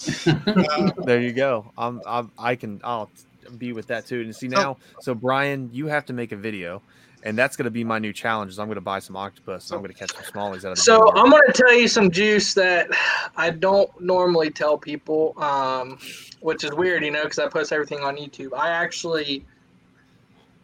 Uh, 0.51 0.91
there 1.05 1.21
you 1.21 1.31
go. 1.31 1.71
I'm, 1.77 2.01
I'm 2.05 2.31
I 2.37 2.55
can. 2.55 2.79
I'll 2.83 3.09
be 3.57 3.73
with 3.73 3.87
that 3.87 4.05
too. 4.05 4.21
And 4.21 4.35
see 4.35 4.47
now, 4.47 4.77
so 4.99 5.13
Bryan, 5.13 5.69
you 5.71 5.87
have 5.87 6.05
to 6.05 6.13
make 6.13 6.31
a 6.31 6.35
video, 6.35 6.81
and 7.23 7.37
that's 7.37 7.55
going 7.55 7.65
to 7.65 7.71
be 7.71 7.83
my 7.83 7.99
new 7.99 8.13
challenge. 8.13 8.51
Is 8.51 8.59
I'm 8.59 8.67
going 8.67 8.75
to 8.75 8.81
buy 8.81 8.99
some 8.99 9.15
octopus. 9.15 9.69
And 9.69 9.75
I'm 9.75 9.81
going 9.81 9.93
to 9.93 9.99
catch 9.99 10.13
some 10.13 10.23
smallies 10.23 10.65
out 10.65 10.71
of 10.71 10.75
the. 10.75 10.81
So 10.81 11.11
I'm 11.15 11.29
going 11.29 11.43
to 11.47 11.53
tell 11.53 11.73
you 11.73 11.87
some 11.87 12.11
juice 12.11 12.53
that 12.55 12.89
I 13.35 13.49
don't 13.49 13.89
normally 14.01 14.49
tell 14.49 14.77
people, 14.77 15.33
um, 15.41 15.99
which 16.39 16.63
is 16.63 16.73
weird, 16.73 17.03
you 17.03 17.11
know, 17.11 17.23
because 17.23 17.39
I 17.39 17.47
post 17.47 17.71
everything 17.71 17.99
on 17.99 18.17
YouTube. 18.17 18.53
I 18.57 18.69
actually 18.69 19.45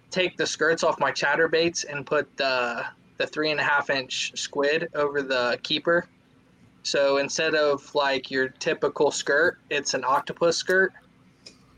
take 0.09 0.38
the 0.38 0.47
skirts 0.47 0.84
off 0.84 0.99
my 0.99 1.11
chatterbaits 1.11 1.85
and 1.89 2.05
put 2.05 2.35
the 2.38 2.85
the 3.18 3.27
three 3.27 3.51
and 3.51 3.59
a 3.59 3.64
half 3.64 3.89
inch 3.89 4.31
squid 4.35 4.89
over 4.93 5.22
the 5.22 5.59
keeper. 5.64 6.07
So 6.84 7.18
instead 7.18 7.55
of 7.55 7.93
like 7.95 8.31
your 8.31 8.47
typical 8.47 9.11
skirt, 9.11 9.59
it's 9.69 9.93
an 9.93 10.03
octopus 10.05 10.55
skirt. 10.55 10.93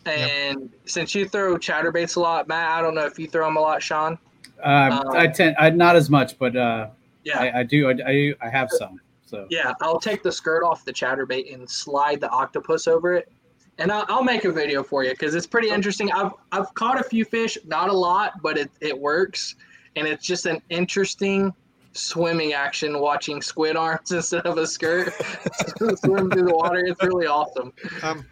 And 0.05 0.61
yep. 0.61 0.69
since 0.85 1.13
you 1.13 1.27
throw 1.27 1.57
chatterbaits 1.57 2.15
a 2.15 2.19
lot, 2.19 2.47
Matt, 2.47 2.71
I 2.71 2.81
don't 2.81 2.95
know 2.95 3.05
if 3.05 3.19
you 3.19 3.27
throw 3.27 3.45
them 3.45 3.57
a 3.57 3.61
lot, 3.61 3.84
Sean. 3.84 4.17
Uh, 4.63 5.01
um, 5.05 5.15
I 5.15 5.27
tend, 5.27 5.55
I 5.59 5.69
not 5.69 5.95
as 5.95 6.09
much, 6.09 6.38
but 6.38 6.55
uh, 6.55 6.89
yeah, 7.23 7.39
I, 7.39 7.59
I 7.59 7.63
do. 7.63 7.89
I, 7.89 7.95
I, 8.05 8.34
I 8.41 8.49
have 8.49 8.69
some. 8.71 8.99
So 9.26 9.45
yeah, 9.49 9.73
I'll 9.81 9.99
take 9.99 10.23
the 10.23 10.31
skirt 10.31 10.63
off 10.63 10.84
the 10.85 10.93
chatterbait 10.93 11.53
and 11.53 11.69
slide 11.69 12.19
the 12.19 12.30
octopus 12.30 12.88
over 12.88 13.13
it, 13.13 13.31
and 13.77 13.91
I'll, 13.91 14.05
I'll 14.09 14.23
make 14.23 14.45
a 14.45 14.51
video 14.51 14.84
for 14.84 15.03
you 15.03 15.11
because 15.11 15.35
it's 15.35 15.47
pretty 15.47 15.69
interesting. 15.69 16.11
I've 16.11 16.31
I've 16.51 16.73
caught 16.73 16.99
a 16.99 17.03
few 17.03 17.26
fish, 17.26 17.57
not 17.65 17.89
a 17.89 17.93
lot, 17.93 18.41
but 18.41 18.57
it 18.57 18.71
it 18.81 18.97
works, 18.97 19.55
and 19.95 20.07
it's 20.07 20.26
just 20.26 20.45
an 20.45 20.61
interesting 20.69 21.53
swimming 21.93 22.53
action 22.53 22.99
watching 22.99 23.41
squid 23.41 23.76
arms 23.76 24.11
instead 24.11 24.45
of 24.45 24.57
a 24.57 24.65
skirt 24.65 25.13
swim 25.77 26.30
through 26.31 26.45
the 26.45 26.53
water. 26.53 26.85
It's 26.85 27.03
really 27.03 27.27
awesome. 27.27 27.71
Um, 28.01 28.26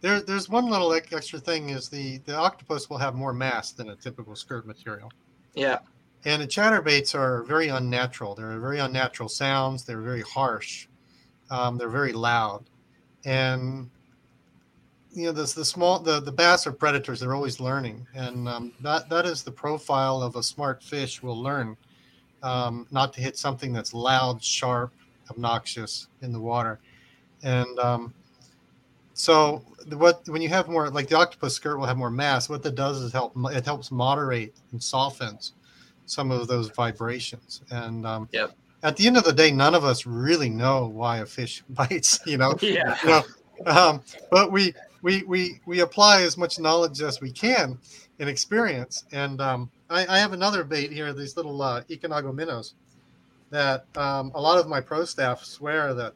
there, 0.00 0.20
there's 0.20 0.48
one 0.48 0.66
little 0.66 0.92
extra 0.92 1.38
thing 1.38 1.70
is 1.70 1.88
the 1.88 2.18
the 2.18 2.34
octopus 2.34 2.88
will 2.88 2.98
have 2.98 3.14
more 3.14 3.32
mass 3.32 3.72
than 3.72 3.90
a 3.90 3.96
typical 3.96 4.34
skirt 4.34 4.66
material. 4.66 5.10
Yeah. 5.54 5.78
And 6.24 6.42
the 6.42 6.46
chatterbaits 6.46 7.14
are 7.14 7.42
very 7.44 7.68
unnatural. 7.68 8.34
They're 8.34 8.58
very 8.58 8.78
unnatural 8.78 9.28
sounds. 9.28 9.84
They're 9.84 10.02
very 10.02 10.22
harsh. 10.22 10.86
Um, 11.50 11.78
they're 11.78 11.88
very 11.88 12.12
loud, 12.12 12.64
and 13.24 13.90
you 15.12 15.24
know 15.24 15.32
the 15.32 15.42
the 15.42 15.64
small 15.64 15.98
the 15.98 16.20
the 16.20 16.30
bass 16.30 16.66
are 16.66 16.72
predators. 16.72 17.20
They're 17.20 17.34
always 17.34 17.58
learning, 17.58 18.06
and 18.14 18.48
um, 18.48 18.72
that 18.80 19.08
that 19.08 19.26
is 19.26 19.42
the 19.42 19.50
profile 19.50 20.22
of 20.22 20.36
a 20.36 20.42
smart 20.42 20.82
fish 20.82 21.22
will 21.22 21.40
learn 21.40 21.76
um, 22.42 22.86
not 22.90 23.12
to 23.14 23.20
hit 23.20 23.36
something 23.36 23.72
that's 23.72 23.92
loud, 23.92 24.42
sharp, 24.44 24.92
obnoxious 25.30 26.06
in 26.22 26.32
the 26.32 26.40
water, 26.40 26.78
and 27.42 27.78
um, 27.80 28.14
so 29.20 29.62
what 29.96 30.26
when 30.28 30.40
you 30.40 30.48
have 30.48 30.66
more 30.66 30.88
like 30.88 31.08
the 31.08 31.16
octopus 31.16 31.54
skirt 31.54 31.76
will 31.76 31.84
have 31.84 31.98
more 31.98 32.10
mass. 32.10 32.48
What 32.48 32.62
that 32.62 32.74
does 32.74 33.02
is 33.02 33.12
help 33.12 33.34
it 33.52 33.66
helps 33.66 33.90
moderate 33.90 34.54
and 34.72 34.82
softens 34.82 35.52
some 36.06 36.30
of 36.30 36.48
those 36.48 36.70
vibrations. 36.70 37.60
And 37.70 38.06
um, 38.06 38.28
Yep. 38.32 38.52
at 38.82 38.96
the 38.96 39.06
end 39.06 39.18
of 39.18 39.24
the 39.24 39.32
day, 39.34 39.50
none 39.50 39.74
of 39.74 39.84
us 39.84 40.06
really 40.06 40.48
know 40.48 40.86
why 40.86 41.18
a 41.18 41.26
fish 41.26 41.62
bites. 41.70 42.20
You 42.24 42.38
know. 42.38 42.54
Yeah. 42.62 42.96
You 43.02 43.08
know, 43.08 43.22
um, 43.66 44.02
but 44.30 44.50
we 44.52 44.72
we 45.02 45.22
we 45.24 45.60
we 45.66 45.80
apply 45.80 46.22
as 46.22 46.38
much 46.38 46.58
knowledge 46.58 47.02
as 47.02 47.20
we 47.20 47.30
can 47.30 47.78
and 48.20 48.28
experience. 48.28 49.04
And 49.12 49.38
um, 49.42 49.70
I, 49.90 50.06
I 50.06 50.18
have 50.18 50.32
another 50.32 50.64
bait 50.64 50.90
here. 50.90 51.12
These 51.12 51.36
little 51.36 51.60
uh, 51.60 51.82
Ikonago 51.90 52.34
minnows 52.34 52.72
that 53.50 53.84
um, 53.98 54.32
a 54.34 54.40
lot 54.40 54.56
of 54.56 54.66
my 54.66 54.80
pro 54.80 55.04
staff 55.04 55.44
swear 55.44 55.92
that 55.92 56.14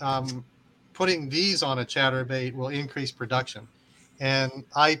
um, 0.00 0.44
putting 0.98 1.28
these 1.28 1.62
on 1.62 1.78
a 1.78 1.84
chatterbait 1.84 2.52
will 2.52 2.68
increase 2.68 3.12
production. 3.12 3.66
And 4.18 4.64
I, 4.74 5.00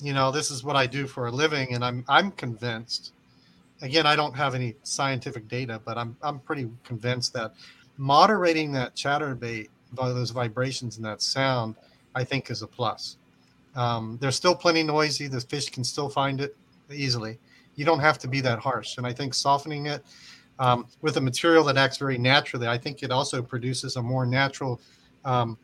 you 0.00 0.14
know, 0.14 0.32
this 0.32 0.50
is 0.50 0.64
what 0.64 0.74
I 0.74 0.86
do 0.86 1.06
for 1.06 1.26
a 1.26 1.30
living, 1.30 1.74
and 1.74 1.84
I'm 1.84 2.02
I'm 2.08 2.30
convinced. 2.32 3.12
Again, 3.82 4.06
I 4.06 4.16
don't 4.16 4.34
have 4.34 4.54
any 4.54 4.74
scientific 4.84 5.48
data, 5.48 5.82
but 5.84 5.98
I'm 5.98 6.16
I'm 6.22 6.38
pretty 6.40 6.70
convinced 6.82 7.34
that 7.34 7.52
moderating 7.98 8.72
that 8.72 8.96
chatterbait 8.96 9.68
by 9.92 10.08
those 10.08 10.30
vibrations 10.30 10.96
and 10.96 11.04
that 11.04 11.20
sound, 11.20 11.76
I 12.14 12.24
think, 12.24 12.50
is 12.50 12.62
a 12.62 12.66
plus. 12.66 13.18
Um, 13.74 14.16
they're 14.18 14.32
still 14.32 14.54
plenty 14.54 14.82
noisy. 14.82 15.26
The 15.26 15.42
fish 15.42 15.68
can 15.68 15.84
still 15.84 16.08
find 16.08 16.40
it 16.40 16.56
easily. 16.90 17.38
You 17.74 17.84
don't 17.84 18.00
have 18.00 18.18
to 18.20 18.28
be 18.28 18.40
that 18.40 18.60
harsh, 18.60 18.96
and 18.96 19.06
I 19.06 19.12
think 19.12 19.34
softening 19.34 19.84
it 19.84 20.02
um, 20.58 20.86
with 21.02 21.16
a 21.16 21.20
material 21.20 21.64
that 21.64 21.76
acts 21.76 21.98
very 21.98 22.18
naturally, 22.18 22.66
I 22.66 22.78
think 22.78 23.02
it 23.02 23.10
also 23.10 23.42
produces 23.42 23.96
a 23.96 24.02
more 24.02 24.24
natural 24.26 24.80
um, 25.24 25.58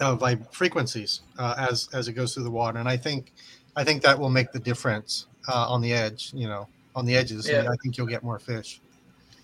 uh, 0.00 0.16
vib- 0.16 0.52
frequencies 0.52 1.20
uh, 1.38 1.54
as 1.70 1.88
as 1.92 2.08
it 2.08 2.12
goes 2.14 2.34
through 2.34 2.44
the 2.44 2.50
water, 2.50 2.78
and 2.78 2.88
I 2.88 2.96
think 2.96 3.32
I 3.76 3.84
think 3.84 4.02
that 4.02 4.18
will 4.18 4.30
make 4.30 4.52
the 4.52 4.58
difference 4.58 5.26
uh, 5.48 5.66
on 5.68 5.80
the 5.80 5.92
edge. 5.92 6.32
You 6.34 6.48
know, 6.48 6.68
on 6.94 7.06
the 7.06 7.16
edges, 7.16 7.48
Yeah. 7.48 7.68
I 7.70 7.76
think 7.82 7.96
you'll 7.96 8.06
get 8.06 8.22
more 8.22 8.38
fish. 8.38 8.80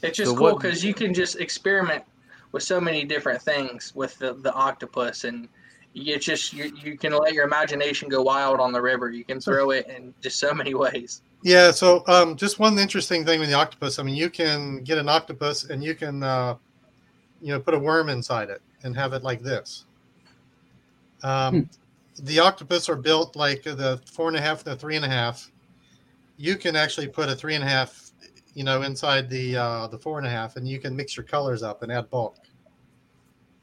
It's 0.02 0.16
just 0.16 0.30
So 0.30 0.36
cool 0.36 0.52
what- 0.52 0.60
because 0.62 0.84
you 0.84 0.94
can 0.94 1.12
just 1.14 1.36
experiment 1.36 2.04
with 2.52 2.62
so 2.62 2.80
many 2.80 3.04
different 3.04 3.42
things 3.42 3.94
with 3.94 4.18
the, 4.18 4.32
the 4.34 4.52
octopus, 4.52 5.24
and 5.24 5.48
you 5.92 6.18
just 6.18 6.52
you, 6.52 6.72
you 6.82 6.96
can 6.96 7.12
let 7.12 7.32
your 7.34 7.44
imagination 7.44 8.08
go 8.08 8.22
wild 8.22 8.60
on 8.60 8.72
the 8.72 8.80
river. 8.80 9.10
You 9.10 9.24
can 9.24 9.40
throw 9.40 9.70
it 9.70 9.86
in 9.88 10.14
just 10.20 10.38
so 10.38 10.52
many 10.54 10.74
ways. 10.84 11.22
Yeah. 11.42 11.70
So 11.70 12.04
um, 12.06 12.36
just 12.36 12.58
one 12.58 12.78
interesting 12.78 13.24
thing 13.24 13.40
with 13.40 13.48
the 13.48 13.54
octopus. 13.54 13.98
I 13.98 14.02
mean, 14.02 14.16
you 14.16 14.30
can 14.30 14.82
get 14.82 14.98
an 14.98 15.08
octopus 15.08 15.70
and 15.70 15.82
you 15.82 15.94
can, 15.94 16.22
uh, 16.22 16.56
you 17.40 17.52
know, 17.52 17.60
put 17.60 17.74
a 17.74 17.78
worm 17.78 18.08
inside 18.08 18.50
it 18.50 18.62
and 18.82 18.96
have 18.96 19.12
it 19.12 19.22
like 19.22 19.42
this. 19.42 19.84
Um, 21.22 21.68
The 22.20 22.40
octopus 22.40 22.88
are 22.88 22.96
built 22.96 23.36
like 23.36 23.62
the 23.62 24.00
four 24.04 24.26
and 24.26 24.36
a 24.36 24.40
half, 24.40 24.64
the 24.64 24.74
three 24.74 24.96
and 24.96 25.04
a 25.04 25.08
half. 25.08 25.52
You 26.36 26.56
can 26.56 26.74
actually 26.74 27.06
put 27.06 27.28
a 27.28 27.36
three 27.36 27.54
and 27.54 27.62
a 27.62 27.66
half, 27.68 28.10
you 28.54 28.64
know, 28.64 28.82
inside 28.82 29.30
the 29.30 29.56
uh, 29.56 29.86
the 29.86 29.98
four 29.98 30.18
and 30.18 30.26
a 30.26 30.30
half, 30.30 30.56
and 30.56 30.66
you 30.66 30.80
can 30.80 30.96
mix 30.96 31.16
your 31.16 31.22
colors 31.22 31.62
up 31.62 31.84
and 31.84 31.92
add 31.92 32.10
bulk. 32.10 32.36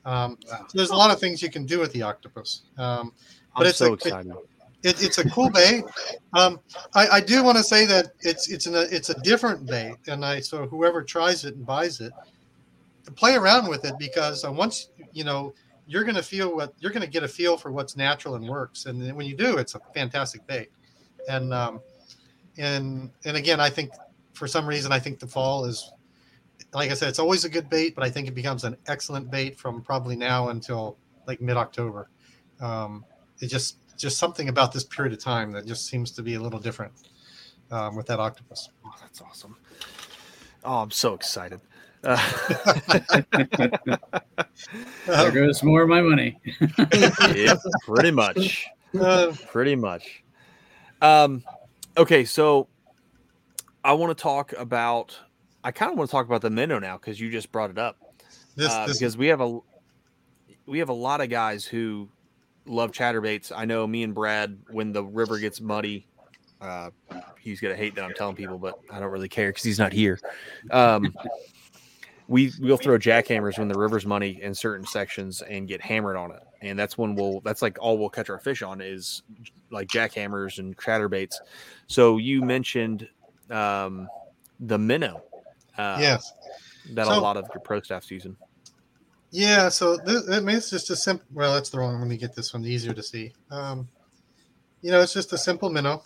Um, 0.05 0.37
so 0.47 0.57
there's 0.73 0.91
a 0.91 0.95
lot 0.95 1.11
of 1.11 1.19
things 1.19 1.41
you 1.41 1.49
can 1.49 1.65
do 1.65 1.79
with 1.79 1.91
the 1.91 2.03
octopus. 2.03 2.61
Um, 2.77 3.11
but 3.57 3.63
I'm 3.63 3.67
it's 3.67 3.77
so 3.77 3.87
a, 3.87 3.93
excited. 3.93 4.31
it, 4.31 4.49
it's 4.85 5.17
a 5.17 5.29
cool 5.29 5.49
bait. 5.49 5.83
Um, 6.33 6.59
I, 6.93 7.07
I 7.07 7.21
do 7.21 7.43
want 7.43 7.57
to 7.57 7.63
say 7.63 7.85
that 7.85 8.13
it's 8.21 8.49
it's 8.49 8.67
an, 8.67 8.75
it's 8.75 9.09
a 9.09 9.19
different 9.21 9.65
bait, 9.65 9.95
and 10.07 10.23
I 10.23 10.39
so 10.39 10.67
whoever 10.67 11.03
tries 11.03 11.43
it 11.43 11.55
and 11.55 11.65
buys 11.65 12.01
it, 12.01 12.13
play 13.15 13.35
around 13.35 13.67
with 13.67 13.85
it 13.85 13.97
because 13.97 14.45
uh, 14.45 14.51
once 14.51 14.89
you 15.13 15.23
know 15.23 15.53
you're 15.87 16.03
going 16.03 16.15
to 16.15 16.23
feel 16.23 16.55
what 16.55 16.73
you're 16.79 16.91
going 16.91 17.03
to 17.03 17.09
get 17.09 17.23
a 17.23 17.27
feel 17.27 17.57
for 17.57 17.71
what's 17.71 17.97
natural 17.97 18.35
and 18.35 18.47
works, 18.47 18.85
and 18.85 19.15
when 19.15 19.25
you 19.25 19.35
do, 19.35 19.57
it's 19.57 19.75
a 19.75 19.79
fantastic 19.93 20.45
bait. 20.47 20.69
And 21.27 21.53
um, 21.53 21.81
and 22.57 23.11
and 23.25 23.37
again, 23.37 23.59
I 23.59 23.69
think 23.69 23.91
for 24.33 24.47
some 24.47 24.67
reason 24.67 24.91
I 24.91 24.99
think 24.99 25.19
the 25.19 25.27
fall 25.27 25.65
is 25.65 25.91
like 26.73 26.91
I 26.91 26.93
said, 26.93 27.09
it's 27.09 27.19
always 27.19 27.45
a 27.45 27.49
good 27.49 27.69
bait, 27.69 27.95
but 27.95 28.03
I 28.03 28.09
think 28.09 28.27
it 28.27 28.35
becomes 28.35 28.65
an 28.65 28.75
excellent 28.87 29.31
bait 29.31 29.57
from 29.57 29.81
probably 29.81 30.15
now 30.15 30.49
until 30.49 30.97
like 31.25 31.41
mid 31.41 31.57
October. 31.57 32.09
Um, 32.59 33.05
it 33.39 33.47
just 33.47 33.77
just 33.97 34.17
something 34.17 34.49
about 34.49 34.71
this 34.71 34.83
period 34.83 35.13
of 35.13 35.19
time 35.19 35.51
that 35.53 35.65
just 35.65 35.87
seems 35.87 36.11
to 36.11 36.21
be 36.21 36.35
a 36.35 36.39
little 36.39 36.59
different 36.59 36.93
um, 37.71 37.95
with 37.95 38.05
that 38.07 38.19
octopus. 38.19 38.69
Oh, 38.85 38.91
that's 39.01 39.21
awesome. 39.21 39.57
Oh, 40.63 40.77
I'm 40.79 40.91
so 40.91 41.13
excited. 41.13 41.61
Uh, 42.03 42.17
There 45.05 45.31
goes 45.31 45.63
more 45.63 45.81
of 45.83 45.89
my 45.89 46.01
money. 46.01 46.39
yep, 47.35 47.57
pretty 47.85 48.11
much. 48.11 48.65
Uh, 48.99 49.33
pretty 49.51 49.75
much. 49.75 50.23
Um, 51.01 51.43
okay, 51.97 52.25
so 52.25 52.67
I 53.83 53.93
want 53.93 54.17
to 54.17 54.21
talk 54.21 54.53
about. 54.53 55.17
I 55.63 55.71
kind 55.71 55.91
of 55.91 55.97
want 55.97 56.09
to 56.09 56.11
talk 56.11 56.25
about 56.27 56.41
the 56.41 56.49
minnow 56.49 56.79
now 56.79 56.97
because 56.97 57.19
you 57.19 57.31
just 57.31 57.51
brought 57.51 57.69
it 57.71 57.77
up. 57.77 57.97
This- 58.55 58.71
Uh, 58.71 58.87
this- 58.87 58.97
because 58.99 59.17
we 59.17 59.27
have 59.27 59.41
a 59.41 59.59
we 60.65 60.79
have 60.79 60.89
a 60.89 60.93
lot 60.93 61.21
of 61.21 61.29
guys 61.29 61.65
who 61.65 62.09
love 62.65 62.91
chatterbaits. 62.91 63.51
I 63.55 63.65
know 63.65 63.85
me 63.87 64.03
and 64.03 64.13
Brad 64.13 64.57
when 64.69 64.91
the 64.91 65.03
river 65.03 65.39
gets 65.39 65.61
muddy. 65.61 66.07
Uh, 66.61 66.89
he's 67.39 67.59
gonna 67.59 67.75
hate 67.75 67.95
that 67.95 68.03
I'm 68.03 68.13
telling 68.13 68.35
people, 68.35 68.57
but 68.57 68.79
I 68.91 68.99
don't 68.99 69.11
really 69.11 69.29
care 69.29 69.49
because 69.49 69.63
he's 69.63 69.79
not 69.79 69.93
here. 69.93 70.19
Um, 70.71 71.13
we 72.27 72.51
we'll 72.59 72.77
throw 72.77 72.97
jackhammers 72.97 73.59
when 73.59 73.67
the 73.67 73.77
river's 73.77 74.05
muddy 74.05 74.39
in 74.41 74.55
certain 74.55 74.85
sections 74.85 75.41
and 75.43 75.67
get 75.67 75.81
hammered 75.81 76.15
on 76.15 76.31
it, 76.31 76.41
and 76.61 76.77
that's 76.79 76.97
when 76.97 77.13
we'll 77.15 77.41
that's 77.41 77.61
like 77.61 77.77
all 77.79 77.97
we'll 77.97 78.09
catch 78.09 78.29
our 78.29 78.39
fish 78.39 78.63
on 78.63 78.81
is 78.81 79.21
like 79.69 79.87
jackhammers 79.87 80.57
and 80.57 80.75
chatterbaits. 80.77 81.35
So 81.87 82.17
you 82.17 82.41
mentioned 82.41 83.07
um, 83.51 84.07
the 84.59 84.77
minnow. 84.79 85.21
Uh, 85.77 85.97
Yes. 85.99 86.33
that 86.91 87.07
a 87.07 87.19
lot 87.19 87.35
of 87.37 87.47
your 87.53 87.61
pro 87.61 87.81
staff's 87.81 88.09
using. 88.09 88.35
Yeah, 89.35 89.67
so 89.67 89.97
this, 89.97 90.29
I 90.29 90.39
mean, 90.39 90.55
it's 90.55 90.69
just 90.69 90.89
a 90.91 90.95
simple. 90.95 91.27
Well, 91.33 91.55
that's 91.55 91.69
the 91.69 91.77
wrong. 91.77 91.99
Let 91.99 92.07
me 92.07 92.15
get 92.15 92.33
this 92.33 92.53
one 92.53 92.63
easier 92.63 92.93
to 92.93 93.03
see. 93.03 93.33
Um, 93.51 93.89
you 94.81 94.91
know, 94.91 95.01
it's 95.01 95.11
just 95.11 95.33
a 95.33 95.37
simple 95.37 95.69
minnow. 95.69 96.03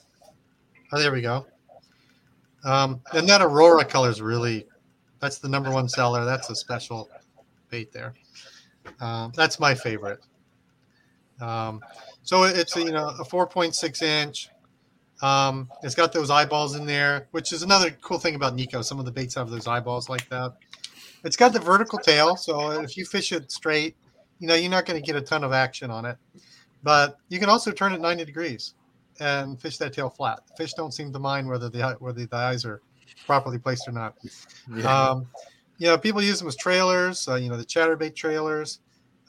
Oh, 0.91 0.97
there 0.97 1.11
we 1.11 1.21
go. 1.21 1.45
Um, 2.63 3.01
and 3.13 3.29
that 3.29 3.43
Aurora 3.43 3.85
color 3.85 4.09
is 4.09 4.19
really, 4.19 4.65
that's 5.19 5.37
the 5.37 5.47
number 5.47 5.69
one 5.69 5.87
seller. 5.87 6.25
That's 6.25 6.49
a 6.49 6.55
special 6.55 7.07
bait 7.69 7.93
there. 7.93 8.15
Um, 8.99 9.31
that's 9.35 9.59
my 9.59 9.75
favorite. 9.75 10.21
Um, 11.39 11.81
so 12.23 12.45
it's 12.45 12.75
you 12.75 12.91
know 12.91 13.09
a 13.09 13.23
4.6 13.23 14.01
inch. 14.01 14.49
Um, 15.21 15.69
it's 15.83 15.93
got 15.93 16.13
those 16.13 16.31
eyeballs 16.31 16.75
in 16.75 16.87
there, 16.87 17.27
which 17.29 17.53
is 17.53 17.61
another 17.61 17.91
cool 18.01 18.17
thing 18.17 18.33
about 18.33 18.55
Nikko. 18.55 18.81
Some 18.81 18.97
of 18.97 19.05
the 19.05 19.11
baits 19.11 19.35
have 19.35 19.51
those 19.51 19.67
eyeballs 19.67 20.09
like 20.09 20.27
that. 20.29 20.53
It's 21.23 21.35
got 21.35 21.53
the 21.53 21.59
vertical 21.59 21.99
tail, 21.99 22.35
so 22.35 22.71
if 22.81 22.95
you 22.95 23.05
fish 23.05 23.31
it 23.31 23.51
straight, 23.51 23.95
you 24.39 24.47
know 24.47 24.55
you're 24.55 24.71
not 24.71 24.85
going 24.85 25.01
to 25.01 25.05
get 25.05 25.15
a 25.15 25.21
ton 25.21 25.43
of 25.43 25.51
action 25.51 25.91
on 25.91 26.05
it. 26.05 26.17
But 26.81 27.17
you 27.27 27.39
can 27.39 27.49
also 27.49 27.71
turn 27.71 27.93
it 27.93 27.99
90 27.99 28.25
degrees 28.25 28.73
and 29.19 29.59
fish 29.59 29.77
that 29.77 29.93
tail 29.93 30.09
flat. 30.09 30.39
Fish 30.57 30.73
don't 30.73 30.93
seem 30.93 31.11
to 31.11 31.19
mind 31.19 31.47
whether 31.47 31.69
the 31.69 31.97
whether 31.99 32.25
the 32.25 32.35
eyes 32.35 32.65
are 32.65 32.81
properly 33.25 33.57
placed 33.57 33.87
or 33.87 33.91
not. 33.91 34.15
Yeah. 34.73 35.09
Um, 35.09 35.27
you 35.77 35.87
know, 35.87 35.97
people 35.97 36.21
use 36.21 36.39
them 36.39 36.47
as 36.47 36.55
trailers. 36.55 37.27
Uh, 37.27 37.35
you 37.35 37.49
know, 37.49 37.57
the 37.57 37.65
chatterbait 37.65 38.15
trailers. 38.15 38.79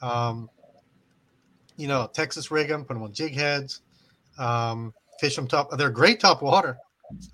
Um, 0.01 0.49
you 1.77 1.87
know, 1.87 2.09
Texas 2.13 2.51
rig 2.51 2.67
them, 2.67 2.85
put 2.85 2.93
them 2.93 3.03
on 3.03 3.13
jig 3.13 3.33
heads, 3.33 3.81
um, 4.37 4.93
fish 5.19 5.35
them 5.35 5.47
top. 5.47 5.75
They're 5.77 5.89
great 5.89 6.19
top 6.19 6.41
water. 6.41 6.77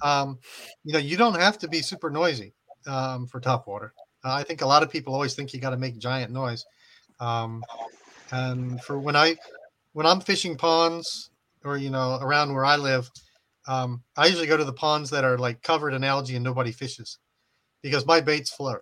Um, 0.01 0.39
you 0.83 0.93
know, 0.93 0.99
you 0.99 1.17
don't 1.17 1.39
have 1.39 1.57
to 1.59 1.67
be 1.67 1.81
super 1.81 2.09
noisy 2.09 2.53
um, 2.87 3.27
for 3.27 3.39
top 3.39 3.67
water. 3.67 3.93
Uh, 4.23 4.33
I 4.33 4.43
think 4.43 4.61
a 4.61 4.65
lot 4.67 4.83
of 4.83 4.89
people 4.89 5.13
always 5.13 5.35
think 5.35 5.53
you 5.53 5.59
got 5.59 5.71
to 5.71 5.77
make 5.77 5.97
giant 5.97 6.31
noise. 6.31 6.65
Um, 7.19 7.63
and 8.31 8.81
for 8.81 8.99
when 8.99 9.15
I 9.15 9.37
when 9.93 10.05
I'm 10.05 10.21
fishing 10.21 10.57
ponds 10.57 11.29
or 11.63 11.77
you 11.77 11.89
know 11.89 12.19
around 12.21 12.53
where 12.53 12.65
I 12.65 12.75
live, 12.75 13.09
um, 13.67 14.03
I 14.15 14.27
usually 14.27 14.47
go 14.47 14.57
to 14.57 14.65
the 14.65 14.73
ponds 14.73 15.09
that 15.11 15.23
are 15.23 15.37
like 15.37 15.61
covered 15.61 15.93
in 15.93 16.03
algae 16.03 16.35
and 16.35 16.43
nobody 16.43 16.71
fishes 16.71 17.17
because 17.81 18.05
my 18.05 18.21
baits 18.21 18.51
float. 18.51 18.81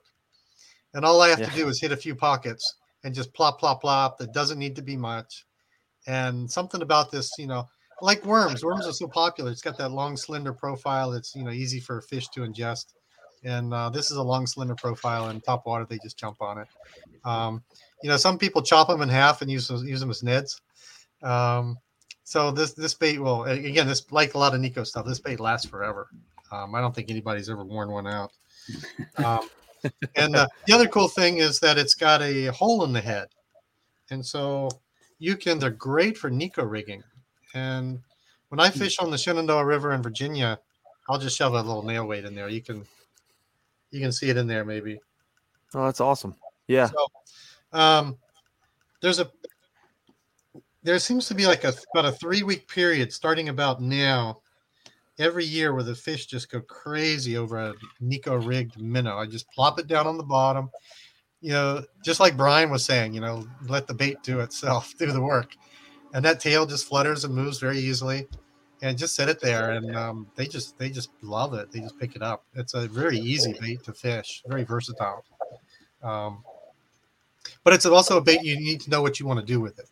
And 0.93 1.05
all 1.05 1.21
I 1.21 1.29
have 1.29 1.39
Yeah. 1.39 1.49
to 1.49 1.55
do 1.55 1.67
is 1.67 1.81
hit 1.81 1.91
a 1.91 1.97
few 1.97 2.15
pockets 2.15 2.75
and 3.03 3.13
just 3.13 3.33
plop, 3.33 3.59
plop, 3.59 3.81
plop. 3.81 4.17
That 4.17 4.33
doesn't 4.33 4.57
need 4.57 4.77
to 4.77 4.81
be 4.81 4.95
much. 4.95 5.45
And 6.07 6.49
something 6.49 6.81
about 6.81 7.11
this, 7.11 7.37
you 7.37 7.47
know, 7.47 7.67
like 8.01 8.25
worms. 8.25 8.63
Worms 8.63 8.87
are 8.87 8.93
so 8.93 9.07
popular. 9.07 9.51
It's 9.51 9.61
got 9.61 9.77
that 9.77 9.91
long, 9.91 10.17
slender 10.17 10.53
profile. 10.53 11.13
It's 11.13 11.35
you 11.35 11.43
know 11.43 11.51
easy 11.51 11.79
for 11.79 11.97
a 11.97 12.01
fish 12.01 12.27
to 12.29 12.41
ingest. 12.41 12.93
And 13.45 13.73
uh, 13.73 13.89
this 13.89 14.11
is 14.11 14.17
a 14.17 14.23
long, 14.23 14.45
slender 14.47 14.75
profile. 14.75 15.27
And 15.27 15.43
top 15.43 15.65
water, 15.65 15.85
they 15.87 15.99
just 16.03 16.17
jump 16.17 16.41
on 16.41 16.57
it. 16.57 16.67
Um, 17.23 17.63
you 18.03 18.09
know, 18.09 18.17
some 18.17 18.37
people 18.37 18.61
chop 18.61 18.87
them 18.87 19.01
in 19.01 19.09
half 19.09 19.41
and 19.41 19.49
use 19.49 19.69
use 19.69 19.99
them 19.99 20.09
as 20.09 20.23
nets. 20.23 20.59
Um, 21.23 21.77
so 22.23 22.51
this 22.51 22.73
this 22.73 22.93
bait 22.93 23.19
will 23.19 23.43
again 23.43 23.87
this 23.87 24.11
like 24.11 24.33
a 24.33 24.37
lot 24.37 24.53
of 24.53 24.59
Nikko 24.59 24.83
stuff. 24.83 25.05
This 25.05 25.19
bait 25.19 25.39
lasts 25.39 25.69
forever. 25.69 26.07
Um, 26.51 26.75
I 26.75 26.81
don't 26.81 26.93
think 26.93 27.09
anybody's 27.09 27.49
ever 27.49 27.63
worn 27.63 27.91
one 27.91 28.07
out. 28.07 28.31
Um, 29.17 29.47
and 30.15 30.35
uh, 30.35 30.47
the 30.65 30.73
other 30.73 30.87
cool 30.87 31.07
thing 31.07 31.37
is 31.37 31.59
that 31.59 31.77
it's 31.77 31.93
got 31.93 32.21
a 32.21 32.47
hole 32.47 32.83
in 32.83 32.93
the 32.93 33.01
head, 33.01 33.27
and 34.09 34.25
so 34.25 34.69
you 35.19 35.37
can. 35.37 35.59
They're 35.59 35.69
great 35.69 36.17
for 36.17 36.31
Neko 36.31 36.69
rigging, 36.69 37.03
and 37.53 37.99
when 38.49 38.59
I 38.59 38.69
fish 38.69 38.99
on 38.99 39.11
the 39.11 39.17
Shenandoah 39.17 39.65
River 39.65 39.93
in 39.93 40.01
Virginia, 40.01 40.59
I'll 41.09 41.19
just 41.19 41.37
shove 41.37 41.53
a 41.53 41.61
little 41.61 41.83
nail 41.83 42.07
weight 42.07 42.25
in 42.25 42.35
there. 42.35 42.49
You 42.49 42.61
can, 42.61 42.85
you 43.95 44.01
can 44.01 44.11
see 44.11 44.29
it 44.29 44.35
in 44.35 44.45
there 44.45 44.65
maybe. 44.65 44.99
Oh, 45.73 45.85
that's 45.85 46.01
awesome. 46.01 46.35
Yeah. 46.67 46.89
So, 46.89 47.79
um, 47.79 48.17
there's 49.01 49.19
a 49.19 49.31
there 50.83 50.99
seems 50.99 51.27
to 51.27 51.33
be 51.33 51.47
like 51.47 51.63
a 51.63 51.73
about 51.93 52.05
a 52.05 52.11
three 52.11 52.43
week 52.43 52.67
period 52.67 53.13
starting 53.13 53.49
about 53.49 53.81
now 53.81 54.41
every 55.17 55.45
year 55.45 55.73
where 55.73 55.83
the 55.83 55.95
fish 55.95 56.25
just 56.25 56.51
go 56.51 56.59
crazy 56.61 57.37
over 57.37 57.57
a 57.57 57.73
Neko 58.03 58.45
rigged 58.45 58.79
minnow. 58.81 59.17
I 59.17 59.25
just 59.25 59.49
plop 59.51 59.79
it 59.79 59.87
down 59.87 60.07
on 60.07 60.17
the 60.17 60.23
bottom, 60.23 60.69
you 61.39 61.51
know, 61.51 61.83
just 62.03 62.19
like 62.19 62.35
Bryan 62.35 62.69
was 62.69 62.83
saying, 62.83 63.13
you 63.13 63.21
know, 63.21 63.47
let 63.67 63.87
the 63.87 63.93
bait 63.93 64.17
do 64.23 64.41
itself, 64.41 64.93
do 64.99 65.11
the 65.11 65.21
work. 65.21 65.55
And 66.13 66.23
that 66.25 66.39
tail 66.41 66.65
just 66.65 66.87
flutters 66.87 67.23
and 67.23 67.33
moves 67.33 67.59
very 67.59 67.79
easily. 67.79 68.27
And 68.81 68.97
just 68.97 69.15
set 69.15 69.29
it 69.29 69.39
there, 69.39 69.71
and 69.71 69.95
um, 69.95 70.27
they 70.35 70.45
just 70.45 70.77
they 70.77 70.89
just 70.89 71.09
love 71.21 71.53
it. 71.53 71.71
They 71.71 71.79
just 71.79 71.97
pick 71.97 72.15
it 72.15 72.21
up. 72.21 72.43
It's 72.55 72.73
a 72.73 72.87
very 72.87 73.17
easy 73.17 73.55
bait 73.59 73.83
to 73.85 73.93
fish, 73.93 74.43
very 74.45 74.63
versatile. 74.63 75.23
Um, 76.03 76.43
but 77.63 77.73
it's 77.73 77.85
also 77.85 78.17
a 78.17 78.21
bait 78.21 78.43
you 78.43 78.57
need 78.57 78.81
to 78.81 78.89
know 78.89 79.01
what 79.01 79.19
you 79.19 79.25
want 79.25 79.39
to 79.39 79.45
do 79.45 79.61
with 79.61 79.79
it. 79.79 79.89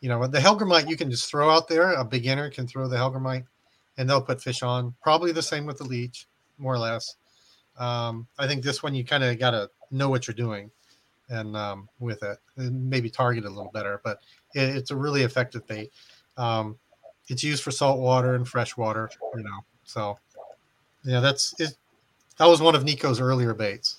You 0.00 0.08
know, 0.08 0.26
the 0.26 0.38
Hellgrammite 0.38 0.88
you 0.88 0.96
can 0.96 1.10
just 1.10 1.30
throw 1.30 1.50
out 1.50 1.68
there. 1.68 1.92
A 1.92 2.04
beginner 2.04 2.50
can 2.50 2.66
throw 2.66 2.88
the 2.88 2.96
Hellgrammite 2.96 3.44
and 3.96 4.08
they'll 4.08 4.22
put 4.22 4.40
fish 4.40 4.62
on. 4.62 4.94
Probably 5.02 5.32
the 5.32 5.42
same 5.42 5.66
with 5.66 5.78
the 5.78 5.84
leech, 5.84 6.26
more 6.56 6.74
or 6.74 6.78
less. 6.78 7.16
Um, 7.78 8.26
I 8.38 8.46
think 8.46 8.62
this 8.62 8.82
one 8.82 8.94
you 8.94 9.04
kind 9.04 9.24
of 9.24 9.38
got 9.38 9.50
to 9.50 9.70
know 9.90 10.08
what 10.08 10.26
you're 10.26 10.34
doing, 10.34 10.70
and 11.28 11.56
um, 11.56 11.88
with 11.98 12.22
it, 12.22 12.38
and 12.56 12.88
maybe 12.88 13.10
target 13.10 13.44
it 13.44 13.48
a 13.48 13.50
little 13.50 13.72
better. 13.72 14.00
But 14.04 14.20
it, 14.54 14.76
it's 14.76 14.90
a 14.90 14.96
really 14.96 15.22
effective 15.22 15.66
bait. 15.66 15.92
Um, 16.36 16.76
it's 17.28 17.44
used 17.44 17.62
for 17.62 17.70
salt 17.70 18.00
water 18.00 18.34
and 18.34 18.46
fresh 18.46 18.76
water, 18.76 19.10
you 19.34 19.42
know. 19.42 19.60
So, 19.84 20.18
yeah, 21.04 21.20
that's 21.20 21.58
it. 21.60 21.76
That 22.38 22.46
was 22.46 22.60
one 22.60 22.74
of 22.74 22.84
Nikko's 22.84 23.20
earlier 23.20 23.54
baits. 23.54 23.98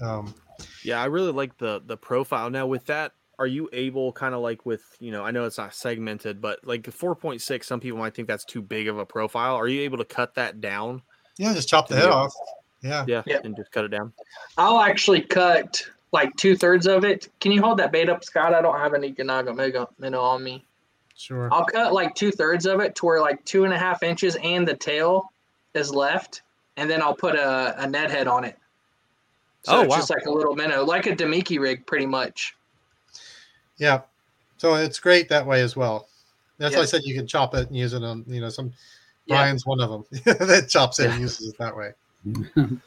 Um, 0.00 0.34
yeah, 0.82 1.00
I 1.00 1.06
really 1.06 1.32
like 1.32 1.56
the 1.58 1.82
the 1.86 1.96
profile. 1.96 2.50
Now 2.50 2.66
with 2.66 2.86
that, 2.86 3.12
are 3.38 3.46
you 3.46 3.68
able 3.72 4.12
kind 4.12 4.34
of 4.34 4.40
like 4.40 4.64
with 4.64 4.96
you 5.00 5.10
know 5.10 5.24
i 5.24 5.30
know 5.30 5.44
it's 5.44 5.58
not 5.58 5.74
segmented 5.74 6.40
but 6.40 6.64
like 6.64 6.82
4.6 6.82 7.64
some 7.64 7.80
people 7.80 7.98
might 7.98 8.14
think 8.14 8.28
that's 8.28 8.44
too 8.44 8.62
big 8.62 8.88
of 8.88 8.98
a 8.98 9.06
profile 9.06 9.56
are 9.56 9.68
you 9.68 9.80
able 9.82 9.98
to 9.98 10.04
cut 10.04 10.34
that 10.34 10.60
down 10.60 11.02
yeah 11.36 11.52
just 11.52 11.68
chop 11.68 11.88
the 11.88 11.96
head 11.96 12.08
off 12.08 12.34
yeah 12.82 13.04
yeah 13.06 13.22
yep. 13.26 13.44
and 13.44 13.56
just 13.56 13.72
cut 13.72 13.84
it 13.84 13.88
down 13.88 14.12
i'll 14.58 14.80
actually 14.80 15.20
cut 15.20 15.82
like 16.12 16.34
two-thirds 16.36 16.86
of 16.86 17.04
it 17.04 17.28
can 17.40 17.50
you 17.50 17.60
hold 17.60 17.78
that 17.78 17.92
bait 17.92 18.08
up 18.08 18.24
scott 18.24 18.54
i 18.54 18.62
don't 18.62 18.78
have 18.78 18.94
any 18.94 19.12
Ikunaga 19.12 19.88
minnow 19.98 20.20
on 20.20 20.44
me 20.44 20.64
sure 21.16 21.48
i'll 21.52 21.64
cut 21.64 21.92
like 21.92 22.14
two-thirds 22.14 22.66
of 22.66 22.80
it 22.80 22.94
to 22.94 23.06
where 23.06 23.20
like 23.20 23.44
two 23.44 23.64
and 23.64 23.72
a 23.72 23.78
half 23.78 24.02
inches 24.02 24.36
and 24.42 24.66
the 24.66 24.76
tail 24.76 25.30
is 25.74 25.92
left 25.94 26.42
and 26.76 26.90
then 26.90 27.00
i'll 27.00 27.14
put 27.14 27.34
a, 27.34 27.82
a 27.82 27.86
Ned 27.86 28.10
head 28.10 28.26
on 28.26 28.44
it 28.44 28.58
so 29.62 29.76
oh, 29.76 29.80
it's 29.82 29.90
wow. 29.90 29.96
just 29.96 30.10
like 30.10 30.26
a 30.26 30.30
little 30.30 30.54
minnow 30.54 30.84
like 30.84 31.06
a 31.06 31.14
damiki 31.14 31.58
rig 31.58 31.86
pretty 31.86 32.06
much 32.06 32.54
yeah. 33.76 34.02
So 34.56 34.74
it's 34.74 35.00
great 35.00 35.28
that 35.28 35.46
way 35.46 35.60
as 35.62 35.76
well. 35.76 36.08
That's 36.58 36.76
why 36.76 36.82
I 36.82 36.86
said 36.86 37.02
you 37.04 37.14
can 37.14 37.26
chop 37.26 37.54
it 37.54 37.68
and 37.68 37.76
use 37.76 37.92
it 37.92 38.02
on, 38.02 38.24
you 38.28 38.40
know, 38.40 38.48
some 38.48 38.72
Bryan's 39.26 39.66
one 39.66 39.80
of 39.80 39.90
them 39.90 40.04
that 40.46 40.68
chops 40.68 41.00
it 41.00 41.04
yeah. 41.04 41.12
and 41.12 41.20
uses 41.20 41.48
it 41.48 41.58
that 41.58 41.76
way. 41.76 41.92
um, 42.56 42.80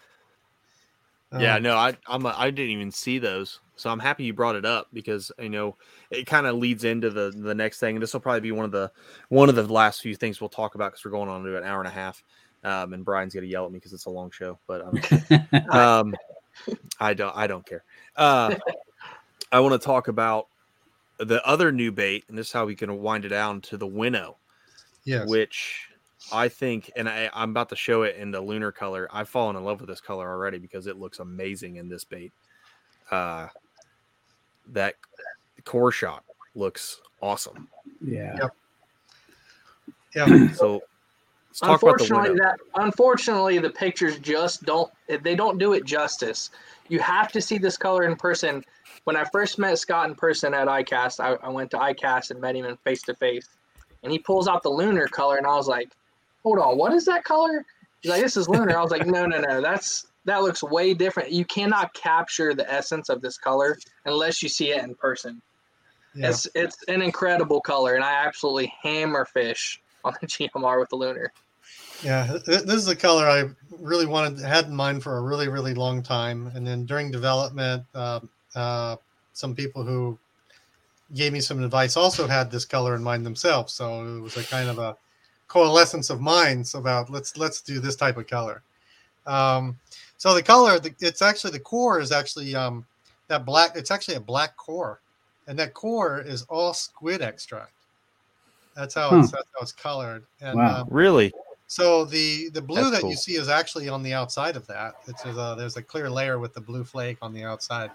yeah, 1.38 1.58
no, 1.60 1.76
I 1.76 1.96
I'm 2.08 2.26
a, 2.26 2.34
I 2.38 2.50
didn't 2.50 2.72
even 2.72 2.92
see 2.92 3.20
those, 3.20 3.60
so 3.78 3.90
I'm 3.90 4.00
happy 4.00 4.26
you 4.26 4.34
brought 4.34 4.56
it 4.56 4.66
up 4.66 4.88
because 4.92 5.32
you 5.40 5.50
know 5.50 5.76
it 6.12 6.26
kind 6.26 6.46
of 6.48 6.56
leads 6.56 6.84
into 6.84 7.10
the 7.10 7.32
the 7.36 7.56
next 7.56 7.80
thing. 7.80 8.00
This 8.00 8.12
will 8.12 8.20
probably 8.20 8.42
be 8.42 8.52
one 8.52 8.66
of 8.66 8.72
the 8.72 8.92
one 9.30 9.50
of 9.50 9.56
the 9.56 9.64
last 9.64 10.02
few 10.02 10.16
things 10.16 10.42
we'll 10.42 10.50
talk 10.50 10.76
about 10.76 10.92
because 10.92 11.06
we're 11.06 11.12
going 11.12 11.30
on 11.30 11.44
to 11.44 11.58
an 11.58 11.64
hour 11.64 11.80
and 11.80 11.88
a 11.88 11.92
half, 11.92 12.24
um, 12.64 12.94
and 12.94 13.06
Bryan's 13.06 13.34
gonna 13.34 13.48
yell 13.48 13.66
at 13.66 13.72
me 13.72 13.78
because 13.78 13.94
it's 13.94 14.06
a 14.06 14.10
long 14.10 14.32
show, 14.32 14.58
but 14.68 14.82
um, 14.82 15.70
um, 15.72 16.16
I 17.00 17.14
don't 17.14 17.36
I 17.36 17.48
don't 17.48 17.66
care. 17.66 17.84
Uh, 18.16 18.56
I 19.52 19.60
want 19.60 19.80
to 19.80 19.86
talk 19.86 20.08
about 20.08 20.48
the 21.20 21.46
other 21.48 21.72
new 21.72 21.92
bait, 21.92 22.26
and 22.28 22.38
this 22.38 22.48
is 22.48 22.54
how 22.54 22.66
we 22.66 22.76
can 22.76 23.02
wind 23.02 23.26
it 23.26 23.30
down 23.30 23.62
to 23.62 23.78
the 23.78 23.88
winnow. 23.88 24.38
Yes. 25.06 25.30
Which 25.30 25.88
I 26.34 26.50
think, 26.50 26.92
and 26.96 27.08
I, 27.08 27.30
I'm 27.34 27.52
about 27.52 27.70
to 27.70 27.76
show 27.76 28.04
it 28.04 28.18
in 28.18 28.32
the 28.32 28.42
lunar 28.42 28.72
color. 28.72 29.08
I've 29.12 29.30
fallen 29.30 29.56
in 29.56 29.64
love 29.64 29.80
with 29.80 29.90
this 29.90 30.02
color 30.02 30.30
already 30.30 30.58
because 30.58 30.88
it 30.88 31.00
looks 31.00 31.20
amazing 31.20 31.78
in 31.78 31.88
this 31.88 32.04
bait. 32.04 32.34
Uh, 33.10 33.48
that 34.74 34.96
core 35.66 35.92
shot 35.92 36.24
looks 36.56 37.02
awesome. 37.22 37.68
Yeah. 38.02 38.36
Yep. 38.40 38.52
Yeah. 40.16 40.52
So 40.54 40.82
let's 41.50 41.60
talk 41.60 41.72
unfortunately, 41.72 42.40
that 42.40 42.58
unfortunately 42.76 43.60
the 43.60 43.70
pictures 43.70 44.18
just 44.20 44.64
don't 44.64 44.92
they 45.08 45.36
don't 45.36 45.58
do 45.58 45.74
it 45.74 45.86
justice. 45.86 46.50
You 46.90 47.00
have 47.00 47.32
to 47.34 47.42
see 47.42 47.58
this 47.58 47.78
color 47.78 48.04
in 48.04 48.16
person 48.16 48.64
when 49.04 49.16
I 49.16 49.24
first 49.24 49.58
met 49.58 49.80
Scott 49.80 50.10
in 50.10 50.16
person 50.16 50.54
at 50.54 50.68
ICAST, 50.68 51.22
I, 51.22 51.36
I 51.46 51.50
went 51.50 51.72
to 51.72 51.78
ICAST 51.78 52.32
and 52.32 52.42
met 52.42 52.58
him 52.58 52.66
in 52.66 52.76
face 52.78 53.02
to 53.04 53.16
face, 53.16 53.48
and 54.04 54.12
he 54.12 54.20
pulls 54.20 54.50
out 54.50 54.64
the 54.64 54.70
lunar 54.70 55.08
color, 55.08 55.38
and 55.38 55.48
I 55.48 55.56
was 55.56 55.68
like, 55.68 55.90
"Hold 56.44 56.60
on, 56.60 56.78
what 56.78 56.92
is 56.94 57.06
that 57.06 57.24
color?" 57.24 57.66
He's 58.02 58.12
like, 58.12 58.22
"This 58.22 58.36
is 58.36 58.50
lunar." 58.50 58.78
I 58.78 58.82
was 58.82 58.92
like, 58.92 59.06
"No, 59.06 59.26
no, 59.26 59.40
no, 59.40 59.62
that's 59.62 60.08
that 60.28 60.44
looks 60.44 60.62
way 60.62 60.94
different. 60.94 61.32
You 61.32 61.46
cannot 61.46 61.94
capture 61.94 62.54
the 62.54 62.72
essence 62.72 63.08
of 63.10 63.22
this 63.22 63.38
color 63.38 63.78
unless 64.06 64.44
you 64.44 64.50
see 64.50 64.72
it 64.72 64.84
in 64.84 64.94
person. 64.94 65.42
Yeah. 66.14 66.30
It's 66.30 66.48
it's 66.54 66.78
an 66.90 67.02
incredible 67.02 67.62
color, 67.62 67.96
and 67.96 68.04
I 68.04 68.26
absolutely 68.26 68.72
hammer 68.84 69.26
fish 69.26 69.82
on 70.04 70.14
the 70.22 70.28
GMR 70.28 70.80
with 70.80 70.90
the 70.90 70.98
lunar. 70.98 71.32
Yeah, 72.04 72.38
this 72.46 72.76
is 72.76 72.88
a 72.88 72.96
color 72.96 73.28
I 73.28 73.46
really 73.80 74.06
wanted 74.06 74.40
had 74.44 74.66
in 74.66 74.76
mind 74.76 75.02
for 75.02 75.18
a 75.18 75.22
really 75.22 75.48
really 75.48 75.74
long 75.74 76.04
time, 76.04 76.52
and 76.54 76.68
then 76.68 76.86
during 76.86 77.10
development, 77.10 77.86
um, 77.96 78.30
uh, 78.54 78.98
some 79.34 79.56
people 79.56 79.84
who 79.84 80.18
gave 81.14 81.32
me 81.32 81.40
some 81.40 81.64
advice 81.64 81.96
also 81.96 82.28
had 82.28 82.52
this 82.52 82.66
color 82.66 82.96
in 82.96 83.04
mind 83.04 83.26
themselves. 83.26 83.74
So 83.74 84.18
it 84.18 84.22
was 84.22 84.36
a 84.36 84.44
kind 84.44 84.70
of 84.70 84.78
a 84.78 84.98
coalescence 85.48 86.10
of 86.10 86.20
minds 86.20 86.76
about 86.76 87.10
let's 87.10 87.38
let's 87.38 87.62
do 87.62 87.80
this 87.80 87.96
type 87.96 88.18
of 88.18 88.28
color. 88.28 88.62
Um, 89.28 89.78
so 90.18 90.34
the 90.34 90.44
color, 90.44 90.80
the, 90.80 90.94
it's 91.00 91.22
actually 91.22 91.52
the 91.52 91.60
core 91.60 92.00
is 92.00 92.12
actually 92.12 92.56
um, 92.56 92.86
that 93.28 93.46
black. 93.46 93.72
It's 93.76 93.92
actually 93.92 94.16
a 94.16 94.20
black 94.20 94.58
core, 94.58 95.00
and 95.48 95.58
that 95.60 95.74
core 95.74 96.20
is 96.22 96.44
all 96.44 96.74
squid 96.74 97.22
extract. 97.22 97.72
That's 98.76 98.96
how 98.96 99.10
hmm. 99.10 99.20
it's 99.20 99.32
that's 99.32 99.50
how 99.56 99.62
it's 99.62 99.72
colored. 99.72 100.24
And, 100.42 100.58
wow, 100.58 100.82
um, 100.82 100.88
really? 100.90 101.32
So 101.68 102.06
the 102.06 102.50
the 102.50 102.62
blue 102.62 102.78
That's 102.78 102.92
that 102.92 103.02
cool. 103.02 103.10
you 103.12 103.16
see 103.18 103.36
is 103.36 103.50
actually 103.50 103.90
on 103.90 104.02
the 104.02 104.14
outside 104.14 104.56
of 104.56 104.66
that. 104.68 104.96
It's 105.08 105.26
a, 105.26 105.56
there's 105.58 105.76
a 105.76 105.82
clear 105.82 106.10
layer 106.10 106.40
with 106.40 106.54
the 106.54 106.62
blue 106.62 106.86
flake 106.86 107.18
on 107.22 107.34
the 107.34 107.44
outside. 107.44 107.92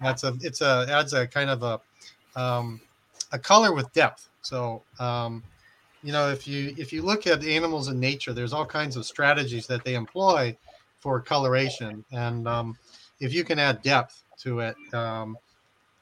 That's 0.00 0.24
a 0.24 0.36
it's 0.42 0.60
a 0.60 0.86
adds 0.90 1.14
a 1.14 1.26
kind 1.26 1.48
of 1.48 1.62
a 1.62 2.40
um, 2.40 2.80
a 3.32 3.38
color 3.38 3.72
with 3.72 3.90
depth. 3.94 4.28
So 4.42 4.82
um, 5.00 5.42
you 6.02 6.12
know 6.12 6.30
if 6.30 6.46
you 6.46 6.74
if 6.76 6.92
you 6.92 7.00
look 7.00 7.26
at 7.26 7.42
animals 7.44 7.88
in 7.88 7.98
nature, 7.98 8.34
there's 8.34 8.52
all 8.52 8.66
kinds 8.66 8.94
of 8.96 9.06
strategies 9.06 9.66
that 9.68 9.84
they 9.84 9.94
employ 9.94 10.54
for 11.04 11.20
coloration, 11.20 12.02
and 12.12 12.48
um, 12.48 12.78
if 13.20 13.34
you 13.34 13.44
can 13.44 13.58
add 13.58 13.82
depth 13.82 14.24
to 14.38 14.60
it, 14.60 14.74
um, 14.94 15.36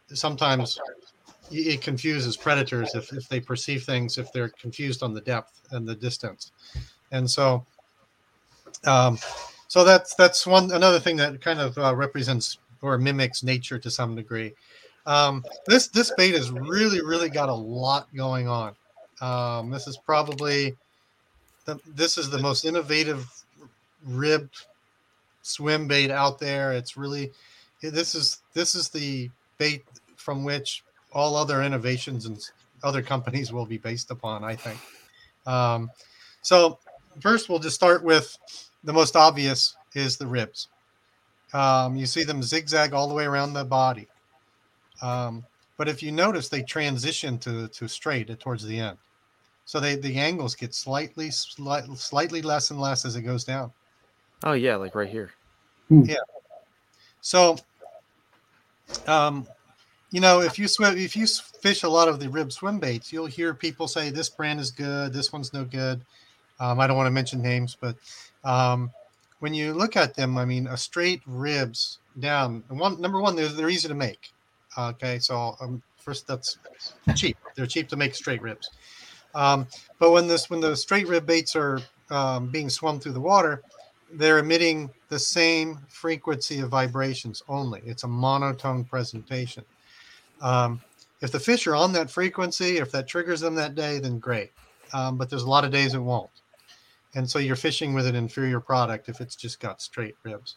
sometimes 0.07 0.79
it 1.51 1.83
confuses 1.83 2.37
predators 2.37 2.95
if, 2.95 3.13
if 3.13 3.29
they 3.29 3.41
perceive 3.41 3.83
things 3.83 4.17
if 4.17 4.33
they're 4.33 4.51
confused 4.51 5.03
on 5.03 5.13
the 5.13 5.21
depth 5.21 5.61
and 5.73 5.87
the 5.87 5.95
distance 5.95 6.53
and 7.11 7.29
so 7.29 7.67
um, 8.85 9.19
so 9.69 9.85
that's 9.85 10.15
that's 10.15 10.47
one 10.47 10.71
another 10.71 11.01
thing 11.01 11.17
that 11.17 11.41
kind 11.41 11.61
of 11.61 11.77
uh, 11.77 11.95
represents 11.95 12.59
or 12.81 12.97
mimics 12.97 13.43
nature 13.43 13.79
to 13.79 13.91
some 13.91 14.15
degree. 14.15 14.55
Um, 15.05 15.45
this 15.67 15.89
this 15.89 16.13
bait 16.17 16.35
has 16.35 16.51
really 16.51 17.03
really 17.03 17.29
got 17.29 17.49
a 17.49 17.55
lot 17.55 18.09
going 18.15 18.49
on. 18.49 18.75
Um, 19.21 19.71
this 19.71 19.87
is 19.87 19.97
probably 19.99 20.77
the, 21.65 21.79
this 21.87 22.19
is 22.19 22.31
the 22.31 22.39
most 22.39 22.65
innovative 22.65 23.27
ribbed 24.05 24.67
swim 25.43 25.87
bait 25.87 26.11
out 26.11 26.39
there. 26.39 26.73
It's 26.73 26.97
really 26.97 27.33
this 27.83 28.15
is 28.15 28.43
this 28.55 28.75
is 28.75 28.89
the 28.89 29.31
bait 29.59 29.85
from 30.17 30.45
which 30.45 30.83
all 31.13 31.37
other 31.37 31.63
innovations 31.63 32.27
and 32.27 32.39
other 32.83 33.03
companies 33.03 33.53
will 33.53 33.67
be 33.67 33.79
based 33.79 34.11
upon. 34.11 34.45
I 34.45 34.57
think. 34.57 34.81
Um, 35.47 35.91
so 36.43 36.79
first 37.21 37.49
we'll 37.49 37.59
just 37.59 37.77
start 37.77 38.03
with 38.03 38.37
the 38.85 38.93
most 38.93 39.17
obvious 39.17 39.77
is 39.95 40.17
the 40.17 40.27
ribs. 40.27 40.69
Um, 41.53 41.97
you 41.97 42.07
see 42.07 42.25
them 42.25 42.43
zigzag 42.43 42.93
all 42.93 43.09
the 43.09 43.15
way 43.15 43.25
around 43.25 43.53
the 43.53 43.65
body. 43.65 44.09
Um, 45.03 45.45
but 45.77 45.89
if 45.89 46.03
you 46.03 46.13
notice, 46.13 46.49
they 46.49 46.63
transition 46.63 47.39
to, 47.41 47.69
to 47.69 47.89
straight 47.89 48.39
towards 48.41 48.65
the 48.65 48.79
end. 48.79 48.99
So 49.65 49.81
they, 49.81 49.97
the 49.97 50.17
angles 50.17 50.55
get 50.55 50.75
slightly, 50.75 51.31
slight, 51.31 51.85
slightly 51.97 52.43
less 52.43 52.71
and 52.71 52.81
less 52.81 53.05
as 53.05 53.17
it 53.17 53.23
goes 53.23 53.45
down. 53.45 53.73
Oh 54.45 54.53
yeah, 54.53 54.77
like 54.77 54.95
right 54.95 55.09
here. 55.09 55.33
Yeah. 55.89 56.17
So, 57.21 57.57
um, 59.07 59.47
you 60.11 60.21
know, 60.21 60.41
if 60.41 60.59
you 60.59 60.69
swim, 60.69 60.97
if 60.99 61.17
you 61.17 61.27
fish 61.27 61.83
a 61.83 61.89
lot 61.89 62.09
of 62.09 62.19
the 62.19 62.29
rib 62.29 62.53
swim 62.53 62.79
baits, 62.79 63.13
you'll 63.13 63.27
hear 63.27 63.55
people 63.55 63.87
say 63.87 64.11
this 64.11 64.29
brand 64.29 64.61
is 64.61 64.71
good, 64.71 65.13
this 65.13 65.33
one's 65.33 65.53
no 65.53 65.65
good. 65.65 66.01
Um, 66.61 66.81
I 66.81 66.87
don't 66.87 66.97
want 66.97 67.07
to 67.07 67.13
mention 67.13 67.43
names, 67.43 67.77
but 67.81 67.97
um, 68.45 68.91
when 69.41 69.55
you 69.55 69.73
look 69.73 69.97
at 69.97 70.15
them, 70.15 70.39
I 70.39 70.45
mean, 70.45 70.67
a 70.67 70.77
straight 70.77 71.23
ribs 71.27 71.99
down. 72.19 72.63
One 72.69 73.01
number 73.01 73.21
one, 73.21 73.37
they're, 73.37 73.49
they're 73.49 73.71
easy 73.71 73.89
to 73.89 73.95
make. 73.95 74.33
Okay, 74.77 75.19
so 75.19 75.57
um, 75.61 75.83
first 75.97 76.27
that's 76.27 76.59
cheap. 77.15 77.37
They're 77.55 77.67
cheap 77.67 77.89
to 77.89 77.97
make 77.97 78.15
straight 78.15 78.43
ribs. 78.43 78.71
Um, 79.35 79.67
but 79.99 80.11
when 80.11 80.27
this 80.27 80.51
when 80.51 80.61
the 80.61 80.77
straight 80.77 81.09
rib 81.09 81.27
baits 81.27 81.57
are 81.57 81.81
um, 82.11 82.49
being 82.49 82.69
swum 82.69 83.01
through 83.01 83.13
the 83.13 83.21
water, 83.21 83.63
they're 84.15 84.39
emitting 84.39 84.91
the 85.09 85.19
same 85.19 85.79
frequency 85.89 86.61
of 86.61 86.71
vibrations 86.71 87.43
only. 87.49 87.83
It's 87.85 88.05
a 88.05 88.09
monotone 88.09 88.85
presentation. 88.85 89.65
Um, 90.41 90.81
if 91.21 91.31
the 91.31 91.41
fish 91.41 91.67
are 91.67 91.75
on 91.75 91.93
that 91.93 92.11
frequency, 92.11 92.79
if 92.79 92.91
that 92.93 93.07
triggers 93.07 93.41
them 93.41 93.55
that 93.55 93.75
day, 93.75 93.99
then 93.99 94.19
great. 94.19 94.53
Um, 94.93 95.17
but 95.17 95.31
there's 95.31 95.45
a 95.45 95.49
lot 95.49 95.65
of 95.65 95.71
days 95.71 95.95
it 95.95 95.99
won't. 95.99 96.31
And 97.15 97.29
so 97.29 97.39
you're 97.39 97.57
fishing 97.57 97.95
with 97.95 98.07
an 98.07 98.17
inferior 98.17 98.61
product 98.61 99.09
if 99.09 99.21
it's 99.21 99.37
just 99.37 99.61
got 99.61 99.83
straight 99.83 100.17
ribs. 100.23 100.57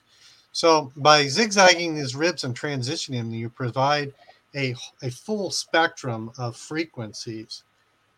So 0.52 0.92
by 0.96 1.28
zigzagging 1.28 1.96
these 1.96 2.16
ribs 2.16 2.46
and 2.46 2.58
transitioning 2.58 3.18
them, 3.18 3.32
you 3.32 3.50
provide 3.50 4.14
a, 4.56 4.74
a 5.04 5.12
full 5.12 5.52
spectrum 5.52 6.32
of 6.38 6.56
frequencies. 6.56 7.64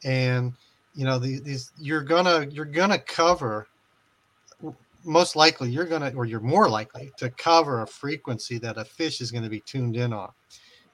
And 0.03 0.53
you 0.93 1.05
know, 1.05 1.19
the, 1.19 1.39
these 1.39 1.71
you're 1.77 2.03
gonna 2.03 2.47
you're 2.51 2.65
gonna 2.65 2.99
cover 2.99 3.67
most 5.07 5.35
likely 5.35 5.69
you're 5.69 5.85
gonna 5.85 6.11
or 6.15 6.25
you're 6.25 6.39
more 6.39 6.69
likely 6.69 7.11
to 7.17 7.29
cover 7.29 7.81
a 7.81 7.87
frequency 7.87 8.57
that 8.59 8.77
a 8.77 8.85
fish 8.85 9.21
is 9.21 9.31
going 9.31 9.43
to 9.43 9.49
be 9.49 9.61
tuned 9.61 9.95
in 9.95 10.13
on. 10.13 10.31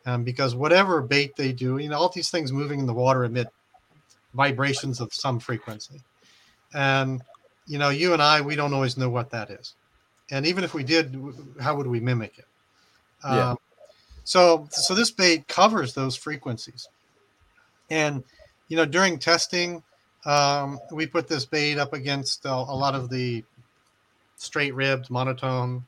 Um, 0.05 0.23
because 0.23 0.53
whatever 0.53 1.01
bait 1.01 1.35
they 1.37 1.53
do, 1.53 1.77
you 1.77 1.89
know, 1.89 1.97
all 1.97 2.09
these 2.09 2.29
things 2.29 2.51
moving 2.51 2.81
in 2.81 2.85
the 2.85 2.93
water 2.93 3.23
emit 3.23 3.47
vibrations 4.33 4.99
of 4.99 5.13
some 5.13 5.39
frequency. 5.39 6.01
And, 6.73 7.21
you 7.67 7.77
know, 7.77 7.89
you 7.89 8.11
and 8.13 8.21
I, 8.21 8.41
we 8.41 8.55
don't 8.55 8.73
always 8.73 8.97
know 8.97 9.09
what 9.09 9.29
that 9.29 9.49
is. 9.49 9.75
And 10.29 10.45
even 10.45 10.63
if 10.63 10.73
we 10.73 10.83
did, 10.83 11.15
how 11.61 11.75
would 11.75 11.87
we 11.87 11.99
mimic 11.99 12.37
it? 12.37 12.45
Yeah. 13.23 13.51
Um, 13.51 13.57
so, 14.25 14.67
so 14.71 14.93
this 14.93 15.11
bait 15.11 15.47
covers 15.47 15.93
those 15.93 16.15
frequencies. 16.15 16.89
And, 17.89 18.23
you 18.67 18.75
know, 18.75 18.85
during 18.85 19.19
testing, 19.19 19.83
um, 20.25 20.79
we 20.91 21.05
put 21.05 21.27
this 21.27 21.45
bait 21.45 21.77
up 21.77 21.93
against 21.93 22.45
uh, 22.45 22.65
a 22.67 22.75
lot 22.75 22.95
of 22.95 23.09
the 23.09 23.43
straight 24.43 24.75
ribbed, 24.75 25.09
monotone, 25.09 25.83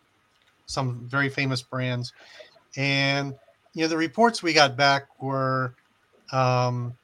some 0.65 1.07
very 1.07 1.30
famous 1.30 1.61
brands. 1.61 2.14
And, 2.77 3.36
you 3.73 3.84
know, 3.84 3.88
the 3.88 3.98
reports 3.98 4.41
we 4.41 4.53
got 4.53 4.76
back 4.76 5.07
were 5.22 5.76
um, 6.32 6.95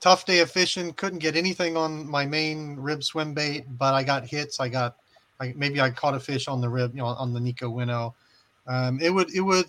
tough 0.00 0.24
day 0.24 0.40
of 0.40 0.50
fishing, 0.50 0.92
couldn't 0.92 1.18
get 1.18 1.36
anything 1.36 1.76
on 1.76 2.08
my 2.08 2.24
main 2.24 2.76
rib 2.76 3.02
swim 3.04 3.34
bait, 3.34 3.64
but 3.78 3.94
I 3.94 4.02
got 4.02 4.26
hits. 4.26 4.60
I 4.60 4.68
got, 4.68 4.96
I, 5.40 5.52
maybe 5.56 5.80
I 5.80 5.90
caught 5.90 6.14
a 6.14 6.20
fish 6.20 6.48
on 6.48 6.60
the 6.60 6.68
rib, 6.68 6.94
you 6.94 7.02
know, 7.02 7.06
on 7.06 7.32
the 7.32 7.40
Nikko 7.40 7.70
Winnow. 7.70 8.14
Um, 8.66 8.98
it 9.00 9.10
would, 9.10 9.34
it 9.34 9.40
would, 9.40 9.66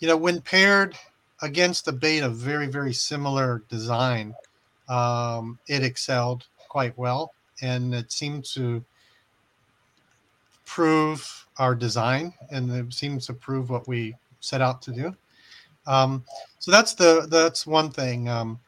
you 0.00 0.08
know, 0.08 0.16
when 0.16 0.40
paired 0.40 0.96
against 1.42 1.88
a 1.88 1.92
bait 1.92 2.20
of 2.20 2.36
very, 2.36 2.66
very 2.66 2.92
similar 2.92 3.62
design, 3.68 4.34
um, 4.88 5.58
it 5.68 5.82
excelled 5.82 6.46
quite 6.68 6.96
well. 6.98 7.32
And 7.62 7.94
it 7.94 8.12
seemed 8.12 8.44
to 8.52 8.84
prove 10.66 11.46
our 11.58 11.74
design 11.74 12.34
and 12.50 12.70
it 12.70 12.92
seems 12.92 13.26
to 13.26 13.32
prove 13.32 13.70
what 13.70 13.88
we 13.88 14.14
set 14.40 14.60
out 14.60 14.82
to 14.82 14.92
do. 14.92 15.16
Um, 15.86 16.24
so 16.58 16.70
that's 16.70 16.94
the 16.94 17.26
that's 17.30 17.66
one 17.66 17.90
thing. 17.90 18.28
Um, 18.28 18.60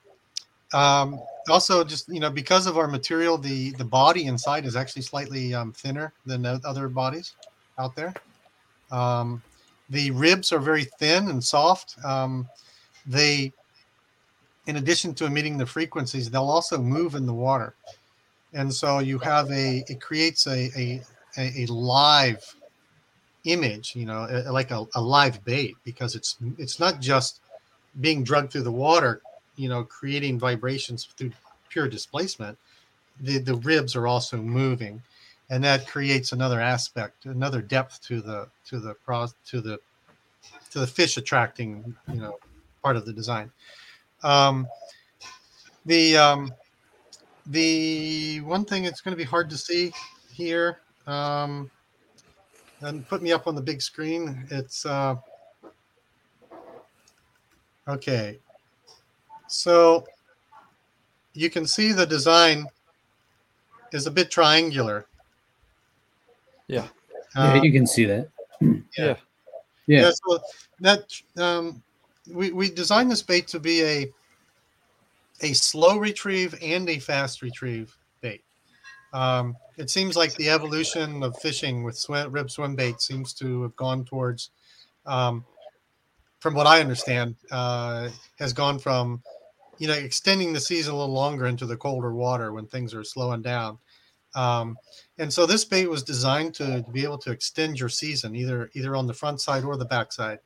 um, 0.73 1.21
also, 1.49 1.83
just 1.83 2.09
you 2.09 2.21
know, 2.21 2.31
because 2.31 2.67
of 2.67 2.79
our 2.79 2.87
material, 2.87 3.39
the 3.39 3.73
the 3.73 3.85
body 3.85 4.27
inside 4.27 4.65
is 4.65 4.77
actually 4.77 5.03
slightly 5.03 5.55
um, 5.55 5.73
thinner 5.73 6.13
than 6.27 6.43
the 6.43 6.61
other 6.65 6.89
bodies 6.89 7.35
out 7.79 7.95
there. 7.97 8.15
Um, 8.91 9.43
the 9.91 10.11
ribs 10.11 10.53
are 10.53 10.59
very 10.59 10.85
thin 10.85 11.29
and 11.29 11.43
soft. 11.43 11.97
Um, 12.05 12.49
they, 13.07 13.53
in 14.67 14.77
addition 14.77 15.15
to 15.15 15.25
emitting 15.25 15.57
the 15.57 15.67
frequencies, 15.67 16.31
they'll 16.31 16.43
also 16.43 16.79
move 16.79 17.15
in 17.15 17.27
the 17.27 17.35
water, 17.35 17.75
and 18.53 18.73
so 18.73 18.99
you 18.99 19.19
have 19.19 19.51
a 19.51 19.85
it 19.89 20.01
creates 20.01 20.47
a 20.47 20.71
a, 20.77 21.03
a, 21.37 21.65
a 21.65 21.67
live 21.67 22.43
image, 23.45 23.95
you 23.95 24.05
know, 24.05 24.27
a- 24.31 24.53
like 24.53 24.71
a, 24.71 24.85
a 24.95 25.01
live 25.01 25.45
bait 25.45 25.77
because 25.85 26.15
it's 26.15 26.37
it's 26.59 26.79
not 26.81 27.01
just 27.01 27.41
being 28.01 28.23
drugged 28.23 28.53
through 28.53 28.63
the 28.63 28.73
water, 28.73 29.23
you 29.57 29.69
know, 29.69 29.85
creating 29.85 30.39
vibrations 30.39 31.05
through 31.17 31.33
pure 31.69 31.89
displacement. 31.89 32.59
The 33.21 33.39
the 33.39 33.57
ribs 33.57 33.97
are 33.97 34.07
also 34.07 34.37
moving, 34.37 35.03
and 35.51 35.63
that 35.65 35.89
creates 35.89 36.33
another 36.33 36.61
aspect, 36.61 37.27
another 37.27 37.61
depth 37.63 38.01
to 38.07 38.21
the 38.21 38.49
to 38.67 38.79
the 38.79 38.95
to 39.47 39.61
the 39.61 39.79
to 40.71 40.79
the 40.81 40.87
fish 40.87 41.17
attracting, 41.17 41.95
you 42.13 42.21
know, 42.21 42.39
part 42.83 42.97
of 42.97 43.07
the 43.07 43.13
design. 43.13 43.51
Um, 44.23 44.69
the 45.87 46.17
um, 46.17 46.53
the 47.47 48.41
one 48.43 48.65
thing 48.65 48.83
that's 48.83 49.01
going 49.01 49.13
to 49.13 49.17
be 49.17 49.25
hard 49.25 49.49
to 49.51 49.57
see 49.57 49.93
here 50.31 50.81
um, 51.09 51.71
and 52.81 53.09
put 53.09 53.23
me 53.23 53.33
up 53.33 53.47
on 53.47 53.55
the 53.55 53.63
big 53.63 53.83
screen. 53.83 54.47
It's 54.51 54.87
uh, 54.87 55.17
okay. 57.89 58.39
So 59.49 60.05
you 61.33 61.51
can 61.51 61.67
see 61.67 61.93
the 61.93 62.07
design 62.07 62.67
is 63.93 64.07
a 64.07 64.11
bit 64.11 64.31
triangular. 64.31 65.07
Yeah. 66.67 66.87
Yeah, 67.35 67.63
you 67.63 67.73
can 67.73 67.87
see 67.87 68.05
that. 68.05 68.29
Yeah. 68.61 68.77
yeah. 68.97 69.15
Yeah. 69.87 70.11
so 70.11 70.39
that 70.81 71.21
um, 71.39 71.83
we 72.31 72.53
we 72.53 72.69
designed 72.69 73.11
this 73.11 73.23
bait 73.23 73.47
to 73.49 73.61
be 73.61 73.83
a 73.83 74.13
a 75.41 75.53
slow 75.55 75.97
retrieve 75.97 76.55
and 76.61 76.89
a 76.91 76.99
fast 76.99 77.41
retrieve 77.41 77.97
bait. 78.21 78.43
Um, 79.13 79.57
it 79.79 79.91
seems 79.91 80.17
like 80.17 80.35
the 80.35 80.51
evolution 80.51 81.23
of 81.23 81.39
fishing 81.39 81.85
with 81.85 81.97
swim, 81.97 82.33
rib 82.33 82.51
swim 82.51 82.75
bait 82.75 83.01
seems 83.01 83.33
to 83.35 83.63
have 83.63 83.77
gone 83.77 84.05
towards, 84.05 84.51
um, 85.07 85.45
from 86.41 86.55
what 86.55 86.67
I 86.67 86.81
understand, 86.81 87.37
uh, 87.53 88.09
has 88.41 88.53
gone 88.53 88.81
from, 88.81 89.23
you 89.79 89.87
know, 89.87 89.95
extending 89.95 90.53
the 90.53 90.61
season 90.61 90.93
a 90.93 90.97
little 90.97 91.15
longer 91.15 91.47
into 91.47 91.65
the 91.65 91.77
colder 91.77 92.13
water 92.13 92.53
when 92.53 92.67
things 92.67 92.93
are 92.93 93.05
slowing 93.05 93.41
down. 93.41 93.79
Um, 94.35 94.77
and 95.17 95.33
so 95.33 95.47
this 95.47 95.65
bait 95.65 95.89
was 95.89 96.03
designed 96.03 96.55
to, 96.57 96.83
to 96.83 96.91
be 96.91 97.05
able 97.05 97.19
to 97.19 97.31
extend 97.31 97.79
your 97.79 97.89
season 97.89 98.35
either 98.37 98.71
either 98.75 98.95
on 98.95 99.07
the 99.07 99.15
front 99.15 99.41
side 99.41 99.65
or 99.65 99.77
the 99.77 99.85
back 99.85 100.13
side 100.13 100.41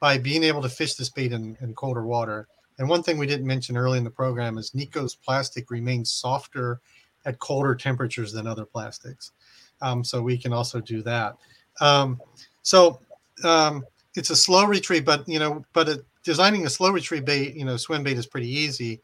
by 0.00 0.18
being 0.18 0.42
able 0.42 0.60
to 0.62 0.68
fish 0.68 0.94
this 0.94 1.08
bait 1.08 1.32
in, 1.32 1.56
in 1.60 1.72
colder 1.74 2.04
water. 2.04 2.48
And 2.78 2.88
one 2.88 3.02
thing 3.02 3.16
we 3.16 3.26
didn't 3.26 3.46
mention 3.46 3.76
early 3.76 3.98
in 3.98 4.04
the 4.04 4.10
program 4.10 4.58
is 4.58 4.72
Nikko's 4.72 5.14
plastic 5.14 5.70
remains 5.70 6.12
softer 6.12 6.80
at 7.24 7.38
colder 7.38 7.74
temperatures 7.74 8.32
than 8.32 8.46
other 8.46 8.64
plastics. 8.64 9.32
Um, 9.80 10.04
so 10.04 10.22
we 10.22 10.38
can 10.38 10.52
also 10.52 10.80
do 10.80 11.02
that. 11.02 11.36
Um, 11.80 12.20
so 12.62 13.00
um, 13.44 13.84
it's 14.14 14.30
a 14.30 14.36
slow 14.36 14.64
retrieve, 14.64 15.04
but 15.04 15.28
you 15.28 15.38
know, 15.38 15.64
but 15.72 16.02
designing 16.22 16.66
a 16.66 16.70
slow 16.70 16.90
retrieve 16.90 17.24
bait, 17.24 17.54
you 17.54 17.64
know, 17.64 17.76
swim 17.76 18.02
bait 18.02 18.18
is 18.18 18.26
pretty 18.26 18.48
easy. 18.48 19.00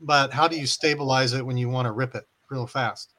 But 0.00 0.32
how 0.32 0.48
do 0.48 0.58
you 0.58 0.66
stabilize 0.66 1.32
it 1.32 1.44
when 1.44 1.56
you 1.56 1.68
want 1.68 1.86
to 1.86 1.92
rip 1.92 2.14
it 2.14 2.26
real 2.50 2.66
fast? 2.66 3.12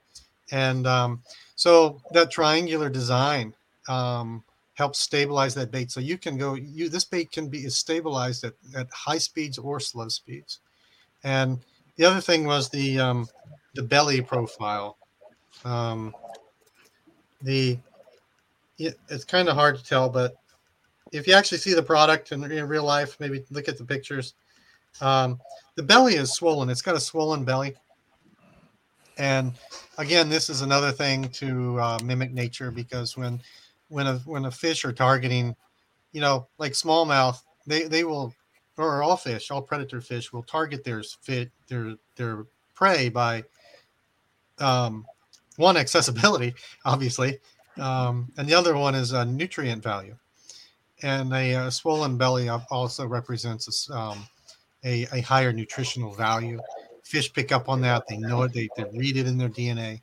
And 0.51 0.85
um, 0.85 1.21
so 1.55 2.01
that 2.11 2.31
triangular 2.31 2.89
design 2.89 3.53
um, 3.87 4.43
helps 4.73 4.99
stabilize 4.99 5.55
that 5.55 5.71
bait. 5.71 5.91
So 5.91 5.99
you 5.99 6.17
can 6.17 6.37
go, 6.37 6.55
you 6.55 6.89
this 6.89 7.05
bait 7.05 7.31
can 7.31 7.49
be 7.49 7.59
is 7.59 7.77
stabilized 7.77 8.43
at, 8.43 8.53
at 8.75 8.87
high 8.91 9.17
speeds 9.17 9.57
or 9.57 9.79
slow 9.79 10.09
speeds. 10.09 10.59
And 11.23 11.59
the 11.95 12.05
other 12.05 12.21
thing 12.21 12.45
was 12.45 12.69
the 12.69 12.99
um, 12.99 13.27
the 13.75 13.83
belly 13.83 14.21
profile. 14.21 14.97
Um, 15.63 16.13
the 17.41 17.77
it, 18.77 18.99
it's 19.09 19.23
kind 19.23 19.47
of 19.47 19.55
hard 19.55 19.77
to 19.77 19.83
tell, 19.83 20.09
but 20.09 20.35
if 21.11 21.27
you 21.27 21.33
actually 21.33 21.59
see 21.59 21.73
the 21.73 21.83
product 21.83 22.31
in, 22.31 22.43
in 22.51 22.67
real 22.67 22.83
life, 22.83 23.17
maybe 23.19 23.45
look 23.51 23.69
at 23.69 23.77
the 23.77 23.85
pictures. 23.85 24.33
Um, 25.01 25.39
the 25.75 25.83
belly 25.83 26.15
is 26.15 26.33
swollen. 26.33 26.69
It's 26.69 26.81
got 26.81 26.95
a 26.95 26.99
swollen 26.99 27.45
belly. 27.45 27.75
And 29.17 29.53
again, 29.97 30.29
this 30.29 30.49
is 30.49 30.61
another 30.61 30.91
thing 30.91 31.29
to 31.29 31.79
uh, 31.79 31.99
mimic 32.03 32.33
nature 32.33 32.71
because 32.71 33.15
when 33.15 33.41
when 33.87 34.07
a 34.07 34.17
when 34.19 34.45
a 34.45 34.51
fish 34.51 34.83
are 34.83 34.91
targeting, 34.91 35.55
you 36.11 36.19
know, 36.19 36.47
like 36.57 36.73
smallmouth, 36.73 37.41
they 37.65 37.83
they 37.83 38.03
will, 38.03 38.33
or 38.77 39.03
all 39.03 39.15
fish, 39.15 39.51
all 39.51 39.61
predator 39.61 40.01
fish 40.01 40.33
will 40.33 40.43
target 40.43 40.83
their 40.83 41.01
fit 41.21 41.49
their 41.67 41.95
their 42.17 42.45
prey 42.73 43.07
by 43.07 43.43
um, 44.59 45.05
one 45.57 45.77
accessibility, 45.77 46.53
obviously, 46.85 47.39
um, 47.79 48.31
and 48.37 48.47
the 48.47 48.53
other 48.53 48.75
one 48.77 48.95
is 48.95 49.13
uh, 49.13 49.23
nutrient 49.23 49.83
value. 49.83 50.15
and 51.03 51.33
a, 51.33 51.55
uh 51.55 51.69
swollen 51.69 52.17
belly 52.17 52.49
also 52.49 53.05
represents 53.05 53.89
um, 53.91 54.25
a, 54.83 55.07
a 55.11 55.21
higher 55.21 55.51
nutritional 55.51 56.13
value. 56.13 56.59
Fish 57.03 57.31
pick 57.33 57.51
up 57.51 57.69
on 57.69 57.81
that; 57.81 58.03
they 58.07 58.17
know 58.17 58.43
it. 58.43 58.53
They, 58.53 58.69
they 58.77 58.85
read 58.93 59.17
it 59.17 59.27
in 59.27 59.37
their 59.37 59.49
DNA. 59.49 60.01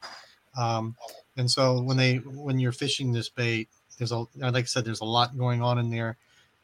Um, 0.57 0.95
and 1.37 1.51
so 1.51 1.81
when 1.81 1.97
they 1.97 2.17
when 2.17 2.59
you're 2.59 2.73
fishing 2.73 3.13
this 3.13 3.29
bait, 3.29 3.69
there's 3.99 4.13
a 4.13 4.19
like 4.37 4.65
I 4.65 4.65
said, 4.65 4.85
there's 4.85 5.01
a 5.01 5.05
lot 5.07 5.37
going 5.37 5.63
on 5.63 5.79
in 5.79 5.91
there. 5.91 6.17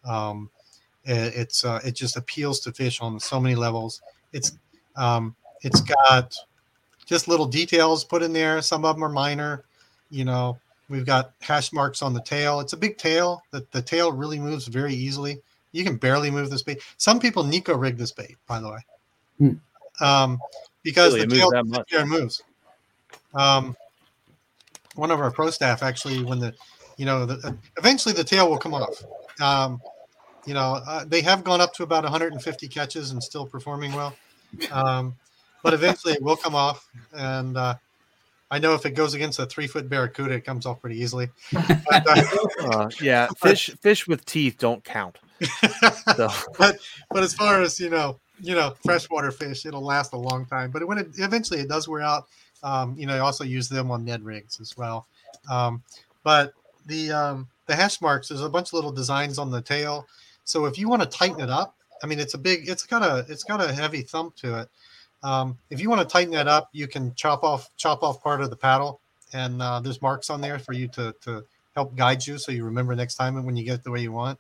Um, 0.05 0.51
it, 1.05 1.35
it's 1.35 1.65
uh, 1.65 1.81
it 1.85 1.93
just 1.93 2.16
appeals 2.16 2.60
to 2.60 2.73
fish 2.73 3.01
on 3.01 3.19
so 3.19 3.40
many 3.40 3.55
levels. 3.55 4.02
It's 4.32 4.52
um, 4.97 5.35
it's 5.62 5.81
got 5.81 6.35
just 7.09 7.26
little 7.26 7.47
details 7.47 8.05
put 8.05 8.22
in 8.22 8.32
there. 8.35 8.60
Some 8.60 8.85
of 8.85 8.94
them 8.94 9.02
are 9.02 9.09
minor. 9.09 9.64
You 10.10 10.26
know, 10.26 10.59
we've 10.90 11.06
got 11.06 11.32
hash 11.40 11.72
marks 11.72 12.02
on 12.02 12.12
the 12.12 12.20
tail. 12.20 12.60
It's 12.60 12.74
a 12.74 12.76
big 12.76 12.98
tail. 12.98 13.43
The, 13.51 13.66
the 13.72 13.80
tail 13.80 14.12
really 14.12 14.39
moves 14.39 14.66
very 14.66 14.94
easily. 14.94 15.40
You 15.72 15.85
can 15.85 15.97
barely 15.97 16.30
move 16.30 16.51
this 16.51 16.62
bait. 16.62 16.82
Some 16.98 17.18
people 17.18 17.43
Neko 17.44 17.80
rig 17.80 17.97
this 17.97 18.12
bait, 18.12 18.36
by 18.47 18.60
the 18.60 18.70
way, 18.70 18.78
Hmm. 19.39 20.05
um, 20.05 20.39
because 20.82 21.14
Really, 21.14 21.26
the 21.26 21.36
tail 21.36 21.51
that 21.51 21.66
much? 21.66 21.90
moves. 22.06 22.43
Um, 23.35 23.76
one 24.94 25.10
of 25.10 25.20
our 25.20 25.30
pro 25.30 25.51
staff 25.51 25.82
actually, 25.82 26.22
when 26.24 26.39
the, 26.40 26.55
you 26.97 27.06
know, 27.06 27.24
the, 27.24 27.56
eventually 27.78 28.14
the 28.14 28.24
tail 28.24 28.51
will 28.51 28.59
come 28.59 28.74
off. 28.74 29.02
Um, 29.40 29.80
you 30.47 30.55
know, 30.55 30.80
uh, 30.86 31.05
they 31.06 31.20
have 31.22 31.44
gone 31.44 31.60
up 31.60 31.74
to 31.74 31.82
about 31.82 32.02
150 32.05 32.68
catches 32.68 33.10
and 33.12 33.22
still 33.22 33.47
performing 33.47 33.93
well. 33.93 34.14
Um, 34.72 35.14
but 35.69 35.74
eventually 35.74 36.15
it 36.15 36.23
will 36.23 36.36
come 36.36 36.55
off. 36.55 36.89
And 37.12 37.57
uh, 37.57 37.74
I 38.51 38.59
know 38.59 38.73
if 38.74 38.86
it 38.86 38.93
goes 38.93 39.12
against 39.12 39.39
a 39.39 39.45
three 39.45 39.66
foot 39.66 39.89
barracuda, 39.89 40.35
it 40.35 40.45
comes 40.45 40.65
off 40.65 40.81
pretty 40.81 40.99
easily. 40.99 41.28
But, 41.53 42.07
uh, 42.09 42.23
Uh, 42.61 42.90
yeah, 43.01 43.28
fish 43.36 43.70
fish 43.81 44.07
with 44.07 44.24
teeth 44.24 44.57
don't 44.59 44.82
count. 44.82 45.19
So 46.16 46.28
but 46.59 46.78
but 47.11 47.23
as 47.23 47.35
far 47.35 47.62
as 47.62 47.78
you 47.78 47.90
know, 47.90 48.19
you 48.40 48.55
know, 48.55 48.74
freshwater 48.82 49.31
fish, 49.31 49.66
it'll 49.66 49.85
last 49.85 50.12
a 50.12 50.16
long 50.16 50.47
time. 50.47 50.70
But 50.70 50.86
when 50.86 50.99
it 50.99 51.09
eventually 51.19 51.61
it 51.61 51.69
does 51.69 51.86
wear 51.86 52.01
out, 52.01 52.27
um, 52.62 52.97
you 52.99 53.07
know, 53.07 53.15
I 53.15 53.19
also 53.19 53.45
use 53.45 53.69
them 53.69 53.90
on 53.90 54.05
Ned 54.05 54.23
rigs 54.23 54.61
as 54.61 54.77
well. 54.77 55.07
Um, 55.51 55.82
but 56.24 56.55
the 56.86 57.12
um, 57.12 57.49
the 57.66 57.77
hash 57.77 58.01
marks, 58.01 58.28
there's 58.28 58.43
a 58.43 58.49
bunch 58.49 58.69
of 58.70 58.73
little 58.74 58.93
designs 58.93 59.39
on 59.39 59.51
the 59.51 59.61
tail. 59.61 60.07
So 60.45 60.65
if 60.65 60.78
you 60.78 60.89
want 60.89 61.03
to 61.03 61.09
tighten 61.09 61.40
it 61.40 61.51
up, 61.51 61.77
I 62.03 62.07
mean, 62.07 62.19
it's 62.19 62.35
a 62.35 62.39
big, 62.39 62.69
it's 62.69 62.86
got 62.86 63.03
a, 63.03 63.27
it's 63.28 63.45
got 63.45 63.62
a 63.62 63.73
heavy 63.73 64.03
thump 64.03 64.36
to 64.36 64.61
it. 64.61 64.69
Um, 65.23 65.59
if 65.70 65.81
you 65.81 65.90
want 65.90 66.01
to 66.01 66.07
tighten 66.07 66.32
that 66.35 66.49
up, 66.49 66.69
you 66.73 66.86
can 66.86 67.15
chop 67.15 67.43
off, 67.43 67.70
chop 67.77 68.03
off 68.03 68.23
part 68.23 68.40
of 68.40 68.51
the 68.51 68.57
paddle, 68.57 69.01
and 69.32 69.61
uh, 69.61 69.81
there's 69.81 70.01
marks 70.01 70.31
on 70.31 70.40
there 70.40 70.59
for 70.59 70.73
you 70.73 70.89
to 70.89 71.15
to 71.23 71.45
help 71.74 71.95
guide 71.97 72.27
you, 72.27 72.39
so 72.39 72.53
you 72.53 72.65
remember 72.65 72.95
next 72.95 73.15
time 73.15 73.36
and 73.36 73.47
when 73.47 73.57
you 73.57 73.65
get 73.65 73.74
it 73.74 73.85
the 73.85 73.90
way 73.90 74.01
you 74.01 74.12
want. 74.12 74.39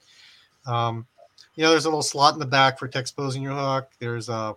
Um, 0.66 1.06
you 1.54 1.64
know, 1.64 1.70
there's 1.70 1.84
a 1.84 1.88
little 1.88 2.02
slot 2.02 2.34
in 2.34 2.40
the 2.40 2.46
back 2.46 2.78
for 2.78 2.86
exposing 2.86 3.42
your 3.42 3.54
hook. 3.54 3.90
There's 3.98 4.28
uh, 4.28 4.54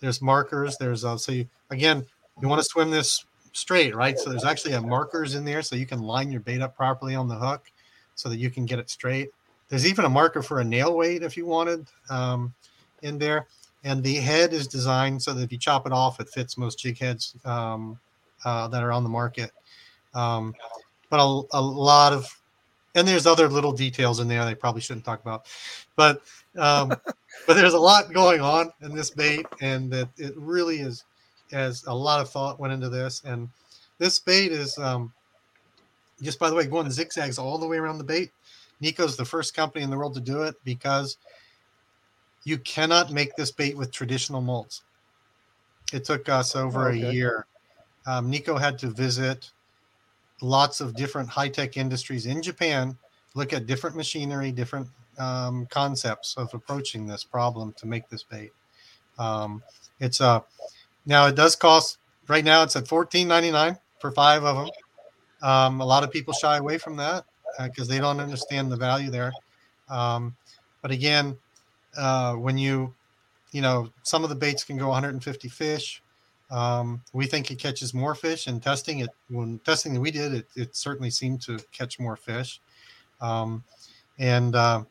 there's 0.00 0.20
markers. 0.20 0.76
There's 0.76 1.04
uh, 1.04 1.16
so 1.16 1.32
you 1.32 1.46
again, 1.70 2.04
you 2.40 2.48
want 2.48 2.60
to 2.60 2.68
swim 2.68 2.90
this 2.90 3.24
straight, 3.52 3.94
right? 3.94 4.18
So 4.18 4.30
there's 4.30 4.44
actually 4.44 4.74
a 4.74 4.80
markers 4.80 5.34
in 5.34 5.44
there, 5.44 5.62
so 5.62 5.76
you 5.76 5.86
can 5.86 6.00
line 6.00 6.30
your 6.30 6.40
bait 6.40 6.60
up 6.60 6.76
properly 6.76 7.14
on 7.14 7.28
the 7.28 7.36
hook, 7.36 7.70
so 8.14 8.28
that 8.28 8.36
you 8.36 8.50
can 8.50 8.66
get 8.66 8.78
it 8.78 8.90
straight. 8.90 9.30
There's 9.68 9.86
even 9.86 10.04
a 10.04 10.10
marker 10.10 10.42
for 10.42 10.60
a 10.60 10.64
nail 10.64 10.96
weight 10.96 11.22
if 11.22 11.36
you 11.36 11.46
wanted 11.46 11.86
um, 12.10 12.52
in 13.02 13.18
there, 13.18 13.46
and 13.84 14.02
the 14.02 14.14
head 14.14 14.52
is 14.52 14.66
designed 14.66 15.22
so 15.22 15.32
that 15.34 15.42
if 15.42 15.52
you 15.52 15.58
chop 15.58 15.86
it 15.86 15.92
off, 15.92 16.18
it 16.18 16.28
fits 16.28 16.56
most 16.56 16.78
jig 16.78 16.98
heads 16.98 17.34
um, 17.44 17.98
uh, 18.44 18.66
that 18.68 18.82
are 18.82 18.90
on 18.90 19.02
the 19.02 19.10
market. 19.10 19.52
Um, 20.14 20.54
but 21.10 21.20
a, 21.20 21.42
a 21.52 21.60
lot 21.60 22.12
of 22.12 22.26
and 22.96 23.06
there's 23.06 23.26
other 23.26 23.48
little 23.48 23.72
details 23.72 24.20
in 24.20 24.28
there 24.28 24.44
they 24.44 24.54
probably 24.54 24.80
shouldn't 24.80 25.04
talk 25.04 25.20
about. 25.20 25.46
But 25.96 26.22
um, 26.56 26.88
but 27.46 27.54
there's 27.54 27.74
a 27.74 27.78
lot 27.78 28.12
going 28.12 28.40
on 28.40 28.72
in 28.82 28.94
this 28.94 29.10
bait 29.10 29.46
and 29.60 29.90
that 29.92 30.08
it 30.16 30.34
really 30.36 30.78
is 30.78 31.04
has 31.52 31.84
a 31.86 31.94
lot 31.94 32.20
of 32.20 32.30
thought 32.30 32.58
went 32.58 32.72
into 32.72 32.88
this. 32.88 33.22
And 33.24 33.48
this 33.98 34.18
bait 34.18 34.50
is 34.50 34.78
um, 34.78 35.12
just 36.22 36.38
by 36.38 36.48
the 36.48 36.56
way 36.56 36.66
going 36.66 36.90
zigzags 36.90 37.38
all 37.38 37.58
the 37.58 37.66
way 37.66 37.76
around 37.76 37.98
the 37.98 38.04
bait. 38.04 38.30
Nikko's 38.82 39.16
the 39.16 39.24
first 39.24 39.54
company 39.54 39.84
in 39.84 39.90
the 39.90 39.96
world 39.96 40.14
to 40.14 40.20
do 40.20 40.42
it 40.42 40.56
because 40.64 41.16
you 42.44 42.58
cannot 42.58 43.10
make 43.12 43.34
this 43.36 43.50
bait 43.50 43.76
with 43.76 43.90
traditional 43.90 44.40
molds 44.40 44.82
it 45.92 46.04
took 46.04 46.28
us 46.28 46.54
over 46.56 46.88
Okay. 46.88 47.02
a 47.02 47.12
year 47.12 47.46
um, 48.06 48.30
Nikko 48.30 48.56
had 48.56 48.78
to 48.80 48.88
visit 48.88 49.50
lots 50.42 50.80
of 50.80 50.94
different 50.94 51.28
high-tech 51.28 51.76
industries 51.76 52.26
in 52.26 52.42
Japan 52.42 52.96
look 53.34 53.52
at 53.52 53.66
different 53.66 53.96
machinery, 53.96 54.52
different 54.52 54.88
um, 55.18 55.66
concepts 55.66 56.36
of 56.36 56.52
approaching 56.54 57.06
this 57.06 57.24
problem 57.24 57.72
to 57.76 57.86
make 57.86 58.08
this 58.08 58.22
bait. 58.22 58.52
Um, 59.18 59.62
it's 60.00 60.20
uh, 60.20 60.40
now 61.06 61.26
it 61.26 61.36
does 61.36 61.54
cost 61.56 61.98
right 62.28 62.44
now. 62.44 62.62
It's 62.62 62.76
at 62.76 62.88
fourteen 62.88 63.28
ninety 63.28 63.50
nine 63.50 63.78
for 64.00 64.10
five 64.10 64.44
of 64.44 64.56
them. 64.56 64.70
Um, 65.42 65.80
a 65.80 65.84
lot 65.84 66.02
of 66.02 66.10
people 66.10 66.32
shy 66.32 66.56
away 66.56 66.78
from 66.78 66.96
that 66.96 67.24
because 67.62 67.86
they 67.86 67.98
don't 67.98 68.18
understand 68.20 68.72
the 68.72 68.76
value 68.76 69.10
there. 69.10 69.32
Um, 69.88 70.34
but 70.82 70.90
again, 70.90 71.36
uh, 71.96 72.34
when 72.34 72.58
you, 72.58 72.94
you 73.52 73.60
know, 73.60 73.90
some 74.02 74.24
of 74.24 74.30
the 74.30 74.36
baits 74.36 74.64
can 74.64 74.76
go 74.76 74.88
150 74.88 75.48
fish. 75.48 76.02
Um, 76.50 77.02
we 77.12 77.26
think 77.26 77.50
it 77.50 77.58
catches 77.58 77.94
more 77.94 78.14
fish, 78.14 78.46
and 78.46 78.62
testing 78.62 79.00
it 79.00 79.10
when 79.28 79.58
testing 79.60 79.94
that 79.94 80.00
we 80.00 80.10
did, 80.10 80.34
it, 80.34 80.46
it 80.54 80.76
certainly 80.76 81.10
seemed 81.10 81.40
to 81.42 81.58
catch 81.72 81.98
more 81.98 82.16
fish. 82.16 82.60
Um, 83.20 83.64
and 84.18 84.54
uh, 84.54 84.84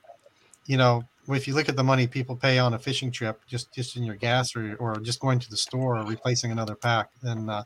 you 0.66 0.78
know, 0.78 1.04
if 1.30 1.48
you 1.48 1.54
look 1.54 1.70
at 1.70 1.76
the 1.76 1.84
money 1.84 2.08
people 2.08 2.36
pay 2.36 2.58
on 2.60 2.74
a 2.74 2.80
fishing 2.80 3.12
trip, 3.12 3.40
just 3.48 3.72
just 3.72 3.96
in 3.96 4.04
your 4.04 4.16
gas 4.16 4.56
or 4.56 4.76
or 4.78 5.00
just 5.00 5.20
going 5.20 5.40
to 5.40 5.50
the 5.50 5.58
store 5.58 6.00
or 6.00 6.06
replacing 6.06 6.52
another 6.52 6.76
pack, 6.76 7.10
then 7.22 7.50
uh, 7.50 7.64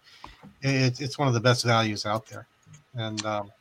it, 0.62 1.00
it's 1.00 1.18
one 1.18 1.28
of 1.28 1.34
the 1.34 1.40
best 1.40 1.66
values 1.66 2.06
out 2.06 2.28
there. 2.28 2.46
And 2.96 3.26
um, 3.26 3.52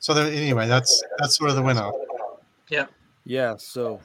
so 0.00 0.14
there, 0.14 0.26
anyway, 0.26 0.66
that's 0.66 1.02
that's 1.18 1.36
sort 1.36 1.50
of 1.50 1.56
the 1.56 1.62
winnow. 1.62 1.92
Yeah. 2.68 2.86
yeah. 3.24 3.56
So 3.56 4.00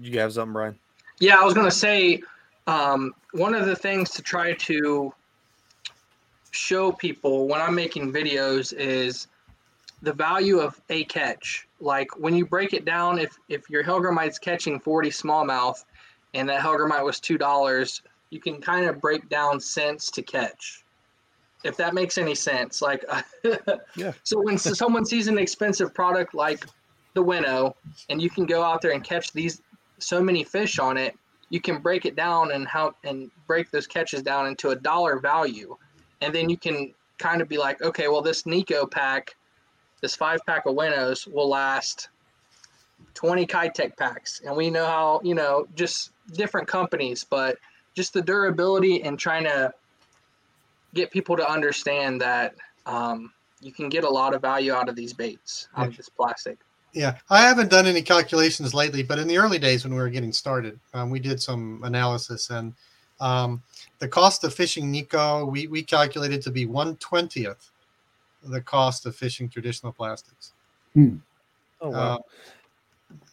you 0.00 0.18
have 0.18 0.32
something, 0.32 0.52
Bryan? 0.52 0.78
Yeah, 1.18 1.40
I 1.40 1.44
was 1.44 1.54
gonna 1.54 1.70
say 1.70 2.22
um, 2.66 3.14
one 3.32 3.54
of 3.54 3.66
the 3.66 3.76
things 3.76 4.10
to 4.12 4.22
try 4.22 4.54
to 4.54 5.12
show 6.50 6.92
people 6.92 7.46
when 7.46 7.60
I'm 7.60 7.74
making 7.74 8.12
videos 8.12 8.72
is 8.72 9.28
the 10.02 10.12
value 10.12 10.58
of 10.58 10.80
a 10.88 11.04
catch. 11.04 11.66
Like 11.80 12.18
when 12.18 12.34
you 12.34 12.46
break 12.46 12.72
it 12.72 12.84
down, 12.84 13.18
if 13.18 13.36
if 13.48 13.68
your 13.70 13.84
Hellgrammite's 13.84 14.38
catching 14.38 14.80
40 14.80 15.10
smallmouth 15.10 15.84
and 16.34 16.48
that 16.48 16.60
Hellgrammite 16.60 17.04
was 17.04 17.20
two 17.20 17.38
dollars, 17.38 18.02
you 18.30 18.40
can 18.40 18.60
kind 18.60 18.86
of 18.86 19.00
break 19.00 19.28
down 19.28 19.60
cents 19.60 20.10
to 20.12 20.22
catch. 20.22 20.84
If 21.62 21.76
that 21.76 21.92
makes 21.92 22.16
any 22.16 22.34
sense, 22.34 22.80
like 22.80 23.04
Yeah. 23.96 24.12
So 24.22 24.40
when 24.40 24.58
someone 24.58 25.04
sees 25.04 25.28
an 25.28 25.38
expensive 25.38 25.92
product 25.92 26.34
like 26.34 26.64
the 27.14 27.22
Winnow, 27.22 27.76
and 28.08 28.22
you 28.22 28.30
can 28.30 28.46
go 28.46 28.62
out 28.62 28.80
there 28.80 28.92
and 28.92 29.02
catch 29.02 29.32
these 29.32 29.62
so 30.02 30.22
many 30.22 30.44
fish 30.44 30.78
on 30.78 30.96
it, 30.96 31.14
you 31.48 31.60
can 31.60 31.80
break 31.80 32.06
it 32.06 32.16
down 32.16 32.52
and 32.52 32.66
how 32.66 32.94
and 33.04 33.30
break 33.46 33.70
those 33.70 33.86
catches 33.86 34.22
down 34.22 34.46
into 34.46 34.70
a 34.70 34.76
dollar 34.76 35.18
value, 35.18 35.76
and 36.20 36.34
then 36.34 36.48
you 36.48 36.56
can 36.56 36.94
kind 37.18 37.42
of 37.42 37.48
be 37.48 37.58
like, 37.58 37.82
okay, 37.82 38.08
well 38.08 38.22
this 38.22 38.46
Nikko 38.46 38.86
pack, 38.86 39.36
this 40.00 40.16
five 40.16 40.40
pack 40.46 40.66
of 40.66 40.74
Winnows 40.74 41.26
will 41.26 41.48
last 41.48 42.08
20 43.14 43.46
Keitech 43.46 43.96
packs, 43.96 44.40
and 44.44 44.56
we 44.56 44.70
know 44.70 44.86
how 44.86 45.20
you 45.24 45.34
know 45.34 45.66
just 45.74 46.12
different 46.32 46.68
companies, 46.68 47.24
but 47.28 47.58
just 47.94 48.12
the 48.12 48.22
durability 48.22 49.02
and 49.02 49.18
trying 49.18 49.44
to 49.44 49.72
get 50.94 51.10
people 51.10 51.36
to 51.36 51.48
understand 51.48 52.20
that 52.20 52.54
um, 52.86 53.32
you 53.60 53.72
can 53.72 53.88
get 53.88 54.04
a 54.04 54.08
lot 54.08 54.34
of 54.34 54.40
value 54.40 54.72
out 54.72 54.88
of 54.88 54.96
these 54.96 55.12
baits 55.12 55.68
out 55.76 55.88
of 55.88 55.96
this 55.96 56.08
plastic. 56.08 56.58
Yeah, 56.92 57.18
I 57.28 57.42
haven't 57.42 57.70
done 57.70 57.86
any 57.86 58.02
calculations 58.02 58.74
lately, 58.74 59.02
but 59.02 59.18
in 59.18 59.28
the 59.28 59.38
early 59.38 59.58
days 59.58 59.84
when 59.84 59.94
we 59.94 60.00
were 60.00 60.10
getting 60.10 60.32
started, 60.32 60.78
um, 60.92 61.10
we 61.10 61.20
did 61.20 61.40
some 61.40 61.82
analysis, 61.84 62.50
and 62.50 62.74
um, 63.20 63.62
the 64.00 64.08
cost 64.08 64.42
of 64.44 64.52
fishing 64.54 64.90
Nikko 64.90 65.44
we, 65.44 65.66
we 65.68 65.82
calculated 65.82 66.42
to 66.42 66.50
be 66.50 66.66
one 66.66 66.96
twentieth 66.96 67.70
the 68.42 68.60
cost 68.60 69.06
of 69.06 69.14
fishing 69.14 69.48
traditional 69.48 69.92
plastics. 69.92 70.52
Hmm. 70.94 71.16
Oh 71.80 71.90
wow. 71.90 71.98
Uh, 71.98 72.18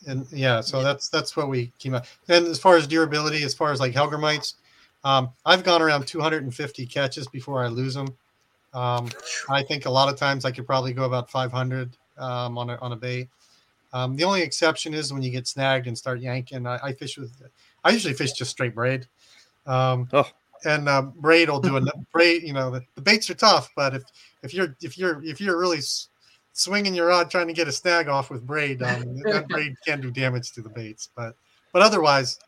and 0.07 0.25
yeah, 0.31 0.61
so 0.61 0.83
that's 0.83 1.09
that's 1.09 1.35
what 1.35 1.49
we 1.49 1.71
came 1.79 1.93
up. 1.93 2.05
And 2.27 2.47
as 2.47 2.59
far 2.59 2.77
as 2.77 2.87
durability, 2.87 3.43
as 3.43 3.53
far 3.53 3.71
as 3.71 3.79
like 3.79 3.93
Hellgrammites, 3.93 4.55
um, 5.03 5.29
I've 5.45 5.63
gone 5.63 5.81
around 5.81 6.07
250 6.07 6.85
catches 6.85 7.27
before 7.27 7.63
I 7.63 7.67
lose 7.67 7.93
them. 7.93 8.15
Um, 8.73 9.09
I 9.49 9.63
think 9.63 9.85
a 9.85 9.89
lot 9.89 10.09
of 10.09 10.17
times 10.17 10.45
I 10.45 10.51
could 10.51 10.65
probably 10.65 10.93
go 10.93 11.03
about 11.05 11.29
500 11.29 11.97
um, 12.17 12.57
on 12.57 12.69
a 12.69 12.75
on 12.77 12.91
a 12.91 12.95
bait. 12.95 13.29
Um, 13.97 14.15
the 14.15 14.23
only 14.23 14.43
exception 14.43 14.93
is 14.93 15.11
when 15.11 15.23
you 15.23 15.31
get 15.31 15.47
snagged 15.47 15.87
and 15.87 15.97
start 15.97 16.19
yanking. 16.19 16.67
I, 16.67 16.77
I 16.83 16.93
fish 16.93 17.17
with, 17.17 17.41
I 17.83 17.89
usually 17.89 18.13
fish 18.13 18.33
just 18.33 18.51
straight 18.51 18.75
braid. 18.75 19.07
Um, 19.65 20.07
Oh. 20.13 20.29
and 20.65 20.87
uh, 20.87 21.01
braid 21.01 21.49
will 21.49 21.59
do 21.59 21.77
a 21.77 21.81
braid. 22.13 22.43
You 22.43 22.53
know, 22.53 22.69
the, 22.69 22.83
the 22.95 23.01
baits 23.01 23.27
are 23.31 23.33
tough, 23.35 23.69
but 23.75 23.95
if 23.95 24.03
if 24.43 24.53
you're 24.53 24.75
if 24.81 24.97
you're 24.97 25.23
if 25.23 25.41
you're 25.41 25.57
really 25.57 25.79
s- 25.79 26.09
swinging 26.53 26.93
your 26.93 27.07
rod 27.07 27.31
trying 27.31 27.47
to 27.47 27.53
get 27.53 27.67
a 27.67 27.71
snag 27.71 28.07
off 28.07 28.29
with 28.29 28.45
braid. 28.45 28.81
Um, 28.83 29.17
that 29.23 29.47
braid 29.47 29.73
can 29.85 29.99
do 29.99 30.11
damage 30.11 30.51
to 30.53 30.61
the 30.61 30.69
baits, 30.69 31.09
but 31.15 31.35
but 31.73 31.81
otherwise, 31.81 32.39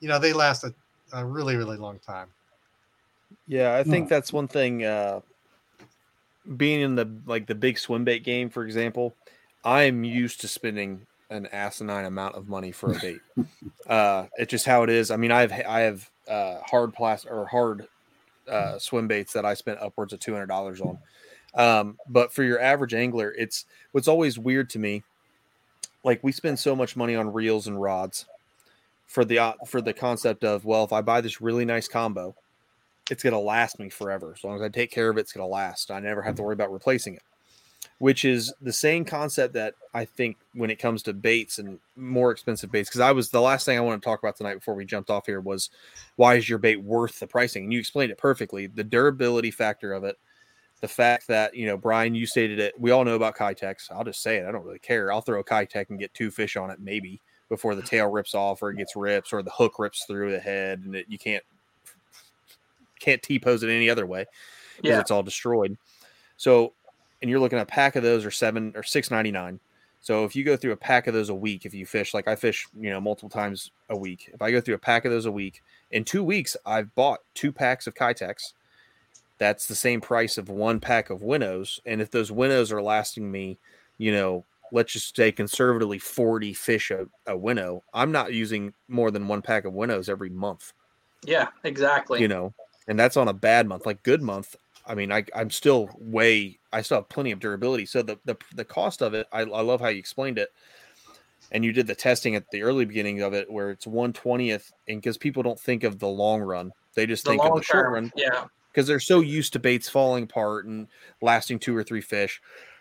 you 0.00 0.08
know, 0.08 0.18
they 0.18 0.32
last 0.34 0.62
a, 0.64 0.74
a 1.14 1.24
really 1.24 1.56
really 1.56 1.78
long 1.78 1.98
time. 2.00 2.28
Yeah, 3.46 3.76
I 3.76 3.82
think 3.82 4.08
that's 4.10 4.32
one 4.32 4.48
thing. 4.48 4.84
Uh, 4.84 5.20
being 6.56 6.80
in 6.80 6.94
the 6.94 7.08
like 7.26 7.46
the 7.46 7.54
big 7.54 7.78
swim 7.78 8.04
bait 8.04 8.24
game, 8.24 8.50
for 8.50 8.64
example, 8.64 9.14
I'm 9.68 10.02
used 10.02 10.40
to 10.40 10.48
spending 10.48 11.06
an 11.28 11.46
asinine 11.52 12.06
amount 12.06 12.36
of 12.36 12.48
money 12.48 12.72
for 12.72 12.92
a 12.92 12.98
bait. 12.98 13.20
uh, 13.86 14.26
it's 14.38 14.50
just 14.50 14.64
how 14.64 14.82
it 14.82 14.88
is. 14.88 15.10
I 15.10 15.16
mean, 15.16 15.30
I 15.30 15.42
have 15.42 15.52
I 15.52 15.80
have 15.80 16.10
uh, 16.26 16.60
hard 16.62 16.94
plastic 16.94 17.30
or 17.30 17.46
hard 17.46 17.86
uh, 18.48 18.78
swim 18.78 19.08
baits 19.08 19.34
that 19.34 19.44
I 19.44 19.52
spent 19.52 19.78
upwards 19.80 20.14
of 20.14 20.20
two 20.20 20.32
hundred 20.32 20.46
dollars 20.46 20.80
on. 20.80 20.98
Um, 21.54 21.98
but 22.08 22.32
for 22.32 22.42
your 22.44 22.60
average 22.60 22.94
angler, 22.94 23.34
it's 23.36 23.66
what's 23.92 24.08
always 24.08 24.38
weird 24.38 24.70
to 24.70 24.78
me. 24.78 25.02
Like 26.02 26.24
we 26.24 26.32
spend 26.32 26.58
so 26.58 26.74
much 26.74 26.96
money 26.96 27.14
on 27.14 27.32
reels 27.32 27.66
and 27.66 27.80
rods 27.80 28.24
for 29.06 29.24
the 29.24 29.38
uh, 29.38 29.52
for 29.66 29.82
the 29.82 29.92
concept 29.92 30.44
of 30.44 30.64
well, 30.64 30.84
if 30.84 30.92
I 30.94 31.02
buy 31.02 31.20
this 31.20 31.42
really 31.42 31.66
nice 31.66 31.88
combo, 31.88 32.34
it's 33.10 33.22
to 33.22 33.38
last 33.38 33.78
me 33.78 33.90
forever. 33.90 34.32
As 34.34 34.44
long 34.44 34.56
as 34.56 34.62
I 34.62 34.70
take 34.70 34.90
care 34.90 35.10
of 35.10 35.18
it, 35.18 35.22
it's 35.22 35.32
to 35.34 35.44
last. 35.44 35.90
I 35.90 36.00
never 36.00 36.22
have 36.22 36.36
to 36.36 36.42
worry 36.42 36.54
about 36.54 36.72
replacing 36.72 37.14
it. 37.14 37.22
Which 37.98 38.24
is 38.24 38.52
the 38.60 38.72
same 38.72 39.04
concept 39.04 39.54
that 39.54 39.74
I 39.92 40.04
think 40.04 40.36
when 40.52 40.70
it 40.70 40.78
comes 40.78 41.02
to 41.04 41.12
baits 41.12 41.58
and 41.58 41.80
more 41.96 42.30
expensive 42.30 42.70
baits. 42.70 42.88
Because 42.88 43.00
I 43.00 43.10
was 43.10 43.30
the 43.30 43.40
last 43.40 43.64
thing 43.66 43.76
I 43.76 43.80
want 43.80 44.00
to 44.00 44.06
talk 44.06 44.20
about 44.20 44.36
tonight 44.36 44.54
before 44.54 44.74
we 44.74 44.84
jumped 44.84 45.10
off 45.10 45.26
here 45.26 45.40
was 45.40 45.70
why 46.16 46.36
is 46.36 46.48
your 46.48 46.58
bait 46.58 46.80
worth 46.80 47.18
the 47.18 47.26
pricing? 47.26 47.64
And 47.64 47.72
you 47.72 47.80
explained 47.80 48.12
it 48.12 48.18
perfectly. 48.18 48.68
The 48.68 48.84
durability 48.84 49.50
factor 49.50 49.92
of 49.92 50.04
it, 50.04 50.16
the 50.80 50.86
fact 50.88 51.26
that 51.26 51.54
you 51.56 51.66
know 51.66 51.76
Bryan, 51.76 52.14
you 52.14 52.26
stated 52.26 52.60
it. 52.60 52.78
We 52.78 52.92
all 52.92 53.04
know 53.04 53.16
about 53.16 53.36
Keitechs. 53.36 53.90
I'll 53.90 54.04
just 54.04 54.22
say 54.22 54.36
it. 54.36 54.46
I 54.46 54.52
don't 54.52 54.64
really 54.64 54.78
care. 54.78 55.12
I'll 55.12 55.20
throw 55.20 55.40
a 55.40 55.44
Keitech 55.44 55.90
and 55.90 55.98
get 55.98 56.14
two 56.14 56.30
fish 56.30 56.56
on 56.56 56.70
it, 56.70 56.78
maybe 56.80 57.20
before 57.48 57.74
the 57.74 57.82
tail 57.82 58.10
rips 58.10 58.34
off 58.34 58.62
or 58.62 58.70
it 58.70 58.76
gets 58.76 58.94
rips 58.94 59.32
or 59.32 59.42
the 59.42 59.50
hook 59.50 59.78
rips 59.78 60.04
through 60.04 60.30
the 60.30 60.38
head 60.38 60.82
and 60.84 60.94
it, 60.94 61.06
you 61.08 61.18
can't 61.18 61.42
can't 63.00 63.22
T 63.22 63.38
pose 63.38 63.62
it 63.62 63.70
any 63.70 63.88
other 63.88 64.06
way 64.06 64.26
because 64.76 64.90
Yeah. 64.90 65.00
it's 65.00 65.10
all 65.10 65.22
destroyed. 65.22 65.76
So, 66.36 66.74
and 67.20 67.30
you're 67.30 67.40
looking 67.40 67.58
at 67.58 67.62
a 67.62 67.66
pack 67.66 67.96
of 67.96 68.02
those 68.02 68.24
are 68.24 68.30
seven 68.30 68.72
or 68.76 68.82
six 68.82 69.10
ninety 69.10 69.30
nine. 69.30 69.60
So 70.00 70.24
if 70.24 70.36
you 70.36 70.44
go 70.44 70.56
through 70.56 70.72
a 70.72 70.76
pack 70.76 71.06
of 71.06 71.14
those 71.14 71.28
a 71.28 71.34
week, 71.34 71.66
if 71.66 71.74
you 71.74 71.84
fish 71.84 72.14
like 72.14 72.28
I 72.28 72.36
fish, 72.36 72.68
you 72.78 72.90
know, 72.90 73.00
multiple 73.00 73.28
times 73.28 73.72
a 73.90 73.96
week, 73.96 74.30
if 74.32 74.40
I 74.40 74.50
go 74.50 74.60
through 74.60 74.76
a 74.76 74.78
pack 74.78 75.04
of 75.04 75.10
those 75.10 75.26
a 75.26 75.32
week, 75.32 75.62
in 75.90 76.04
two 76.04 76.22
weeks 76.22 76.56
I've 76.64 76.94
bought 76.94 77.20
two 77.34 77.52
packs 77.52 77.86
of 77.86 77.94
Keitechs. 77.94 78.52
That's 79.38 79.66
the 79.66 79.74
same 79.74 80.00
price 80.00 80.36
of 80.36 80.48
one 80.48 80.80
pack 80.80 81.10
of 81.10 81.22
winnows. 81.22 81.80
And 81.86 82.00
if 82.00 82.10
those 82.10 82.32
winnows 82.32 82.72
are 82.72 82.82
lasting 82.82 83.30
me, 83.30 83.58
you 83.96 84.10
know, 84.12 84.44
let's 84.72 84.92
just 84.92 85.14
say 85.14 85.30
conservatively 85.32 85.98
40 85.98 86.54
fish 86.54 86.90
a, 86.90 87.06
a 87.26 87.36
winnow, 87.36 87.84
I'm 87.94 88.12
not 88.12 88.32
using 88.32 88.74
more 88.88 89.10
than 89.10 89.28
one 89.28 89.42
pack 89.42 89.64
of 89.64 89.74
winnows 89.74 90.08
every 90.08 90.28
month 90.30 90.72
Yeah, 91.24 91.48
exactly. 91.64 92.20
you 92.20 92.28
know, 92.28 92.52
and 92.88 92.98
that's 92.98 93.16
on 93.16 93.28
a 93.28 93.32
bad 93.32 93.66
month. 93.66 93.86
Like 93.86 94.02
good 94.02 94.22
month, 94.22 94.56
I 94.88 94.94
mean, 94.94 95.12
I 95.12 95.24
I'm 95.36 95.50
still 95.50 95.90
way, 95.98 96.58
I 96.72 96.82
still 96.82 96.98
have 96.98 97.08
plenty 97.08 97.30
of 97.30 97.40
durability. 97.40 97.86
So 97.86 98.02
the 98.02 98.18
the 98.24 98.36
the 98.54 98.64
cost 98.64 99.02
of 99.02 99.14
it, 99.14 99.26
I, 99.32 99.40
I 99.40 99.60
love 99.60 99.80
how 99.80 99.88
you 99.88 99.98
explained 99.98 100.38
it, 100.38 100.48
and 101.52 101.64
you 101.64 101.72
did 101.72 101.86
the 101.86 101.94
testing 101.94 102.34
at 102.34 102.50
the 102.50 102.62
early 102.62 102.86
beginning 102.86 103.20
of 103.20 103.34
it, 103.34 103.50
where 103.50 103.70
it's 103.70 103.86
one 103.86 104.12
twentieth, 104.12 104.72
and 104.88 105.00
because 105.00 105.18
people 105.18 105.42
don't 105.42 105.60
think 105.60 105.84
of 105.84 105.98
the 105.98 106.08
long 106.08 106.40
run, 106.40 106.72
they 106.94 107.06
just 107.06 107.24
The 107.24 107.30
think 107.30 107.44
of 107.44 107.56
the 107.56 107.62
short 107.62 107.84
term, 107.84 107.92
run, 107.94 108.12
yeah. 108.16 108.46
because 108.72 108.86
they're 108.86 108.98
so 108.98 109.20
used 109.20 109.52
to 109.52 109.58
baits 109.58 109.88
falling 109.88 110.24
apart 110.24 110.64
and 110.64 110.88
lasting 111.20 111.58
two 111.58 111.76
or 111.76 111.84
three 111.84 112.00
fish, 112.00 112.40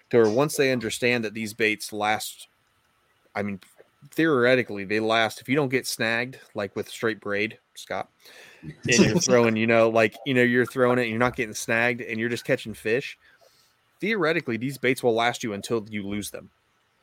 to 0.10 0.18
where 0.18 0.30
once 0.30 0.56
they 0.56 0.72
understand 0.72 1.26
that 1.26 1.34
these 1.34 1.54
baits 1.54 1.92
last, 1.92 2.48
I 3.36 3.44
mean, 3.44 3.60
theoretically 4.12 4.84
they 4.86 5.00
last 5.00 5.42
if 5.42 5.50
you 5.50 5.56
don't 5.56 5.70
get 5.70 5.88
snagged 5.88 6.40
like 6.56 6.76
with 6.76 6.90
straight 6.90 7.20
braid, 7.20 7.60
Scott 7.76 8.10
and 8.64 8.80
you're 8.88 9.20
throwing, 9.20 9.56
you 9.56 9.68
know, 9.68 9.90
like 9.90 10.16
you 10.26 10.34
know, 10.34 10.42
you're 10.44 10.66
throwing 10.66 10.98
it, 11.00 11.04
and 11.04 11.10
you're 11.12 11.20
not 11.20 11.36
getting 11.36 11.54
snagged, 11.54 12.02
and 12.02 12.20
you're 12.20 12.30
just 12.30 12.46
catching 12.46 12.74
fish. 12.74 13.18
Theoretically, 14.00 14.58
these 14.58 14.78
baits 14.78 15.02
will 15.02 15.16
last 15.16 15.44
you 15.44 15.54
until 15.54 15.86
you 15.90 16.06
lose 16.06 16.30
them, 16.30 16.50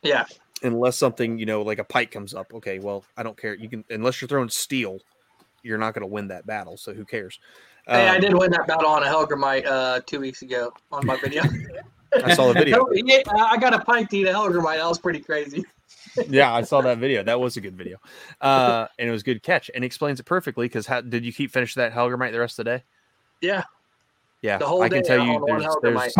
Yeah. 0.02 0.26
unless 0.62 0.96
something, 0.96 1.38
you 1.38 1.46
know, 1.46 1.62
like 1.62 1.78
a 1.80 1.84
pike 1.84 2.12
comes 2.12 2.34
up. 2.34 2.46
Okay, 2.54 2.78
well, 2.78 3.04
I 3.16 3.22
don't 3.24 3.36
care. 3.36 3.54
You 3.54 3.68
can, 3.68 3.84
unless 3.90 4.20
you're 4.20 4.28
throwing 4.28 4.48
steel, 4.48 4.98
you're 5.64 5.78
not 5.78 5.94
going 5.94 6.02
to 6.02 6.06
win 6.06 6.28
that 6.28 6.46
battle. 6.46 6.76
So 6.76 6.94
who 6.94 7.04
cares? 7.04 7.40
Hey, 7.88 8.08
I 8.08 8.14
Um, 8.14 8.20
did 8.20 8.34
win 8.38 8.50
that 8.52 8.66
battle 8.68 8.88
on 8.88 9.02
a 9.02 9.06
Hellgrammite 9.06 9.66
uh, 9.66 10.00
two 10.06 10.20
weeks 10.20 10.42
ago 10.42 10.72
on 10.92 11.04
my 11.04 11.16
video. 11.16 11.42
I 12.24 12.32
saw 12.34 12.46
the 12.52 12.54
video. 12.54 12.86
Yeah, 12.94 13.22
I 13.34 13.56
got 13.56 13.74
a 13.74 13.80
pike 13.80 14.08
to 14.10 14.18
eat 14.18 14.28
a 14.28 14.32
Hellgrammite. 14.32 14.76
That 14.76 14.88
was 14.88 15.00
pretty 15.00 15.18
crazy. 15.20 15.64
Yeah, 16.28 16.54
I 16.54 16.62
saw 16.62 16.80
that 16.82 16.98
video. 16.98 17.22
That 17.22 17.40
was 17.40 17.56
a 17.56 17.60
good 17.60 17.76
video, 17.76 17.98
uh, 18.40 18.86
and 18.98 19.08
it 19.08 19.12
was 19.12 19.22
a 19.22 19.24
good 19.24 19.42
catch, 19.42 19.70
and 19.74 19.84
explains 19.84 20.20
it 20.20 20.24
perfectly. 20.24 20.66
Because 20.66 20.86
how 20.86 21.00
did 21.00 21.24
you 21.24 21.32
keep 21.32 21.50
finishing 21.50 21.80
that 21.80 21.92
Hellgrammite 21.92 22.32
the 22.32 22.40
rest 22.40 22.58
of 22.58 22.64
the 22.64 22.78
day? 22.78 22.84
Yeah. 23.40 23.64
Yeah, 24.42 24.58
The 24.58 24.66
whole 24.66 24.82
I 24.82 24.90
can 24.90 25.02
day 25.02 25.08
tell 25.08 25.24
you 25.24 25.42
there's, 25.46 25.64
there's 25.82 26.14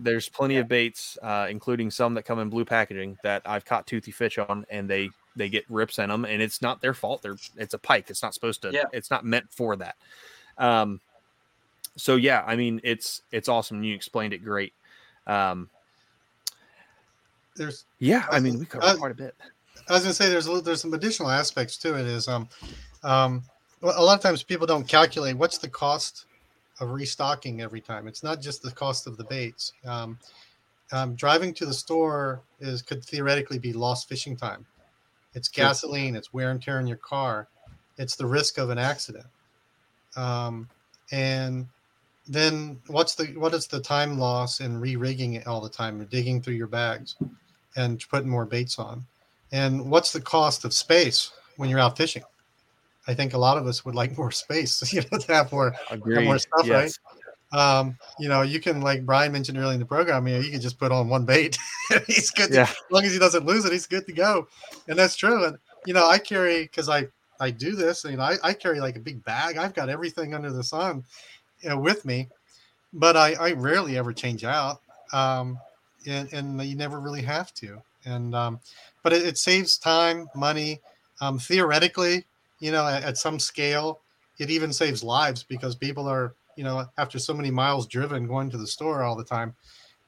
there's 0.00 0.28
plenty 0.30 0.56
of 0.56 0.68
baits, 0.68 1.18
uh, 1.22 1.48
including 1.50 1.90
some 1.90 2.14
that 2.14 2.22
come 2.22 2.38
in 2.38 2.48
blue 2.48 2.64
packaging 2.64 3.18
that 3.22 3.42
I've 3.44 3.66
caught 3.66 3.86
toothy 3.86 4.10
fish 4.10 4.38
on, 4.38 4.64
and 4.70 4.88
they 4.88 5.10
they 5.36 5.50
get 5.50 5.64
rips 5.68 5.98
in 5.98 6.08
them, 6.08 6.24
and 6.24 6.40
it's 6.40 6.62
not 6.62 6.80
their 6.80 6.94
fault. 6.94 7.20
They're 7.20 7.36
it's 7.56 7.74
a 7.74 7.78
pike. 7.78 8.06
It's 8.08 8.22
not 8.22 8.32
supposed 8.32 8.62
to. 8.62 8.72
Yeah. 8.72 8.84
It's 8.92 9.10
not 9.10 9.24
meant 9.24 9.46
for 9.50 9.76
that. 9.76 9.96
Um, 10.56 11.00
so 11.96 12.16
yeah, 12.16 12.42
I 12.46 12.56
mean 12.56 12.80
it's 12.84 13.20
it's 13.32 13.50
awesome. 13.50 13.82
You 13.82 13.94
explained 13.94 14.32
it 14.32 14.42
great. 14.42 14.72
Um, 15.26 15.68
There's 17.58 17.84
yeah, 17.98 18.26
I 18.30 18.40
mean 18.40 18.58
we 18.58 18.64
covered 18.64 18.86
Uh, 18.86 18.96
quite 18.96 19.10
a 19.12 19.14
bit. 19.14 19.34
I 19.88 19.92
was 19.92 20.02
gonna 20.02 20.14
say 20.14 20.28
there's 20.28 20.46
a 20.46 20.50
little, 20.50 20.64
there's 20.64 20.80
some 20.80 20.94
additional 20.94 21.30
aspects 21.30 21.76
to 21.78 21.98
it. 21.98 22.06
Is 22.06 22.28
um, 22.28 22.48
um, 23.02 23.42
well, 23.80 24.00
a 24.00 24.04
lot 24.04 24.16
of 24.16 24.22
times 24.22 24.42
people 24.42 24.66
don't 24.66 24.86
calculate 24.86 25.36
what's 25.36 25.58
the 25.58 25.68
cost 25.68 26.24
of 26.80 26.90
restocking 26.90 27.60
every 27.60 27.80
time. 27.80 28.08
It's 28.08 28.22
not 28.22 28.40
just 28.40 28.62
the 28.62 28.70
cost 28.70 29.06
of 29.06 29.16
the 29.16 29.24
baits. 29.24 29.72
Um, 29.84 30.18
um, 30.92 31.14
driving 31.16 31.52
to 31.54 31.66
the 31.66 31.74
store 31.74 32.40
is 32.60 32.80
could 32.82 33.04
theoretically 33.04 33.58
be 33.58 33.72
lost 33.72 34.08
fishing 34.08 34.36
time. 34.36 34.64
It's 35.34 35.48
gasoline. 35.48 36.16
It's 36.16 36.32
wear 36.32 36.50
and 36.50 36.62
tear 36.62 36.80
in 36.80 36.86
your 36.86 36.96
car. 36.96 37.48
It's 37.98 38.16
the 38.16 38.26
risk 38.26 38.58
of 38.58 38.70
an 38.70 38.78
accident. 38.78 39.26
Um, 40.16 40.68
and 41.10 41.66
then 42.26 42.80
what's 42.86 43.14
the 43.14 43.26
what 43.38 43.54
is 43.54 43.66
the 43.66 43.80
time 43.80 44.18
loss 44.18 44.60
in 44.60 44.78
re-rigging 44.78 45.34
it 45.34 45.46
all 45.46 45.60
the 45.60 45.68
time, 45.68 46.00
or 46.00 46.04
digging 46.04 46.42
through 46.42 46.54
your 46.54 46.66
bags, 46.66 47.16
and 47.76 48.04
putting 48.10 48.28
more 48.28 48.46
baits 48.46 48.78
on? 48.78 49.04
And 49.52 49.90
what's 49.90 50.12
the 50.12 50.20
cost 50.20 50.64
of 50.64 50.72
space 50.74 51.32
when 51.56 51.70
you're 51.70 51.78
out 51.78 51.96
fishing? 51.96 52.22
I 53.06 53.14
think 53.14 53.32
a 53.32 53.38
lot 53.38 53.56
of 53.56 53.66
us 53.66 53.84
would 53.84 53.94
like 53.94 54.16
more 54.16 54.30
space, 54.44 54.92
you 54.92 55.02
know, 55.10 55.18
to 55.18 55.32
have 55.32 55.52
more, 55.52 55.74
have 55.88 56.00
more 56.04 56.38
stuff, 56.38 56.66
Yes. 56.66 56.68
right? 56.68 56.92
Um, 57.50 57.96
you 58.18 58.28
know, 58.28 58.42
you 58.42 58.60
can 58.60 58.82
like 58.82 59.06
Bryan 59.06 59.32
mentioned 59.32 59.56
earlier 59.56 59.72
in 59.72 59.80
the 59.80 59.86
program, 59.86 60.28
you 60.28 60.34
know, 60.34 60.40
you 60.40 60.50
can 60.50 60.60
just 60.60 60.78
put 60.78 60.92
on 60.92 61.08
one 61.08 61.24
bait. 61.24 61.56
he's 62.06 62.30
good. 62.30 62.52
To, 62.52 62.60
As 62.60 62.76
long 62.90 63.04
as 63.04 63.12
he 63.14 63.18
doesn't 63.18 63.46
lose 63.46 63.64
it, 63.64 63.72
he's 63.72 63.86
good 63.86 64.04
to 64.06 64.12
go. 64.12 64.46
And 64.86 64.98
that's 64.98 65.16
true. 65.16 65.44
And 65.44 65.56
you 65.86 65.94
know, 65.94 66.06
I 66.06 66.18
carry 66.18 66.64
because 66.64 66.90
I 66.90 67.06
I 67.40 67.50
do 67.50 67.74
this. 67.74 68.04
You 68.04 68.18
know, 68.18 68.22
I, 68.22 68.36
I 68.42 68.52
carry 68.52 68.80
like 68.80 68.96
a 68.96 69.00
big 69.00 69.24
bag. 69.24 69.56
I've 69.56 69.72
got 69.72 69.88
everything 69.88 70.34
under 70.34 70.52
the 70.52 70.62
sun, 70.62 71.04
you 71.60 71.70
know, 71.70 71.78
with 71.78 72.04
me, 72.04 72.28
but 72.92 73.16
I 73.16 73.32
I 73.34 73.52
rarely 73.52 73.96
ever 73.96 74.12
change 74.12 74.44
out. 74.44 74.82
Um, 75.14 75.58
and 76.06 76.32
and 76.32 76.62
you 76.62 76.76
never 76.76 77.00
really 77.00 77.22
have 77.22 77.52
to. 77.54 77.82
And 78.04 78.34
um, 78.34 78.60
but 79.02 79.12
it, 79.12 79.26
it 79.26 79.38
saves 79.38 79.78
time, 79.78 80.28
money. 80.34 80.80
Um, 81.20 81.38
theoretically, 81.38 82.24
you 82.60 82.70
know, 82.70 82.86
at, 82.86 83.02
at 83.02 83.18
some 83.18 83.40
scale, 83.40 84.00
it 84.38 84.50
even 84.50 84.72
saves 84.72 85.02
lives 85.02 85.42
because 85.42 85.74
people 85.74 86.06
are, 86.06 86.34
you 86.56 86.62
know, 86.62 86.86
after 86.96 87.18
so 87.18 87.34
many 87.34 87.50
miles 87.50 87.86
driven 87.88 88.26
going 88.26 88.50
to 88.50 88.56
the 88.56 88.66
store 88.66 89.02
all 89.02 89.16
the 89.16 89.24
time, 89.24 89.54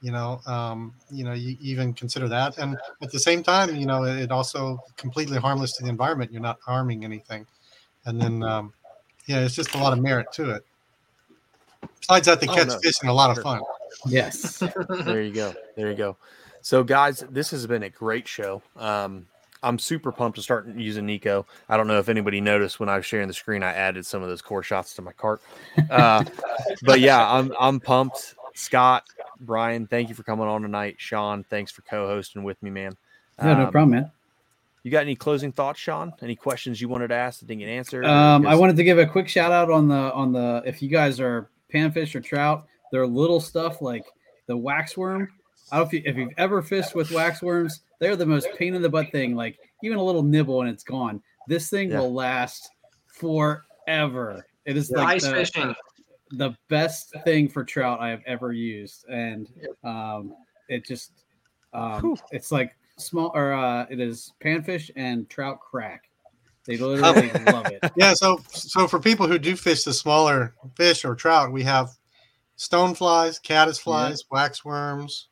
you 0.02 0.12
know, 0.12 0.40
um, 0.46 0.94
you 1.10 1.24
know, 1.24 1.32
you 1.32 1.56
even 1.60 1.92
consider 1.92 2.28
that. 2.28 2.58
And 2.58 2.78
at 3.02 3.10
the 3.10 3.18
same 3.18 3.42
time, 3.42 3.74
you 3.74 3.86
know, 3.86 4.04
it 4.04 4.30
also 4.30 4.78
completely 4.96 5.38
harmless 5.38 5.76
to 5.76 5.82
the 5.82 5.88
environment. 5.88 6.32
You're 6.32 6.42
not 6.42 6.58
harming 6.64 7.04
anything. 7.04 7.46
And 8.06 8.20
then, 8.20 8.42
um, 8.42 8.72
yeah, 9.26 9.40
it's 9.40 9.54
just 9.54 9.74
a 9.74 9.78
lot 9.78 9.92
of 9.92 10.00
merit 10.00 10.32
to 10.34 10.50
it. 10.50 10.64
Besides 12.00 12.26
that, 12.26 12.40
they 12.40 12.46
Oh, 12.46 12.54
catch 12.54 12.68
no. 12.68 12.78
fish 12.78 13.00
and 13.02 13.10
a 13.10 13.12
lot 13.12 13.36
of 13.36 13.42
fun. 13.42 13.62
Yes. 14.06 14.58
there 15.04 15.22
you 15.22 15.32
go. 15.32 15.54
There 15.76 15.90
you 15.90 15.96
go. 15.96 16.16
So, 16.62 16.84
guys, 16.84 17.24
this 17.30 17.50
has 17.52 17.66
been 17.66 17.82
a 17.84 17.90
great 17.90 18.28
show. 18.28 18.62
Um, 18.76 19.26
I'm 19.62 19.78
super 19.78 20.10
pumped 20.12 20.36
to 20.36 20.42
start 20.42 20.68
using 20.74 21.06
Nikko. 21.06 21.46
I 21.68 21.76
don't 21.76 21.86
know 21.86 21.98
if 21.98 22.08
anybody 22.08 22.40
noticed 22.40 22.80
when 22.80 22.88
I 22.88 22.96
was 22.96 23.04
sharing 23.06 23.28
the 23.28 23.34
screen, 23.34 23.62
I 23.62 23.72
added 23.72 24.06
some 24.06 24.22
of 24.22 24.28
those 24.28 24.42
core 24.42 24.62
shots 24.62 24.94
to 24.94 25.02
my 25.02 25.12
cart. 25.12 25.40
Uh, 25.90 26.24
but 26.82 27.00
yeah, 27.00 27.30
I'm 27.30 27.52
I'm 27.58 27.80
pumped. 27.80 28.34
Scott, 28.54 29.04
Bryan, 29.40 29.86
thank 29.86 30.08
you 30.08 30.14
for 30.14 30.22
coming 30.22 30.46
on 30.46 30.62
tonight. 30.62 30.96
Sean, 30.98 31.44
thanks 31.44 31.72
for 31.72 31.82
co-hosting 31.82 32.42
with 32.42 32.62
me, 32.62 32.70
man. 32.70 32.96
No, 33.40 33.54
no 33.54 33.64
Um, 33.66 33.72
problem, 33.72 33.90
man. 33.90 34.10
You 34.82 34.90
got 34.90 35.02
any 35.02 35.14
closing 35.14 35.52
thoughts, 35.52 35.78
Sean? 35.78 36.12
Any 36.22 36.34
questions 36.36 36.80
you 36.80 36.88
wanted 36.88 37.08
to 37.08 37.14
ask 37.14 37.40
that 37.40 37.46
didn't 37.46 37.60
get 37.60 37.68
answered? 37.68 38.04
Um, 38.06 38.46
I 38.46 38.54
wanted 38.54 38.76
to 38.76 38.84
give 38.84 38.98
a 38.98 39.06
quick 39.06 39.28
shout 39.28 39.52
out 39.52 39.70
on 39.70 39.88
the 39.88 40.12
on 40.14 40.32
the 40.32 40.62
if 40.64 40.80
you 40.82 40.88
guys 40.88 41.20
are 41.20 41.48
panfish 41.72 42.14
or 42.14 42.20
trout, 42.20 42.66
their 42.92 43.06
little 43.06 43.40
stuff 43.40 43.80
like 43.82 44.04
the 44.46 44.56
waxworm 44.56 45.28
I 45.72 45.76
don't 45.76 45.84
know 45.84 45.86
if, 45.86 45.92
you, 45.92 46.10
if 46.10 46.16
you've 46.16 46.32
ever 46.36 46.62
fished 46.62 46.94
with 46.96 47.10
waxworms, 47.10 47.80
they're 48.00 48.16
the 48.16 48.26
most 48.26 48.48
pain 48.58 48.74
in 48.74 48.82
the 48.82 48.88
butt 48.88 49.12
thing. 49.12 49.36
Like 49.36 49.56
even 49.84 49.98
a 49.98 50.02
little 50.02 50.22
nibble 50.22 50.62
and 50.62 50.70
it's 50.70 50.82
gone. 50.82 51.22
This 51.46 51.70
thing 51.70 51.90
Yeah. 51.90 52.00
will 52.00 52.12
last 52.12 52.70
forever. 53.06 54.44
It 54.64 54.76
is 54.76 54.90
Yeah. 54.90 54.98
like 55.04 55.16
Ice 55.16 55.24
the, 55.26 55.32
fishing. 55.32 55.74
the 56.32 56.56
best 56.68 57.14
thing 57.24 57.48
for 57.48 57.64
trout 57.64 58.00
I 58.00 58.08
have 58.08 58.22
ever 58.26 58.52
used, 58.52 59.06
and 59.08 59.48
um, 59.84 60.34
it 60.68 60.84
just 60.84 61.24
um, 61.72 62.16
it's 62.32 62.50
like 62.50 62.72
small 62.98 63.30
or 63.34 63.52
uh, 63.52 63.86
it 63.90 64.00
is 64.00 64.32
panfish 64.42 64.90
and 64.96 65.28
trout 65.30 65.60
crack. 65.60 66.04
They 66.66 66.76
literally 66.76 67.30
love 67.52 67.66
it. 67.66 67.80
Yeah, 67.96 68.14
so 68.14 68.40
so 68.48 68.86
for 68.86 68.98
people 69.00 69.26
who 69.26 69.38
do 69.38 69.56
fish 69.56 69.84
the 69.84 69.92
smaller 69.94 70.54
fish 70.76 71.04
or 71.04 71.14
trout, 71.14 71.52
we 71.52 71.62
have 71.62 71.90
stoneflies, 72.60 73.40
caddisflies, 73.40 74.24
waxworms. 74.30 75.28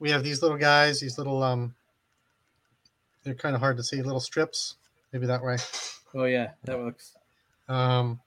We 0.00 0.10
have 0.10 0.24
these 0.24 0.42
little 0.42 0.58
guys, 0.58 0.98
these 1.00 1.16
little 1.16 1.42
um 1.42 1.74
they're 3.22 3.34
kind 3.34 3.54
of 3.54 3.60
hard 3.60 3.76
to 3.76 3.84
see, 3.84 4.02
little 4.02 4.20
strips, 4.20 4.74
maybe 5.12 5.26
that 5.26 5.42
way. 5.42 5.56
Oh 6.14 6.24
yeah, 6.24 6.50
that 6.64 6.80
looks. 6.80 7.12
Um 7.68 8.20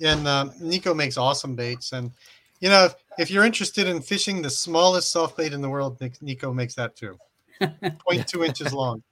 and 0.00 0.26
um, 0.26 0.52
Nikko 0.60 0.94
makes 0.94 1.16
awesome 1.16 1.56
baits 1.56 1.92
and 1.92 2.12
you 2.60 2.68
know, 2.68 2.84
if, 2.84 2.94
if 3.18 3.30
you're 3.32 3.44
interested 3.44 3.88
in 3.88 4.00
fishing 4.00 4.40
the 4.40 4.50
smallest 4.50 5.10
soft 5.10 5.36
bait 5.36 5.52
in 5.52 5.60
the 5.60 5.68
world, 5.68 6.00
Nikko 6.20 6.52
makes 6.52 6.76
that 6.76 6.94
too. 6.94 7.18
0.2 7.60 8.46
inches 8.46 8.72
long. 8.72 9.02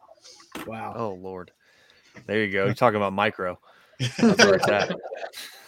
Wow. 0.64 0.94
Oh 0.96 1.14
Lord. 1.14 1.50
There 2.26 2.44
you 2.44 2.52
go. 2.52 2.66
You're 2.66 2.74
talking 2.84 2.98
about 2.98 3.12
micro. 3.12 3.58
That's 3.98 4.44
where 4.44 4.54
it's 4.54 4.68
at. 4.68 4.96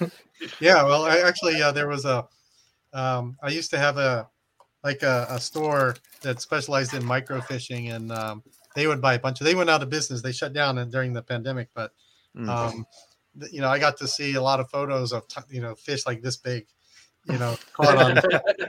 Yeah, 0.58 0.82
well, 0.82 1.04
I 1.04 1.18
actually 1.18 1.62
uh, 1.62 1.70
there 1.70 1.86
was 1.86 2.04
a 2.04 2.26
um, 2.92 3.36
I 3.42 3.48
used 3.50 3.70
to 3.70 3.78
have 3.78 3.96
a 3.98 4.28
like 4.84 5.02
a, 5.02 5.26
a 5.30 5.38
store 5.40 5.94
that 6.22 6.40
specialized 6.40 6.92
in 6.94 7.04
micro 7.04 7.40
fishing, 7.40 7.88
and 7.90 8.10
um, 8.12 8.42
they 8.74 8.86
would 8.86 9.00
buy 9.00 9.14
a 9.14 9.18
bunch 9.18 9.40
of. 9.40 9.44
They 9.46 9.54
went 9.54 9.70
out 9.70 9.82
of 9.82 9.90
business. 9.90 10.22
They 10.22 10.32
shut 10.32 10.52
down 10.52 10.78
and 10.78 10.90
during 10.90 11.12
the 11.12 11.22
pandemic, 11.22 11.68
but 11.74 11.92
Mm. 12.36 12.48
um, 12.48 12.86
th- 13.38 13.52
you 13.52 13.60
know, 13.60 13.68
I 13.68 13.78
got 13.78 13.98
to 13.98 14.08
see 14.08 14.34
a 14.36 14.40
lot 14.42 14.58
of 14.58 14.70
photos 14.70 15.12
of 15.12 15.28
t- 15.28 15.42
you 15.50 15.60
know 15.60 15.74
fish 15.74 16.06
like 16.06 16.22
this 16.22 16.38
big, 16.38 16.66
you 17.28 17.36
know, 17.38 17.58
caught 17.74 17.96
on 17.96 18.14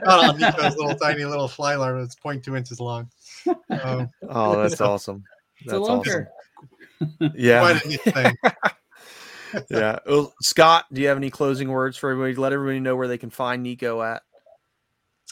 caught 0.04 0.24
on 0.28 0.38
Nikko's 0.38 0.76
little 0.76 0.94
tiny 0.96 1.24
little 1.24 1.48
fly 1.48 1.74
larva 1.74 2.00
that's 2.00 2.14
0.2 2.14 2.56
inches 2.58 2.78
long. 2.78 3.08
Um, 3.70 4.10
Oh, 4.28 4.60
that's 4.62 4.80
awesome. 4.82 5.24
It's 5.60 5.72
a 5.72 5.76
That's 5.78 5.88
lunker. 5.88 6.26
awesome. 7.00 7.32
Yeah. 7.34 7.60
Quite 7.60 7.84
a 7.84 7.88
neat 7.88 8.02
thing. 8.02 8.36
Yeah. 9.70 9.98
Well, 10.06 10.34
Scott, 10.42 10.86
do 10.92 11.00
you 11.00 11.08
have 11.08 11.16
any 11.16 11.30
closing 11.30 11.68
words 11.68 11.96
for 11.96 12.10
everybody? 12.10 12.34
Let 12.34 12.52
everybody 12.52 12.80
know 12.80 12.96
where 12.96 13.08
they 13.08 13.18
can 13.18 13.30
find 13.30 13.62
Nikko 13.62 14.02
at. 14.02 14.22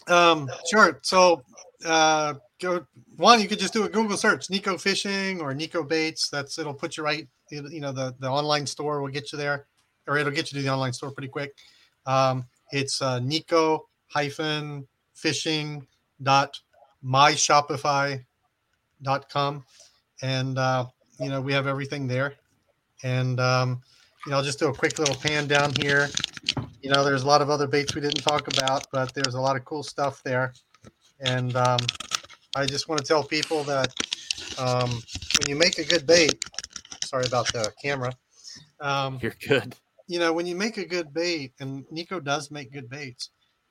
Um, 0.08 0.50
sure. 0.70 1.00
So, 1.02 1.42
uh, 1.84 2.34
go 2.60 2.86
one. 3.16 3.40
You 3.40 3.48
could 3.48 3.58
just 3.58 3.72
do 3.72 3.84
a 3.84 3.88
Google 3.88 4.16
search, 4.16 4.50
Nikko 4.50 4.78
Fishing 4.78 5.40
or 5.40 5.54
Nikko 5.54 5.84
Baits. 5.84 6.28
That's 6.28 6.58
it'll 6.58 6.74
put 6.74 6.96
you 6.96 7.02
right. 7.02 7.28
You 7.50 7.80
know, 7.80 7.92
the 7.92 8.14
the 8.18 8.28
online 8.28 8.66
store 8.66 9.00
will 9.00 9.08
get 9.08 9.32
you 9.32 9.38
there, 9.38 9.66
or 10.06 10.16
it'll 10.18 10.32
get 10.32 10.52
you 10.52 10.58
to 10.58 10.62
the 10.62 10.72
online 10.72 10.92
store 10.92 11.10
pretty 11.10 11.28
quick. 11.28 11.54
Um, 12.06 12.46
it's 12.72 13.02
uh, 13.02 13.18
Nikko 13.20 13.86
hyphen 14.08 14.86
fishing 15.14 15.86
dot 16.22 16.58
myshopify 17.04 18.24
dot 19.02 19.28
com, 19.28 19.64
and 20.22 20.58
uh, 20.58 20.86
you 21.20 21.28
know 21.28 21.40
we 21.40 21.52
have 21.52 21.66
everything 21.66 22.06
there. 22.06 22.34
And 23.04 23.40
um, 23.40 23.82
you 24.26 24.30
know, 24.30 24.38
I'll 24.38 24.44
just 24.44 24.58
do 24.58 24.68
a 24.68 24.74
quick 24.74 24.98
little 24.98 25.16
pan 25.16 25.46
down 25.46 25.72
here. 25.80 26.08
You 26.82 26.90
know 26.90 27.04
there's 27.04 27.22
a 27.22 27.26
lot 27.26 27.42
of 27.42 27.50
other 27.50 27.66
baits 27.66 27.94
we 27.94 28.00
didn't 28.00 28.22
talk 28.22 28.48
about 28.48 28.86
but 28.92 29.14
there's 29.14 29.34
a 29.34 29.40
lot 29.40 29.56
of 29.56 29.64
cool 29.64 29.82
stuff 29.82 30.22
there. 30.24 30.52
And 31.20 31.54
um, 31.54 31.78
i 32.56 32.66
just 32.66 32.88
want 32.88 33.00
to 33.00 33.06
tell 33.06 33.22
people 33.22 33.62
that 33.64 33.94
um, 34.58 34.90
when 34.90 35.48
you 35.48 35.56
make 35.56 35.78
a 35.78 35.84
good 35.84 36.06
bait 36.06 36.44
sorry 37.04 37.24
about 37.26 37.46
the 37.52 37.72
camera 37.82 38.12
um, 38.80 39.18
You're 39.22 39.34
good. 39.46 39.74
you 40.06 40.18
know 40.18 40.32
when 40.32 40.46
you 40.46 40.54
make 40.54 40.76
a 40.76 40.84
good 40.84 41.12
bait 41.14 41.52
and 41.60 41.84
Nikko 41.90 42.20
does 42.20 42.50
make 42.50 42.72
good 42.72 42.88
baits 42.90 43.30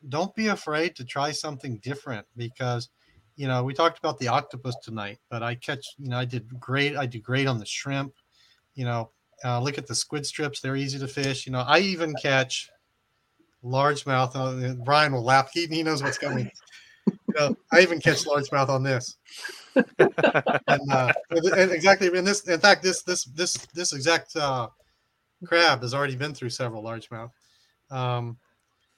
don't 0.09 0.33
be 0.35 0.47
afraid 0.47 0.95
to 0.95 1.05
try 1.05 1.31
something 1.31 1.77
different 1.83 2.25
because 2.35 2.89
you 3.35 3.47
know 3.47 3.63
we 3.63 3.73
talked 3.73 3.99
about 3.99 4.17
the 4.17 4.29
octopus 4.29 4.75
tonight 4.83 5.19
but 5.29 5.43
i 5.43 5.53
catch 5.55 5.85
you 5.97 6.09
know 6.09 6.17
i 6.17 6.25
did 6.25 6.59
great 6.59 6.97
i 6.97 7.05
do 7.05 7.19
great 7.19 7.47
on 7.47 7.59
the 7.59 7.65
shrimp. 7.65 8.13
You 8.73 8.85
know 8.85 9.11
uh, 9.43 9.61
look 9.61 9.77
at 9.77 9.87
the 9.87 9.95
squid 9.95 10.25
strips. 10.25 10.61
They're 10.61 10.75
easy 10.75 10.99
to 10.99 11.07
fish. 11.07 11.45
You 11.45 11.51
know 11.51 11.63
i 11.67 11.79
even 11.79 12.13
catch 12.21 12.69
largemouth 13.63 14.35
uh, 14.35 14.73
Bryan 14.83 15.13
will 15.13 15.23
laugh. 15.23 15.49
He, 15.53 15.65
he 15.67 15.83
knows 15.83 16.03
what's 16.03 16.17
coming. 16.17 16.49
You 17.07 17.33
know 17.35 17.55
i 17.71 17.81
even 17.81 17.99
catch 17.99 18.25
largemouth 18.25 18.69
on 18.69 18.83
this. 18.83 19.17
And, 19.75 20.91
uh, 20.91 21.11
and 21.29 21.71
exactly 21.71 22.15
in 22.15 22.23
this 22.23 22.47
in 22.47 22.59
fact 22.59 22.83
this 22.83 23.01
this 23.03 23.23
this 23.23 23.53
this 23.73 23.93
exact 23.93 24.35
uh, 24.35 24.67
crab 25.45 25.81
has 25.81 25.93
already 25.93 26.15
been 26.15 26.33
through 26.33 26.51
several 26.51 26.83
largemouth. 26.83 27.31
Um, 27.89 28.37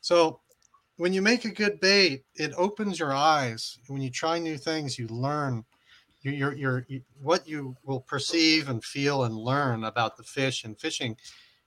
so 0.01 0.41
when 0.97 1.13
you 1.13 1.21
make 1.21 1.45
a 1.45 1.49
good 1.49 1.79
bait 1.79 2.25
it 2.35 2.53
opens 2.57 2.99
your 2.99 3.13
eyes. 3.13 3.79
When 3.87 4.01
you 4.01 4.09
try 4.09 4.37
new 4.37 4.57
things 4.57 4.99
you 4.99 5.07
learn 5.07 5.63
you, 6.23 6.31
you're, 6.31 6.53
you're, 6.53 6.85
you, 6.87 7.01
what 7.21 7.47
you 7.47 7.75
will 7.83 7.99
perceive 7.99 8.69
and 8.69 8.83
feel 8.83 9.23
and 9.25 9.35
learn 9.35 9.83
about 9.83 10.17
the 10.17 10.23
fish 10.23 10.63
and 10.63 10.79
fishing 10.79 11.15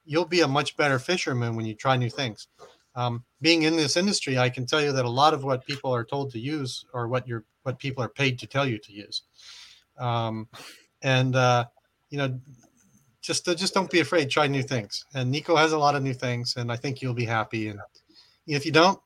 you'll 0.06 0.24
be 0.24 0.40
a 0.40 0.48
much 0.48 0.76
better 0.76 0.98
fisherman 0.98 1.56
when 1.56 1.66
you 1.66 1.74
try 1.74 1.96
new 1.96 2.08
things. 2.08 2.46
Um, 2.94 3.24
being 3.42 3.64
in 3.64 3.76
this 3.76 3.98
industry 3.98 4.38
i 4.38 4.48
can 4.48 4.64
tell 4.64 4.80
you 4.80 4.90
that 4.92 5.04
a 5.04 5.10
lot 5.10 5.34
of 5.34 5.44
what 5.44 5.66
people 5.66 5.94
are 5.94 6.04
told 6.04 6.30
to 6.30 6.38
use 6.38 6.82
or 6.94 7.08
what 7.08 7.28
you're 7.28 7.44
what 7.64 7.78
people 7.78 8.02
are 8.02 8.08
paid 8.08 8.38
to 8.38 8.46
tell 8.46 8.66
you 8.66 8.78
to 8.78 8.92
use. 8.92 9.22
Um, 9.98 10.48
and 11.02 11.36
uh, 11.36 11.66
you 12.08 12.16
know 12.16 12.40
just 13.20 13.46
uh, 13.48 13.54
just 13.54 13.74
don't 13.74 13.90
be 13.90 14.00
afraid 14.00 14.30
try 14.30 14.46
new 14.46 14.62
things. 14.62 15.04
And 15.14 15.30
Nikko 15.30 15.56
has 15.56 15.72
a 15.72 15.78
lot 15.78 15.94
of 15.94 16.02
new 16.02 16.14
things 16.14 16.56
and 16.56 16.72
i 16.72 16.76
think 16.76 17.02
you'll 17.02 17.12
be 17.12 17.26
happy. 17.26 17.68
And 17.68 17.80
if 18.46 18.64
you 18.64 18.72
don't 18.72 18.98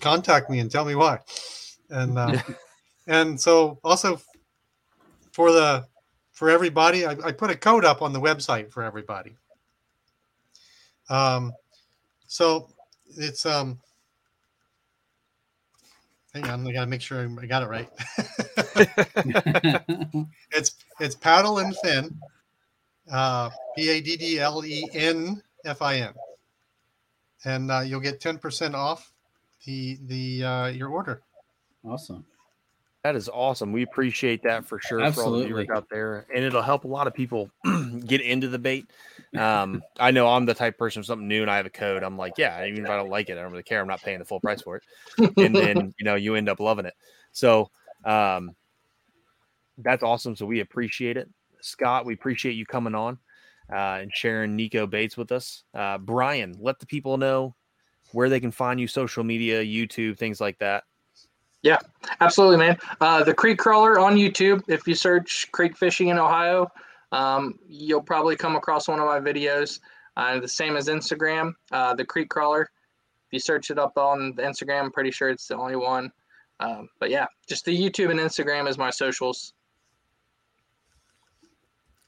contact 0.00 0.48
me 0.48 0.60
and 0.60 0.70
tell 0.70 0.86
me 0.86 0.94
why. 0.94 1.18
And 1.90 2.16
uh, 2.16 2.38
and 3.06 3.38
so 3.38 3.78
also 3.84 4.18
for 5.40 5.52
the 5.52 5.86
for 6.32 6.50
everybody 6.50 7.06
I, 7.06 7.12
I 7.12 7.32
put 7.32 7.50
a 7.50 7.56
code 7.56 7.86
up 7.86 8.02
on 8.02 8.12
the 8.12 8.20
website 8.20 8.70
for 8.70 8.82
everybody. 8.82 9.36
Um 11.08 11.54
so 12.26 12.68
it's 13.16 13.46
um 13.46 13.80
hang 16.34 16.44
on 16.44 16.66
i 16.66 16.72
gotta 16.72 16.86
make 16.86 17.00
sure 17.00 17.26
i 17.40 17.46
got 17.46 17.62
it 17.62 17.68
right. 17.68 17.88
It's 20.52 20.74
it's 21.00 21.14
paddle 21.14 21.58
and 21.58 21.74
fin 21.78 22.18
uh 23.10 23.48
p-a-d-d-l-e-n-f-i-n 23.76 26.14
and 27.46 27.70
uh, 27.70 27.80
you'll 27.80 28.00
get 28.00 28.20
10% 28.20 28.74
off 28.74 29.10
the 29.64 29.98
the 30.06 30.44
uh, 30.44 30.66
your 30.66 30.90
order. 30.90 31.22
Awesome. 31.82 32.26
That 33.02 33.16
is 33.16 33.30
awesome. 33.30 33.72
We 33.72 33.82
appreciate 33.82 34.42
that 34.42 34.66
for 34.66 34.78
sure 34.78 34.98
for 34.98 35.04
all 35.04 35.30
the 35.30 35.38
Absolutely. 35.38 35.46
viewers 35.46 35.68
out 35.74 35.86
there, 35.90 36.26
and 36.34 36.44
it'll 36.44 36.60
help 36.60 36.84
a 36.84 36.88
lot 36.88 37.06
of 37.06 37.14
people 37.14 37.50
get 38.06 38.20
into 38.20 38.48
the 38.48 38.58
bait. 38.58 38.86
Um, 39.38 39.84
I 40.00 40.10
know 40.10 40.26
I'm 40.26 40.44
the 40.44 40.54
type 40.54 40.74
of 40.74 40.78
person. 40.78 41.00
If 41.00 41.06
something 41.06 41.28
new 41.28 41.42
and 41.42 41.50
I 41.50 41.56
have 41.56 41.66
a 41.66 41.70
code, 41.70 42.02
I'm 42.02 42.18
like, 42.18 42.36
yeah, 42.36 42.66
even 42.66 42.84
if 42.84 42.90
I 42.90 42.96
don't 42.96 43.10
like 43.10 43.30
it, 43.30 43.38
I 43.38 43.42
don't 43.42 43.52
really 43.52 43.62
care. 43.62 43.80
I'm 43.80 43.86
not 43.86 44.02
paying 44.02 44.18
the 44.18 44.24
full 44.24 44.40
price 44.40 44.60
for 44.60 44.76
it, 44.76 44.82
and 45.36 45.54
then 45.54 45.94
you 46.00 46.04
know 46.04 46.16
you 46.16 46.34
end 46.34 46.48
up 46.48 46.58
loving 46.58 46.84
it. 46.84 46.94
So 47.30 47.70
um, 48.04 48.56
that's 49.78 50.02
awesome. 50.02 50.34
So 50.34 50.46
we 50.46 50.60
appreciate 50.60 51.16
it, 51.16 51.30
Scott. 51.60 52.06
We 52.06 52.14
appreciate 52.14 52.54
you 52.54 52.66
coming 52.66 52.96
on 52.96 53.18
uh, 53.72 53.98
and 54.00 54.10
sharing 54.12 54.56
Nikko 54.56 54.88
Baits 54.88 55.16
with 55.16 55.30
us. 55.30 55.62
Uh, 55.74 55.98
Bryan, 55.98 56.56
let 56.58 56.80
the 56.80 56.86
people 56.86 57.16
know 57.16 57.54
where 58.12 58.28
they 58.28 58.40
can 58.40 58.50
find 58.50 58.80
you, 58.80 58.88
social 58.88 59.22
media, 59.22 59.62
YouTube, 59.62 60.18
things 60.18 60.40
like 60.40 60.58
that. 60.58 60.84
Yeah, 61.62 61.78
absolutely, 62.20 62.56
man. 62.56 62.78
Uh, 63.00 63.22
the 63.22 63.34
Creek 63.34 63.58
Crawler 63.58 63.98
on 63.98 64.14
YouTube. 64.16 64.62
If 64.68 64.86
you 64.88 64.94
search 64.94 65.50
Creek 65.52 65.76
Fishing 65.76 66.08
in 66.08 66.18
Ohio, 66.18 66.68
um, 67.12 67.58
you'll 67.68 68.02
probably 68.02 68.36
come 68.36 68.56
across 68.56 68.88
one 68.88 68.98
of 68.98 69.06
my 69.06 69.20
videos. 69.20 69.80
Uh, 70.16 70.40
the 70.40 70.48
same 70.48 70.76
as 70.76 70.88
Instagram, 70.88 71.52
uh, 71.70 71.94
the 71.94 72.04
Creek 72.04 72.30
Crawler. 72.30 72.62
If 72.62 73.32
you 73.32 73.38
search 73.38 73.70
it 73.70 73.78
up 73.78 73.96
on 73.96 74.34
the 74.36 74.42
Instagram, 74.42 74.84
I'm 74.84 74.90
pretty 74.90 75.10
sure 75.10 75.28
it's 75.28 75.46
the 75.46 75.56
only 75.56 75.76
one. 75.76 76.10
Um, 76.60 76.88
but 76.98 77.10
yeah, 77.10 77.26
just 77.48 77.64
the 77.64 77.76
YouTube 77.76 78.10
and 78.10 78.18
Instagram 78.18 78.68
is 78.68 78.76
my 78.76 78.90
socials. 78.90 79.52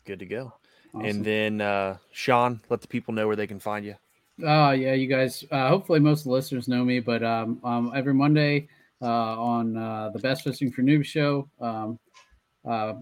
Good 0.04 0.18
to 0.18 0.26
go. 0.26 0.52
Awesome. 0.94 1.06
And 1.06 1.24
then 1.24 1.60
uh, 1.60 1.98
Sean, 2.10 2.60
let 2.68 2.80
the 2.80 2.88
people 2.88 3.14
know 3.14 3.26
where 3.26 3.36
they 3.36 3.46
can 3.46 3.60
find 3.60 3.84
you. 3.84 3.94
Oh 4.42 4.70
yeah, 4.70 4.94
you 4.94 5.06
guys. 5.06 5.44
Uh, 5.50 5.68
hopefully, 5.68 6.00
most 6.00 6.20
of 6.20 6.24
the 6.24 6.30
listeners 6.32 6.68
know 6.68 6.84
me, 6.84 7.00
but 7.00 7.22
um, 7.22 7.60
um, 7.62 7.92
every 7.94 8.14
Monday 8.14 8.68
on 9.08 9.76
uh, 9.76 10.10
the 10.12 10.18
Bass 10.18 10.42
Fishing 10.42 10.70
for 10.70 10.82
Noobs 10.82 11.06
show, 11.06 11.48
um, 11.60 11.98
uh, 12.68 12.94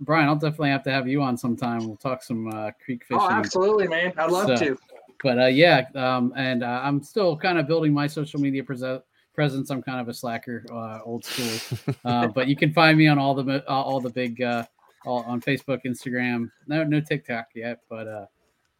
Bryan, 0.00 0.28
I'll 0.28 0.34
definitely 0.36 0.70
have 0.70 0.82
to 0.84 0.90
have 0.90 1.06
you 1.06 1.22
on 1.22 1.36
sometime. 1.36 1.86
We'll 1.86 1.96
talk 1.96 2.22
some 2.22 2.48
uh, 2.48 2.70
creek 2.84 3.04
fishing. 3.04 3.20
Oh, 3.22 3.30
absolutely, 3.30 3.88
man. 3.88 4.12
I'd 4.16 4.30
love 4.30 4.46
So- 4.58 4.64
to. 4.64 4.78
But 5.22 5.38
uh, 5.38 5.46
yeah, 5.46 5.84
um, 5.94 6.32
and 6.36 6.64
uh, 6.64 6.80
I'm 6.82 7.00
still 7.00 7.36
kind 7.36 7.56
of 7.56 7.68
building 7.68 7.92
my 7.94 8.08
social 8.08 8.40
media 8.40 8.64
prese- 8.64 9.02
presence, 9.34 9.70
I'm 9.70 9.80
kind 9.80 10.00
of 10.00 10.08
a 10.08 10.14
slacker, 10.14 10.66
uh, 10.72 10.98
old 11.04 11.24
school. 11.24 11.94
Uh, 12.04 12.26
but 12.26 12.48
you 12.48 12.56
can 12.56 12.72
find 12.72 12.98
me 12.98 13.06
on 13.06 13.18
all 13.20 13.32
the 13.32 13.62
uh, 13.68 13.72
all 13.72 14.00
the 14.00 14.10
big 14.10 14.42
uh, 14.42 14.64
all, 15.06 15.22
on 15.22 15.40
Facebook, 15.40 15.78
Instagram. 15.86 16.50
No, 16.66 16.82
no 16.82 17.00
TikTok 17.00 17.46
yet, 17.54 17.78
but 17.88 18.08
uh, 18.08 18.26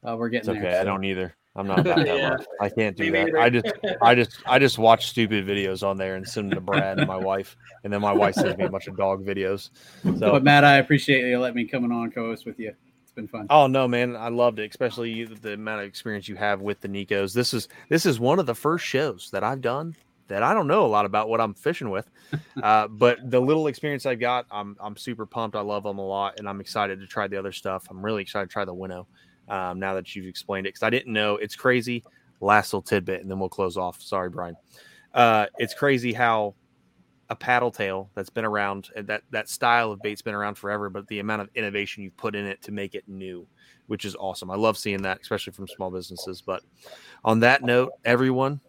uh, 0.05 0.17
we're 0.17 0.27
It's 0.33 0.49
getting 0.49 0.61
okay. 0.61 0.73
there. 0.73 0.81
I 0.81 0.85
don't 0.85 1.05
either. 1.05 1.37
I'm 1.55 1.67
not 1.67 1.81
about 1.81 1.97
that 1.97 2.07
Yeah. 2.07 2.31
much. 2.31 2.45
I 2.61 2.69
can't 2.71 2.97
do 2.97 3.05
Me 3.05 3.11
that. 3.11 3.25
neither. 3.27 3.39
I 3.39 3.51
just, 3.51 3.73
I 4.01 4.15
just, 4.15 4.43
I 4.47 4.59
just 4.59 4.79
watch 4.79 5.09
stupid 5.09 5.47
videos 5.47 5.87
on 5.87 5.99
there 5.99 6.17
and 6.17 6.27
send 6.27 6.49
them 6.51 6.55
to 6.55 6.61
Brad 6.61 6.99
and 6.99 7.07
my 7.07 7.17
wife, 7.17 7.57
and 7.85 7.93
then 7.93 8.01
my 8.01 8.13
wife 8.13 8.35
sends 8.37 8.57
me 8.57 8.65
a 8.65 8.71
bunch 8.71 8.87
of 8.87 8.97
dog 8.97 9.25
videos. 9.25 9.71
So, 10.03 10.33
But 10.33 10.45
Matt, 10.45 10.65
I 10.65 10.79
appreciate 10.79 11.29
you 11.29 11.39
letting 11.39 11.57
me 11.57 11.65
coming 11.67 11.93
on 11.93 12.11
co-host 12.11 12.47
with 12.47 12.59
you. 12.59 12.73
It's 13.03 13.13
been 13.13 13.29
fun. 13.29 13.47
Oh 13.51 13.67
no, 13.67 13.87
man! 13.87 14.17
I 14.17 14.29
loved 14.29 14.59
it, 14.61 14.71
especially 14.71 15.11
you, 15.11 15.27
the 15.27 15.53
amount 15.53 15.83
of 15.83 15.87
experience 15.87 16.29
you 16.29 16.37
have 16.37 16.63
with 16.63 16.81
the 16.81 16.89
Nikkos. 16.89 17.35
This 17.35 17.53
is 17.53 17.69
this 17.91 18.07
is 18.07 18.19
one 18.19 18.39
of 18.39 18.47
the 18.47 18.55
first 18.55 18.87
shows 18.87 19.29
that 19.33 19.45
I've 19.45 19.61
done 19.61 19.95
that 20.29 20.43
I 20.43 20.55
don't 20.55 20.67
know 20.67 20.87
a 20.87 20.89
lot 20.89 21.05
about 21.05 21.29
what 21.29 21.43
I'm 21.43 21.53
fishing 21.53 21.91
with, 21.91 22.09
uh, 22.63 22.89
but 22.89 23.19
the 23.31 23.39
little 23.41 23.67
experience 23.67 24.07
I've 24.07 24.21
got, 24.21 24.47
I'm 24.51 24.77
I'm 24.81 24.97
super 24.97 25.27
pumped. 25.27 25.57
I 25.57 25.61
love 25.61 25.83
them 25.83 25.99
a 25.99 26.07
lot, 26.07 26.39
and 26.39 26.49
I'm 26.49 26.61
excited 26.63 27.01
to 27.01 27.07
try 27.07 27.27
the 27.29 27.37
other 27.39 27.53
stuff. 27.53 27.87
I'm 27.91 28.03
really 28.03 28.23
excited 28.23 28.49
to 28.49 28.53
try 28.53 28.65
the 28.65 28.73
Winnow 28.73 29.07
um, 29.53 29.79
now 29.79 29.95
that 29.95 30.17
you've 30.17 30.27
explained 30.27 30.67
it 30.67 30.71
because 30.71 30.83
I 30.83 30.91
didn't 30.91 31.13
know. 31.13 31.37
It's 31.37 31.55
crazy. 31.55 32.03
Last 32.41 32.73
little 32.73 32.83
tidbit, 32.83 33.21
and 33.21 33.31
then 33.31 33.39
we'll 33.39 33.49
close 33.49 33.77
off. 33.77 34.01
Sorry, 34.03 34.31
Bryan. 34.31 34.57
Uh, 35.15 35.47
it's 35.59 35.75
crazy 35.75 36.13
how 36.13 36.55
a 37.31 37.37
paddle 37.37 37.71
tail 37.71 38.11
that's 38.15 38.31
been 38.31 38.45
around 38.45 38.89
that 38.97 39.23
that 39.31 39.49
style 39.49 39.93
of 39.93 40.03
bait's 40.03 40.21
been 40.21 40.35
around 40.35 40.55
forever 40.55 40.91
but 40.91 41.07
the 41.09 41.19
amount 41.19 41.41
of 41.41 41.49
innovation 41.55 42.03
you've 42.03 42.17
put 42.19 42.35
in 42.35 42.45
it 42.45 42.61
to 42.61 42.73
make 42.73 42.95
it 42.95 43.05
new 43.09 43.47
which 43.87 44.05
is 44.05 44.15
awesome 44.17 44.51
i 44.51 44.55
love 44.55 44.77
seeing 44.77 45.01
that 45.01 45.19
especially 45.23 45.51
from 45.51 45.67
small 45.67 45.91
businesses 45.91 46.43
but 46.43 46.63
on 47.25 47.41
that 47.41 47.63
note 47.63 47.91
everyone 48.05 48.61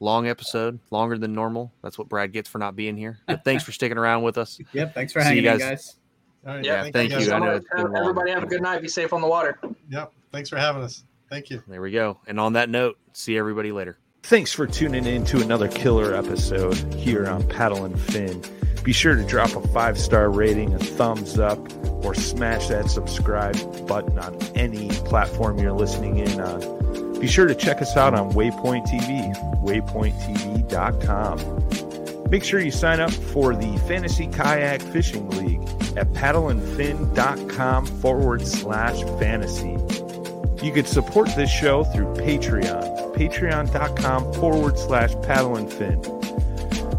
long 0.00 0.28
episode 0.28 0.78
longer 0.90 1.18
than 1.18 1.34
normal 1.34 1.70
that's 1.82 1.98
what 1.98 2.08
brad 2.08 2.32
gets 2.32 2.48
for 2.48 2.56
not 2.56 2.74
being 2.74 2.96
here 2.96 3.18
but 3.26 3.44
thanks 3.44 3.62
for 3.62 3.72
sticking 3.72 3.98
around 3.98 4.22
with 4.22 4.38
us 4.38 4.58
Yep. 4.72 4.94
Thanks 4.94 5.12
for 5.12 5.20
See 5.20 5.26
hanging 5.26 5.44
you 5.44 5.50
in, 5.50 5.58
guys. 5.58 5.68
guys. 5.68 5.96
All 6.46 6.54
right, 6.54 6.64
yeah 6.64 6.90
thank 6.90 7.10
you, 7.10 7.32
i 7.32 7.38
know 7.38 7.56
it's 7.56 7.66
been 7.74 7.90
long. 7.92 7.96
Everybody 7.96 8.30
have 8.30 8.44
a 8.44 8.46
good 8.46 8.62
night. 8.62 8.80
Be 8.80 8.88
safe 8.88 9.12
on 9.12 9.20
the 9.20 9.26
water. 9.26 9.58
Yep. 9.90 10.12
Thanks 10.32 10.48
for 10.48 10.56
having 10.56 10.82
us. 10.82 11.02
Thank 11.28 11.50
you. 11.50 11.62
there 11.66 11.80
we 11.80 11.90
go 11.90 12.20
and 12.28 12.38
on 12.38 12.52
that 12.52 12.68
note 12.68 12.98
see 13.12 13.36
everybody 13.36 13.72
later 13.72 13.98
Thanks 14.26 14.52
for 14.52 14.66
tuning 14.66 15.06
in 15.06 15.24
to 15.26 15.40
another 15.40 15.68
killer 15.68 16.12
episode 16.12 16.74
here 16.94 17.28
on 17.28 17.46
Paddle 17.48 17.84
and 17.84 17.96
Fin. 17.96 18.42
Be 18.82 18.92
sure 18.92 19.14
to 19.14 19.22
drop 19.24 19.54
a 19.54 19.60
five 19.68 19.96
star 20.00 20.28
rating, 20.30 20.74
a 20.74 20.80
thumbs 20.80 21.38
up, 21.38 21.60
or 22.04 22.12
smash 22.12 22.66
that 22.66 22.90
subscribe 22.90 23.86
button 23.86 24.18
on 24.18 24.36
any 24.56 24.88
platform 25.04 25.60
you're 25.60 25.70
listening 25.70 26.18
in 26.18 26.40
on. 26.40 27.20
Be 27.20 27.28
sure 27.28 27.46
to 27.46 27.54
check 27.54 27.80
us 27.80 27.96
out 27.96 28.14
on 28.14 28.32
Waypoint 28.32 28.88
TV, 28.88 29.32
waypointtv.com. 29.62 31.38
Make 32.30 32.42
sure 32.42 32.60
you 32.60 32.70
sign 32.70 33.00
up 33.00 33.12
for 33.12 33.54
the 33.54 33.76
Fantasy 33.86 34.26
Kayak 34.26 34.82
Fishing 34.82 35.30
League 35.30 35.62
at 35.96 36.12
paddleandfin.com 36.12 37.86
forward 37.86 38.46
slash 38.46 39.00
fantasy. 39.18 39.76
You 40.64 40.72
could 40.72 40.88
support 40.88 41.28
this 41.36 41.50
show 41.50 41.84
through 41.84 42.14
Patreon, 42.14 43.14
patreon.com 43.14 44.32
forward 44.34 44.78
slash 44.78 45.14
paddle 45.22 45.56
and 45.56 45.72
fin. 45.72 46.15